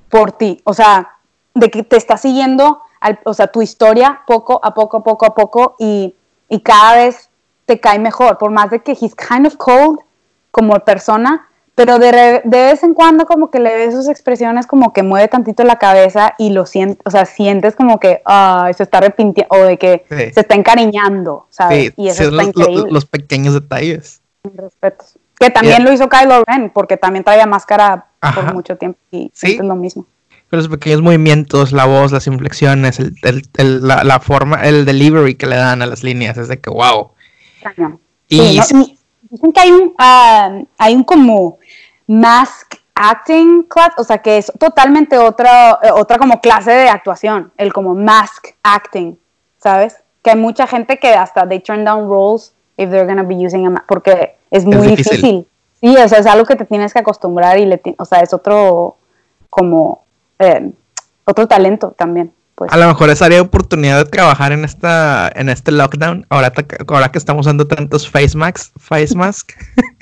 por 0.09 0.31
ti, 0.31 0.61
o 0.63 0.73
sea, 0.73 1.17
de 1.53 1.69
que 1.69 1.83
te 1.83 1.97
está 1.97 2.17
siguiendo, 2.17 2.81
o 3.25 3.33
sea, 3.33 3.47
tu 3.47 3.61
historia 3.61 4.21
poco 4.25 4.59
a 4.63 4.73
poco, 4.73 5.03
poco 5.03 5.25
a 5.25 5.35
poco, 5.35 5.75
y, 5.79 6.15
y 6.47 6.61
cada 6.61 6.95
vez 6.95 7.29
te 7.67 7.79
cae 7.79 7.99
mejor, 7.99 8.39
por 8.39 8.49
más 8.49 8.71
de 8.71 8.79
que 8.79 8.93
he's 8.93 9.13
kind 9.13 9.45
of 9.45 9.57
cold 9.57 9.99
como 10.51 10.79
persona, 10.79 11.47
pero 11.75 11.99
de, 11.99 12.41
de, 12.43 12.57
vez 12.57 12.81
en 12.81 12.95
cuando 12.95 13.27
como 13.27 13.51
que 13.51 13.59
le 13.59 13.75
ves 13.75 13.93
sus 13.93 14.07
expresiones 14.07 14.65
como 14.65 14.93
que 14.93 15.03
mueve 15.03 15.27
tantito 15.27 15.63
la 15.63 15.77
cabeza 15.77 16.33
y 16.39 16.49
lo 16.49 16.65
sientes, 16.65 16.97
o 17.05 17.11
sea, 17.11 17.25
sientes 17.25 17.75
como 17.75 17.99
que 17.99 18.23
se 18.75 18.83
está 18.83 18.97
arrepintiendo 18.97 19.53
o 19.55 19.63
de 19.63 19.77
que 19.77 20.05
se 20.09 20.39
está 20.39 20.55
encariñando, 20.55 21.45
¿sabes? 21.51 21.93
y 21.95 22.07
eso 22.07 22.23
está 22.23 22.35
los, 22.37 22.47
increíble. 22.47 22.91
Los, 22.91 23.05
pequeños 23.05 23.53
detalles. 23.53 24.21
Respetos. 24.43 25.19
Que 25.37 25.51
también 25.51 25.83
lo 25.83 25.91
hizo 25.91 26.09
Kylo 26.09 26.43
Ren, 26.47 26.71
porque 26.71 26.97
también 26.97 27.23
traía 27.23 27.45
máscara 27.45 28.07
por 28.33 28.53
mucho 28.55 28.77
tiempo 28.77 28.97
y 29.11 29.31
es 29.39 29.59
lo 29.59 29.75
mismo. 29.75 30.07
Pero 30.49 30.61
los 30.61 30.69
pequeños 30.69 31.01
movimientos, 31.01 31.73
la 31.73 31.85
voz, 31.85 32.13
las 32.13 32.25
inflexiones, 32.25 32.99
el, 32.99 33.13
el, 33.57 33.85
la, 33.85 34.05
la, 34.05 34.19
forma, 34.21 34.63
el 34.63 34.85
delivery 34.85 35.35
que 35.35 35.45
le 35.45 35.57
dan 35.57 35.81
a 35.81 35.85
las 35.85 36.03
líneas, 36.03 36.37
es 36.37 36.47
de 36.47 36.59
que 36.59 36.69
wow. 36.69 37.11
Y, 38.27 38.59
dicen 39.29 39.51
que 39.51 39.59
hay 39.59 39.71
un, 39.71 39.93
ah, 39.97 40.61
hay 40.77 40.95
un 40.95 41.03
como 41.03 41.59
mask 42.07 42.75
acting 42.95 43.63
class, 43.63 43.93
o 43.97 44.03
sea 44.03 44.17
que 44.19 44.37
es 44.37 44.51
totalmente 44.57 45.17
otra, 45.17 45.79
eh, 45.83 45.91
otra 45.93 46.17
como 46.17 46.41
clase 46.41 46.71
de 46.71 46.89
actuación, 46.89 47.51
el 47.57 47.71
como 47.71 47.93
mask 47.93 48.47
acting, 48.63 49.17
¿sabes? 49.57 49.97
Que 50.23 50.31
hay 50.31 50.37
mucha 50.37 50.65
gente 50.65 50.97
que 50.97 51.13
hasta 51.13 51.47
they 51.47 51.59
turn 51.59 51.85
down 51.85 52.09
roles 52.09 52.53
if 52.77 52.89
they're 52.89 53.05
gonna 53.05 53.23
be 53.23 53.35
using 53.35 53.65
a 53.67 53.69
mask, 53.69 53.85
porque 53.87 54.37
es 54.51 54.65
muy 54.65 54.87
difícil. 54.87 55.47
Sí, 55.79 55.95
o 55.95 56.07
sea, 56.07 56.19
es 56.19 56.25
algo 56.25 56.45
que 56.45 56.55
te 56.55 56.65
tienes 56.65 56.91
que 56.91 56.99
acostumbrar 56.99 57.59
y 57.59 57.65
le, 57.65 57.79
o 57.99 58.05
sea, 58.05 58.21
es 58.21 58.33
otro 58.33 58.97
como 59.49 60.03
eh, 60.39 60.71
otro 61.23 61.47
talento 61.47 61.91
también. 61.91 62.33
Pues. 62.57 62.73
A 62.73 62.77
lo 62.77 62.87
mejor 62.87 63.11
es 63.11 63.21
área 63.21 63.37
de 63.37 63.41
oportunidad 63.41 64.03
de 64.03 64.09
trabajar 64.09 64.51
en 64.51 64.65
esta 64.65 65.31
en 65.35 65.47
este 65.47 65.71
lockdown, 65.71 66.25
ahora, 66.29 66.51
ahora 66.87 67.11
que 67.11 67.19
estamos 67.19 67.45
usando 67.45 67.67
tantos 67.67 68.09
face 68.09 68.35
masks, 68.35 68.71
face 68.77 69.15
mask. 69.15 69.51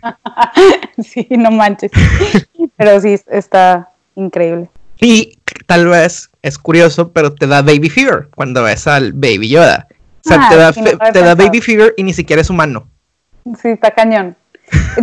sí, 1.03 1.27
no 1.31 1.51
manches. 1.51 1.91
pero 2.77 3.01
sí, 3.01 3.19
está 3.27 3.89
increíble. 4.15 4.69
Y 5.01 5.37
tal 5.65 5.87
vez 5.87 6.29
es 6.43 6.57
curioso, 6.57 7.11
pero 7.11 7.35
te 7.35 7.45
da 7.45 7.61
baby 7.61 7.89
fever 7.89 8.29
cuando 8.33 8.63
ves 8.63 8.87
al 8.87 9.11
baby 9.11 9.49
Yoda. 9.49 9.89
O 10.25 10.29
sea, 10.29 10.47
te, 10.47 10.55
ah, 10.55 10.71
da, 10.71 11.11
te 11.11 11.19
da 11.19 11.35
baby 11.35 11.59
fever 11.59 11.93
y 11.97 12.03
ni 12.03 12.13
siquiera 12.13 12.41
es 12.41 12.49
humano. 12.49 12.87
Sí, 13.61 13.67
está 13.67 13.91
cañón. 13.91 14.37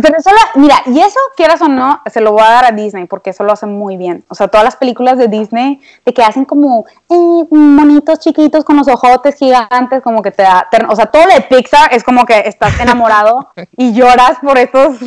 Pero 0.01 0.17
eso 0.17 0.29
mira, 0.55 0.81
y 0.87 0.99
eso, 0.99 1.19
quieras 1.35 1.61
o 1.61 1.67
no, 1.67 2.01
se 2.11 2.21
lo 2.21 2.31
voy 2.31 2.41
a 2.41 2.49
dar 2.49 2.65
a 2.65 2.71
Disney 2.71 3.05
porque 3.05 3.29
eso 3.29 3.43
lo 3.43 3.53
hacen 3.53 3.77
muy 3.77 3.97
bien. 3.97 4.23
O 4.27 4.35
sea, 4.35 4.47
todas 4.47 4.65
las 4.65 4.75
películas 4.75 5.17
de 5.17 5.27
Disney, 5.27 5.79
de 6.05 6.13
que 6.13 6.23
hacen 6.23 6.45
como 6.45 6.85
eh, 7.09 7.43
monitos 7.49 8.19
chiquitos 8.19 8.63
con 8.63 8.77
los 8.77 8.87
ojotes 8.87 9.35
gigantes, 9.35 10.01
como 10.01 10.21
que 10.21 10.31
te 10.31 10.43
da. 10.43 10.67
o 10.89 10.95
sea, 10.95 11.05
todo 11.07 11.25
lo 11.25 11.33
de 11.33 11.41
Pixar 11.41 11.93
es 11.93 12.03
como 12.03 12.25
que 12.25 12.39
estás 12.45 12.79
enamorado 12.79 13.49
y 13.77 13.93
lloras 13.93 14.39
por 14.41 14.57
esos 14.57 14.97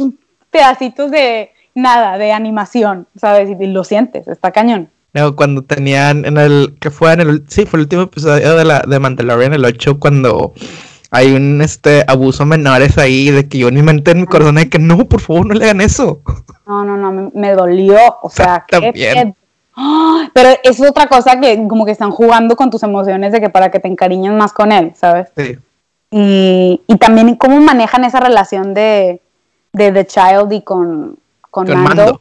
pedacitos 0.50 1.10
de 1.10 1.50
nada, 1.74 2.18
de 2.18 2.32
animación, 2.32 3.06
¿sabes? 3.16 3.50
Y, 3.50 3.66
lo 3.66 3.84
sientes, 3.84 4.26
está 4.28 4.50
cañón. 4.50 4.88
No, 5.12 5.34
cuando 5.36 5.62
tenían 5.62 6.24
en 6.24 6.36
el. 6.36 6.76
que 6.80 6.90
fue 6.90 7.12
en 7.12 7.20
el. 7.20 7.44
Sí, 7.48 7.64
fue 7.64 7.78
el 7.78 7.84
último 7.84 8.02
episodio 8.02 8.54
de, 8.56 8.64
la, 8.64 8.80
de 8.80 8.98
Mandalorian, 8.98 9.54
el 9.54 9.64
8, 9.64 9.98
cuando 9.98 10.52
hay 11.16 11.32
un 11.32 11.62
este 11.62 12.04
abuso 12.06 12.44
menores 12.44 12.98
ahí 12.98 13.30
de 13.30 13.48
que 13.48 13.56
yo 13.56 13.70
ni 13.70 13.82
mente 13.82 14.10
en 14.10 14.20
mi 14.20 14.26
corazón 14.26 14.56
de 14.56 14.68
que 14.68 14.78
no, 14.78 14.98
por 15.08 15.20
favor, 15.22 15.46
no 15.46 15.54
le 15.54 15.64
hagan 15.64 15.80
eso. 15.80 16.20
No, 16.66 16.84
no, 16.84 16.96
no, 16.98 17.30
me, 17.32 17.52
dolió, 17.52 17.96
o 18.22 18.28
sea, 18.28 18.66
qué, 18.68 19.32
¡Ah! 19.74 20.28
pero 20.34 20.50
es 20.62 20.80
otra 20.80 21.06
cosa 21.06 21.40
que 21.40 21.66
como 21.68 21.86
que 21.86 21.92
están 21.92 22.10
jugando 22.10 22.54
con 22.54 22.70
tus 22.70 22.82
emociones 22.82 23.32
de 23.32 23.40
que 23.40 23.48
para 23.48 23.70
que 23.70 23.80
te 23.80 23.88
encariñes 23.88 24.32
más 24.32 24.52
con 24.52 24.72
él, 24.72 24.92
¿sabes? 24.94 25.28
Sí. 25.36 25.58
Y, 26.10 26.82
y 26.86 26.96
también 26.96 27.34
cómo 27.36 27.60
manejan 27.60 28.04
esa 28.04 28.20
relación 28.20 28.74
de, 28.74 29.22
de 29.72 29.92
The 29.92 30.06
Child 30.06 30.52
y 30.52 30.62
con, 30.62 31.18
con, 31.50 31.66
Mando. 31.82 32.20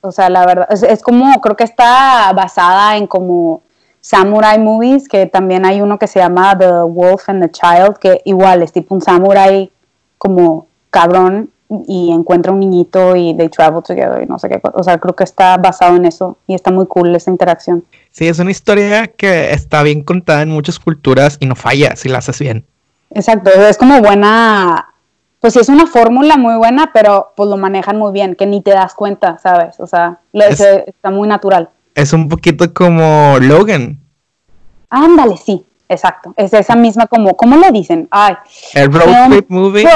O 0.00 0.12
sea, 0.12 0.30
la 0.30 0.46
verdad, 0.46 0.66
es, 0.70 0.82
es, 0.82 1.02
como, 1.02 1.40
creo 1.40 1.56
que 1.56 1.64
está 1.64 2.32
basada 2.34 2.96
en 2.96 3.06
como 3.06 3.61
samurai 4.02 4.58
movies, 4.58 5.08
que 5.08 5.26
también 5.26 5.64
hay 5.64 5.80
uno 5.80 5.98
que 5.98 6.08
se 6.08 6.18
llama 6.18 6.58
The 6.58 6.82
Wolf 6.82 7.28
and 7.28 7.42
the 7.42 7.50
Child, 7.50 7.96
que 7.98 8.20
igual 8.24 8.62
es 8.62 8.72
tipo 8.72 8.94
un 8.94 9.00
samurai 9.00 9.70
como 10.18 10.66
cabrón 10.90 11.50
y 11.86 12.10
encuentra 12.10 12.52
un 12.52 12.60
niñito 12.60 13.16
y 13.16 13.34
they 13.34 13.48
travel 13.48 13.82
together 13.82 14.22
y 14.22 14.26
no 14.26 14.38
sé 14.38 14.48
qué 14.48 14.60
O 14.74 14.82
sea, 14.82 14.98
creo 14.98 15.16
que 15.16 15.24
está 15.24 15.56
basado 15.56 15.96
en 15.96 16.04
eso 16.04 16.36
y 16.46 16.54
está 16.54 16.70
muy 16.70 16.86
cool 16.86 17.14
esa 17.16 17.30
interacción. 17.30 17.84
Sí, 18.10 18.28
es 18.28 18.38
una 18.40 18.50
historia 18.50 19.06
que 19.06 19.52
está 19.52 19.82
bien 19.82 20.02
contada 20.02 20.42
en 20.42 20.50
muchas 20.50 20.78
culturas 20.78 21.38
y 21.40 21.46
no 21.46 21.54
falla 21.54 21.96
si 21.96 22.10
la 22.10 22.18
haces 22.18 22.40
bien. 22.40 22.66
Exacto, 23.10 23.50
es 23.50 23.78
como 23.78 24.00
buena, 24.00 24.88
pues 25.40 25.54
sí 25.54 25.60
es 25.60 25.68
una 25.68 25.86
fórmula 25.86 26.36
muy 26.36 26.56
buena, 26.56 26.90
pero 26.92 27.32
pues 27.36 27.48
lo 27.48 27.56
manejan 27.56 27.98
muy 27.98 28.12
bien, 28.12 28.34
que 28.34 28.46
ni 28.46 28.62
te 28.62 28.72
das 28.72 28.94
cuenta, 28.94 29.38
¿sabes? 29.38 29.78
O 29.80 29.86
sea, 29.86 30.18
está 30.32 31.10
muy 31.10 31.28
natural 31.28 31.70
es 31.94 32.12
un 32.12 32.28
poquito 32.28 32.72
como 32.72 33.36
Logan. 33.40 33.98
Ándale, 34.90 35.36
sí, 35.36 35.64
exacto. 35.88 36.34
Es 36.36 36.52
esa 36.52 36.76
misma 36.76 37.06
como, 37.06 37.36
¿cómo 37.36 37.56
le 37.56 37.70
dicen? 37.70 38.08
Ay, 38.10 38.34
el 38.74 38.92
road 38.92 39.30
trip 39.30 39.48
movie. 39.48 39.86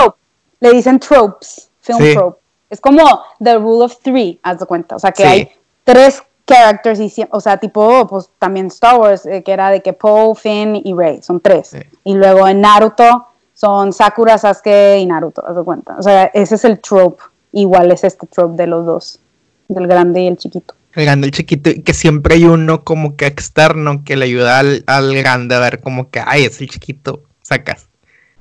Le 0.60 0.72
dicen 0.72 0.98
tropes, 0.98 1.70
film 1.80 1.98
trope. 2.14 2.40
Es 2.70 2.80
como 2.80 3.02
The 3.42 3.58
Rule 3.58 3.84
of 3.84 3.98
Three, 4.02 4.40
haz 4.42 4.58
de 4.58 4.66
cuenta. 4.66 4.96
O 4.96 4.98
sea, 4.98 5.12
que 5.12 5.24
hay 5.24 5.50
tres 5.84 6.22
characters, 6.46 7.00
y, 7.00 7.12
o 7.30 7.40
sea, 7.40 7.58
tipo, 7.58 8.06
pues 8.06 8.30
también 8.38 8.66
Star 8.66 8.98
Wars, 8.98 9.26
eh, 9.26 9.42
que 9.42 9.52
era 9.52 9.70
de 9.70 9.82
que 9.82 9.92
Poe, 9.92 10.34
Finn 10.34 10.80
y 10.82 10.94
Rey, 10.94 11.20
son 11.22 11.40
tres. 11.40 11.76
Y 12.04 12.14
luego 12.14 12.48
en 12.48 12.60
Naruto 12.60 13.26
son 13.52 13.92
Sakura, 13.92 14.38
Sasuke 14.38 14.98
y 14.98 15.06
Naruto, 15.06 15.46
haz 15.46 15.56
de 15.56 15.62
cuenta. 15.62 15.96
O 15.98 16.02
sea, 16.02 16.24
ese 16.26 16.54
es 16.54 16.64
el 16.64 16.80
trope. 16.80 17.22
Igual 17.52 17.90
es 17.92 18.04
este 18.04 18.26
trope 18.26 18.56
de 18.56 18.66
los 18.66 18.86
dos, 18.86 19.20
del 19.68 19.86
grande 19.86 20.22
y 20.22 20.26
el 20.26 20.36
chiquito 20.36 20.74
el 20.96 21.04
grande, 21.04 21.26
el 21.26 21.32
chiquito, 21.32 21.70
y 21.70 21.82
que 21.82 21.94
siempre 21.94 22.34
hay 22.34 22.44
uno 22.44 22.82
como 22.82 23.16
que 23.16 23.26
externo 23.26 24.02
que 24.04 24.16
le 24.16 24.24
ayuda 24.24 24.58
al, 24.58 25.14
grande 25.14 25.54
a 25.54 25.60
ver 25.60 25.80
como 25.80 26.10
que, 26.10 26.22
ay, 26.24 26.44
es 26.44 26.60
el 26.60 26.68
chiquito, 26.68 27.22
sacas. 27.42 27.88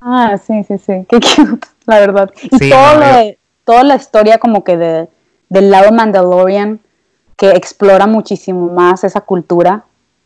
Ah, 0.00 0.36
sí, 0.44 0.64
sí, 0.66 0.78
sí, 0.78 1.06
qué 1.08 1.20
cute, 1.36 1.68
la 1.86 2.00
verdad. 2.00 2.30
Y 2.42 2.70
todo 2.70 3.00
toda 3.64 3.82
la 3.82 3.96
historia 3.96 4.38
como 4.38 4.64
que 4.64 4.76
de, 4.76 5.08
del 5.48 5.70
lado 5.70 5.92
Mandalorian, 5.92 6.80
que 7.36 7.50
explora 7.50 8.06
muchísimo 8.06 8.72
más 8.72 9.04
esa 9.04 9.20
cultura, 9.20 9.84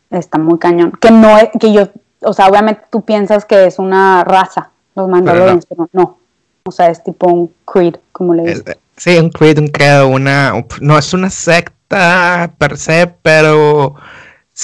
está 0.09 0.37
muy 0.37 0.59
cañón. 0.59 0.91
Que 1.01 1.11
no 1.11 1.37
es, 1.37 1.49
que 1.59 1.73
yo, 1.73 1.89
o 2.21 2.33
sea, 2.33 2.47
obviamente 2.47 2.83
tú 2.89 3.03
piensas 3.03 3.45
que 3.45 3.65
es 3.65 3.79
una 3.79 4.23
raza, 4.23 4.69
los 4.95 5.09
Mandalorians, 5.09 5.65
pero 5.65 5.89
no. 5.91 6.19
O 6.63 6.71
sea, 6.71 6.89
es 6.89 7.03
tipo 7.03 7.27
un 7.27 7.51
creed, 7.65 7.95
como 8.11 8.35
le 8.35 8.43
digo. 8.43 8.63
Sí, 9.01 9.17
un 9.17 9.31
creed, 9.31 9.57
un 9.57 9.69
credo, 9.69 10.07
una, 10.09 10.53
no 10.79 10.95
es 10.95 11.11
una 11.11 11.31
secta 11.31 12.53
per 12.59 12.77
se, 12.77 13.07
pero 13.07 13.95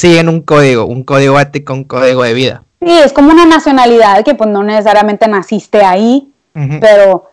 en 0.03 0.29
un 0.29 0.41
código, 0.41 0.85
un 0.85 1.03
código 1.03 1.39
ético, 1.39 1.73
un 1.73 1.85
código 1.85 2.21
de 2.21 2.35
vida. 2.35 2.63
Sí, 2.79 2.91
es 3.03 3.13
como 3.13 3.31
una 3.31 3.47
nacionalidad 3.47 4.23
que 4.23 4.35
pues 4.35 4.47
no 4.47 4.61
necesariamente 4.61 5.27
naciste 5.27 5.83
ahí, 5.83 6.31
pero... 6.79 7.31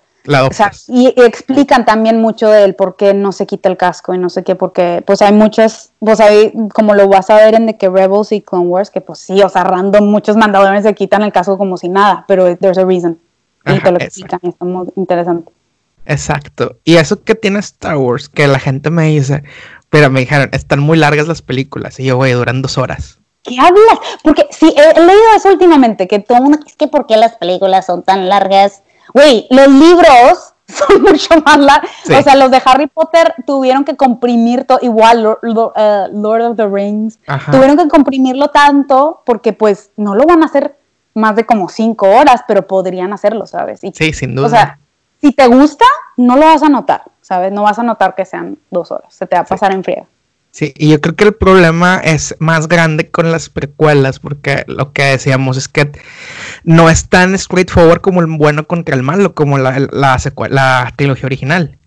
y, 0.89 1.13
explican 1.21 1.85
también 1.85 2.23
mucho 2.23 2.49
del 2.49 2.75
por 2.75 2.97
qué 2.97 3.13
no 3.13 3.33
se 3.33 3.45
quita 3.45 3.69
el 3.69 3.77
casco 3.77 4.15
y 4.15 4.19
no 4.19 4.31
sé 4.31 4.43
qué, 4.43 4.55
porque 4.55 5.05
pues 5.07 5.21
hay 5.21 5.35
muchas, 5.35 5.93
pues 5.99 6.21
hay, 6.21 6.55
como 6.73 6.95
lo 6.95 7.07
vas 7.09 7.29
a 7.29 7.37
ver 7.37 7.55
en 7.55 7.67
de 7.67 7.77
que 7.77 7.91
Rebels 7.91 8.33
y 8.33 8.41
Clone 8.41 8.69
Wars, 8.69 8.89
que 8.89 9.03
pues 9.03 9.19
sí, 9.19 9.43
o 9.43 9.51
sea, 9.51 9.65
random, 9.65 10.07
muchos 10.07 10.39
mandadores 10.39 10.85
se 10.85 10.95
quitan 10.95 11.21
el 11.21 11.33
casco 11.33 11.59
como 11.59 11.77
si 11.77 11.91
nada, 11.91 12.25
pero 12.27 12.57
there's 12.57 12.79
a 12.79 12.87
reason. 12.87 13.19
Y 13.67 13.79
te 13.81 13.91
lo 13.91 13.99
explican, 13.99 14.41
y 14.43 14.49
está 14.49 14.65
muy 14.65 14.87
interesante. 14.97 15.53
Exacto. 16.07 16.79
Y 16.85 16.97
eso 16.97 17.23
que 17.23 17.35
tiene 17.35 17.59
Star 17.61 17.97
Wars, 17.97 18.29
que 18.29 18.47
la 18.47 18.59
gente 18.59 18.91
me 18.91 19.07
dice, 19.07 19.43
pero 19.91 20.11
me 20.11 20.21
dijeron, 20.21 20.49
están 20.53 20.81
muy 20.81 20.99
largas 20.99 21.29
las 21.29 21.43
películas. 21.43 22.01
Y 22.01 22.05
yo, 22.05 22.17
güey, 22.17 22.33
duran 22.33 22.63
dos 22.63 22.79
horas. 22.79 23.21
¿Qué 23.45 23.59
hablas? 23.61 23.99
Porque 24.23 24.47
sí, 24.51 24.75
he, 24.75 25.01
leído 25.01 25.23
eso 25.37 25.51
últimamente, 25.51 26.09
que 26.09 26.19
todo 26.19 26.39
mundo 26.39 26.59
es 26.67 26.77
que 26.77 26.89
¿por 26.89 27.07
qué 27.07 27.17
las 27.17 27.37
películas 27.37 27.87
son 27.87 28.03
tan 28.03 28.29
largas? 28.29 28.83
Güey, 29.13 29.47
los 29.51 29.69
libros 29.69 30.55
son 30.67 31.03
mucho 31.03 31.29
más 31.45 31.59
largos. 31.59 31.91
O 32.07 32.23
sea, 32.23 32.35
los 32.37 32.51
de 32.51 32.63
Harry 32.65 32.87
Potter 32.87 33.35
tuvieron 33.47 33.85
que 33.85 33.97
comprimir 33.97 34.65
todo, 34.65 34.79
igual 34.81 35.37
eh, 35.77 36.07
Lord, 36.13 36.43
of 36.43 36.57
the 36.57 36.67
Rings, 36.67 37.19
tuvieron 37.53 37.77
que 37.77 37.87
comprimirlo 37.87 38.49
tanto 38.49 39.23
porque 39.27 39.53
pues 39.53 39.93
no 39.97 40.15
lo 40.15 40.25
van 40.25 40.43
a 40.43 40.47
hacer 40.47 40.79
más 41.13 41.37
de 41.37 41.45
como 41.45 41.69
cinco 41.69 42.09
horas, 42.09 42.43
pero 42.49 42.67
podrían 42.67 43.13
hacerlo, 43.13 43.47
¿sabes? 43.47 43.81
sí, 43.81 44.13
sin 44.13 44.35
duda. 44.35 44.47
O 44.47 44.51
sea, 44.51 44.79
si 45.25 45.33
te 45.33 45.47
gusta, 45.47 45.85
no 46.17 46.37
lo 46.37 46.43
vas 46.43 46.63
a 46.63 46.69
notar. 46.69 47.03
¿sabes? 47.25 47.53
No 47.53 47.63
vas 47.63 47.79
a 47.79 47.83
notar 47.83 48.15
que 48.15 48.27
sean 48.27 48.59
dos 48.71 48.91
horas, 48.91 49.15
se 49.15 49.27
te 49.27 49.35
va 49.35 49.43
a 49.43 49.47
pasar 49.47 49.73
en 49.73 49.83
friega. 49.83 50.05
Sí, 50.51 50.75
y 50.77 50.91
yo 50.91 51.01
creo 51.01 51.17
que 51.17 51.25
el 51.25 51.35
problema 51.35 51.97
es 51.97 52.37
más 52.39 52.69
grande 52.69 53.11
con 53.11 53.33
las 53.33 53.49
precuelas, 53.49 54.21
porque 54.21 54.65
lo 54.69 54.93
que 54.93 55.05
decíamos 55.05 55.57
es 55.57 55.67
que 55.67 55.91
no 56.65 56.91
es 56.91 57.09
tan 57.09 57.37
straightforward 57.37 58.03
como 58.03 58.21
el 58.21 58.27
bueno 58.27 58.67
contra 58.67 58.95
el 58.95 59.03
malo, 59.03 59.35
como 59.35 59.57
la, 59.57 59.81
la, 59.91 60.19
la 60.51 60.93
trilogía 60.97 61.27
original. 61.27 61.79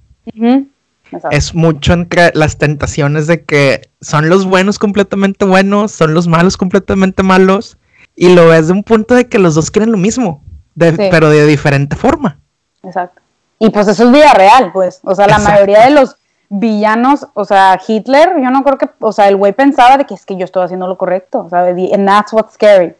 Es 1.32 1.54
mucho 1.54 1.94
entre 1.94 2.32
las 2.34 2.58
tentaciones 2.58 3.28
de 3.28 3.46
que 3.46 3.90
son 4.02 4.28
los 4.28 4.44
buenos 4.44 4.80
completamente 4.80 5.46
buenos, 5.46 5.92
son 5.92 6.16
los 6.16 6.28
malos 6.28 6.58
completamente 6.58 7.22
malos, 7.22 7.78
y 8.16 8.34
lo 8.34 8.48
ves 8.48 8.68
de 8.68 8.74
un 8.74 8.84
punto 8.84 9.14
de 9.14 9.30
que 9.30 9.38
los 9.38 9.54
dos 9.54 9.70
quieren 9.70 9.92
lo 9.92 9.98
mismo, 9.98 10.44
pero 10.76 11.30
de 11.30 11.46
diferente 11.46 11.96
forma. 11.96 12.40
Exacto. 12.84 13.22
Y 13.60 13.70
pues 13.70 13.88
eso 13.88 14.06
es 14.06 14.12
vida 14.12 14.34
real, 14.34 14.72
pues. 14.72 15.00
O 15.04 15.16
sea, 15.16 15.28
la 15.28 15.40
mayoría 15.40 15.86
de 15.86 15.92
los 15.92 16.16
villanos, 16.50 17.28
o 17.34 17.46
sea, 17.46 17.80
Hitler, 17.86 18.36
yo 18.42 18.50
no 18.52 18.64
creo 18.64 18.78
que, 18.78 18.90
o 19.00 19.12
sea, 19.12 19.28
el 19.28 19.36
güey 19.36 19.54
pensaba 19.54 19.98
de 19.98 20.06
que 20.06 20.14
es 20.14 20.26
que 20.26 20.38
yo 20.38 20.46
estoy 20.46 20.64
haciendo 20.64 20.88
lo 20.88 20.98
correcto, 20.98 21.48
¿sabes? 21.50 21.76
And 21.94 22.08
that's 22.08 22.34
what's 22.34 22.54
scary. 22.54 22.94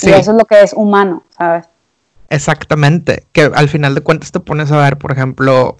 Y 0.00 0.10
eso 0.10 0.30
es 0.30 0.36
lo 0.36 0.44
que 0.44 0.60
es 0.62 0.72
humano, 0.72 1.24
¿sabes? 1.36 1.66
Exactamente, 2.30 3.26
que 3.32 3.50
al 3.54 3.68
final 3.68 3.94
de 3.94 4.00
cuentas 4.00 4.32
te 4.32 4.40
pones 4.40 4.70
a 4.70 4.76
ver, 4.78 4.98
por 4.98 5.12
ejemplo, 5.12 5.76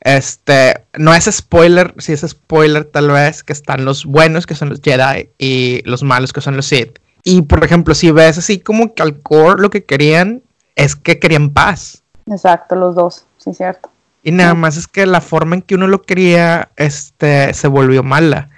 este, 0.00 0.84
no 0.96 1.14
es 1.14 1.24
spoiler, 1.24 1.94
si 1.98 2.12
es 2.12 2.20
spoiler 2.20 2.84
tal 2.84 3.10
vez, 3.10 3.42
que 3.42 3.52
están 3.52 3.84
los 3.84 4.04
buenos, 4.04 4.46
que 4.46 4.54
son 4.54 4.68
los 4.68 4.80
Jedi, 4.80 5.30
y 5.38 5.82
los 5.84 6.02
malos, 6.02 6.32
que 6.32 6.40
son 6.40 6.56
los 6.56 6.66
Sith. 6.66 6.98
Y 7.24 7.42
por 7.42 7.64
ejemplo, 7.64 7.94
si 7.94 8.10
ves 8.10 8.38
así 8.38 8.60
como 8.60 8.94
que 8.94 9.02
al 9.02 9.20
core 9.20 9.60
lo 9.60 9.70
que 9.70 9.84
querían 9.84 10.42
es 10.76 10.94
que 10.94 11.18
querían 11.18 11.50
paz. 11.50 12.02
Exacto, 12.26 12.76
los 12.76 12.94
dos, 12.94 13.26
sí, 13.52 13.56
cierto. 13.56 13.90
Y 14.22 14.32
nada 14.32 14.54
más 14.54 14.76
es 14.76 14.86
que 14.86 15.06
la 15.06 15.20
forma 15.20 15.56
en 15.56 15.62
que 15.62 15.74
uno 15.74 15.86
lo 15.86 16.02
quería, 16.02 16.70
este, 16.76 17.54
se 17.54 17.68
volvió 17.68 18.02
mala. 18.02 18.50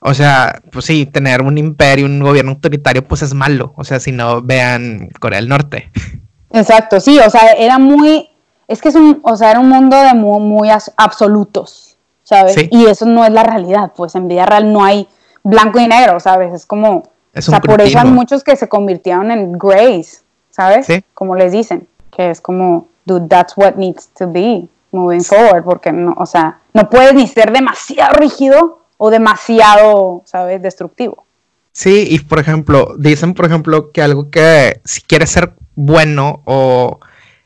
O 0.00 0.14
sea, 0.14 0.60
pues 0.70 0.84
sí, 0.84 1.06
tener 1.06 1.42
un 1.42 1.58
imperio, 1.58 2.06
un 2.06 2.20
gobierno 2.20 2.52
autoritario, 2.52 3.04
pues 3.04 3.22
es 3.22 3.34
malo. 3.34 3.72
O 3.76 3.84
sea, 3.84 3.98
si 3.98 4.12
no, 4.12 4.40
vean 4.42 5.10
Corea 5.18 5.40
del 5.40 5.48
Norte. 5.48 5.90
Exacto, 6.52 7.00
sí, 7.00 7.18
o 7.18 7.28
sea, 7.28 7.52
era 7.52 7.78
muy, 7.78 8.30
es 8.68 8.80
que 8.80 8.88
es 8.88 8.94
un, 8.94 9.20
o 9.22 9.36
sea, 9.36 9.50
era 9.50 9.60
un 9.60 9.68
mundo 9.68 10.00
de 10.00 10.14
muy, 10.14 10.70
absolutos, 10.96 11.98
¿sabes? 12.24 12.56
Y 12.70 12.86
eso 12.86 13.04
no 13.04 13.24
es 13.24 13.32
la 13.32 13.42
realidad, 13.42 13.92
pues 13.94 14.14
en 14.14 14.28
vida 14.28 14.46
real 14.46 14.72
no 14.72 14.82
hay 14.82 15.06
blanco 15.42 15.78
y 15.78 15.86
negro, 15.86 16.20
¿sabes? 16.20 16.54
Es 16.54 16.64
como, 16.64 17.02
o 17.34 17.42
sea, 17.42 17.60
por 17.60 17.82
eso 17.82 17.98
hay 17.98 18.10
muchos 18.10 18.42
que 18.42 18.56
se 18.56 18.66
convirtieron 18.66 19.30
en 19.30 19.58
grays, 19.58 20.24
¿sabes? 20.50 20.86
Como 21.12 21.36
les 21.36 21.52
dicen, 21.52 21.86
que 22.16 22.30
es 22.30 22.40
como, 22.40 22.88
dude, 23.08 23.28
that's 23.28 23.56
what 23.56 23.76
needs 23.76 24.08
to 24.18 24.26
be 24.26 24.68
moving 24.92 25.22
forward, 25.22 25.64
porque 25.64 25.92
no, 25.92 26.14
o 26.16 26.26
sea, 26.26 26.60
no 26.74 26.88
puedes 26.88 27.14
ni 27.14 27.26
ser 27.26 27.52
demasiado 27.52 28.14
rígido 28.14 28.84
o 28.96 29.10
demasiado, 29.10 30.22
¿sabes?, 30.26 30.62
destructivo. 30.62 31.24
Sí, 31.72 32.06
y 32.10 32.18
por 32.20 32.38
ejemplo, 32.38 32.94
dicen, 32.98 33.34
por 33.34 33.46
ejemplo, 33.46 33.92
que 33.92 34.02
algo 34.02 34.30
que 34.30 34.80
si 34.84 35.00
quieres 35.00 35.30
ser 35.30 35.52
bueno 35.76 36.42
o 36.44 36.98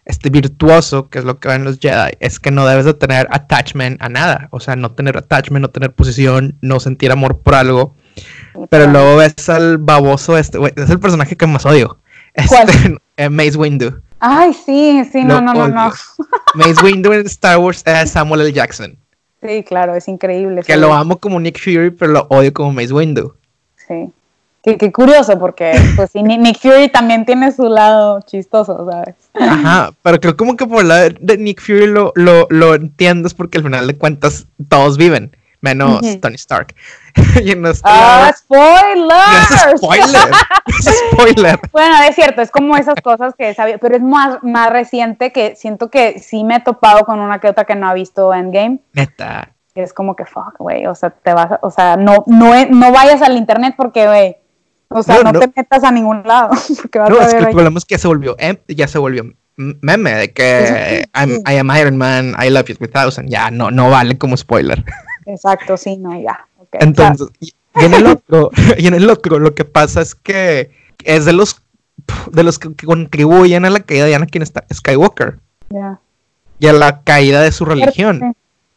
este 0.04 0.30
virtuoso, 0.30 1.10
que 1.10 1.18
es 1.18 1.24
lo 1.24 1.38
que 1.38 1.48
ven 1.48 1.64
los 1.64 1.78
Jedi, 1.78 2.12
es 2.20 2.40
que 2.40 2.50
no 2.50 2.66
debes 2.66 2.84
de 2.84 2.94
tener 2.94 3.28
attachment 3.30 4.00
a 4.02 4.08
nada, 4.08 4.48
o 4.50 4.58
sea, 4.58 4.74
no 4.74 4.92
tener 4.92 5.16
attachment, 5.16 5.62
no 5.62 5.70
tener 5.70 5.94
posición, 5.94 6.56
no 6.60 6.80
sentir 6.80 7.12
amor 7.12 7.40
por 7.40 7.54
algo. 7.54 7.94
Pero 8.68 8.86
luego 8.86 9.16
ves 9.16 9.48
al 9.48 9.78
baboso 9.78 10.36
este, 10.36 10.58
es 10.76 10.90
el 10.90 11.00
personaje 11.00 11.36
que 11.36 11.46
más 11.46 11.64
odio. 11.66 11.98
Este, 12.34 12.98
eh, 13.16 13.28
Mace 13.30 13.56
Windu. 13.56 14.00
Ay, 14.24 14.54
sí, 14.54 15.02
sí, 15.10 15.24
no, 15.24 15.40
no, 15.40 15.52
no, 15.52 15.66
no. 15.66 15.92
Mace 16.54 16.84
Windu 16.84 17.12
en 17.12 17.26
Star 17.26 17.58
Wars 17.58 17.82
es 17.84 18.12
Samuel 18.12 18.42
L. 18.42 18.52
Jackson. 18.52 18.96
Sí, 19.42 19.64
claro, 19.64 19.96
es 19.96 20.06
increíble. 20.06 20.62
Que 20.62 20.76
lo 20.76 20.94
amo 20.94 21.18
como 21.18 21.40
Nick 21.40 21.58
Fury, 21.58 21.90
pero 21.90 22.12
lo 22.12 22.26
odio 22.30 22.52
como 22.52 22.72
Mace 22.72 22.92
Windu. 22.92 23.34
Sí. 23.76 24.12
Qué, 24.62 24.92
curioso, 24.92 25.36
porque 25.40 25.72
pues 25.96 26.12
sí, 26.12 26.22
Nick 26.22 26.60
Fury 26.60 26.88
también 26.88 27.24
tiene 27.24 27.50
su 27.50 27.64
lado 27.64 28.20
chistoso, 28.24 28.88
¿sabes? 28.88 29.16
Ajá, 29.34 29.92
pero 30.02 30.20
creo 30.20 30.36
como 30.36 30.56
que 30.56 30.68
por 30.68 30.82
el 30.82 30.88
lado 30.88 31.08
de 31.18 31.36
Nick 31.36 31.60
Fury 31.60 31.88
lo, 31.88 32.12
lo, 32.14 32.46
lo 32.48 32.76
entiendes 32.76 33.34
porque 33.34 33.58
al 33.58 33.64
final 33.64 33.88
de 33.88 33.96
cuentas 33.96 34.46
todos 34.68 34.96
viven 34.96 35.36
menos 35.62 36.00
Tony 36.20 36.36
Stark. 36.36 36.76
y 37.44 37.54
no 37.54 37.70
¡Ah, 37.84 38.32
spoiler! 38.36 39.76
spoiler! 39.76 40.34
spoiler! 40.80 41.60
Bueno, 41.72 41.96
es 42.08 42.14
cierto, 42.14 42.42
es 42.42 42.50
como 42.50 42.76
esas 42.76 42.96
cosas 43.02 43.34
que 43.36 43.54
sabía, 43.54 43.78
pero 43.78 43.96
es 43.96 44.02
más, 44.02 44.42
más 44.42 44.70
reciente 44.70 45.32
que 45.32 45.56
siento 45.56 45.90
que 45.90 46.18
sí 46.18 46.44
me 46.44 46.56
he 46.56 46.60
topado 46.60 47.04
con 47.04 47.20
una 47.20 47.40
que 47.40 47.48
otra 47.48 47.64
que 47.64 47.74
no 47.74 47.88
ha 47.88 47.94
visto 47.94 48.32
Endgame. 48.32 48.80
Neta. 48.92 49.54
es 49.74 49.92
como 49.92 50.16
que, 50.16 50.24
fuck, 50.24 50.58
güey, 50.58 50.86
o 50.86 50.94
sea, 50.94 51.10
te 51.10 51.32
vas, 51.32 51.58
o 51.62 51.70
sea, 51.70 51.96
no, 51.96 52.24
no, 52.26 52.52
no 52.66 52.92
vayas 52.92 53.22
al 53.22 53.36
internet 53.36 53.74
porque, 53.76 54.06
güey, 54.06 54.36
o 54.88 55.02
sea, 55.02 55.22
no, 55.22 55.32
te 55.32 55.50
metas 55.54 55.84
a 55.84 55.90
ningún 55.90 56.22
lado. 56.24 56.50
no, 56.50 57.20
es 57.20 57.34
que 57.34 57.40
el 57.40 57.50
problema 57.50 57.78
es 57.78 57.84
que 57.84 57.98
se 57.98 58.08
volvió, 58.08 58.36
em, 58.38 58.56
ya 58.68 58.86
se 58.88 58.98
volvió 58.98 59.24
meme 59.56 60.14
de 60.14 60.32
que 60.32 61.04
I 61.14 61.56
am 61.56 61.70
Iron 61.76 61.96
Man, 61.96 62.34
I 62.38 62.50
love 62.50 62.68
you 62.68 62.76
3000, 62.76 63.28
ya 63.28 63.50
no, 63.50 63.70
no 63.70 63.90
vale 63.90 64.18
como 64.18 64.36
spoiler. 64.36 64.84
Exacto, 65.26 65.76
sí, 65.76 65.98
no, 65.98 66.20
ya. 66.20 66.46
Entonces, 66.72 67.28
y, 67.40 67.52
en 67.74 67.94
el 67.94 68.06
otro, 68.06 68.50
y 68.78 68.86
en 68.86 68.94
el 68.94 69.08
otro, 69.08 69.38
lo 69.38 69.54
que 69.54 69.64
pasa 69.64 70.00
es 70.00 70.14
que 70.14 70.70
es 71.04 71.24
de 71.24 71.32
los 71.32 71.62
de 72.32 72.42
los 72.42 72.58
que, 72.58 72.74
contribuyen 72.74 73.64
a 73.64 73.70
la 73.70 73.80
caída 73.80 74.06
de 74.06 74.14
Anakin 74.14 74.44
Skywalker. 74.72 75.38
Ya. 75.70 76.00
Y 76.58 76.66
a 76.66 76.72
la 76.72 77.02
caída 77.02 77.40
de 77.40 77.52
su 77.52 77.64
religión. 77.64 78.34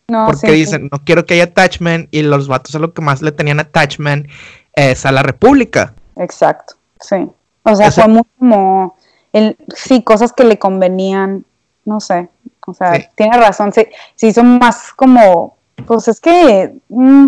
No, 0.07 0.27
porque 0.27 0.51
dicen, 0.51 0.89
no 0.91 1.03
quiero 1.03 1.25
que 1.25 1.33
haya 1.33 1.45
attachment, 1.45 2.07
y 2.11 2.21
los 2.21 2.47
vatos 2.47 2.75
a 2.75 2.79
lo 2.79 2.93
que 2.93 3.01
más 3.01 3.23
le 3.23 3.31
tenían 3.31 3.59
attachment 3.59 4.27
es 4.73 5.05
a 5.05 5.11
la 5.11 5.23
República. 5.23 5.95
Exacto, 6.15 6.75
sí. 6.99 7.27
O 7.63 7.75
sea, 7.75 7.91
fue 7.91 8.07
muy 8.07 8.23
como, 8.37 8.95
el, 9.33 9.57
sí, 9.75 10.03
cosas 10.03 10.31
que 10.31 10.43
le 10.43 10.59
convenían, 10.59 11.43
no 11.85 11.99
sé, 11.99 12.29
o 12.67 12.73
sea, 12.73 13.09
tiene 13.15 13.35
razón, 13.37 13.73
sí, 13.73 13.87
sí 14.15 14.31
son 14.31 14.59
más 14.59 14.93
como 14.95 15.55
pues 15.85 16.07
es 16.07 16.19
que, 16.19 16.73
mm, 16.89 17.27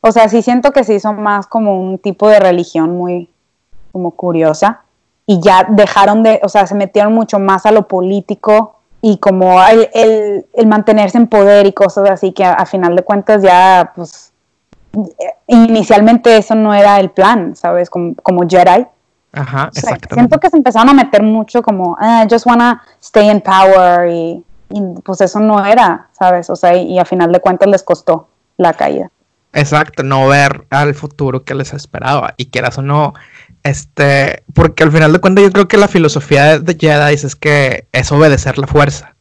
o 0.00 0.12
sea, 0.12 0.28
sí 0.28 0.42
siento 0.42 0.72
que 0.72 0.84
se 0.84 0.94
hizo 0.94 1.12
más 1.12 1.46
como 1.46 1.80
un 1.80 1.98
tipo 1.98 2.28
de 2.28 2.40
religión 2.40 2.96
muy 2.96 3.28
como 3.92 4.12
curiosa 4.12 4.82
y 5.26 5.40
ya 5.40 5.66
dejaron 5.68 6.22
de, 6.22 6.40
o 6.42 6.48
sea, 6.48 6.66
se 6.66 6.74
metieron 6.74 7.12
mucho 7.12 7.38
más 7.38 7.66
a 7.66 7.72
lo 7.72 7.88
político 7.88 8.76
y 9.00 9.18
como 9.18 9.60
el, 9.62 10.44
mantenerse 10.66 11.18
en 11.18 11.26
poder 11.26 11.66
y 11.66 11.72
cosas 11.72 12.10
así 12.10 12.32
que 12.32 12.44
a, 12.44 12.64
final 12.66 12.96
de 12.96 13.02
cuentas 13.02 13.42
ya, 13.42 13.92
pues, 13.94 14.32
inicialmente 15.46 16.36
eso 16.36 16.54
no 16.54 16.74
era 16.74 16.98
el 16.98 17.10
plan, 17.10 17.54
¿sabes? 17.54 17.90
Como, 17.90 18.14
como 18.22 18.48
Jedi. 18.48 18.86
Ajá, 19.32 19.68
exactamente. 19.68 20.14
Siento 20.14 20.40
que 20.40 20.50
se 20.50 20.56
empezaron 20.56 20.88
a 20.88 20.94
meter 20.94 21.22
mucho 21.22 21.62
como, 21.62 21.96
ah, 22.00 22.26
just 22.28 22.46
wanna 22.46 22.82
stay 23.00 23.30
in 23.30 23.40
power 23.40 24.08
y 24.10 24.44
y 24.70 24.82
pues 25.04 25.20
eso 25.20 25.40
no 25.40 25.64
era, 25.64 26.08
¿sabes? 26.12 26.50
O 26.50 26.56
sea, 26.56 26.76
y, 26.76 26.98
a 26.98 27.04
final 27.04 27.32
de 27.32 27.40
cuentas 27.40 27.68
les 27.68 27.82
costó 27.82 28.28
la 28.56 28.72
caída. 28.74 29.10
Exacto, 29.52 30.02
no 30.02 30.28
ver 30.28 30.66
al 30.70 30.94
futuro 30.94 31.44
que 31.44 31.54
les 31.54 31.72
esperaba. 31.72 32.34
Y 32.36 32.46
quieras 32.46 32.78
o 32.78 32.82
no, 32.82 33.14
este, 33.62 34.42
porque 34.54 34.82
al 34.82 34.92
final 34.92 35.12
de 35.12 35.18
cuentas 35.18 35.44
yo 35.44 35.52
creo 35.52 35.68
que 35.68 35.76
la 35.76 35.88
filosofía 35.88 36.58
de 36.58 36.76
Jedi 36.78 37.14
es 37.14 37.36
que 37.36 37.86
es 37.92 38.12
obedecer 38.12 38.58
la 38.58 38.66
fuerza. 38.66 39.14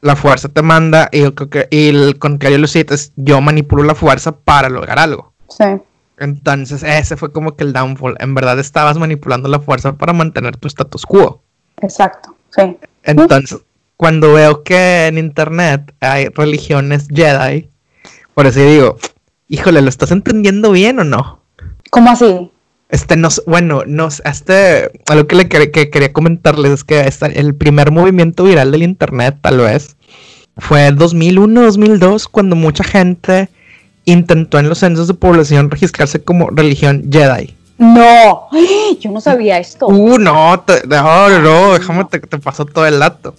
La 0.00 0.16
fuerza 0.16 0.48
te 0.48 0.62
manda 0.62 1.10
y 1.12 1.20
yo 1.20 1.34
creo 1.34 1.50
que 1.50 1.68
y 1.70 1.88
el 1.88 2.18
contrario 2.18 2.56
lo 2.56 2.64
es 2.64 3.12
yo 3.16 3.42
manipulo 3.42 3.82
la 3.82 3.94
fuerza 3.94 4.32
para 4.32 4.70
lograr 4.70 4.98
algo. 4.98 5.34
Sí. 5.50 5.64
Entonces 6.18 6.82
ese 6.82 7.18
fue 7.18 7.30
como 7.30 7.54
que 7.54 7.64
el 7.64 7.74
downfall. 7.74 8.16
En 8.20 8.34
verdad 8.34 8.58
estabas 8.58 8.96
manipulando 8.96 9.50
la 9.50 9.60
fuerza 9.60 9.96
para 9.98 10.14
mantener 10.14 10.56
tu 10.56 10.66
status 10.68 11.04
quo. 11.04 11.42
Exacto, 11.82 12.34
sí. 12.56 12.78
Entonces, 13.02 13.60
cuando 13.98 14.32
veo 14.32 14.62
que 14.62 15.08
en 15.08 15.18
internet 15.18 15.94
hay 16.00 16.28
religiones 16.28 17.06
Jedi, 17.12 17.70
por 18.34 18.46
eso 18.46 18.60
digo, 18.60 18.96
híjole, 19.48 19.80
¿lo 19.80 19.88
estás 19.88 20.10
entendiendo 20.10 20.72
bien 20.72 20.98
o 20.98 21.04
no? 21.04 21.40
¿Cómo 21.90 22.10
así? 22.10 22.50
Este, 22.88 23.16
no, 23.16 23.28
bueno, 23.46 23.82
no, 23.86 24.08
este, 24.08 24.90
algo 25.06 25.26
que, 25.26 25.36
le 25.36 25.48
que 25.48 25.90
quería 25.90 26.12
comentarles 26.12 26.72
es 26.72 26.84
que 26.84 27.00
este, 27.00 27.40
el 27.40 27.54
primer 27.54 27.90
movimiento 27.90 28.44
viral 28.44 28.70
del 28.70 28.82
internet, 28.82 29.38
tal 29.40 29.58
vez, 29.58 29.96
fue 30.56 30.92
2001, 30.92 31.62
2002, 31.62 32.28
cuando 32.28 32.56
mucha 32.56 32.84
gente 32.84 33.48
intentó 34.04 34.58
en 34.58 34.68
los 34.68 34.78
censos 34.78 35.08
de 35.08 35.14
población 35.14 35.70
registrarse 35.70 36.22
como 36.22 36.50
religión 36.50 37.08
Jedi. 37.10 37.56
No, 37.78 38.48
yo 39.00 39.10
no 39.10 39.20
sabía 39.20 39.58
esto. 39.58 39.86
Uh, 39.86 40.18
no, 40.18 40.64
no, 40.86 41.38
no, 41.40 41.72
déjame 41.74 42.04
te, 42.04 42.20
te 42.20 42.38
paso 42.38 42.64
todo 42.64 42.86
el 42.86 42.98
dato. 42.98 43.34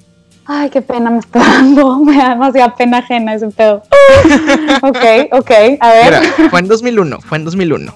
Ay, 0.47 0.69
qué 0.69 0.81
pena 0.81 1.09
me 1.09 1.19
está 1.19 1.39
dando. 1.39 1.99
Me 1.99 2.17
da 2.17 2.29
demasiada 2.29 2.75
pena 2.75 2.99
ajena 2.99 3.33
ese 3.33 3.47
pedo. 3.49 3.83
ok, 4.81 5.05
ok, 5.31 5.51
a 5.79 5.89
ver. 5.89 6.21
Mira, 6.37 6.49
fue 6.49 6.59
en 6.59 6.67
2001, 6.67 7.19
fue 7.21 7.37
en 7.37 7.45
2001. 7.45 7.93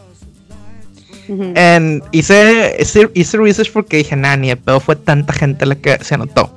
hice, 2.11 2.77
hice, 3.13 3.37
research 3.37 3.71
porque 3.71 3.97
dije, 3.97 4.15
nah, 4.15 4.35
ni 4.35 4.49
el 4.49 4.57
pedo 4.57 4.79
fue 4.79 4.95
tanta 4.95 5.33
gente 5.33 5.65
la 5.65 5.75
que 5.75 6.03
se 6.03 6.15
anotó. 6.15 6.51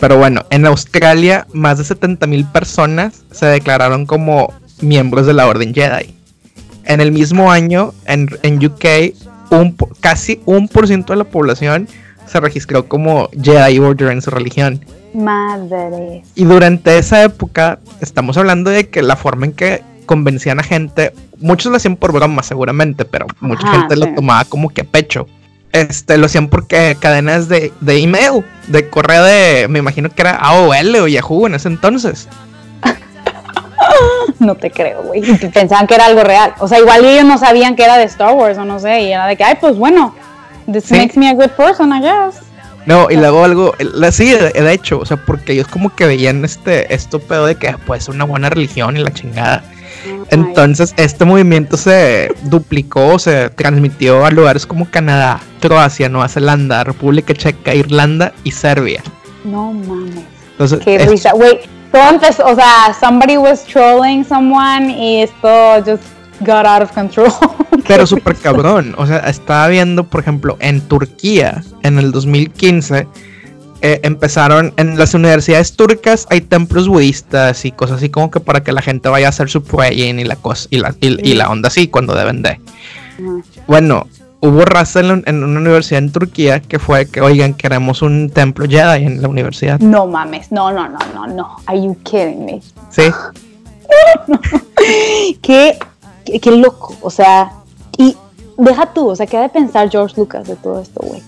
Pero 0.00 0.16
bueno, 0.16 0.46
en 0.50 0.66
Australia, 0.66 1.46
más 1.52 1.78
de 1.78 1.84
70 1.84 2.26
mil 2.26 2.44
personas 2.46 3.22
se 3.30 3.46
declararon 3.46 4.06
como 4.06 4.52
miembros 4.80 5.26
de 5.26 5.34
la 5.34 5.46
Orden 5.46 5.74
Jedi. 5.74 6.14
en 6.84 7.00
el 7.00 7.12
mismo 7.12 7.52
año, 7.52 7.92
en, 8.06 8.28
en 8.42 8.64
UK, 8.64 9.14
un, 9.50 9.76
casi 10.00 10.40
un 10.46 10.68
por 10.68 10.86
ciento 10.86 11.12
de 11.12 11.18
la 11.18 11.24
población 11.24 11.86
se 12.30 12.40
registró 12.40 12.86
como 12.86 13.28
Jedi 13.42 13.78
Order 13.80 14.12
en 14.12 14.22
su 14.22 14.30
religión. 14.30 14.84
Madre. 15.12 16.22
Y 16.36 16.44
durante 16.44 16.96
esa 16.96 17.24
época, 17.24 17.80
estamos 18.00 18.36
hablando 18.36 18.70
de 18.70 18.88
que 18.88 19.02
la 19.02 19.16
forma 19.16 19.46
en 19.46 19.52
que 19.52 19.82
convencían 20.06 20.60
a 20.60 20.62
gente, 20.62 21.12
muchos 21.38 21.70
lo 21.70 21.76
hacían 21.76 21.96
por 21.96 22.12
broma 22.12 22.42
seguramente, 22.42 23.04
pero 23.04 23.26
mucha 23.40 23.66
Ajá, 23.66 23.80
gente 23.80 23.94
sí. 23.94 24.00
lo 24.00 24.14
tomaba 24.14 24.44
como 24.44 24.68
que 24.70 24.82
a 24.82 24.84
pecho. 24.84 25.26
Este, 25.72 26.18
lo 26.18 26.26
hacían 26.26 26.48
porque 26.48 26.96
cadenas 26.98 27.48
de, 27.48 27.72
de 27.80 28.02
email, 28.02 28.44
de 28.68 28.88
correo 28.88 29.24
de, 29.24 29.66
me 29.68 29.78
imagino 29.78 30.08
que 30.10 30.22
era 30.22 30.36
AOL 30.36 30.96
o 30.96 31.08
Yahoo 31.08 31.46
en 31.46 31.54
ese 31.54 31.68
entonces. 31.68 32.28
No 34.38 34.54
te 34.54 34.70
creo, 34.70 35.02
güey. 35.02 35.20
Pensaban 35.52 35.86
que 35.86 35.94
era 35.94 36.06
algo 36.06 36.22
real. 36.22 36.54
O 36.60 36.68
sea, 36.68 36.78
igual 36.78 37.04
ellos 37.04 37.24
no 37.24 37.36
sabían 37.36 37.76
que 37.76 37.84
era 37.84 37.98
de 37.98 38.04
Star 38.04 38.32
Wars 38.32 38.56
o 38.56 38.64
no 38.64 38.78
sé. 38.78 39.02
Y 39.02 39.12
era 39.12 39.26
de 39.26 39.36
que, 39.36 39.44
ay, 39.44 39.58
pues 39.60 39.76
bueno, 39.76 40.14
this 40.72 40.84
Sí. 40.84 40.94
makes 40.94 41.18
me 41.18 41.28
a 41.28 41.34
good 41.34 41.50
person, 41.50 41.92
I 41.92 42.00
guess. 42.00 42.40
No, 42.86 43.10
y 43.10 43.16
luego 43.16 43.44
algo, 43.44 43.74
la- 43.78 44.10
sí, 44.10 44.30
de, 44.32 44.72
hecho, 44.72 45.00
o 45.00 45.06
sea, 45.06 45.18
porque 45.18 45.52
ellos 45.52 45.66
como 45.68 45.94
que 45.94 46.06
veían 46.06 46.44
este, 46.44 46.92
esto 46.94 47.18
pedo 47.20 47.46
de 47.46 47.54
que 47.56 47.74
pues 47.86 48.08
una 48.08 48.24
buena 48.24 48.48
religión 48.48 48.96
y 48.96 49.00
la 49.00 49.12
chingada. 49.12 49.62
Entonces, 50.30 50.94
este 50.96 51.24
movimiento 51.26 51.76
se 51.76 52.32
duplicó, 52.44 53.18
se 53.18 53.50
transmitió 53.50 54.24
a 54.24 54.30
lugares 54.30 54.64
como 54.64 54.88
Canadá, 54.90 55.40
Croacia, 55.60 56.08
Nueva 56.08 56.28
Zelanda, 56.28 56.82
República 56.84 57.34
Checa, 57.34 57.74
Irlanda 57.74 58.32
y 58.44 58.50
Serbia. 58.52 59.02
No 59.44 59.72
mames. 59.72 60.24
Entonces, 60.52 60.80
Qué 60.84 60.98
risa. 61.06 61.32
Güey, 61.32 61.60
todo 61.92 62.08
empezó, 62.10 62.46
o 62.46 62.54
sea, 62.54 62.94
somebody 62.98 63.36
was 63.36 63.64
trolling 63.64 64.24
someone 64.24 64.90
y 64.90 65.22
esto 65.22 65.82
just 65.84 66.02
got 66.40 66.66
out 66.66 66.82
of 66.82 66.92
control. 66.92 67.30
pero 67.86 68.06
súper 68.06 68.36
cabrón. 68.36 68.94
O 68.98 69.06
sea, 69.06 69.18
estaba 69.18 69.68
viendo, 69.68 70.04
por 70.04 70.20
ejemplo, 70.20 70.56
en 70.60 70.80
Turquía, 70.80 71.62
en 71.82 71.98
el 71.98 72.12
2015, 72.12 73.06
eh, 73.82 74.00
empezaron 74.02 74.74
en 74.76 74.98
las 74.98 75.14
universidades 75.14 75.74
turcas, 75.74 76.26
hay 76.30 76.42
templos 76.42 76.86
budistas 76.88 77.64
y 77.64 77.72
cosas 77.72 77.96
así 77.98 78.10
como 78.10 78.30
que 78.30 78.38
para 78.40 78.62
que 78.62 78.72
la 78.72 78.82
gente 78.82 79.08
vaya 79.08 79.26
a 79.26 79.30
hacer 79.30 79.48
su 79.48 79.62
praying 79.62 80.18
y 80.20 80.24
la 80.24 80.36
cosa 80.36 80.68
y 80.70 80.78
la, 80.78 80.94
y, 81.00 81.28
y 81.30 81.34
la 81.34 81.48
onda 81.48 81.68
así 81.68 81.88
cuando 81.88 82.14
deben 82.14 82.42
de. 82.42 82.60
Bueno, 83.66 84.06
hubo 84.40 84.64
raza 84.66 85.00
en, 85.00 85.08
la- 85.08 85.22
en 85.26 85.42
una 85.42 85.60
universidad 85.60 86.02
en 86.02 86.12
Turquía 86.12 86.60
que 86.60 86.78
fue 86.78 87.06
que, 87.06 87.20
oigan, 87.22 87.54
queremos 87.54 88.02
un 88.02 88.28
templo 88.30 88.66
Jedi 88.68 89.04
en 89.06 89.22
la 89.22 89.28
universidad. 89.28 89.80
No 89.80 90.06
mames, 90.06 90.52
no, 90.52 90.70
no, 90.72 90.86
no, 90.88 90.98
no, 91.14 91.26
no. 91.26 91.56
Are 91.66 91.78
you 91.80 91.96
kidding 92.04 92.44
me? 92.44 92.60
Sí, 92.90 93.02
Qué, 95.42 95.78
qué, 96.24 96.40
qué 96.40 96.50
loco, 96.52 96.96
o 97.00 97.10
sea, 97.10 97.52
y 97.96 98.16
deja 98.58 98.86
tú, 98.92 99.08
o 99.08 99.16
sea, 99.16 99.26
¿qué 99.26 99.36
ha 99.36 99.42
de 99.42 99.48
pensar 99.48 99.90
George 99.90 100.14
Lucas 100.18 100.46
de 100.46 100.56
todo 100.56 100.80
esto, 100.80 101.00
güey? 101.02 101.22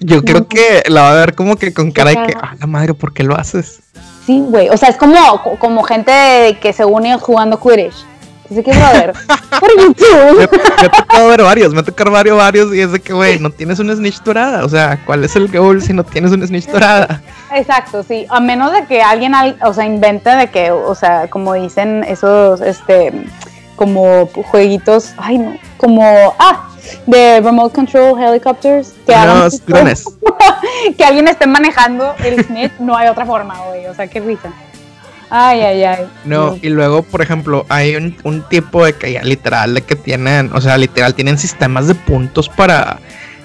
yo 0.00 0.22
creo 0.22 0.46
que 0.48 0.82
la 0.88 1.00
va 1.02 1.10
a 1.12 1.14
ver 1.14 1.34
como 1.34 1.56
que 1.56 1.72
con 1.72 1.90
cara 1.90 2.10
de 2.10 2.16
que, 2.26 2.34
ah, 2.42 2.54
la 2.60 2.66
madre, 2.66 2.92
¿por 2.92 3.14
qué 3.14 3.22
lo 3.22 3.36
haces? 3.38 3.80
Sí, 4.26 4.40
güey, 4.46 4.68
o 4.68 4.76
sea, 4.76 4.90
es 4.90 4.96
como, 4.96 5.16
como 5.58 5.82
gente 5.82 6.58
que 6.60 6.72
se 6.74 6.84
une 6.84 7.16
jugando 7.18 7.58
Quidditch. 7.58 7.94
Así 8.50 8.62
que, 8.62 8.72
brother, 8.72 9.14
what 9.28 9.62
are 9.62 9.82
you 9.82 9.88
Me, 9.88 9.94
doing? 9.94 10.36
me 10.36 10.44
ha 10.44 10.90
tocado 10.90 11.28
ver 11.28 11.42
varios, 11.42 11.72
me 11.72 11.80
ha 11.80 11.82
tocado 11.82 12.10
varios, 12.10 12.36
varios 12.36 12.74
y 12.74 12.80
es 12.80 12.92
de 12.92 13.00
que, 13.00 13.14
güey, 13.14 13.38
no 13.38 13.48
tienes 13.48 13.78
una 13.78 13.96
snitch 13.96 14.22
dorada. 14.22 14.66
O 14.66 14.68
sea, 14.68 15.00
¿cuál 15.06 15.24
es 15.24 15.34
el 15.36 15.48
goal 15.50 15.80
si 15.80 15.94
no 15.94 16.04
tienes 16.04 16.32
una 16.32 16.46
snitch 16.46 16.66
dorada? 16.68 17.22
Exacto, 17.54 18.02
sí, 18.02 18.26
a 18.28 18.40
menos 18.40 18.72
de 18.72 18.84
que 18.84 19.00
alguien, 19.00 19.34
al- 19.34 19.56
o 19.64 19.72
sea, 19.72 19.86
invente 19.86 20.28
de 20.28 20.50
que, 20.50 20.70
o 20.70 20.94
sea, 20.94 21.30
como 21.30 21.54
dicen 21.54 22.04
esos, 22.06 22.60
este, 22.60 23.24
como 23.84 24.26
jueguitos, 24.50 25.12
ay 25.18 25.38
no, 25.38 25.56
como, 25.76 26.34
ah, 26.38 26.70
de 27.06 27.40
remote 27.40 27.74
control 27.74 28.18
helicopters, 28.18 28.94
que 29.06 29.12
Los 29.14 29.64
drones. 29.66 30.04
que 30.96 31.04
alguien 31.04 31.28
esté 31.28 31.46
manejando 31.46 32.14
el 32.24 32.42
snitch, 32.44 32.72
no 32.78 32.96
hay 32.96 33.08
otra 33.08 33.26
forma, 33.26 33.58
güey, 33.68 33.86
o 33.86 33.94
sea, 33.94 34.06
qué 34.06 34.20
risa. 34.20 34.50
Ay, 35.30 35.60
ay, 35.60 35.84
ay. 35.84 36.06
No, 36.24 36.56
y 36.62 36.68
luego, 36.68 37.02
por 37.02 37.20
ejemplo, 37.20 37.66
hay 37.68 37.96
un, 37.96 38.16
un 38.24 38.42
tipo 38.48 38.84
de 38.84 38.94
que 38.94 39.12
ya 39.12 39.22
literal, 39.22 39.74
de 39.74 39.82
que 39.82 39.96
tienen, 39.96 40.50
o 40.54 40.60
sea, 40.60 40.78
literal, 40.78 41.14
tienen 41.14 41.36
sistemas 41.38 41.86
de 41.88 41.94
puntos 41.94 42.48
para 42.48 43.00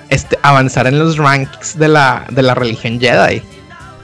este, 0.10 0.38
avanzar 0.42 0.88
en 0.88 1.00
los 1.00 1.18
rankings 1.18 1.78
de 1.78 1.88
la, 1.88 2.26
de 2.30 2.44
la 2.44 2.54
religión 2.56 3.00
Jedi. 3.00 3.42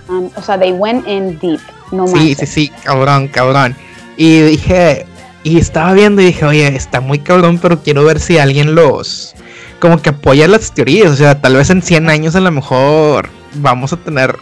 Um, 0.10 0.30
o 0.36 0.42
sea, 0.42 0.58
they 0.58 0.72
went 0.72 1.08
in 1.08 1.38
deep, 1.40 1.60
no 1.92 2.08
Sí, 2.08 2.14
manches. 2.16 2.38
sí, 2.50 2.68
sí, 2.68 2.72
cabrón, 2.84 3.28
cabrón. 3.28 3.76
Y 4.18 4.42
dije, 4.42 5.06
y 5.46 5.60
estaba 5.60 5.94
viendo 5.94 6.24
y 6.24 6.26
dije, 6.26 6.44
oye, 6.44 6.76
está 6.76 7.02
muy 7.02 7.20
cabrón, 7.20 7.60
pero 7.62 7.80
quiero 7.84 8.04
ver 8.04 8.20
si 8.20 8.40
alguien 8.40 8.74
los, 8.74 9.36
como 9.80 10.02
que 10.02 10.10
apoya 10.10 10.48
las 10.48 10.72
teorías. 10.72 11.12
O 11.12 11.16
sea, 11.16 11.40
tal 11.40 11.56
vez 11.56 11.70
en 11.70 11.84
100 11.84 12.10
años 12.10 12.36
a 12.36 12.40
lo 12.40 12.52
mejor 12.52 13.30
vamos 13.54 13.94
a 13.94 13.98
tener, 13.98 14.36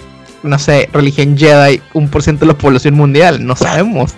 no 0.43 0.57
sé, 0.57 0.88
religión 0.93 1.38
Jedi, 1.38 1.81
un 1.93 2.07
por 2.07 2.23
ciento 2.23 2.45
de 2.45 2.53
la 2.53 2.57
población 2.57 2.93
mundial, 2.93 3.45
no 3.45 3.57
sabemos. 3.57 4.13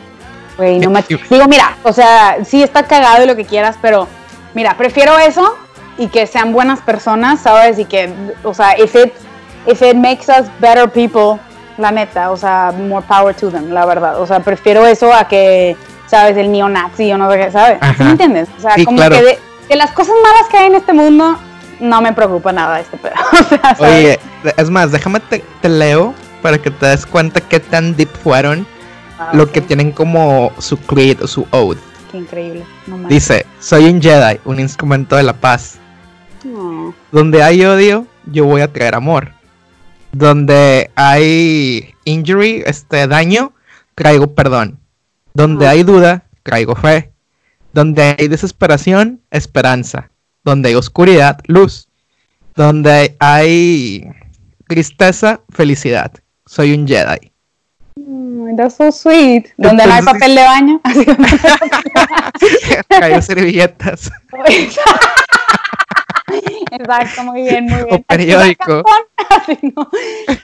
Güey, 0.57 0.77
no 0.77 0.91
manches. 0.91 1.19
Digo, 1.29 1.47
mira, 1.47 1.75
o 1.81 1.91
sea, 1.91 2.37
sí 2.45 2.61
está 2.61 2.83
cagado 2.83 3.23
y 3.23 3.27
lo 3.27 3.35
que 3.35 3.45
quieras, 3.45 3.77
pero 3.81 4.07
mira, 4.53 4.77
prefiero 4.77 5.17
eso 5.17 5.57
y 5.97 6.09
que 6.09 6.27
sean 6.27 6.53
buenas 6.53 6.81
personas, 6.81 7.41
¿sabes? 7.41 7.79
Y 7.79 7.85
que, 7.85 8.13
o 8.43 8.53
sea, 8.53 8.77
if 8.77 8.93
it, 8.93 9.11
if 9.65 9.81
it 9.81 9.95
makes 9.95 10.27
us 10.29 10.47
better 10.61 10.87
people, 10.87 11.41
la 11.79 11.89
neta, 11.89 12.29
o 12.29 12.37
sea, 12.37 12.71
more 12.77 13.03
power 13.07 13.33
to 13.33 13.49
them, 13.49 13.71
la 13.71 13.87
verdad. 13.87 14.21
O 14.21 14.27
sea, 14.27 14.39
prefiero 14.41 14.85
eso 14.85 15.11
a 15.11 15.27
que, 15.27 15.75
¿sabes? 16.15 16.37
El 16.37 16.51
neonazi 16.51 17.11
o 17.11 17.17
no 17.17 17.29
sé 17.31 17.37
qué, 17.39 17.51
¿sabes? 17.51 17.77
¿Sí 17.81 17.87
Ajá. 17.89 18.03
me 18.05 18.11
entiendes? 18.11 18.47
O 18.57 18.61
sea, 18.61 18.73
Sí, 18.75 18.85
como 18.85 18.97
claro. 18.97 19.15
que 19.15 19.23
de, 19.23 19.39
de 19.69 19.75
las 19.75 19.91
cosas 19.91 20.15
malas 20.23 20.49
que 20.49 20.57
hay 20.57 20.67
en 20.67 20.75
este 20.75 20.93
mundo, 20.93 21.37
no 21.79 22.01
me 22.01 22.13
preocupa 22.13 22.51
nada 22.53 22.79
este 22.79 22.97
pedo. 22.97 23.13
O 23.31 23.43
sea, 23.43 23.75
¿sabes? 23.75 23.79
Oye, 23.79 24.19
es 24.57 24.69
más, 24.69 24.91
déjame 24.91 25.19
te, 25.19 25.43
te 25.61 25.69
leo 25.69 26.13
para 26.41 26.57
que 26.57 26.71
te 26.71 26.85
des 26.85 27.05
cuenta 27.05 27.41
qué 27.41 27.59
tan 27.59 27.95
deep 27.95 28.09
fueron 28.23 28.65
Ah, 29.17 29.29
lo 29.33 29.49
que 29.49 29.61
tienen 29.61 29.91
como 29.93 30.51
su 30.59 30.77
creed 30.77 31.23
o 31.23 31.27
su 31.27 31.47
oath. 31.51 31.77
Qué 32.11 32.17
increíble. 32.17 32.65
No. 32.85 32.97
Dice, 33.07 33.45
soy 33.61 33.85
un 33.85 34.01
Jedi, 34.01 34.39
un 34.43 34.59
instrumento 34.59 35.15
de 35.15 35.23
la 35.23 35.31
paz. 35.33 35.77
No. 36.43 36.93
Donde 37.13 37.41
hay 37.41 37.63
odio, 37.65 38.07
yo 38.25 38.43
voy 38.43 38.59
a 38.61 38.71
traer 38.71 38.93
amor. 38.93 39.31
Donde 40.11 40.91
hay 40.95 41.93
injury, 42.03 42.63
este 42.65 43.07
daño, 43.07 43.53
traigo 43.95 44.27
perdón. 44.35 44.79
Donde 45.35 45.67
hay 45.67 45.83
duda, 45.83 46.23
traigo 46.43 46.75
fe. 46.75 47.11
Donde 47.73 48.15
hay 48.17 48.29
desesperación, 48.29 49.21
esperanza. 49.31 50.09
Donde 50.45 50.69
hay 50.69 50.75
oscuridad, 50.75 51.41
luz. 51.47 51.89
Donde 52.55 53.17
hay 53.19 54.07
tristeza, 54.65 55.41
felicidad. 55.49 56.13
Soy 56.45 56.73
un 56.73 56.87
Jedi. 56.87 57.33
Mm, 57.97 58.55
That's 58.55 58.75
so 58.75 58.93
sweet. 58.93 59.47
Donde 59.57 59.85
no 59.85 59.93
hay 59.93 60.03
papel 60.03 60.35
de 60.35 60.41
baño. 60.41 60.81
traigo 62.87 63.21
servilletas. 63.21 64.09
Exacto, 66.71 67.23
muy 67.25 67.41
bien, 67.41 67.65
muy 67.65 67.83
bien. 67.83 67.87
O 67.91 68.01
periódico. 68.03 68.83
Así, 69.29 69.59
¿no? 69.75 69.89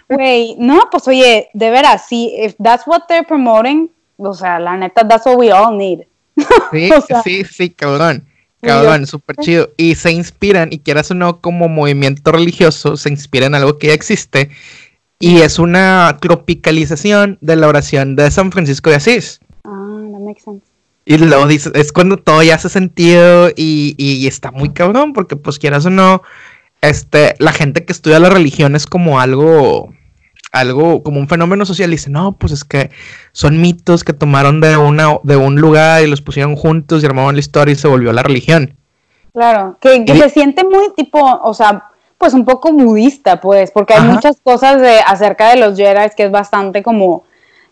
Güey, 0.10 0.58
no, 0.60 0.90
pues 0.92 1.08
oye, 1.08 1.50
de 1.54 1.70
veras, 1.70 2.08
sí, 2.10 2.36
if 2.38 2.56
that's 2.62 2.86
what 2.86 3.04
they're 3.08 3.26
promoting, 3.26 3.90
o 4.18 4.34
sea, 4.34 4.60
la 4.60 4.78
neta, 4.78 5.08
that's 5.08 5.26
what 5.26 5.38
we 5.38 5.52
all 5.52 5.78
need. 5.78 6.02
Sí, 6.72 6.90
O 6.92 7.02
sea, 7.02 7.22
sí, 7.24 7.44
sí, 7.44 7.70
cabrón. 7.70 8.26
Cabrón, 8.62 9.08
súper 9.08 9.36
chido. 9.38 9.70
Y 9.76 9.96
se 9.96 10.12
inspiran, 10.12 10.70
y 10.72 10.80
quieras 10.80 11.10
o 11.12 11.16
no, 11.16 11.42
como 11.42 11.68
movimiento 11.68 12.32
religioso, 12.32 12.96
se 12.96 13.10
inspira 13.10 13.48
en 13.48 13.56
algo 13.56 13.78
que 13.78 13.88
ya 13.88 13.94
existe. 13.94 14.52
Y 15.20 15.42
es 15.42 15.60
una 15.60 16.18
tropicalización 16.22 17.38
de 17.42 17.56
la 17.56 17.68
oración 17.68 18.16
de 18.16 18.30
San 18.30 18.52
Francisco 18.52 18.90
de 18.90 18.98
Asís. 18.98 19.40
Ah, 19.64 20.02
that 20.12 20.20
makes 20.20 20.42
sense. 20.44 20.66
Y 21.06 21.18
luego 21.18 21.48
dices, 21.48 21.74
es 21.76 21.92
cuando 21.92 22.18
todo 22.18 22.44
ya 22.44 22.56
hace 22.56 22.70
sentido 22.70 23.50
y, 23.50 23.96
y 23.98 24.28
está 24.28 24.52
muy 24.52 24.70
cabrón, 24.70 25.14
porque 25.14 25.36
pues 25.36 25.58
quieras 25.58 25.86
o 25.88 25.90
no, 25.90 26.22
este, 26.82 27.36
la 27.38 27.52
gente 27.54 27.86
que 27.86 27.94
estudia 27.94 28.20
la 28.20 28.30
religión 28.30 28.76
es 28.76 28.88
como 28.88 29.20
algo, 29.20 29.94
algo, 30.52 31.02
como 31.02 31.20
un 31.20 31.28
fenómeno 31.28 31.66
social, 31.66 31.90
y 31.90 31.94
dice, 31.94 32.10
no, 32.10 32.34
pues 32.34 32.52
es 32.52 32.64
que 32.64 32.92
son 33.32 33.62
mitos 33.62 34.04
que 34.04 34.14
tomaron 34.14 34.60
de 34.62 34.76
una, 34.78 35.18
de 35.24 35.38
un 35.38 35.56
lugar 35.56 36.04
y 36.04 36.08
los 36.08 36.22
pusieron 36.22 36.56
juntos 36.56 37.02
y 37.02 37.06
armaron 37.06 37.36
la 37.36 37.40
historia 37.40 37.72
y 37.72 37.76
se 37.76 37.88
volvió 37.88 38.12
la 38.12 38.24
religión. 38.24 38.76
Claro, 39.34 39.78
que, 39.80 40.04
que 40.04 40.14
Y- 40.14 40.20
se 40.20 40.30
siente 40.30 40.64
muy 40.66 40.94
tipo, 40.96 41.20
o 41.22 41.54
sea, 41.54 41.86
pues 42.18 42.34
un 42.34 42.44
poco 42.46 42.72
budista, 42.74 43.40
pues, 43.40 43.72
porque 43.72 43.94
hay 43.94 44.02
Ajá. 44.02 44.12
muchas 44.12 44.38
cosas 44.44 44.82
de, 44.82 45.00
acerca 45.00 45.50
de 45.50 45.56
los 45.56 45.78
Jedi 45.78 46.10
que 46.16 46.26
es 46.26 46.32
bastante 46.32 46.84
como 46.84 47.24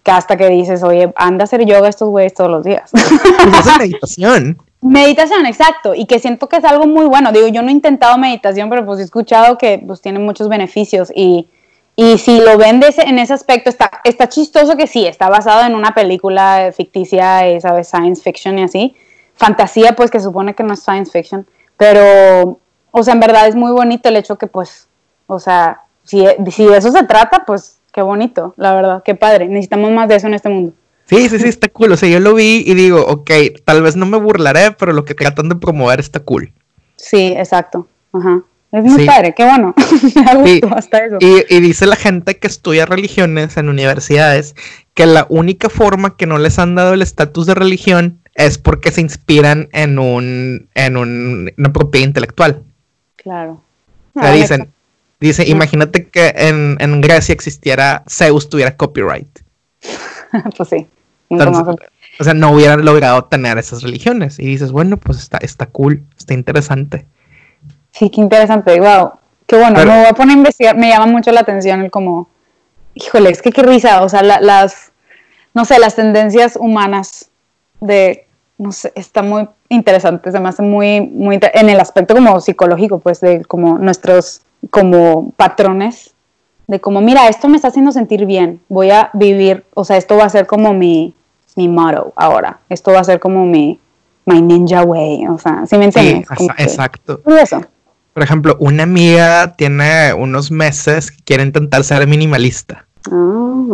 que 0.01 0.11
hasta 0.11 0.37
que 0.37 0.47
dices, 0.49 0.81
oye, 0.81 1.11
anda 1.17 1.43
a 1.43 1.45
hacer 1.45 1.65
yoga 1.65 1.89
estos 1.89 2.09
güeyes 2.09 2.33
todos 2.33 2.49
los 2.49 2.63
días. 2.63 2.89
Pues 2.93 3.67
es 3.67 3.77
meditación. 3.77 4.57
Meditación, 4.81 5.45
exacto, 5.45 5.93
y 5.93 6.05
que 6.05 6.19
siento 6.19 6.47
que 6.47 6.55
es 6.55 6.63
algo 6.63 6.87
muy 6.87 7.05
bueno. 7.07 7.33
Digo, 7.33 7.49
yo 7.49 7.61
no 7.61 7.67
he 7.67 7.73
intentado 7.73 8.17
meditación, 8.17 8.69
pero 8.69 8.85
pues 8.85 8.99
he 8.99 9.03
escuchado 9.03 9.57
que 9.57 9.83
pues 9.85 9.99
tiene 10.01 10.19
muchos 10.19 10.47
beneficios 10.47 11.11
y, 11.13 11.49
y 12.01 12.17
si 12.17 12.39
lo 12.39 12.57
ven 12.57 12.79
de 12.79 12.87
ese- 12.87 13.03
en 13.03 13.19
ese 13.19 13.33
aspecto, 13.33 13.69
está, 13.69 13.89
está 14.03 14.29
chistoso 14.29 14.77
que 14.77 14.87
sí, 14.87 15.05
está 15.05 15.29
basado 15.29 15.65
en 15.67 15.75
una 15.75 15.93
película 15.93 16.71
ficticia, 16.75 17.47
eh, 17.47 17.59
¿sabes? 17.61 17.87
Science 17.89 18.21
fiction 18.21 18.57
y 18.59 18.63
así, 18.63 18.95
fantasía, 19.35 19.93
pues 19.95 20.09
que 20.11 20.19
supone 20.19 20.53
que 20.55 20.63
no 20.63 20.73
es 20.73 20.81
science 20.81 21.11
fiction, 21.11 21.45
pero, 21.77 22.59
o 22.91 23.03
sea, 23.03 23.13
en 23.13 23.19
verdad 23.19 23.47
es 23.47 23.55
muy 23.55 23.71
bonito 23.71 24.09
el 24.09 24.15
hecho 24.17 24.37
que, 24.37 24.47
pues, 24.47 24.87
o 25.27 25.39
sea, 25.39 25.81
si, 26.03 26.25
si 26.51 26.65
de 26.65 26.77
eso 26.77 26.91
se 26.91 27.03
trata, 27.03 27.43
pues, 27.45 27.79
qué 27.91 28.01
bonito, 28.01 28.53
la 28.57 28.73
verdad, 28.73 29.03
qué 29.03 29.15
padre, 29.15 29.47
necesitamos 29.47 29.91
más 29.91 30.07
de 30.07 30.15
eso 30.15 30.27
en 30.27 30.33
este 30.35 30.49
mundo. 30.49 30.73
Sí, 31.05 31.27
sí, 31.27 31.39
sí, 31.39 31.47
está 31.49 31.67
cool. 31.69 31.91
O 31.91 31.97
sea, 31.97 32.07
yo 32.07 32.19
lo 32.19 32.35
vi 32.35 32.63
y 32.67 32.75
digo, 32.75 33.03
ok, 33.03 33.31
tal 33.65 33.81
vez 33.81 33.95
no 33.95 34.05
me 34.05 34.17
burlaré, 34.19 34.71
pero 34.73 34.93
lo 34.93 35.05
que 35.05 35.15
tratan 35.15 35.49
de 35.49 35.55
promover 35.55 35.99
está 35.99 36.19
cool. 36.19 36.53
Sí, 36.97 37.33
exacto. 37.35 37.87
Ajá. 38.13 38.43
Es 38.71 38.83
muy 38.83 39.05
padre, 39.05 39.33
qué 39.35 39.43
bueno. 39.45 39.73
Me 40.43 40.61
hasta 40.75 41.05
eso. 41.05 41.17
Y, 41.19 41.59
dice 41.59 41.85
la 41.87 41.95
gente 41.95 42.37
que 42.37 42.47
estudia 42.47 42.85
religiones 42.85 43.57
en 43.57 43.67
universidades 43.69 44.55
que 44.93 45.05
la 45.05 45.25
única 45.29 45.69
forma 45.69 46.15
que 46.15 46.27
no 46.27 46.37
les 46.37 46.59
han 46.59 46.75
dado 46.75 46.93
el 46.93 47.01
estatus 47.01 47.47
de 47.47 47.55
religión 47.55 48.19
es 48.35 48.57
porque 48.57 48.91
se 48.91 49.01
inspiran 49.01 49.69
en 49.71 49.97
un 49.97 50.69
en 50.75 50.97
un, 50.97 51.51
una 51.57 51.73
propiedad 51.73 52.07
intelectual. 52.07 52.63
Claro. 53.15 53.63
O 54.13 54.21
sea, 54.21 54.33
dicen, 54.33 54.71
dice, 55.19 55.47
imagínate 55.47 56.07
que 56.07 56.33
en, 56.35 56.77
en 56.79 57.01
Grecia 57.01 57.33
existiera 57.33 58.03
Zeus 58.07 58.49
tuviera 58.49 58.75
copyright. 58.77 59.39
pues 60.57 60.69
sí 60.69 60.87
o 62.19 62.23
sea, 62.23 62.33
no 62.33 62.51
hubieran 62.51 62.83
logrado 62.83 63.25
tener 63.25 63.57
esas 63.57 63.83
religiones. 63.83 64.39
Y 64.39 64.45
dices, 64.45 64.71
bueno, 64.71 64.97
pues 64.97 65.19
está, 65.19 65.37
está 65.37 65.67
cool, 65.67 66.03
está 66.17 66.33
interesante. 66.33 67.05
Sí, 67.91 68.09
qué 68.09 68.21
interesante, 68.21 68.79
wow. 68.79 69.11
Qué 69.45 69.57
bueno, 69.57 69.79
me 69.79 69.97
voy 69.97 70.05
a 70.05 70.13
poner 70.13 70.35
a 70.35 70.37
investigar, 70.37 70.77
me 70.77 70.89
llama 70.89 71.07
mucho 71.07 71.31
la 71.31 71.41
atención 71.41 71.81
el 71.81 71.89
como, 71.89 72.29
híjole, 72.93 73.31
es 73.31 73.41
que 73.41 73.51
qué 73.51 73.63
risa, 73.63 74.03
o 74.03 74.09
sea, 74.09 74.21
las, 74.21 74.91
no 75.55 75.65
sé, 75.65 75.79
las 75.79 75.95
tendencias 75.95 76.55
humanas 76.55 77.31
de, 77.79 78.27
no 78.59 78.71
sé, 78.71 78.91
está 78.93 79.23
muy 79.23 79.49
interesante, 79.69 80.31
se 80.31 80.39
me 80.39 80.49
hace 80.49 80.61
muy, 80.61 81.01
muy, 81.01 81.39
en 81.41 81.69
el 81.69 81.79
aspecto 81.79 82.13
como 82.13 82.39
psicológico, 82.41 82.99
pues, 82.99 83.21
de 83.21 83.43
como 83.43 83.79
nuestros, 83.79 84.41
como 84.69 85.31
patrones, 85.31 86.13
de 86.67 86.79
como, 86.79 87.01
mira, 87.01 87.27
esto 87.27 87.49
me 87.49 87.55
está 87.55 87.69
haciendo 87.69 87.91
sentir 87.91 88.27
bien, 88.27 88.61
voy 88.69 88.91
a 88.91 89.09
vivir, 89.13 89.65
o 89.73 89.83
sea, 89.83 89.97
esto 89.97 90.15
va 90.15 90.25
a 90.25 90.29
ser 90.29 90.45
como 90.45 90.73
mi, 90.73 91.15
mi 91.55 91.67
motto 91.67 92.13
ahora. 92.15 92.59
Esto 92.69 92.91
va 92.91 92.99
a 92.99 93.03
ser 93.03 93.19
como 93.19 93.45
mi 93.45 93.79
my 94.25 94.41
ninja 94.41 94.83
way, 94.83 95.25
o 95.27 95.39
sea, 95.39 95.65
¿sí 95.65 95.77
me 95.77 95.85
entiendes? 95.85 96.27
exacto. 96.57 97.21
eso. 97.25 97.61
Por 98.13 98.23
ejemplo, 98.23 98.57
una 98.59 98.83
amiga 98.83 99.53
tiene 99.55 100.13
unos 100.13 100.51
meses 100.51 101.11
que 101.11 101.23
quiere 101.23 101.43
intentar 101.43 101.83
ser 101.83 102.05
minimalista. 102.07 102.85
Ah. 103.11 103.65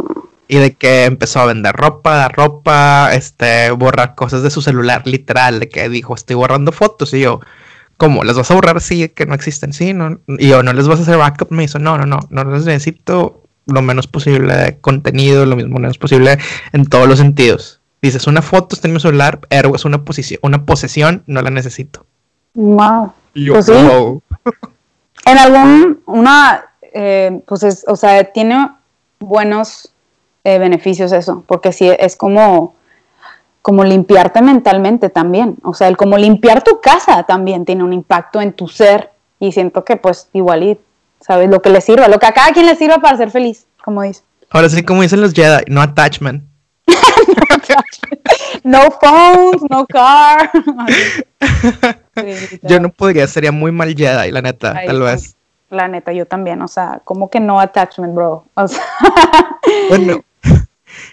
Y 0.48 0.57
de 0.57 0.74
que 0.74 1.06
empezó 1.06 1.40
a 1.40 1.45
vender 1.45 1.76
ropa, 1.76 2.28
ropa, 2.30 3.10
este, 3.14 3.72
borrar 3.72 4.14
cosas 4.14 4.44
de 4.44 4.52
su 4.52 4.62
celular, 4.62 5.07
literal, 5.07 5.60
de 5.60 5.70
que 5.70 5.90
dijo, 5.90 6.14
estoy 6.14 6.36
borrando 6.36 6.72
fotos. 6.72 7.14
Y 7.14 7.22
yo, 7.22 7.40
¿cómo? 7.98 8.24
¿Las 8.24 8.38
vas 8.38 8.52
a 8.52 8.53
borrar? 8.53 8.80
Sí, 8.82 9.10
que 9.10 9.26
no 9.26 9.34
existen, 9.34 9.74
sí, 9.74 9.94
no. 9.94 10.20
Y 10.28 10.49
yo, 10.49 10.62
¿no 10.62 10.74
les 10.74 10.88
vas 10.88 10.99
a 10.99 11.02
hacer 11.03 11.18
backup? 11.18 11.52
Me 11.52 11.64
hizo, 11.64 11.80
no, 11.80 11.98
no, 11.98 12.06
no, 12.06 12.20
no 12.30 12.44
les 12.52 12.66
necesito 12.66 13.41
lo 13.66 13.82
menos 13.82 14.07
posible 14.07 14.56
de 14.56 14.78
contenido, 14.78 15.45
lo 15.45 15.56
mismo 15.56 15.80
menos 15.80 15.98
posible 15.98 16.38
en 16.72 16.86
todos 16.86 17.07
los 17.07 17.18
sentidos. 17.18 17.82
Dices, 18.02 18.28
una 18.28 18.41
foto 18.41 18.76
está 18.76 18.88
en 18.88 18.94
mi 18.94 18.99
celular, 18.99 19.40
pero 19.49 19.76
es 19.76 19.86
una 19.86 20.03
posición, 20.06 20.40
una 20.44 20.66
posesión, 20.66 21.24
no 21.26 21.41
la 21.41 21.49
necesito. 21.49 22.06
Wow. 22.53 23.14
Pues 23.36 23.70
en 25.26 25.38
algún, 25.38 26.02
una, 26.06 26.66
eh, 26.82 27.41
pues 27.48 27.64
es, 27.64 27.84
o 27.88 27.95
sea, 27.95 28.24
tiene 28.32 28.70
buenos 29.20 29.91
eh, 30.44 30.60
beneficios 30.60 31.12
eso, 31.12 31.44
porque 31.48 31.72
sí, 31.72 31.90
es 31.99 32.16
como, 32.16 32.76
como 33.62 33.84
limpiarte 33.84 34.41
mentalmente 34.41 35.10
también. 35.10 35.57
O 35.64 35.74
sea, 35.74 35.88
el 35.88 35.98
como 35.98 36.18
limpiar 36.18 36.64
tu 36.64 36.80
casa 36.80 37.24
también 37.24 37.66
tiene 37.66 37.84
un 37.84 37.91
impacto 37.91 38.40
en 38.40 38.53
tu 38.53 38.68
ser 38.68 39.12
y 39.40 39.52
siento 39.52 39.84
que 39.84 39.98
pues 39.98 40.30
igual 40.34 40.64
y 40.64 40.80
¿sabes? 41.20 41.49
Lo 41.49 41.62
que 41.62 41.72
le 41.72 41.82
sirva, 41.82 42.07
lo 42.07 42.20
que 42.20 42.28
a 42.28 42.34
cada 42.34 42.53
quien 42.53 42.68
le 42.68 42.76
sirva 42.76 42.99
para 42.99 43.18
ser 43.18 43.32
feliz, 43.32 43.66
como 43.84 44.03
dice. 44.03 44.22
Ahora 44.52 44.70
sí, 44.70 44.84
como 44.84 45.02
dicen 45.02 45.22
los 45.22 45.34
Jedi, 45.34 45.64
no 45.68 45.82
attachment. 45.82 46.44
no 48.64 48.80
phones, 48.91 49.62
no 49.70 49.86
car. 49.88 50.52
yo 52.61 52.79
no 52.79 52.89
podría, 52.89 53.27
sería 53.27 53.51
muy 53.51 53.71
mal 53.71 53.95
Jedi, 53.95 54.31
la 54.31 54.41
neta, 54.41 54.73
tal 54.85 55.01
vez. 55.01 55.35
La 55.69 55.87
neta, 55.87 56.13
yo 56.13 56.25
también, 56.25 56.61
o 56.61 56.67
sea, 56.67 57.01
como 57.03 57.29
que 57.29 57.39
no 57.39 57.59
attachment, 57.59 58.13
bro. 58.13 58.45
bueno, 59.89 60.23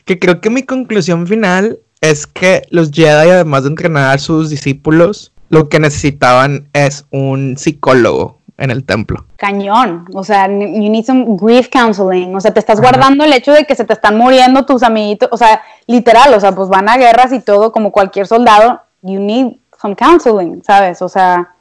que 0.04 0.18
creo 0.18 0.40
que 0.40 0.50
mi 0.50 0.62
conclusión 0.62 1.26
final 1.26 1.78
es 2.00 2.26
que 2.26 2.62
los 2.70 2.90
Jedi, 2.90 3.30
además 3.30 3.62
de 3.62 3.70
entrenar 3.70 4.14
a 4.14 4.18
sus 4.18 4.50
discípulos, 4.50 5.32
lo 5.48 5.68
que 5.68 5.78
necesitaban 5.78 6.68
es 6.72 7.06
un 7.10 7.56
psicólogo 7.56 8.38
en 8.58 8.70
el 8.70 8.84
templo. 8.84 9.24
Cañón, 9.36 10.06
o 10.14 10.22
sea, 10.22 10.46
you 10.46 10.90
need 10.90 11.04
some 11.04 11.36
grief 11.40 11.68
counseling, 11.68 12.34
o 12.34 12.40
sea, 12.40 12.52
te 12.52 12.60
estás 12.60 12.80
guardando 12.80 13.24
el 13.24 13.32
hecho 13.32 13.52
de 13.52 13.64
que 13.64 13.74
se 13.74 13.84
te 13.84 13.92
están 13.92 14.16
muriendo 14.16 14.64
tus 14.64 14.82
amiguitos, 14.82 15.28
o 15.32 15.36
sea, 15.36 15.62
literal, 15.86 16.32
o 16.34 16.40
sea, 16.40 16.52
pues 16.52 16.68
van 16.68 16.88
a 16.88 16.96
guerras 16.96 17.32
y 17.32 17.40
todo 17.40 17.72
como 17.72 17.90
cualquier 17.90 18.26
soldado, 18.26 18.80
you 19.02 19.18
need 19.18 19.56
some 19.82 19.96
counseling, 19.96 20.62
¿sabes? 20.64 21.02
O 21.02 21.09
sea, 21.09 21.54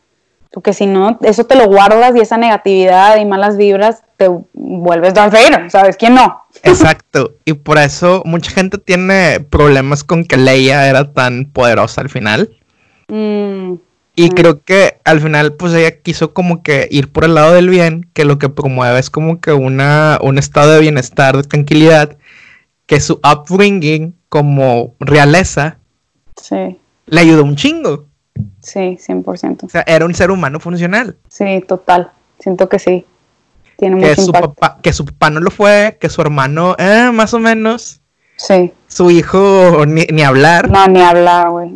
porque 0.52 0.74
si 0.74 0.86
no, 0.86 1.18
eso 1.22 1.46
te 1.46 1.56
lo 1.56 1.66
guardas 1.66 2.16
y 2.16 2.20
esa 2.20 2.38
negatividad 2.38 3.18
y 3.18 3.26
malas 3.26 3.58
vibras 3.58 4.04
te 4.18 4.30
vuelves 4.54 5.14
Darth 5.14 5.34
Vader, 5.34 5.72
¿sabes? 5.72 5.98
¿Quién 5.98 6.14
no? 6.14 6.46
Exacto, 6.64 7.34
y 7.46 7.54
por 7.54 7.78
eso 7.78 8.22
mucha 8.26 8.52
gente 8.52 8.78
tiene 8.78 9.40
problemas 9.40 10.04
con 10.04 10.24
que 10.24 10.38
Leia 10.38 10.88
era 10.88 11.12
tan 11.14 11.46
poderosa 11.46 12.02
al 12.02 12.10
final. 12.10 12.56
Mm. 13.08 13.76
Y 14.14 14.30
creo 14.30 14.64
que 14.64 15.00
al 15.06 15.22
final, 15.22 15.54
pues 15.54 15.74
ella 15.74 16.02
quiso 16.02 16.34
como 16.34 16.64
que 16.64 16.88
ir 16.92 17.12
por 17.12 17.24
el 17.24 17.34
lado 17.34 17.54
del 17.54 17.70
bien, 17.70 18.10
que 18.14 18.26
lo 18.26 18.38
que 18.38 18.50
promueve 18.50 19.00
es 19.00 19.10
como 19.10 19.40
que 19.40 19.54
una, 19.54 20.20
un 20.22 20.38
estado 20.38 20.74
de 20.74 20.82
bienestar, 20.82 21.38
de 21.38 21.44
tranquilidad, 21.44 22.18
que 22.88 23.00
su 23.00 23.22
upbringing 23.24 24.14
como 24.28 24.96
realeza 25.00 25.78
sí. 26.36 26.78
le 27.06 27.22
ayudó 27.22 27.46
un 27.46 27.56
chingo. 27.56 28.11
Sí, 28.62 28.98
100%. 29.00 29.66
O 29.66 29.70
sea, 29.70 29.84
era 29.88 30.06
un 30.06 30.14
ser 30.14 30.32
humano 30.32 30.60
funcional. 30.60 31.18
Sí, 31.28 31.64
total. 31.68 32.12
Siento 32.40 32.70
que 32.70 32.80
sí. 32.80 33.06
Tiene 33.78 34.02
que 34.02 34.16
su 34.16 34.32
Papá, 34.32 34.78
que 34.82 34.94
su 34.94 35.06
papá 35.06 35.30
no 35.30 35.40
lo 35.40 35.50
fue, 35.50 35.98
que 36.00 36.10
su 36.10 36.22
hermano, 36.22 36.76
eh, 36.78 37.10
más 37.14 37.34
o 37.34 37.40
menos. 37.40 38.02
Sí. 38.36 38.72
Su 38.88 39.10
hijo, 39.10 39.86
ni, 39.88 40.04
ni 40.12 40.22
hablar. 40.22 40.70
No, 40.70 40.88
ni 40.88 41.02
hablar, 41.02 41.50
güey. 41.50 41.72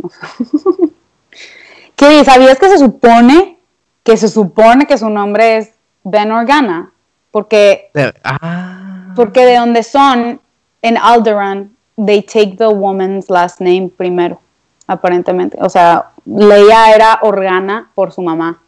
¿Qué? 1.96 2.24
¿Sabías 2.24 2.60
que 2.60 2.70
se 2.70 2.78
supone 2.78 3.58
que 4.04 4.18
se 4.18 4.30
supone 4.30 4.86
que 4.86 4.98
su 4.98 5.10
nombre 5.10 5.58
es 5.58 5.72
Ben 6.04 6.32
Organa? 6.32 6.92
Porque, 7.32 7.90
ah. 8.24 9.14
porque 9.16 9.46
de 9.46 9.58
donde 9.58 9.84
son, 9.84 10.40
en 10.82 10.98
Alderaan, 10.98 11.76
they 11.98 12.22
take 12.22 12.56
the 12.58 12.68
woman's 12.68 13.30
last 13.30 13.60
name 13.60 13.90
primero, 13.90 14.40
aparentemente. 14.88 15.58
O 15.62 15.70
sea, 15.70 16.10
Leia 16.26 16.94
era 16.94 17.20
Organa 17.22 17.92
por 17.96 18.12
su 18.12 18.22
mamá, 18.22 18.62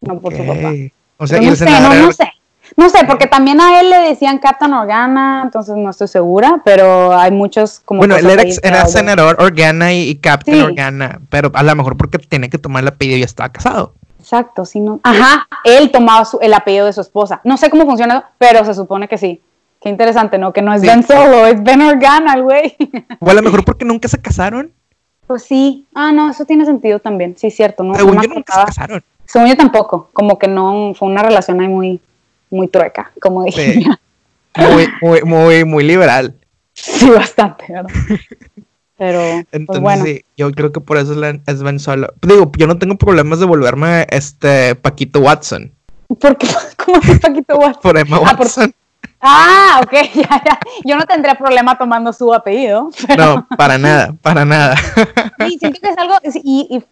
no 0.00 0.20
por 0.20 0.36
su 0.36 0.46
papá. 0.46 0.72
O 1.16 1.26
sea, 1.26 1.40
no, 1.40 1.54
sé, 1.54 1.64
no, 1.66 2.12
sé. 2.12 2.32
No 2.76 2.88
sé, 2.88 3.04
porque 3.06 3.26
también 3.26 3.60
a 3.60 3.80
él 3.80 3.90
le 3.90 3.98
decían 3.98 4.38
Captain 4.38 4.72
Organa, 4.72 5.42
entonces 5.44 5.76
no 5.76 5.90
estoy 5.90 6.08
segura, 6.08 6.60
pero 6.64 7.16
hay 7.16 7.30
muchos 7.30 7.80
como... 7.80 7.98
Bueno, 7.98 8.16
él 8.16 8.26
era, 8.62 8.86
senador 8.86 9.36
Organa 9.38 9.92
y, 9.92 10.16
Captain 10.16 10.60
Organa, 10.60 11.20
pero 11.28 11.50
a 11.54 11.62
lo 11.62 11.74
mejor 11.76 11.96
porque 11.96 12.18
tiene 12.18 12.50
que 12.50 12.58
tomar 12.58 12.82
el 12.82 12.88
apellido 12.88 13.18
y 13.18 13.20
ya 13.20 13.26
estaba 13.26 13.50
casado. 13.50 13.94
Exacto, 14.18 14.64
sí, 14.64 14.80
no. 14.80 15.00
Ajá, 15.02 15.46
él 15.64 15.90
tomaba 15.90 16.26
el 16.40 16.54
apellido 16.54 16.86
de 16.86 16.94
su 16.94 17.02
esposa. 17.02 17.40
No 17.44 17.56
sé 17.58 17.70
cómo 17.70 17.84
funciona, 17.84 18.30
pero 18.38 18.64
se 18.64 18.74
supone 18.74 19.06
que 19.06 19.18
sí. 19.18 19.42
Qué 19.80 19.90
interesante, 19.90 20.38
¿no? 20.38 20.54
Que 20.54 20.62
no 20.62 20.72
es 20.72 20.80
Ben 20.80 21.02
Solo, 21.02 21.46
es 21.46 21.62
Ben 21.62 21.82
Organa, 21.82 22.40
güey. 22.40 22.74
O 23.20 23.28
a 23.28 23.34
lo 23.34 23.42
mejor 23.42 23.64
porque 23.66 23.84
nunca 23.84 24.08
se 24.08 24.18
casaron. 24.18 24.72
Pues 25.26 25.44
sí. 25.44 25.86
Ah, 25.94 26.12
no, 26.12 26.30
eso 26.30 26.44
tiene 26.44 26.64
sentido 26.64 26.98
también. 26.98 27.36
Sí, 27.36 27.50
cierto. 27.50 27.82
No, 27.82 27.94
Según 27.94 28.20
yo 28.20 28.28
nunca 28.28 28.52
se 28.52 28.64
casaron. 28.66 29.04
Según 29.24 29.48
yo 29.48 29.56
tampoco. 29.56 30.10
Como 30.12 30.38
que 30.38 30.48
no, 30.48 30.92
fue 30.94 31.08
una 31.08 31.22
relación 31.22 31.60
ahí 31.60 31.68
muy 31.68 32.00
muy 32.54 32.68
trueca, 32.68 33.12
como 33.20 33.44
dije. 33.44 33.84
Muy, 34.56 34.88
muy, 35.02 35.22
muy, 35.22 35.64
muy 35.64 35.82
liberal. 35.82 36.36
Sí, 36.74 37.10
bastante, 37.10 37.64
¿verdad? 37.68 37.90
Pero, 38.96 39.18
pues, 39.18 39.46
Entonces, 39.50 39.82
bueno. 39.82 40.04
sí, 40.04 40.24
yo 40.36 40.52
creo 40.52 40.70
que 40.70 40.80
por 40.80 40.96
eso 40.96 41.12
es 41.46 41.62
Ben 41.64 41.80
Solo. 41.80 42.14
Digo, 42.22 42.52
yo 42.56 42.68
no 42.68 42.78
tengo 42.78 42.94
problemas 42.94 43.40
de 43.40 43.46
volverme 43.46 44.06
este 44.10 44.76
Paquito 44.76 45.18
Watson. 45.18 45.72
¿Por 46.20 46.38
qué? 46.38 46.46
¿Cómo 46.84 47.00
es 47.02 47.18
Paquito 47.18 47.56
Watson? 47.56 47.82
por 47.82 47.98
Emma 47.98 48.18
ah, 48.18 48.36
Watson. 48.38 48.72
Ah, 49.26 49.80
ok, 49.82 49.92
ya, 50.14 50.42
ya. 50.44 50.58
Yo 50.84 50.96
no 50.96 51.04
tendría 51.06 51.34
problema 51.34 51.78
tomando 51.78 52.12
su 52.12 52.32
apellido. 52.32 52.90
No, 53.18 53.46
para 53.56 53.78
nada, 53.78 54.14
para 54.20 54.44
nada. 54.44 54.76
Sí, 55.46 55.56
siento 55.58 55.80
que 55.80 55.88
es 55.88 55.98
algo, 55.98 56.14
y, 56.42 56.84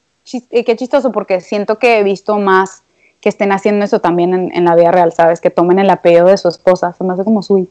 y 0.50 0.64
qué 0.64 0.76
chistoso, 0.76 1.12
porque 1.12 1.40
siento 1.40 1.78
que 1.78 1.98
he 1.98 2.02
visto 2.02 2.38
más 2.38 2.82
que 3.20 3.28
estén 3.28 3.52
haciendo 3.52 3.84
eso 3.84 4.00
también 4.00 4.50
en, 4.52 4.64
la 4.64 4.74
vida 4.74 4.90
real, 4.90 5.12
¿sabes? 5.12 5.40
Que 5.40 5.50
tomen 5.50 5.78
el 5.78 5.88
apellido 5.90 6.26
de 6.26 6.36
su 6.36 6.48
esposa, 6.48 6.92
se 6.92 7.04
me 7.04 7.12
hace 7.12 7.24
como 7.24 7.42
sweet, 7.42 7.68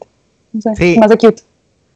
no 0.52 0.60
sé, 0.62 0.74
sí. 0.76 0.96
más 0.98 1.10
de 1.10 1.18
cute. 1.18 1.42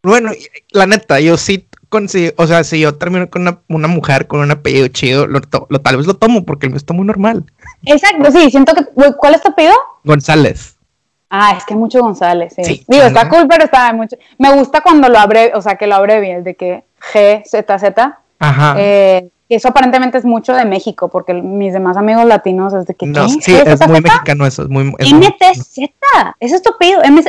Bueno, 0.03 0.31
la 0.71 0.87
neta, 0.87 1.19
yo 1.21 1.37
sí 1.37 1.67
con 1.89 2.07
o 2.37 2.47
sea, 2.47 2.65
si 2.65 2.81
yo 2.81 2.97
termino 2.97 3.31
con 3.31 3.43
una, 3.43 3.61
una 3.69 3.89
mujer 3.89 4.27
con 4.27 4.41
un 4.41 4.51
apellido 4.51 4.89
chido, 4.89 5.27
lo, 5.27 5.41
to- 5.41 5.67
lo- 5.71 5.81
tal 5.81 5.97
vez 5.97 6.07
lo 6.07 6.15
tomo 6.15 6.45
porque 6.45 6.67
el 6.67 6.73
mío 6.73 6.77
está 6.79 6.93
muy 6.93 7.07
normal. 7.07 7.45
Exacto, 7.85 8.31
sí, 8.33 8.51
siento 8.51 8.75
que. 8.75 8.85
¿Cuál 9.17 9.35
es 9.35 9.43
tu 9.43 9.49
apellido? 9.51 9.75
González. 10.05 10.76
Ah, 11.29 11.55
es 11.57 11.65
que 11.65 11.75
mucho 11.75 12.01
González, 12.01 12.55
sí. 12.55 12.65
Sí, 12.65 12.85
Digo, 12.87 13.05
está 13.05 13.29
cool, 13.29 13.47
pero 13.49 13.65
está 13.65 13.93
mucho. 13.93 14.17
Me 14.39 14.53
gusta 14.55 14.81
cuando 14.81 15.09
lo 15.09 15.19
abre, 15.19 15.53
o 15.55 15.61
sea, 15.63 15.77
que 15.77 15.87
lo 15.87 15.97
abrevias, 15.97 16.45
de 16.45 16.55
que 16.55 16.85
G, 17.13 17.43
Z, 17.45 17.79
Z. 17.79 18.19
Ajá. 18.39 18.75
Eh, 18.79 19.29
eso 19.49 19.69
aparentemente 19.69 20.19
es 20.19 20.25
mucho 20.25 20.55
de 20.55 20.65
México, 20.65 21.09
porque 21.09 21.33
mis 21.35 21.73
demás 21.73 21.97
amigos 21.97 22.25
latinos 22.27 22.75
es 22.75 22.87
de 22.87 22.95
que. 22.95 23.07
no, 23.07 23.27
¿qué? 23.27 23.33
sí, 23.43 23.53
¿G, 23.53 23.67
es 23.67 23.89
muy 23.89 24.01
mexicano 24.01 24.45
eso, 24.47 24.63
es 24.63 24.69
muy... 24.69 24.93
es 24.99 25.13
MTZ, 25.13 25.79
ese 26.41 26.57
es 26.57 26.63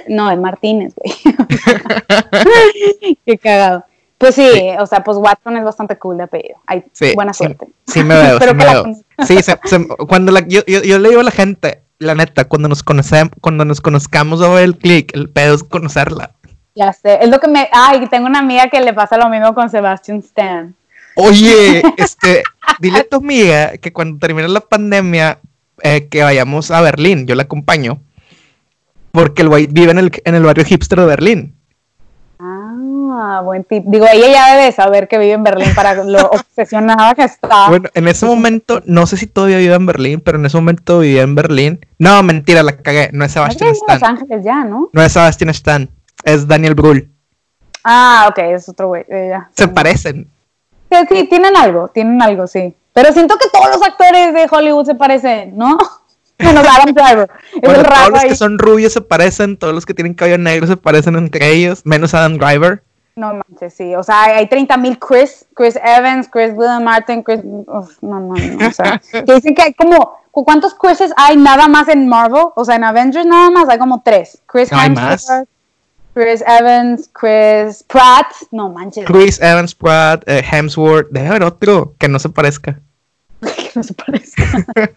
No, 0.07 0.31
es 0.31 0.39
Martínez, 0.39 0.93
güey. 0.95 1.13
Qué 3.25 3.37
cagado. 3.37 3.85
Pues 4.17 4.33
sí, 4.33 4.49
o 4.79 4.85
sea, 4.87 5.03
pues 5.03 5.17
Watson 5.17 5.57
es 5.57 5.63
bastante 5.63 5.95
cool 5.99 6.17
de 6.17 6.23
apellido. 6.23 6.57
Hay 6.65 6.83
Sí, 6.91 7.11
buena 7.13 7.33
suerte. 7.33 7.67
Sí, 7.85 8.03
me 8.03 8.15
veo, 8.15 8.39
sí 8.47 8.53
me 8.55 8.65
veo. 8.65 8.85
Sí, 9.19 9.35
se- 9.43 9.59
se- 9.63 9.87
cuando 10.07 10.31
la, 10.31 10.39
yo, 10.47 10.61
yo, 10.65 10.81
yo 10.81 10.97
le 10.97 11.09
digo 11.09 11.21
a 11.21 11.25
la 11.25 11.31
gente, 11.31 11.83
la 11.99 12.15
neta, 12.15 12.45
cuando 12.45 12.67
nos 12.67 12.83
conocemos, 12.83 13.33
cuando 13.41 13.65
nos 13.65 13.81
conozcamos 13.81 14.41
a 14.41 14.49
ver 14.49 14.63
el 14.63 14.77
click, 14.77 15.15
el 15.15 15.29
pedo 15.29 15.55
es 15.55 15.63
conocerla. 15.63 16.31
Ya 16.75 16.93
sé, 16.93 17.19
es 17.21 17.29
lo 17.29 17.39
que 17.39 17.47
me. 17.47 17.67
Ay, 17.71 18.05
tengo 18.07 18.27
una 18.27 18.39
amiga 18.39 18.69
que 18.69 18.79
le 18.79 18.93
pasa 18.93 19.17
lo 19.17 19.29
mismo 19.29 19.55
con 19.55 19.69
Sebastian 19.69 20.19
Stan. 20.19 20.75
Oye, 21.15 21.81
este, 21.97 22.43
dile 22.79 22.99
a 22.99 23.09
tu 23.09 23.17
amiga 23.17 23.77
que 23.77 23.91
cuando 23.91 24.19
termine 24.19 24.47
la 24.47 24.59
pandemia, 24.59 25.39
eh, 25.81 26.07
que 26.07 26.21
vayamos 26.21 26.69
a 26.69 26.81
Berlín, 26.81 27.25
yo 27.25 27.33
la 27.33 27.43
acompaño, 27.43 27.99
porque 29.11 29.41
el 29.41 29.49
güey 29.49 29.65
vive 29.65 29.91
en 29.91 29.97
el, 29.97 30.11
en 30.23 30.35
el 30.35 30.43
barrio 30.43 30.65
hipster 30.65 30.99
de 30.99 31.05
Berlín. 31.07 31.56
Ah, 33.19 33.41
buen 33.43 33.63
tip. 33.63 33.83
Digo, 33.87 34.05
ella 34.11 34.27
ya 34.31 34.55
debe 34.55 34.71
saber 34.71 35.07
que 35.07 35.17
vive 35.17 35.31
en 35.33 35.43
Berlín 35.43 35.73
para 35.73 35.95
lo 36.03 36.19
obsesionada 36.31 37.15
que 37.15 37.23
está. 37.23 37.67
Bueno, 37.69 37.89
en 37.95 38.07
ese 38.07 38.27
momento, 38.27 38.81
no 38.85 39.07
sé 39.07 39.17
si 39.17 39.25
todavía 39.25 39.57
vive 39.57 39.73
en 39.73 39.85
Berlín, 39.87 40.21
pero 40.23 40.37
en 40.37 40.45
ese 40.45 40.55
momento 40.57 40.99
vivía 40.99 41.23
en 41.23 41.33
Berlín. 41.33 41.79
No, 41.97 42.21
mentira, 42.21 42.61
la 42.61 42.77
cagué, 42.77 43.09
no 43.13 43.25
es 43.25 43.31
Sebastián 43.31 43.69
Los 43.69 43.77
Stan. 43.79 44.03
Ángeles 44.03 44.45
ya, 44.45 44.63
¿no? 44.63 44.89
No 44.93 45.01
es 45.01 45.11
Sebastián 45.13 45.49
Stan, 45.49 45.89
es 46.23 46.47
Daniel 46.47 46.75
Brühl. 46.75 47.09
Ah, 47.83 48.27
ok, 48.29 48.37
es 48.39 48.69
otro 48.69 48.89
güey. 48.89 49.03
eh. 49.09 49.33
Se 49.55 49.67
parecen. 49.67 50.29
Sí, 50.91 50.97
sí, 51.09 51.23
tienen 51.27 51.55
algo, 51.57 51.87
tienen 51.87 52.21
algo, 52.21 52.45
sí. 52.45 52.75
Pero 52.93 53.11
siento 53.13 53.35
que 53.37 53.47
todos 53.51 53.69
los 53.75 53.81
actores 53.81 54.33
de 54.33 54.47
Hollywood 54.49 54.85
se 54.85 54.95
parecen, 54.95 55.57
¿no? 55.57 55.77
Bueno, 56.39 56.59
Adam 56.59 56.93
Driver. 56.93 57.31
Es 57.55 57.61
Bueno, 57.61 57.79
el 57.79 57.83
todos 57.83 57.97
raro 57.97 58.09
los 58.11 58.19
ahí. 58.23 58.29
que 58.29 58.35
son 58.35 58.59
rubios 58.59 58.93
se 58.93 59.01
parecen, 59.01 59.57
todos 59.57 59.73
los 59.73 59.87
que 59.87 59.95
tienen 59.95 60.13
cabello 60.13 60.37
negro 60.37 60.67
se 60.67 60.77
parecen 60.77 61.15
entre 61.15 61.49
ellos, 61.51 61.81
menos 61.83 62.13
Adam 62.13 62.37
Driver. 62.37 62.83
No 63.17 63.33
manches, 63.33 63.73
sí. 63.73 63.95
O 63.95 64.03
sea, 64.03 64.25
hay 64.25 64.47
30 64.47 64.77
mil 64.77 64.99
Chris, 64.99 65.47
Chris 65.55 65.75
Evans, 65.83 66.29
Chris 66.31 66.51
William 66.55 66.83
Martin, 66.83 67.23
Chris. 67.23 67.39
uf, 67.43 67.97
no, 68.01 68.19
no, 68.19 68.35
no. 68.35 68.67
O 68.67 68.71
sea, 68.71 69.01
que 69.11 69.33
dicen 69.33 69.55
que 69.55 69.63
hay 69.63 69.73
como. 69.73 70.19
¿Cuántos 70.31 70.75
Chrises 70.75 71.11
hay 71.17 71.35
nada 71.35 71.67
más 71.67 71.87
en 71.87 72.07
Marvel? 72.07 72.49
O 72.55 72.63
sea, 72.63 72.75
en 72.75 72.83
Avengers 72.83 73.25
nada 73.25 73.49
más 73.49 73.67
hay 73.69 73.79
como 73.79 74.03
tres. 74.05 74.39
Chris 74.45 74.71
No, 74.71 74.77
hay 74.77 74.89
Hemsworth, 74.89 75.49
Chris 76.13 76.43
Evans, 76.45 77.09
Chris 77.11 77.83
Pratt. 77.87 78.27
No 78.51 78.69
manches. 78.69 79.05
Chris 79.05 79.41
Evans, 79.41 79.73
Pratt, 79.73 80.23
eh, 80.27 80.43
Hemsworth, 80.47 81.07
debe 81.09 81.27
haber 81.27 81.41
otro 81.41 81.95
que 81.97 82.07
no 82.07 82.19
se 82.19 82.29
parezca. 82.29 82.79
que 83.41 83.71
no 83.73 83.81
se 83.81 83.95
parece. 83.95 84.43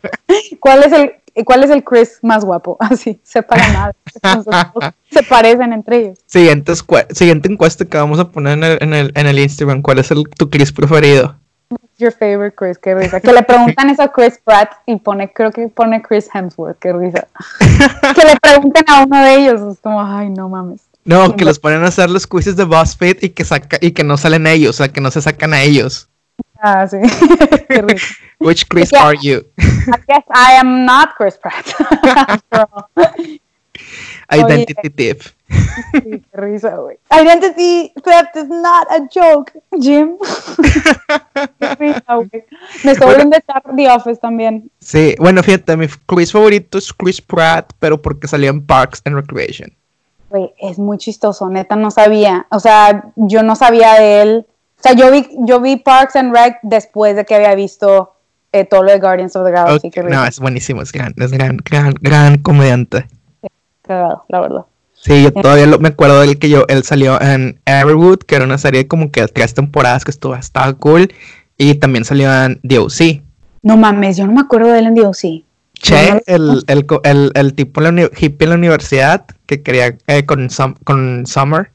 ¿Cuál 0.61 0.83
es 0.83 0.93
el 0.93 1.15
cuál 1.45 1.65
es 1.65 1.71
el 1.71 1.85
Chris 1.85 2.19
más 2.23 2.45
guapo? 2.45 2.77
Así, 2.81 3.21
la 3.35 3.73
madre. 3.73 3.95
Nosotros 4.23 4.95
se 5.11 5.23
parecen 5.23 5.73
entre 5.73 5.99
ellos. 5.99 6.19
Siguiente 6.27 6.73
encuesta 7.49 7.85
que 7.85 7.97
vamos 7.97 8.19
a 8.19 8.29
poner 8.29 8.59
en 8.59 8.65
el, 8.65 8.79
en 8.81 8.95
el, 8.95 9.13
en 9.15 9.27
el 9.27 9.39
Instagram, 9.39 9.83
¿cuál 9.83 9.99
es 9.99 10.11
el, 10.11 10.25
tu 10.37 10.51
Chris 10.51 10.73
preferido? 10.73 11.37
Your 11.99 12.13
favorite 12.13 12.57
Chris, 12.57 12.79
qué 12.79 12.95
risa. 12.95 13.21
Que 13.21 13.33
le 13.33 13.43
preguntan 13.43 13.91
eso 13.91 14.03
a 14.03 14.11
Chris 14.11 14.41
Pratt 14.43 14.73
y 14.87 14.97
pone, 14.97 15.33
creo 15.33 15.53
que 15.53 15.69
pone 15.69 16.03
Chris 16.03 16.29
Hemsworth, 16.33 16.79
qué 16.79 16.93
risa. 16.93 17.29
que 18.15 18.25
le 18.25 18.37
pregunten 18.41 18.85
a 18.89 19.05
uno 19.05 19.23
de 19.23 19.35
ellos, 19.37 19.61
es 19.73 19.79
como, 19.81 20.03
ay, 20.03 20.31
no 20.31 20.49
mames. 20.49 20.81
No, 21.05 21.37
que 21.37 21.45
los 21.45 21.59
ponen 21.59 21.85
a 21.85 21.89
hacer 21.89 22.11
los 22.11 22.27
quizzes 22.27 22.57
de 22.57 22.65
BuzzFeed 22.65 23.19
y 23.23 23.31
que 23.31 23.45
saca 23.45 23.79
y 23.81 23.93
que 23.93 24.05
no 24.05 24.17
salen 24.17 24.47
ellos, 24.47 24.77
o 24.77 24.79
sea, 24.79 24.89
que 24.89 25.01
no 25.01 25.11
se 25.11 25.23
sacan 25.23 25.55
a 25.55 25.63
ellos. 25.63 26.09
Ah, 26.63 26.87
sí. 26.87 26.99
qué 27.69 27.83
risa. 27.83 28.07
Which 28.39 28.69
Chris 28.69 28.91
Yeah. 28.93 29.07
are 29.07 29.17
you? 29.21 29.43
I 29.59 29.97
guess 30.07 30.25
I 30.35 30.53
am 30.61 30.85
not 30.85 31.15
Chris 31.17 31.39
Pratt. 31.39 31.65
Identity 34.33 34.91
thief. 34.91 35.35
sí, 35.93 36.01
qué 36.03 36.23
risa, 36.35 36.77
güey. 36.77 36.99
Identity 37.11 37.93
theft 38.05 38.37
is 38.37 38.49
not 38.49 38.87
a 38.91 39.01
joke, 39.13 39.53
Jim. 39.81 40.17
Qué 41.59 41.75
risa, 41.77 42.15
güey. 42.15 42.45
Me 42.85 42.93
estoy 42.93 43.07
volviendo 43.09 43.37
a 43.37 43.39
echar 43.41 43.63
The 43.75 43.91
Office 43.91 44.21
también. 44.21 44.71
Sí, 44.79 45.17
bueno, 45.19 45.43
fíjate, 45.43 45.77
mi 45.77 45.89
Chris 46.07 46.31
favorito 46.31 46.79
es 46.79 46.93
Chris 46.93 47.21
Pratt, 47.21 47.73
pero 47.81 48.01
porque 48.01 48.29
salió 48.29 48.51
en 48.51 48.65
Parks 48.65 49.03
and 49.05 49.17
Recreation. 49.17 49.73
Güey, 50.29 50.53
es 50.61 50.79
muy 50.79 50.99
chistoso, 50.99 51.49
neta, 51.49 51.75
no 51.75 51.91
sabía. 51.91 52.47
O 52.51 52.61
sea, 52.61 53.11
yo 53.17 53.43
no 53.43 53.57
sabía 53.57 53.95
de 53.95 54.23
él. 54.23 54.47
O 54.81 54.83
sea, 54.83 54.95
yo 54.95 55.11
vi, 55.13 55.29
yo 55.41 55.61
vi 55.61 55.77
Parks 55.77 56.17
and 56.17 56.35
Rec 56.35 56.57
después 56.63 57.15
de 57.15 57.25
que 57.27 57.35
había 57.35 57.55
visto 57.55 58.15
eh, 58.53 58.65
todo 58.65 58.83
lo 58.83 58.91
de 58.91 58.99
Guardians 58.99 59.37
of 59.37 59.45
the 59.47 59.53
Galaxy. 59.53 59.89
Ok, 59.89 59.93
qué 59.95 60.03
No, 60.03 60.25
es 60.25 60.41
buenísimo, 60.41 60.81
es 60.81 60.91
gran, 60.91 61.15
es 61.19 61.31
gran, 61.31 61.59
gran, 61.59 61.95
gran 62.01 62.39
comediante. 62.39 63.07
Cagado, 63.83 64.25
la 64.29 64.41
verdad. 64.41 64.65
Sí, 64.95 65.23
yo 65.23 65.33
todavía 65.33 65.67
lo- 65.67 65.79
me 65.79 65.89
acuerdo 65.89 66.21
del 66.21 66.39
que 66.39 66.49
yo, 66.49 66.65
él 66.69 66.83
salió 66.85 67.21
en 67.21 67.59
Everwood, 67.67 68.19
que 68.21 68.37
era 68.37 68.45
una 68.45 68.59
serie 68.59 68.87
como 68.89 69.11
que 69.11 69.27
tres 69.29 69.55
temporadas 69.55 70.05
que 70.05 70.11
estuvo, 70.11 70.35
estaba 70.35 70.73
cool, 70.75 71.13
y 71.57 71.75
también 71.75 72.05
salió 72.05 72.31
en 72.45 72.59
DOC. 72.63 73.23
No 73.63 73.77
mames, 73.77 74.17
yo 74.17 74.27
no 74.27 74.33
me 74.33 74.41
acuerdo 74.41 74.69
de 74.73 74.79
él 74.79 74.87
en 74.87 74.95
DOC. 74.95 75.45
Che, 75.75 76.23
el, 76.27 76.63
el, 76.67 76.87
el, 77.05 77.31
el 77.35 77.55
tipo 77.55 77.81
la 77.81 77.89
hippie 78.19 78.45
en 78.45 78.51
la 78.51 78.57
universidad 78.57 79.25
que 79.47 79.63
quería 79.63 79.97
eh, 80.07 80.27
con, 80.27 80.49
con 80.85 81.27
Summer. 81.27 81.71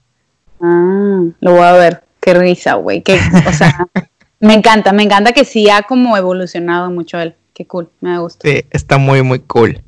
Ah, 0.62 1.22
lo 1.40 1.52
voy 1.52 1.62
a 1.64 1.72
ver. 1.74 2.04
Qué 2.26 2.34
risa, 2.34 2.74
güey. 2.74 3.04
O 3.48 3.54
sea, 3.54 3.88
me 4.40 4.56
encanta, 4.56 4.92
me 4.94 5.04
encanta 5.04 5.32
que 5.32 5.46
sí 5.46 5.70
ha 5.70 5.84
como 5.84 6.18
evolucionado 6.18 6.90
mucho 6.90 7.20
él. 7.20 7.36
Qué 7.54 7.68
cool, 7.68 7.92
me 8.02 8.18
gusta. 8.18 8.50
Sí, 8.50 8.66
está 8.72 8.98
muy, 8.98 9.22
muy 9.22 9.42
cool. 9.42 9.84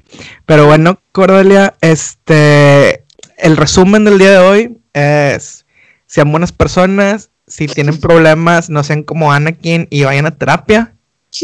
Pero 0.45 0.67
bueno, 0.67 0.99
Cordelia, 1.11 1.73
este, 1.81 3.05
el 3.37 3.57
resumen 3.57 4.05
del 4.05 4.19
día 4.19 4.33
de 4.33 4.37
hoy 4.37 4.77
es, 4.93 5.65
sean 6.05 6.31
buenas 6.31 6.51
personas, 6.51 7.31
si 7.47 7.65
tienen 7.65 7.99
problemas, 7.99 8.69
no 8.69 8.83
sean 8.83 9.01
como 9.01 9.33
Anakin 9.33 9.87
y 9.89 10.03
vayan 10.03 10.27
a 10.27 10.35
terapia. 10.35 10.93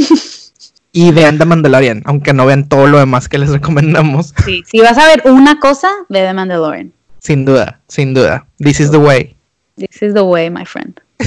Y 0.95 1.09
vean 1.09 1.39
The 1.39 1.45
Mandalorian, 1.45 2.03
aunque 2.05 2.33
no 2.33 2.45
vean 2.45 2.69
todo 2.69 2.85
lo 2.85 2.99
demás 2.99 3.27
que 3.27 3.39
les 3.39 3.49
recomendamos. 3.49 4.31
Sí, 4.45 4.61
si 4.67 4.79
vas 4.79 4.95
a 4.99 5.07
ver 5.07 5.23
una 5.25 5.59
cosa, 5.59 5.89
ve 6.07 6.19
The 6.19 6.35
Mandalorian. 6.35 6.93
Sin 7.17 7.45
duda, 7.45 7.81
sin 7.87 8.13
duda. 8.13 8.45
This 8.59 8.79
is 8.79 8.91
the 8.91 8.97
way. 8.97 9.35
This 9.75 10.01
is 10.01 10.13
the 10.13 10.23
way, 10.23 10.49
my 10.49 10.65
friend. 10.65 10.99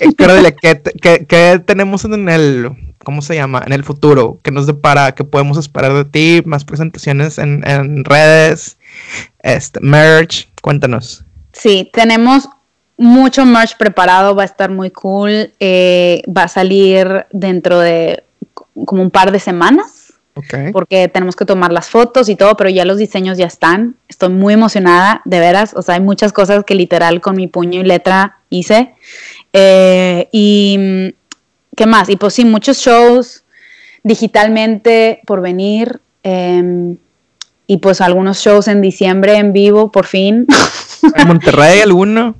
Eh, 0.00 0.14
Cordelia, 0.16 0.52
¿qué, 0.54 0.80
qué- 1.00 1.26
qué 1.26 1.60
tenemos 1.64 2.04
en 2.04 2.28
el, 2.28 2.70
¿cómo 3.04 3.22
se 3.22 3.34
llama? 3.34 3.62
En 3.66 3.72
el 3.72 3.84
futuro. 3.84 4.38
¿Qué 4.42 4.50
nos 4.50 4.66
depara? 4.66 5.12
¿Qué 5.14 5.24
podemos 5.24 5.58
esperar 5.58 5.92
de 5.94 6.04
ti? 6.04 6.42
Más 6.46 6.64
presentaciones 6.64 7.38
en, 7.38 7.66
en 7.68 8.04
redes, 8.04 8.76
este, 9.42 9.80
merch. 9.80 10.48
Cuéntanos. 10.62 11.24
Sí, 11.52 11.90
tenemos 11.92 12.48
mucho 12.96 13.44
merch 13.44 13.76
preparado, 13.76 14.34
va 14.34 14.42
a 14.42 14.46
estar 14.46 14.70
muy 14.70 14.90
cool. 14.90 15.52
eh, 15.60 16.22
va 16.28 16.44
a 16.44 16.48
salir 16.48 17.26
dentro 17.32 17.78
de 17.80 18.22
como 18.86 19.02
un 19.02 19.10
par 19.10 19.32
de 19.32 19.38
semanas. 19.40 20.01
Porque 20.72 21.08
tenemos 21.08 21.36
que 21.36 21.44
tomar 21.44 21.72
las 21.72 21.90
fotos 21.90 22.28
y 22.28 22.36
todo, 22.36 22.56
pero 22.56 22.70
ya 22.70 22.84
los 22.84 22.96
diseños 22.96 23.36
ya 23.36 23.46
están. 23.46 23.96
Estoy 24.08 24.30
muy 24.30 24.54
emocionada, 24.54 25.20
de 25.24 25.40
veras. 25.40 25.74
O 25.76 25.82
sea, 25.82 25.96
hay 25.96 26.00
muchas 26.00 26.32
cosas 26.32 26.64
que 26.64 26.74
literal 26.74 27.20
con 27.20 27.36
mi 27.36 27.48
puño 27.48 27.80
y 27.80 27.84
letra 27.84 28.38
hice. 28.48 28.94
Eh, 29.52 30.28
y 30.32 30.76
mm, 30.78 31.76
qué 31.76 31.86
más? 31.86 32.08
Y 32.08 32.16
pues 32.16 32.34
sí, 32.34 32.44
muchos 32.44 32.78
shows 32.78 33.44
digitalmente 34.02 35.20
por 35.26 35.40
venir. 35.42 36.00
em, 36.22 36.96
y 37.66 37.78
pues 37.78 38.00
algunos 38.00 38.38
shows 38.38 38.68
en 38.68 38.82
diciembre 38.82 39.36
en 39.36 39.52
vivo, 39.52 39.90
por 39.90 40.06
fin. 40.06 40.46
¿En 41.16 41.28
Monterrey 41.28 41.80
alguno? 41.80 42.34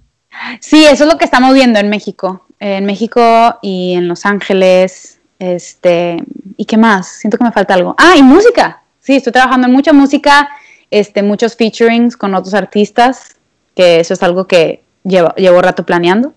Sí, 0.61 0.85
eso 0.85 1.05
es 1.05 1.13
lo 1.13 1.19
que 1.19 1.25
estamos 1.25 1.55
viendo 1.55 1.79
en 1.79 1.89
México. 1.89 2.47
En 2.59 2.85
México 2.85 3.59
y 3.63 3.95
en 3.95 4.09
Los 4.09 4.27
Ángeles. 4.27 5.19
Este, 5.39 6.23
¿y 6.63 6.65
qué 6.65 6.77
más? 6.77 7.09
Siento 7.09 7.39
que 7.39 7.43
me 7.43 7.51
falta 7.51 7.75
algo. 7.75 7.97
Ah, 7.99 8.15
y 8.17 8.23
música. 8.23 8.85
Sí, 9.01 9.17
estoy 9.17 9.33
trabajando 9.33 9.67
en 9.67 9.73
mucha 9.73 9.93
música, 9.93 10.49
este, 10.93 11.21
muchos 11.25 11.57
featurings 11.57 12.17
con 12.17 12.37
otros 12.37 12.55
artistas, 12.55 13.35
que 13.75 13.99
eso 13.99 14.15
es 14.15 14.23
algo 14.23 14.47
que 14.47 14.85
llevo, 15.03 15.35
llevo 15.35 15.61
rato 15.61 15.85
planeando. 15.85 16.35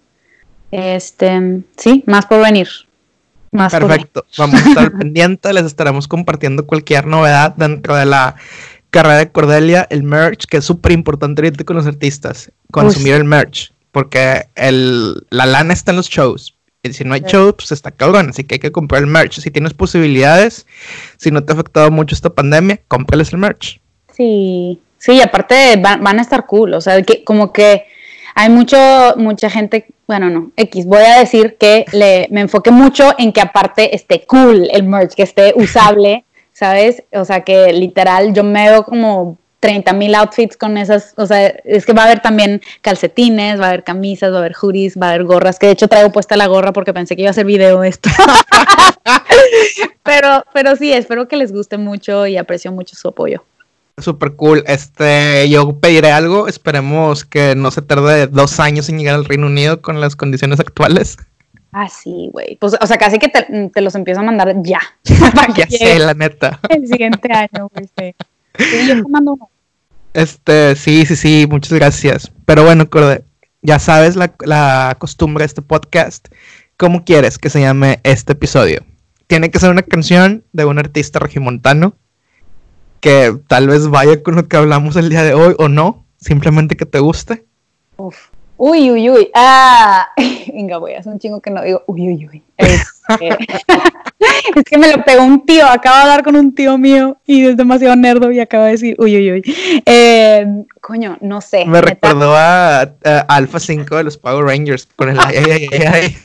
Este, 0.71 1.61
sí, 1.77 2.03
más 2.07 2.25
por 2.25 2.41
venir. 2.41 2.67
Más 3.51 3.71
por 3.71 3.83
venir. 3.83 3.97
Perfecto. 3.97 4.25
Vamos 4.39 4.65
a 4.65 4.67
estar 4.67 4.91
pendientes. 4.97 5.53
Les 5.53 5.65
estaremos 5.65 6.07
compartiendo 6.07 6.65
cualquier 6.65 7.05
novedad 7.05 7.53
dentro 7.55 7.95
de 7.95 8.07
la 8.07 8.33
carrera 8.89 9.17
de 9.17 9.31
Cordelia, 9.31 9.85
el 9.91 10.01
merch, 10.01 10.45
que 10.47 10.57
es 10.57 10.65
súper 10.65 10.91
importante 10.93 11.43
ahorita 11.43 11.63
con 11.65 11.75
los 11.75 11.85
artistas. 11.85 12.51
Consumir 12.71 13.13
el 13.13 13.25
merch. 13.25 13.71
porque 13.91 14.49
el, 14.55 15.27
la 15.29 15.45
lana 15.45 15.71
está 15.71 15.91
en 15.91 15.97
los 15.97 16.09
shows. 16.09 16.54
Si 16.93 17.03
no 17.03 17.13
hay 17.13 17.21
shows, 17.21 17.55
pues 17.55 17.71
está 17.71 17.91
cabrón, 17.91 18.29
así 18.29 18.43
que 18.43 18.55
hay 18.55 18.59
que 18.59 18.71
comprar 18.71 19.01
el 19.01 19.07
merch. 19.07 19.39
Si 19.39 19.51
tienes 19.51 19.73
posibilidades, 19.73 20.65
si 21.17 21.31
no 21.31 21.43
te 21.43 21.51
ha 21.51 21.55
afectado 21.55 21.91
mucho 21.91 22.15
esta 22.15 22.29
pandemia, 22.29 22.79
cómprales 22.87 23.33
el 23.33 23.39
merch. 23.39 23.79
Sí, 24.13 24.79
sí, 24.97 25.21
aparte 25.21 25.75
van, 25.77 26.19
a 26.19 26.21
estar 26.21 26.45
cool, 26.45 26.73
o 26.73 26.81
sea, 26.81 27.01
que 27.01 27.23
como 27.23 27.51
que 27.51 27.85
hay 28.33 28.49
mucho, 28.49 28.77
mucha 29.17 29.49
gente, 29.49 29.87
bueno, 30.07 30.29
no, 30.29 30.51
X, 30.55 30.85
voy 30.85 31.03
a 31.03 31.19
decir 31.19 31.57
que 31.59 31.85
le, 31.91 32.27
me 32.31 32.41
enfoque 32.41 32.71
mucho 32.71 33.13
en 33.17 33.33
que 33.33 33.41
aparte 33.41 33.95
esté 33.95 34.25
cool 34.25 34.69
el 34.71 34.83
merch, 34.83 35.13
que 35.15 35.23
esté 35.23 35.53
usable, 35.55 36.25
¿sabes? 36.53 37.03
O 37.13 37.25
sea, 37.25 37.41
que 37.41 37.73
literal 37.73 38.33
yo 38.33 38.43
me 38.43 38.69
veo 38.69 38.83
como 38.83 39.37
30 39.65 39.93
mil 39.93 40.13
outfits 40.13 40.55
con 40.55 40.77
esas, 40.77 41.15
o 41.17 41.25
sea, 41.25 41.47
es 41.47 41.87
que 41.87 41.93
va 41.93 42.03
a 42.03 42.05
haber 42.05 42.19
también 42.19 42.61
calcetines, 42.81 43.59
va 43.59 43.65
a 43.65 43.67
haber 43.69 43.83
camisas, 43.83 44.31
va 44.31 44.35
a 44.35 44.39
haber 44.41 44.53
hoodies, 44.53 44.95
va 44.95 45.07
a 45.07 45.09
haber 45.09 45.23
gorras, 45.23 45.57
que 45.57 45.65
de 45.65 45.71
hecho 45.71 45.87
traigo 45.87 46.11
puesta 46.11 46.37
la 46.37 46.45
gorra 46.45 46.71
porque 46.71 46.93
pensé 46.93 47.15
que 47.15 47.23
iba 47.23 47.29
a 47.29 47.31
hacer 47.31 47.47
video 47.47 47.83
esto. 47.83 48.07
pero, 50.03 50.43
pero 50.53 50.75
sí, 50.75 50.93
espero 50.93 51.27
que 51.27 51.35
les 51.35 51.51
guste 51.51 51.79
mucho 51.79 52.27
y 52.27 52.37
aprecio 52.37 52.71
mucho 52.71 52.95
su 52.95 53.07
apoyo. 53.07 53.43
Super 53.97 54.33
cool. 54.33 54.63
Este, 54.67 55.49
yo 55.49 55.79
pediré 55.79 56.11
algo. 56.11 56.47
Esperemos 56.47 57.25
que 57.25 57.55
no 57.55 57.71
se 57.71 57.81
tarde 57.81 58.27
dos 58.27 58.59
años 58.59 58.87
en 58.89 58.99
llegar 58.99 59.15
al 59.15 59.25
Reino 59.25 59.47
Unido 59.47 59.81
con 59.81 59.99
las 59.99 60.15
condiciones 60.15 60.59
actuales. 60.59 61.17
Ah, 61.71 61.89
sí, 61.89 62.29
güey. 62.31 62.55
Pues, 62.57 62.75
o 62.79 62.85
sea, 62.85 62.97
casi 62.97 63.17
que 63.17 63.29
te, 63.29 63.81
los 63.81 63.95
empiezo 63.95 64.19
a 64.19 64.23
mandar 64.23 64.53
ya. 64.61 64.81
ya 65.57 65.65
sé, 65.67 65.97
la 65.97 66.13
neta. 66.13 66.59
El 66.69 66.87
siguiente 66.87 67.33
año, 67.33 67.67
güey. 67.73 68.13
Sí, 68.57 68.87
yo 68.87 69.01
te 69.01 69.09
mando 69.09 69.33
uno. 69.33 69.49
Este, 70.15 70.77
sí, 70.77 71.05
sí, 71.05 71.17
sí, 71.17 71.45
muchas 71.49 71.73
gracias. 71.73 72.31
Pero 72.45 72.63
bueno, 72.63 72.89
Corde, 72.89 73.25
ya 73.61 73.79
sabes 73.79 74.15
la, 74.15 74.95
costumbre 74.97 75.41
de 75.41 75.47
este 75.47 75.61
podcast. 75.61 76.29
¿Cómo 76.77 77.03
quieres 77.03 77.37
que 77.37 77.49
se 77.49 77.59
llame 77.59 77.99
este 78.03 78.31
episodio? 78.31 78.85
Tiene 79.27 79.51
que 79.51 79.59
ser 79.59 79.71
una 79.71 79.81
canción 79.81 80.45
de 80.53 80.63
un 80.63 80.79
artista 80.79 81.19
regimontano 81.19 81.95
que 83.01 83.37
tal 83.49 83.67
vez 83.67 83.89
vaya 83.89 84.23
con 84.23 84.37
lo 84.37 84.47
que 84.47 84.55
hablamos 84.55 84.95
el 84.95 85.09
día 85.09 85.23
de 85.23 85.33
hoy 85.33 85.53
o 85.57 85.67
no, 85.67 86.05
simplemente 86.17 86.77
que 86.77 86.85
te 86.85 86.99
guste. 86.99 87.45
Uf. 87.97 88.29
Uy, 88.55 88.89
uy, 88.91 89.09
uy. 89.09 89.29
Ah, 89.35 90.07
venga, 90.47 90.77
voy 90.77 90.93
a 90.93 90.99
hacer 90.99 91.11
un 91.11 91.19
chingo 91.19 91.41
que 91.41 91.51
no 91.51 91.61
digo 91.61 91.83
uy, 91.87 92.07
uy, 92.07 92.29
uy. 92.31 92.43
Este, 93.07 93.37
es 94.55 94.63
que 94.63 94.77
me 94.77 94.91
lo 94.91 95.03
pegó 95.03 95.23
un 95.23 95.45
tío, 95.45 95.65
acaba 95.67 95.97
de 95.97 96.01
hablar 96.03 96.23
con 96.23 96.35
un 96.35 96.53
tío 96.53 96.77
mío 96.77 97.17
y 97.25 97.45
es 97.45 97.57
demasiado 97.57 97.95
nerdo 97.95 98.31
y 98.31 98.39
acaba 98.39 98.65
de 98.65 98.71
decir 98.71 98.95
uy, 98.99 99.15
uy, 99.15 99.31
uy. 99.31 99.81
Eh, 99.85 100.45
coño, 100.81 101.17
no 101.21 101.41
sé. 101.41 101.65
Me 101.65 101.81
recordó 101.81 102.33
a, 102.35 102.81
Alpha 103.27 103.59
5 103.59 103.95
de 103.95 104.03
los 104.03 104.17
Power 104.17 104.45
Rangers 104.45 104.87
con 104.95 105.09
el 105.09 105.19
ay, 105.19 105.35
ay, 105.37 105.67
ay, 105.71 105.79
ay. 105.81 106.17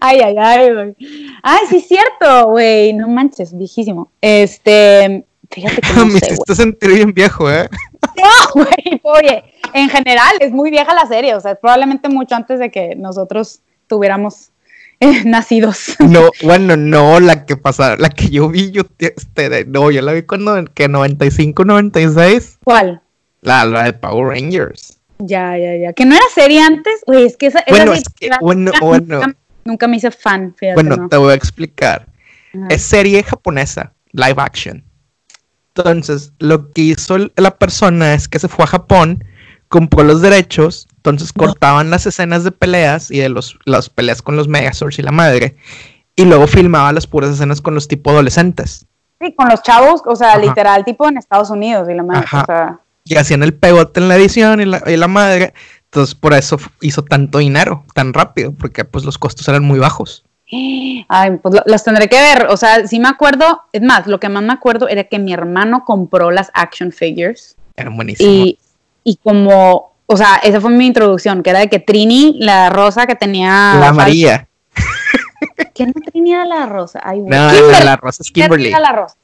Ay, 0.00 0.20
ay, 0.24 0.36
ay, 0.38 0.74
güey. 0.74 0.96
Ay, 1.42 1.66
sí 1.68 1.76
es 1.76 1.88
cierto, 1.88 2.48
güey. 2.48 2.92
No 2.92 3.08
manches, 3.08 3.56
viejísimo. 3.56 4.10
Este, 4.20 5.24
fíjate 5.50 5.80
que 5.80 5.92
no 5.96 6.06
Me 6.06 6.18
hiciste 6.18 6.54
sentir 6.54 6.92
bien 6.92 7.12
viejo, 7.12 7.50
¿eh? 7.50 7.68
No, 8.16 8.52
güey, 8.54 9.00
oye, 9.02 9.44
en 9.74 9.88
general 9.88 10.36
es 10.40 10.52
muy 10.52 10.70
vieja 10.70 10.94
la 10.94 11.06
serie, 11.06 11.34
o 11.34 11.40
sea, 11.40 11.54
probablemente 11.54 12.08
mucho 12.08 12.34
antes 12.34 12.58
de 12.58 12.70
que 12.70 12.94
nosotros 12.96 13.60
tuviéramos 13.86 14.50
eh, 15.00 15.22
nacidos. 15.24 15.96
No, 15.98 16.30
bueno, 16.42 16.76
no, 16.76 17.18
la 17.20 17.46
que 17.46 17.56
pasa, 17.56 17.96
la 17.96 18.10
que 18.10 18.28
yo 18.28 18.48
vi, 18.48 18.70
yo, 18.70 18.82
este, 18.98 19.64
no, 19.64 19.90
yo 19.90 20.02
la 20.02 20.12
vi 20.12 20.22
cuando, 20.22 20.64
que 20.72 20.88
95, 20.88 21.64
96. 21.64 22.58
¿Cuál? 22.62 23.02
La, 23.40 23.64
la 23.64 23.84
de 23.84 23.92
Power 23.94 24.28
Rangers. 24.28 24.98
Ya, 25.18 25.56
ya, 25.58 25.76
ya. 25.76 25.92
Que 25.92 26.04
no 26.04 26.14
era 26.14 26.24
serie 26.34 26.62
antes, 26.62 27.02
güey, 27.06 27.26
es 27.26 27.36
que 27.36 27.46
esa, 27.46 27.64
bueno, 27.68 27.92
es 27.92 28.04
que, 28.18 28.30
bueno, 28.40 28.72
bueno. 28.80 29.22
Nunca, 29.64 29.86
me 29.86 29.96
hice 29.96 30.10
fan, 30.10 30.54
fíjate. 30.56 30.74
Bueno, 30.74 31.08
te 31.08 31.16
voy 31.16 31.32
a 31.32 31.34
explicar. 31.34 32.06
Es 32.68 32.82
serie 32.82 33.22
japonesa, 33.22 33.92
live 34.12 34.36
action. 34.38 34.82
Entonces, 35.74 36.32
lo 36.38 36.72
que 36.72 36.82
hizo 36.82 37.16
la 37.36 37.56
persona 37.56 38.14
es 38.14 38.26
que 38.26 38.38
se 38.38 38.48
fue 38.48 38.64
a 38.64 38.68
Japón, 38.68 39.24
compró 39.68 40.02
los 40.02 40.20
derechos, 40.20 40.88
entonces 41.00 41.32
cortaban 41.32 41.88
las 41.88 42.04
escenas 42.04 42.44
de 42.44 42.52
peleas 42.52 43.10
y 43.10 43.20
de 43.20 43.30
los, 43.30 43.58
las 43.64 43.88
peleas 43.88 44.20
con 44.20 44.36
los 44.36 44.48
Megazords 44.48 44.98
y 44.98 45.02
la 45.02 45.12
madre, 45.12 45.56
y 46.14 46.26
luego 46.26 46.46
filmaba 46.46 46.92
las 46.92 47.06
puras 47.06 47.30
escenas 47.30 47.62
con 47.62 47.74
los 47.74 47.88
tipo 47.88 48.10
adolescentes. 48.10 48.84
Sí, 49.18 49.34
con 49.34 49.48
los 49.48 49.62
chavos, 49.62 50.02
o 50.04 50.14
sea, 50.14 50.36
literal, 50.36 50.84
tipo 50.84 51.08
en 51.08 51.16
Estados 51.16 51.48
Unidos 51.48 51.88
y 51.88 51.94
la 51.94 52.02
madre. 52.02 52.26
O 52.32 52.44
sea... 52.44 52.80
Y 53.04 53.16
hacían 53.16 53.42
el 53.42 53.54
pegote 53.54 54.00
en 54.00 54.08
la 54.08 54.16
edición 54.16 54.60
y 54.60 54.66
la, 54.66 54.82
y 54.86 54.96
la 54.96 55.08
madre. 55.08 55.54
Entonces, 55.84 56.14
por 56.14 56.34
eso 56.34 56.58
hizo 56.82 57.02
tanto 57.02 57.38
dinero 57.38 57.84
tan 57.94 58.12
rápido, 58.12 58.52
porque 58.52 58.84
pues 58.84 59.04
los 59.04 59.16
costos 59.16 59.48
eran 59.48 59.64
muy 59.64 59.78
bajos. 59.78 60.24
Ay, 61.08 61.38
pues 61.42 61.62
las 61.64 61.84
tendré 61.84 62.08
que 62.08 62.20
ver. 62.20 62.46
O 62.50 62.56
sea, 62.56 62.86
sí 62.86 63.00
me 63.00 63.08
acuerdo. 63.08 63.62
Es 63.72 63.82
más, 63.82 64.06
lo 64.06 64.20
que 64.20 64.28
más 64.28 64.42
me 64.42 64.52
acuerdo 64.52 64.88
era 64.88 65.04
que 65.04 65.18
mi 65.18 65.32
hermano 65.32 65.84
compró 65.84 66.30
las 66.30 66.50
action 66.54 66.92
figures. 66.92 67.56
Eran 67.76 67.96
buenísimas. 67.96 68.32
Y, 68.32 68.58
y 69.04 69.16
como, 69.16 69.89
o 70.12 70.16
sea, 70.16 70.40
esa 70.42 70.60
fue 70.60 70.72
mi 70.72 70.86
introducción, 70.86 71.40
que 71.40 71.50
era 71.50 71.60
de 71.60 71.68
que 71.68 71.78
Trini, 71.78 72.36
la 72.40 72.68
rosa 72.68 73.06
que 73.06 73.14
tenía. 73.14 73.76
La 73.78 73.92
María. 73.92 74.48
¿Quién 75.72 75.92
no 75.94 76.02
tenía 76.12 76.44
la 76.44 76.66
rosa? 76.66 77.00
Ay, 77.04 77.20
No, 77.20 77.28
la 77.28 77.96
rosa 77.96 78.24
es 78.24 78.32
Kimberly. 78.32 78.70
La 78.70 78.90
rosa. 78.90 79.14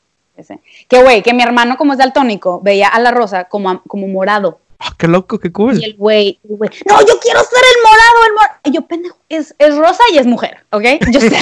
Que 0.87 1.03
güey, 1.03 1.23
que 1.23 1.35
mi 1.35 1.43
hermano, 1.43 1.77
como 1.77 1.95
es 1.95 1.99
daltónico, 1.99 2.61
veía 2.63 2.87
a 2.87 3.01
la 3.01 3.11
rosa 3.11 3.45
como, 3.45 3.83
como 3.89 4.07
morado. 4.07 4.61
Ah, 4.79 4.95
qué 4.99 5.09
loco, 5.09 5.39
qué 5.39 5.51
cool. 5.53 5.81
Y 5.81 5.85
el 5.85 5.97
güey, 5.97 6.39
no, 6.45 7.01
yo 7.01 7.19
quiero 7.21 7.41
ser 7.41 7.63
el 7.75 7.83
morado, 7.83 8.27
el 8.27 8.33
morado. 8.35 8.55
Y 8.65 8.71
yo, 8.73 8.83
pendejo, 8.83 9.17
es, 9.29 9.55
es 9.59 9.77
rosa 9.77 10.03
y 10.13 10.19
es 10.19 10.27
mujer, 10.27 10.59
¿ok? 10.71 10.85
Yo 11.11 11.21
sé. 11.21 11.31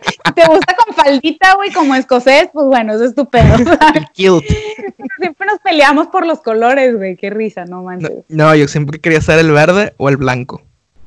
¿Te 0.34 0.46
gusta 0.46 0.76
con 0.76 0.94
faldita, 0.94 1.54
güey, 1.54 1.70
como 1.72 1.94
escocés? 1.94 2.48
Pues 2.52 2.66
bueno, 2.66 2.94
eso 2.94 3.04
es 3.04 3.14
tu 3.14 3.28
pedo. 3.28 3.56
siempre 4.16 5.46
nos 5.46 5.58
peleamos 5.62 6.08
por 6.08 6.26
los 6.26 6.40
colores, 6.40 6.96
güey, 6.96 7.16
qué 7.16 7.30
risa, 7.30 7.64
no 7.64 7.82
manches. 7.82 8.24
No, 8.28 8.54
yo 8.54 8.68
siempre 8.68 9.00
quería 9.00 9.20
ser 9.20 9.38
el 9.38 9.50
verde 9.50 9.94
o 9.96 10.08
el 10.08 10.16
blanco. 10.16 10.62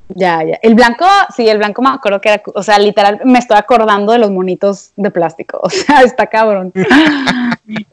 Ya, 0.09 0.43
ya. 0.43 0.59
El 0.61 0.75
blanco, 0.75 1.05
sí, 1.35 1.47
el 1.47 1.57
blanco 1.57 1.81
me 1.81 1.89
acuerdo 1.89 2.21
que 2.21 2.29
era, 2.29 2.43
o 2.53 2.61
sea, 2.61 2.77
literal, 2.77 3.21
me 3.25 3.39
estoy 3.39 3.57
acordando 3.57 4.11
de 4.11 4.19
los 4.19 4.31
monitos 4.31 4.91
de 4.95 5.09
plástico. 5.11 5.59
O 5.63 5.69
sea, 5.69 6.01
está 6.01 6.27
cabrón. 6.27 6.71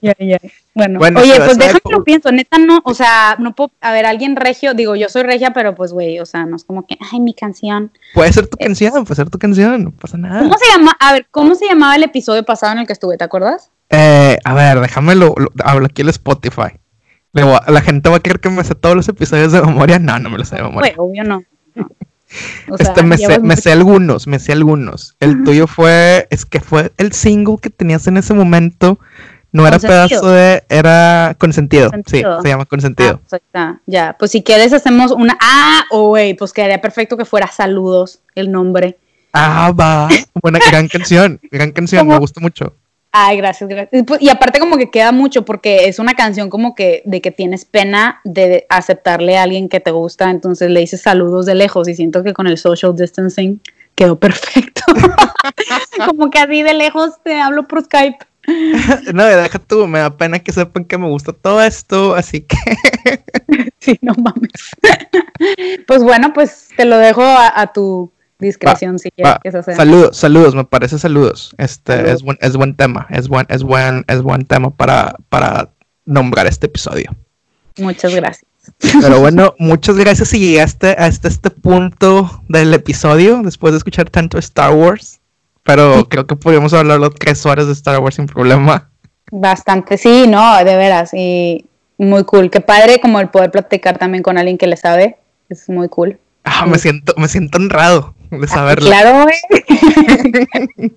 Ya, 0.01 0.15
ya. 0.19 0.39
Bueno, 0.75 1.01
oye, 1.01 1.35
pues 1.37 1.59
déjame 1.59 1.81
lo 1.91 2.05
pienso, 2.05 2.33
neta 2.33 2.59
no, 2.59 2.81
o 2.85 2.95
sea, 2.95 3.37
no 3.39 3.55
puedo, 3.55 3.73
a 3.81 3.93
ver, 3.93 4.07
alguien 4.07 4.37
regio, 4.37 4.75
digo, 4.75 4.97
yo 4.97 5.09
soy 5.09 5.23
regia, 5.23 5.53
pero 5.53 5.75
pues, 5.75 5.93
güey, 5.93 6.19
o 6.21 6.27
sea, 6.27 6.47
no 6.47 6.57
es 6.57 6.65
como 6.65 6.87
que, 6.87 6.97
ay, 7.13 7.21
mi 7.21 7.35
canción. 7.35 7.93
Puede 8.15 8.33
ser 8.33 8.47
tu 8.47 8.57
eh, 8.59 8.67
canción, 8.67 9.05
puede 9.05 9.17
ser 9.17 9.31
tu 9.31 9.39
canción, 9.39 9.85
no 9.85 9.91
pasa 9.93 10.17
nada. 10.17 10.41
¿Cómo 10.41 10.57
se 10.59 10.67
llama, 10.73 10.97
a 10.99 11.13
ver, 11.13 11.27
cómo 11.31 11.55
se 11.55 11.67
llamaba 11.67 11.97
el 11.97 12.03
episodio 12.03 12.45
pasado 12.45 12.73
en 12.73 12.79
el 12.79 12.87
que 12.87 12.93
estuve, 12.93 13.17
te 13.17 13.25
acuerdas? 13.25 13.71
Eh, 13.91 14.39
a 14.45 14.55
ver, 14.55 14.81
déjamelo, 14.81 15.35
hablo 15.65 15.87
aquí 15.87 16.03
en 16.03 16.09
Spotify. 16.09 16.79
la 17.33 17.81
gente 17.81 18.09
va 18.09 18.17
a 18.17 18.21
creer 18.21 18.41
que 18.41 18.51
me 18.51 18.65
sé 18.65 18.75
todos 18.75 18.97
los 18.97 19.09
episodios 19.09 19.53
de 19.53 19.63
memoria, 19.63 19.99
no, 19.99 20.19
no 20.19 20.31
me 20.31 20.39
los 20.39 20.49
sé 20.49 20.57
de 20.57 20.63
memoria. 20.63 20.95
Obvio 20.97 21.25
no. 21.25 21.43
este, 22.79 23.03
me, 23.03 23.19
sé, 23.19 23.41
me 23.41 23.57
sé, 23.57 23.73
algunos, 23.73 24.27
me 24.27 24.39
sé 24.39 24.53
algunos. 24.53 25.17
El 25.21 25.43
tuyo 25.43 25.67
fue, 25.67 26.27
es 26.31 26.45
que 26.45 26.61
fue 26.61 26.93
el 26.97 27.13
single 27.13 27.57
que 27.61 27.71
tenías 27.71 28.07
en 28.07 28.17
ese 28.17 28.35
momento 28.35 28.99
no 29.53 29.67
era 29.67 29.79
pedazo 29.79 30.31
de, 30.31 30.63
era 30.69 31.35
consentido. 31.39 31.91
Sí, 32.07 32.23
se 32.43 32.49
llama 32.49 32.67
consentido. 32.67 33.21
Ah, 33.53 33.81
ya, 33.87 34.17
pues 34.19 34.31
si 34.31 34.43
quieres 34.43 34.73
hacemos 34.73 35.11
una. 35.11 35.37
Ah, 35.41 35.85
oh, 35.91 36.17
pues 36.39 36.53
quedaría 36.53 36.81
perfecto 36.81 37.17
que 37.17 37.25
fuera 37.25 37.49
Saludos 37.49 38.21
el 38.35 38.51
nombre. 38.51 38.99
Ah, 39.33 39.73
va. 39.79 40.09
Buena, 40.43 40.59
gran 40.71 40.89
canción, 40.89 41.41
gran 41.51 41.73
canción, 41.73 42.07
me 42.07 42.19
gusta 42.19 42.41
mucho. 42.41 42.75
Ay, 43.13 43.39
gracias, 43.39 43.69
gracias. 43.69 44.05
Pues, 44.07 44.23
y 44.23 44.29
aparte 44.29 44.61
como 44.61 44.77
que 44.77 44.91
queda 44.91 45.11
mucho 45.11 45.45
porque 45.45 45.89
es 45.89 45.99
una 45.99 46.15
canción 46.15 46.49
como 46.49 46.77
que 46.77 47.03
de 47.05 47.21
que 47.21 47.33
tienes 47.33 47.65
pena 47.65 48.21
de 48.23 48.67
aceptarle 48.69 49.37
a 49.37 49.43
alguien 49.43 49.69
que 49.69 49.81
te 49.81 49.91
gusta, 49.91 50.31
entonces 50.31 50.71
le 50.71 50.81
dices 50.81 51.03
saludos 51.03 51.47
de 51.47 51.57
lejos 51.57 51.89
y 51.89 51.95
siento 51.95 52.23
que 52.23 52.33
con 52.33 52.47
el 52.47 52.57
social 52.57 52.95
distancing 52.95 53.61
quedó 53.97 54.17
perfecto. 54.17 54.83
como 56.07 56.31
que 56.31 56.39
así 56.39 56.63
de 56.63 56.75
lejos 56.75 57.21
te 57.25 57.41
hablo 57.41 57.67
por 57.67 57.83
Skype. 57.85 58.19
no, 59.15 59.25
deja 59.25 59.59
tú, 59.59 59.87
me 59.87 59.99
da 59.99 60.17
pena 60.17 60.39
que 60.39 60.53
sepan 60.53 60.85
que 60.85 60.99
me 60.99 61.09
gusta 61.09 61.33
todo 61.33 61.63
esto, 61.63 62.15
así 62.15 62.43
que. 62.43 62.57
sí, 63.81 63.99
no 64.03 64.15
mames. 64.15 64.51
pues 65.87 66.03
bueno, 66.03 66.33
pues 66.33 66.69
te 66.77 66.85
lo 66.85 66.99
dejo 66.99 67.23
a, 67.23 67.73
tu 67.73 68.13
discreción 68.39 68.99
si 68.99 69.11
quieres 69.11 69.37
que 69.43 69.49
eso 69.49 69.63
sea. 69.63 69.77
Saludos, 69.77 70.17
saludos, 70.17 70.55
me 70.55 70.65
parece 70.65 70.99
saludos. 70.99 71.55
Este 71.59 72.11
es 72.11 72.23
buen, 72.23 72.39
es 72.41 72.57
buen 72.57 72.75
tema, 72.75 73.07
es 73.11 73.29
buen, 73.29 73.47
es 73.49 73.63
buen, 73.63 74.05
es 74.09 74.23
buen 74.23 74.45
tema 74.45 74.71
para, 74.71 75.17
para 75.29 75.71
nombrar 76.05 76.47
este 76.47 76.67
episodio. 76.67 77.15
Muchas 77.79 78.15
gracias. 78.15 78.47
Pero 79.01 79.21
bueno, 79.21 79.55
muchas 79.59 79.97
gracias 79.97 80.29
si 80.29 80.39
llegaste 80.39 80.91
hasta 80.91 81.29
este 81.29 81.51
punto 81.51 82.43
del 82.49 82.73
episodio, 82.75 83.41
después 83.43 83.73
de 83.73 83.79
escuchar 83.79 84.11
tanto 84.11 84.39
Star 84.39 84.73
Wars 84.73 85.20
pero 85.71 86.09
creo 86.09 86.27
que 86.27 86.35
podríamos 86.35 86.75
hablarlo 86.75 87.11
tres 87.11 87.47
horas 87.47 87.69
de 87.69 87.75
Star 87.75 88.01
Wars 88.01 88.17
sin 88.17 88.27
problema. 88.27 88.91
Bastante, 89.31 89.97
sí, 89.97 90.25
no, 90.27 90.65
de 90.65 90.77
veras, 90.77 91.15
y 91.15 91.65
muy 91.97 92.25
cool. 92.25 92.51
Qué 92.51 92.61
padre 92.61 92.99
como 93.01 93.21
el 93.21 93.29
poder 93.29 93.53
platicar 93.53 93.97
también 93.97 94.25
con 94.25 94.37
alguien 94.37 94.59
que 94.59 94.67
le 94.67 94.77
sabe, 94.77 95.19
es 95.49 95.69
muy 95.69 95.89
cool. 95.89 96.19
Ah, 96.43 96.67
me 96.67 96.77
siento, 96.77 97.15
me 97.17 97.29
siento 97.29 97.59
honrado 97.59 98.17
de 98.33 98.49
saberlo. 98.49 98.89
Claro, 98.89 99.23
güey. 99.23 99.37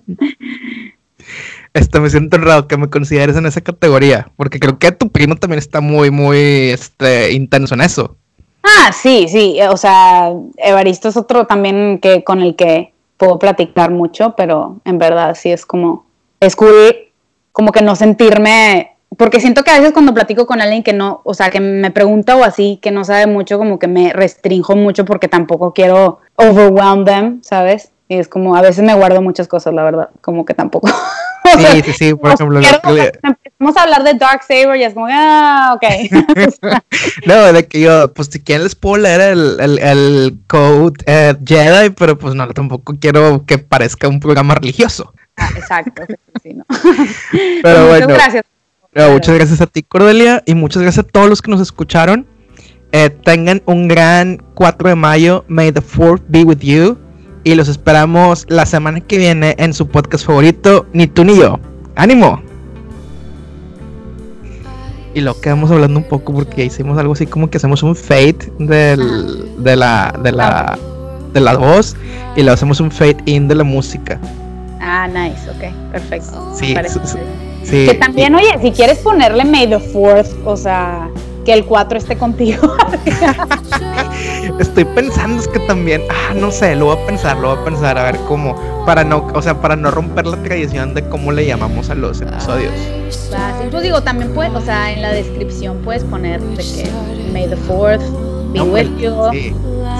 Este, 1.72 1.98
me 1.98 2.08
siento 2.08 2.36
honrado 2.36 2.68
que 2.68 2.76
me 2.76 2.88
consideres 2.88 3.36
en 3.36 3.46
esa 3.46 3.60
categoría, 3.60 4.30
porque 4.36 4.60
creo 4.60 4.78
que 4.78 4.92
tu 4.92 5.10
primo 5.10 5.34
también 5.34 5.58
está 5.58 5.80
muy, 5.80 6.10
muy, 6.10 6.70
este, 6.70 7.32
intenso 7.32 7.74
en 7.74 7.80
eso. 7.80 8.16
Ah, 8.62 8.92
sí, 8.92 9.26
sí, 9.28 9.58
o 9.68 9.76
sea, 9.76 10.32
Evaristo 10.56 11.08
es 11.08 11.16
otro 11.16 11.46
también 11.46 11.98
que 11.98 12.22
con 12.22 12.42
el 12.42 12.54
que 12.54 12.93
puedo 13.16 13.38
platicar 13.38 13.90
mucho, 13.90 14.34
pero 14.36 14.80
en 14.84 14.98
verdad 14.98 15.36
sí 15.38 15.50
es 15.50 15.66
como, 15.66 16.06
es 16.40 16.56
cool 16.56 16.94
como 17.52 17.70
que 17.70 17.82
no 17.82 17.94
sentirme, 17.94 18.96
porque 19.16 19.38
siento 19.38 19.62
que 19.62 19.70
a 19.70 19.78
veces 19.78 19.92
cuando 19.92 20.12
platico 20.12 20.44
con 20.44 20.60
alguien 20.60 20.82
que 20.82 20.92
no, 20.92 21.20
o 21.22 21.34
sea, 21.34 21.50
que 21.50 21.60
me 21.60 21.92
pregunta 21.92 22.36
o 22.36 22.42
así, 22.42 22.80
que 22.82 22.90
no 22.90 23.04
sabe 23.04 23.28
mucho, 23.28 23.58
como 23.58 23.78
que 23.78 23.86
me 23.86 24.12
restrinjo 24.12 24.74
mucho 24.74 25.04
porque 25.04 25.28
tampoco 25.28 25.72
quiero 25.72 26.18
overwhelm 26.34 27.04
them, 27.04 27.42
¿sabes? 27.42 27.92
Y 28.08 28.18
es 28.18 28.26
como, 28.26 28.56
a 28.56 28.60
veces 28.60 28.84
me 28.84 28.94
guardo 28.94 29.22
muchas 29.22 29.46
cosas, 29.46 29.72
la 29.72 29.84
verdad, 29.84 30.10
como 30.20 30.44
que 30.44 30.54
tampoco. 30.54 30.88
Sí, 31.58 31.82
sí, 31.84 31.92
sí, 31.92 32.14
por 32.14 32.32
ejemplo. 32.32 32.60
Empezamos 32.60 33.76
a 33.76 33.82
hablar 33.82 34.04
de 34.04 34.14
Dark 34.14 34.42
Saber 34.42 34.76
y 34.76 34.84
es 34.84 34.94
como, 34.94 35.06
ah, 35.10 35.76
ok. 35.76 35.84
No, 37.26 37.52
de 37.52 37.66
que 37.66 37.80
yo, 37.80 38.12
pues 38.12 38.28
si 38.30 38.40
quieren 38.40 38.64
les 38.64 38.74
puedo 38.74 38.96
leer 38.96 39.20
el, 39.20 39.60
el, 39.60 39.78
el 39.78 40.38
code 40.46 40.94
eh, 41.06 41.34
Jedi, 41.44 41.90
pero 41.90 42.18
pues 42.18 42.34
no, 42.34 42.46
tampoco 42.48 42.94
quiero 43.00 43.44
que 43.46 43.58
parezca 43.58 44.08
un 44.08 44.20
programa 44.20 44.54
religioso. 44.54 45.12
Ah, 45.36 45.50
exacto, 45.56 46.02
sí, 46.06 46.14
sí, 46.42 46.54
no. 46.54 46.64
Pero 47.62 47.80
Muchas 47.80 47.88
bueno. 47.88 48.06
gracias. 48.08 48.44
No, 48.94 49.10
muchas 49.10 49.34
gracias 49.34 49.60
a 49.60 49.66
ti, 49.66 49.82
Cordelia, 49.82 50.42
y 50.46 50.54
muchas 50.54 50.82
gracias 50.82 51.04
a 51.04 51.08
todos 51.08 51.28
los 51.28 51.42
que 51.42 51.50
nos 51.50 51.60
escucharon. 51.60 52.28
Eh, 52.92 53.10
tengan 53.10 53.60
un 53.66 53.88
gran 53.88 54.40
4 54.54 54.90
de 54.90 54.94
mayo. 54.94 55.44
May 55.48 55.72
the 55.72 55.80
4th 55.82 56.22
be 56.28 56.44
with 56.44 56.58
you. 56.60 56.96
Y 57.44 57.54
los 57.54 57.68
esperamos 57.68 58.46
la 58.48 58.64
semana 58.64 59.00
que 59.00 59.18
viene 59.18 59.54
en 59.58 59.74
su 59.74 59.86
podcast 59.86 60.24
favorito, 60.24 60.86
Ni 60.94 61.06
tú 61.06 61.24
ni 61.24 61.36
yo. 61.36 61.60
¡Ánimo! 61.94 62.42
Y 65.12 65.20
lo 65.20 65.38
quedamos 65.40 65.70
hablando 65.70 66.00
un 66.00 66.08
poco 66.08 66.32
porque 66.32 66.64
hicimos 66.64 66.98
algo 66.98 67.12
así 67.12 67.26
como 67.26 67.48
que 67.48 67.58
hacemos 67.58 67.82
un 67.82 67.94
fade 67.94 68.50
del, 68.58 69.62
de, 69.62 69.76
la, 69.76 70.18
de, 70.22 70.32
la, 70.32 70.76
de 71.32 71.40
la 71.40 71.56
voz 71.56 71.94
y 72.34 72.42
le 72.42 72.50
hacemos 72.50 72.80
un 72.80 72.90
fade 72.90 73.18
in 73.26 73.46
de 73.46 73.54
la 73.54 73.62
música. 73.62 74.18
Ah, 74.80 75.06
nice, 75.06 75.48
ok, 75.50 75.92
perfecto. 75.92 76.52
Sí, 76.58 76.74
sí, 77.62 77.86
Que 77.86 77.94
también, 77.94 78.34
oye, 78.34 78.58
si 78.60 78.72
quieres 78.72 78.98
ponerle 78.98 79.44
May 79.44 79.68
the 79.68 79.78
4th, 79.92 80.34
o 80.44 80.56
sea, 80.56 81.08
que 81.44 81.52
el 81.52 81.64
4 81.64 81.98
esté 81.98 82.16
contigo. 82.16 82.74
Estoy 84.58 84.84
pensando 84.84 85.40
es 85.40 85.48
que 85.48 85.58
también, 85.60 86.02
ah, 86.10 86.34
no 86.34 86.50
sé, 86.50 86.76
lo 86.76 86.86
voy 86.86 86.96
a 86.96 87.06
pensar, 87.06 87.36
lo 87.38 87.50
voy 87.50 87.58
a 87.58 87.64
pensar 87.64 87.98
a 87.98 88.04
ver 88.04 88.18
cómo, 88.28 88.54
para 88.86 89.02
no, 89.04 89.26
o 89.34 89.42
sea, 89.42 89.60
para 89.60 89.74
no 89.76 89.90
romper 89.90 90.26
la 90.26 90.36
tradición 90.42 90.94
de 90.94 91.08
cómo 91.08 91.32
le 91.32 91.46
llamamos 91.46 91.90
a 91.90 91.94
los 91.94 92.20
episodios. 92.20 92.72
Sí, 93.10 93.68
pues 93.70 93.82
digo, 93.82 94.02
también 94.02 94.32
puedes, 94.32 94.52
o 94.54 94.60
sea, 94.60 94.92
en 94.92 95.02
la 95.02 95.12
descripción 95.12 95.78
puedes 95.78 96.04
poner 96.04 96.40
de 96.40 96.62
que 96.62 96.90
May 97.32 97.48
the 97.48 97.56
4th 97.56 98.00
be 98.52 98.58
No, 98.58 98.64
with 98.66 98.86
pues, 98.90 99.02
you. 99.02 99.14
Sí, 99.32 99.52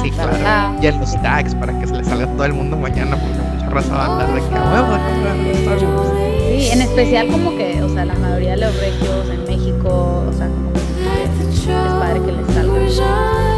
sí, 0.03 0.11
claro. 0.13 0.37
bla. 0.39 0.77
Y 0.81 0.87
en 0.87 1.01
los 1.01 1.13
tags 1.23 1.55
para 1.57 1.79
que 1.81 1.87
se 1.87 1.95
le 1.97 2.05
salga 2.05 2.25
a 2.25 2.29
todo 2.35 2.45
el 2.45 2.53
mundo 2.53 2.77
mañana, 2.77 3.17
porque 3.17 3.39
mucha 3.57 3.69
raza 3.71 3.93
va 3.95 4.05
a 4.07 4.13
andar 4.13 4.35
de 4.35 4.41
que, 4.49 4.55
"A 4.55 4.73
huevo, 4.73 4.93
déjame 4.93 5.45
ver 5.45 5.57
Star 5.57 5.79
Wars". 5.89 6.09
Sí, 6.49 6.69
en 6.71 6.81
especial 6.83 7.27
como 7.29 7.57
que, 7.57 7.83
o 7.83 7.89
sea, 7.93 8.05
la 8.05 8.15
mayoría 8.15 8.51
de 8.53 8.59
los 8.59 8.77
regios 8.77 9.29
en 9.31 9.45
México, 9.45 10.25
o 10.29 10.33
sea, 10.33 10.47
como 10.47 10.71
es 11.23 11.67
padre 11.67 12.21
que 12.23 12.33
les 12.33 12.47
salga. 12.55 13.54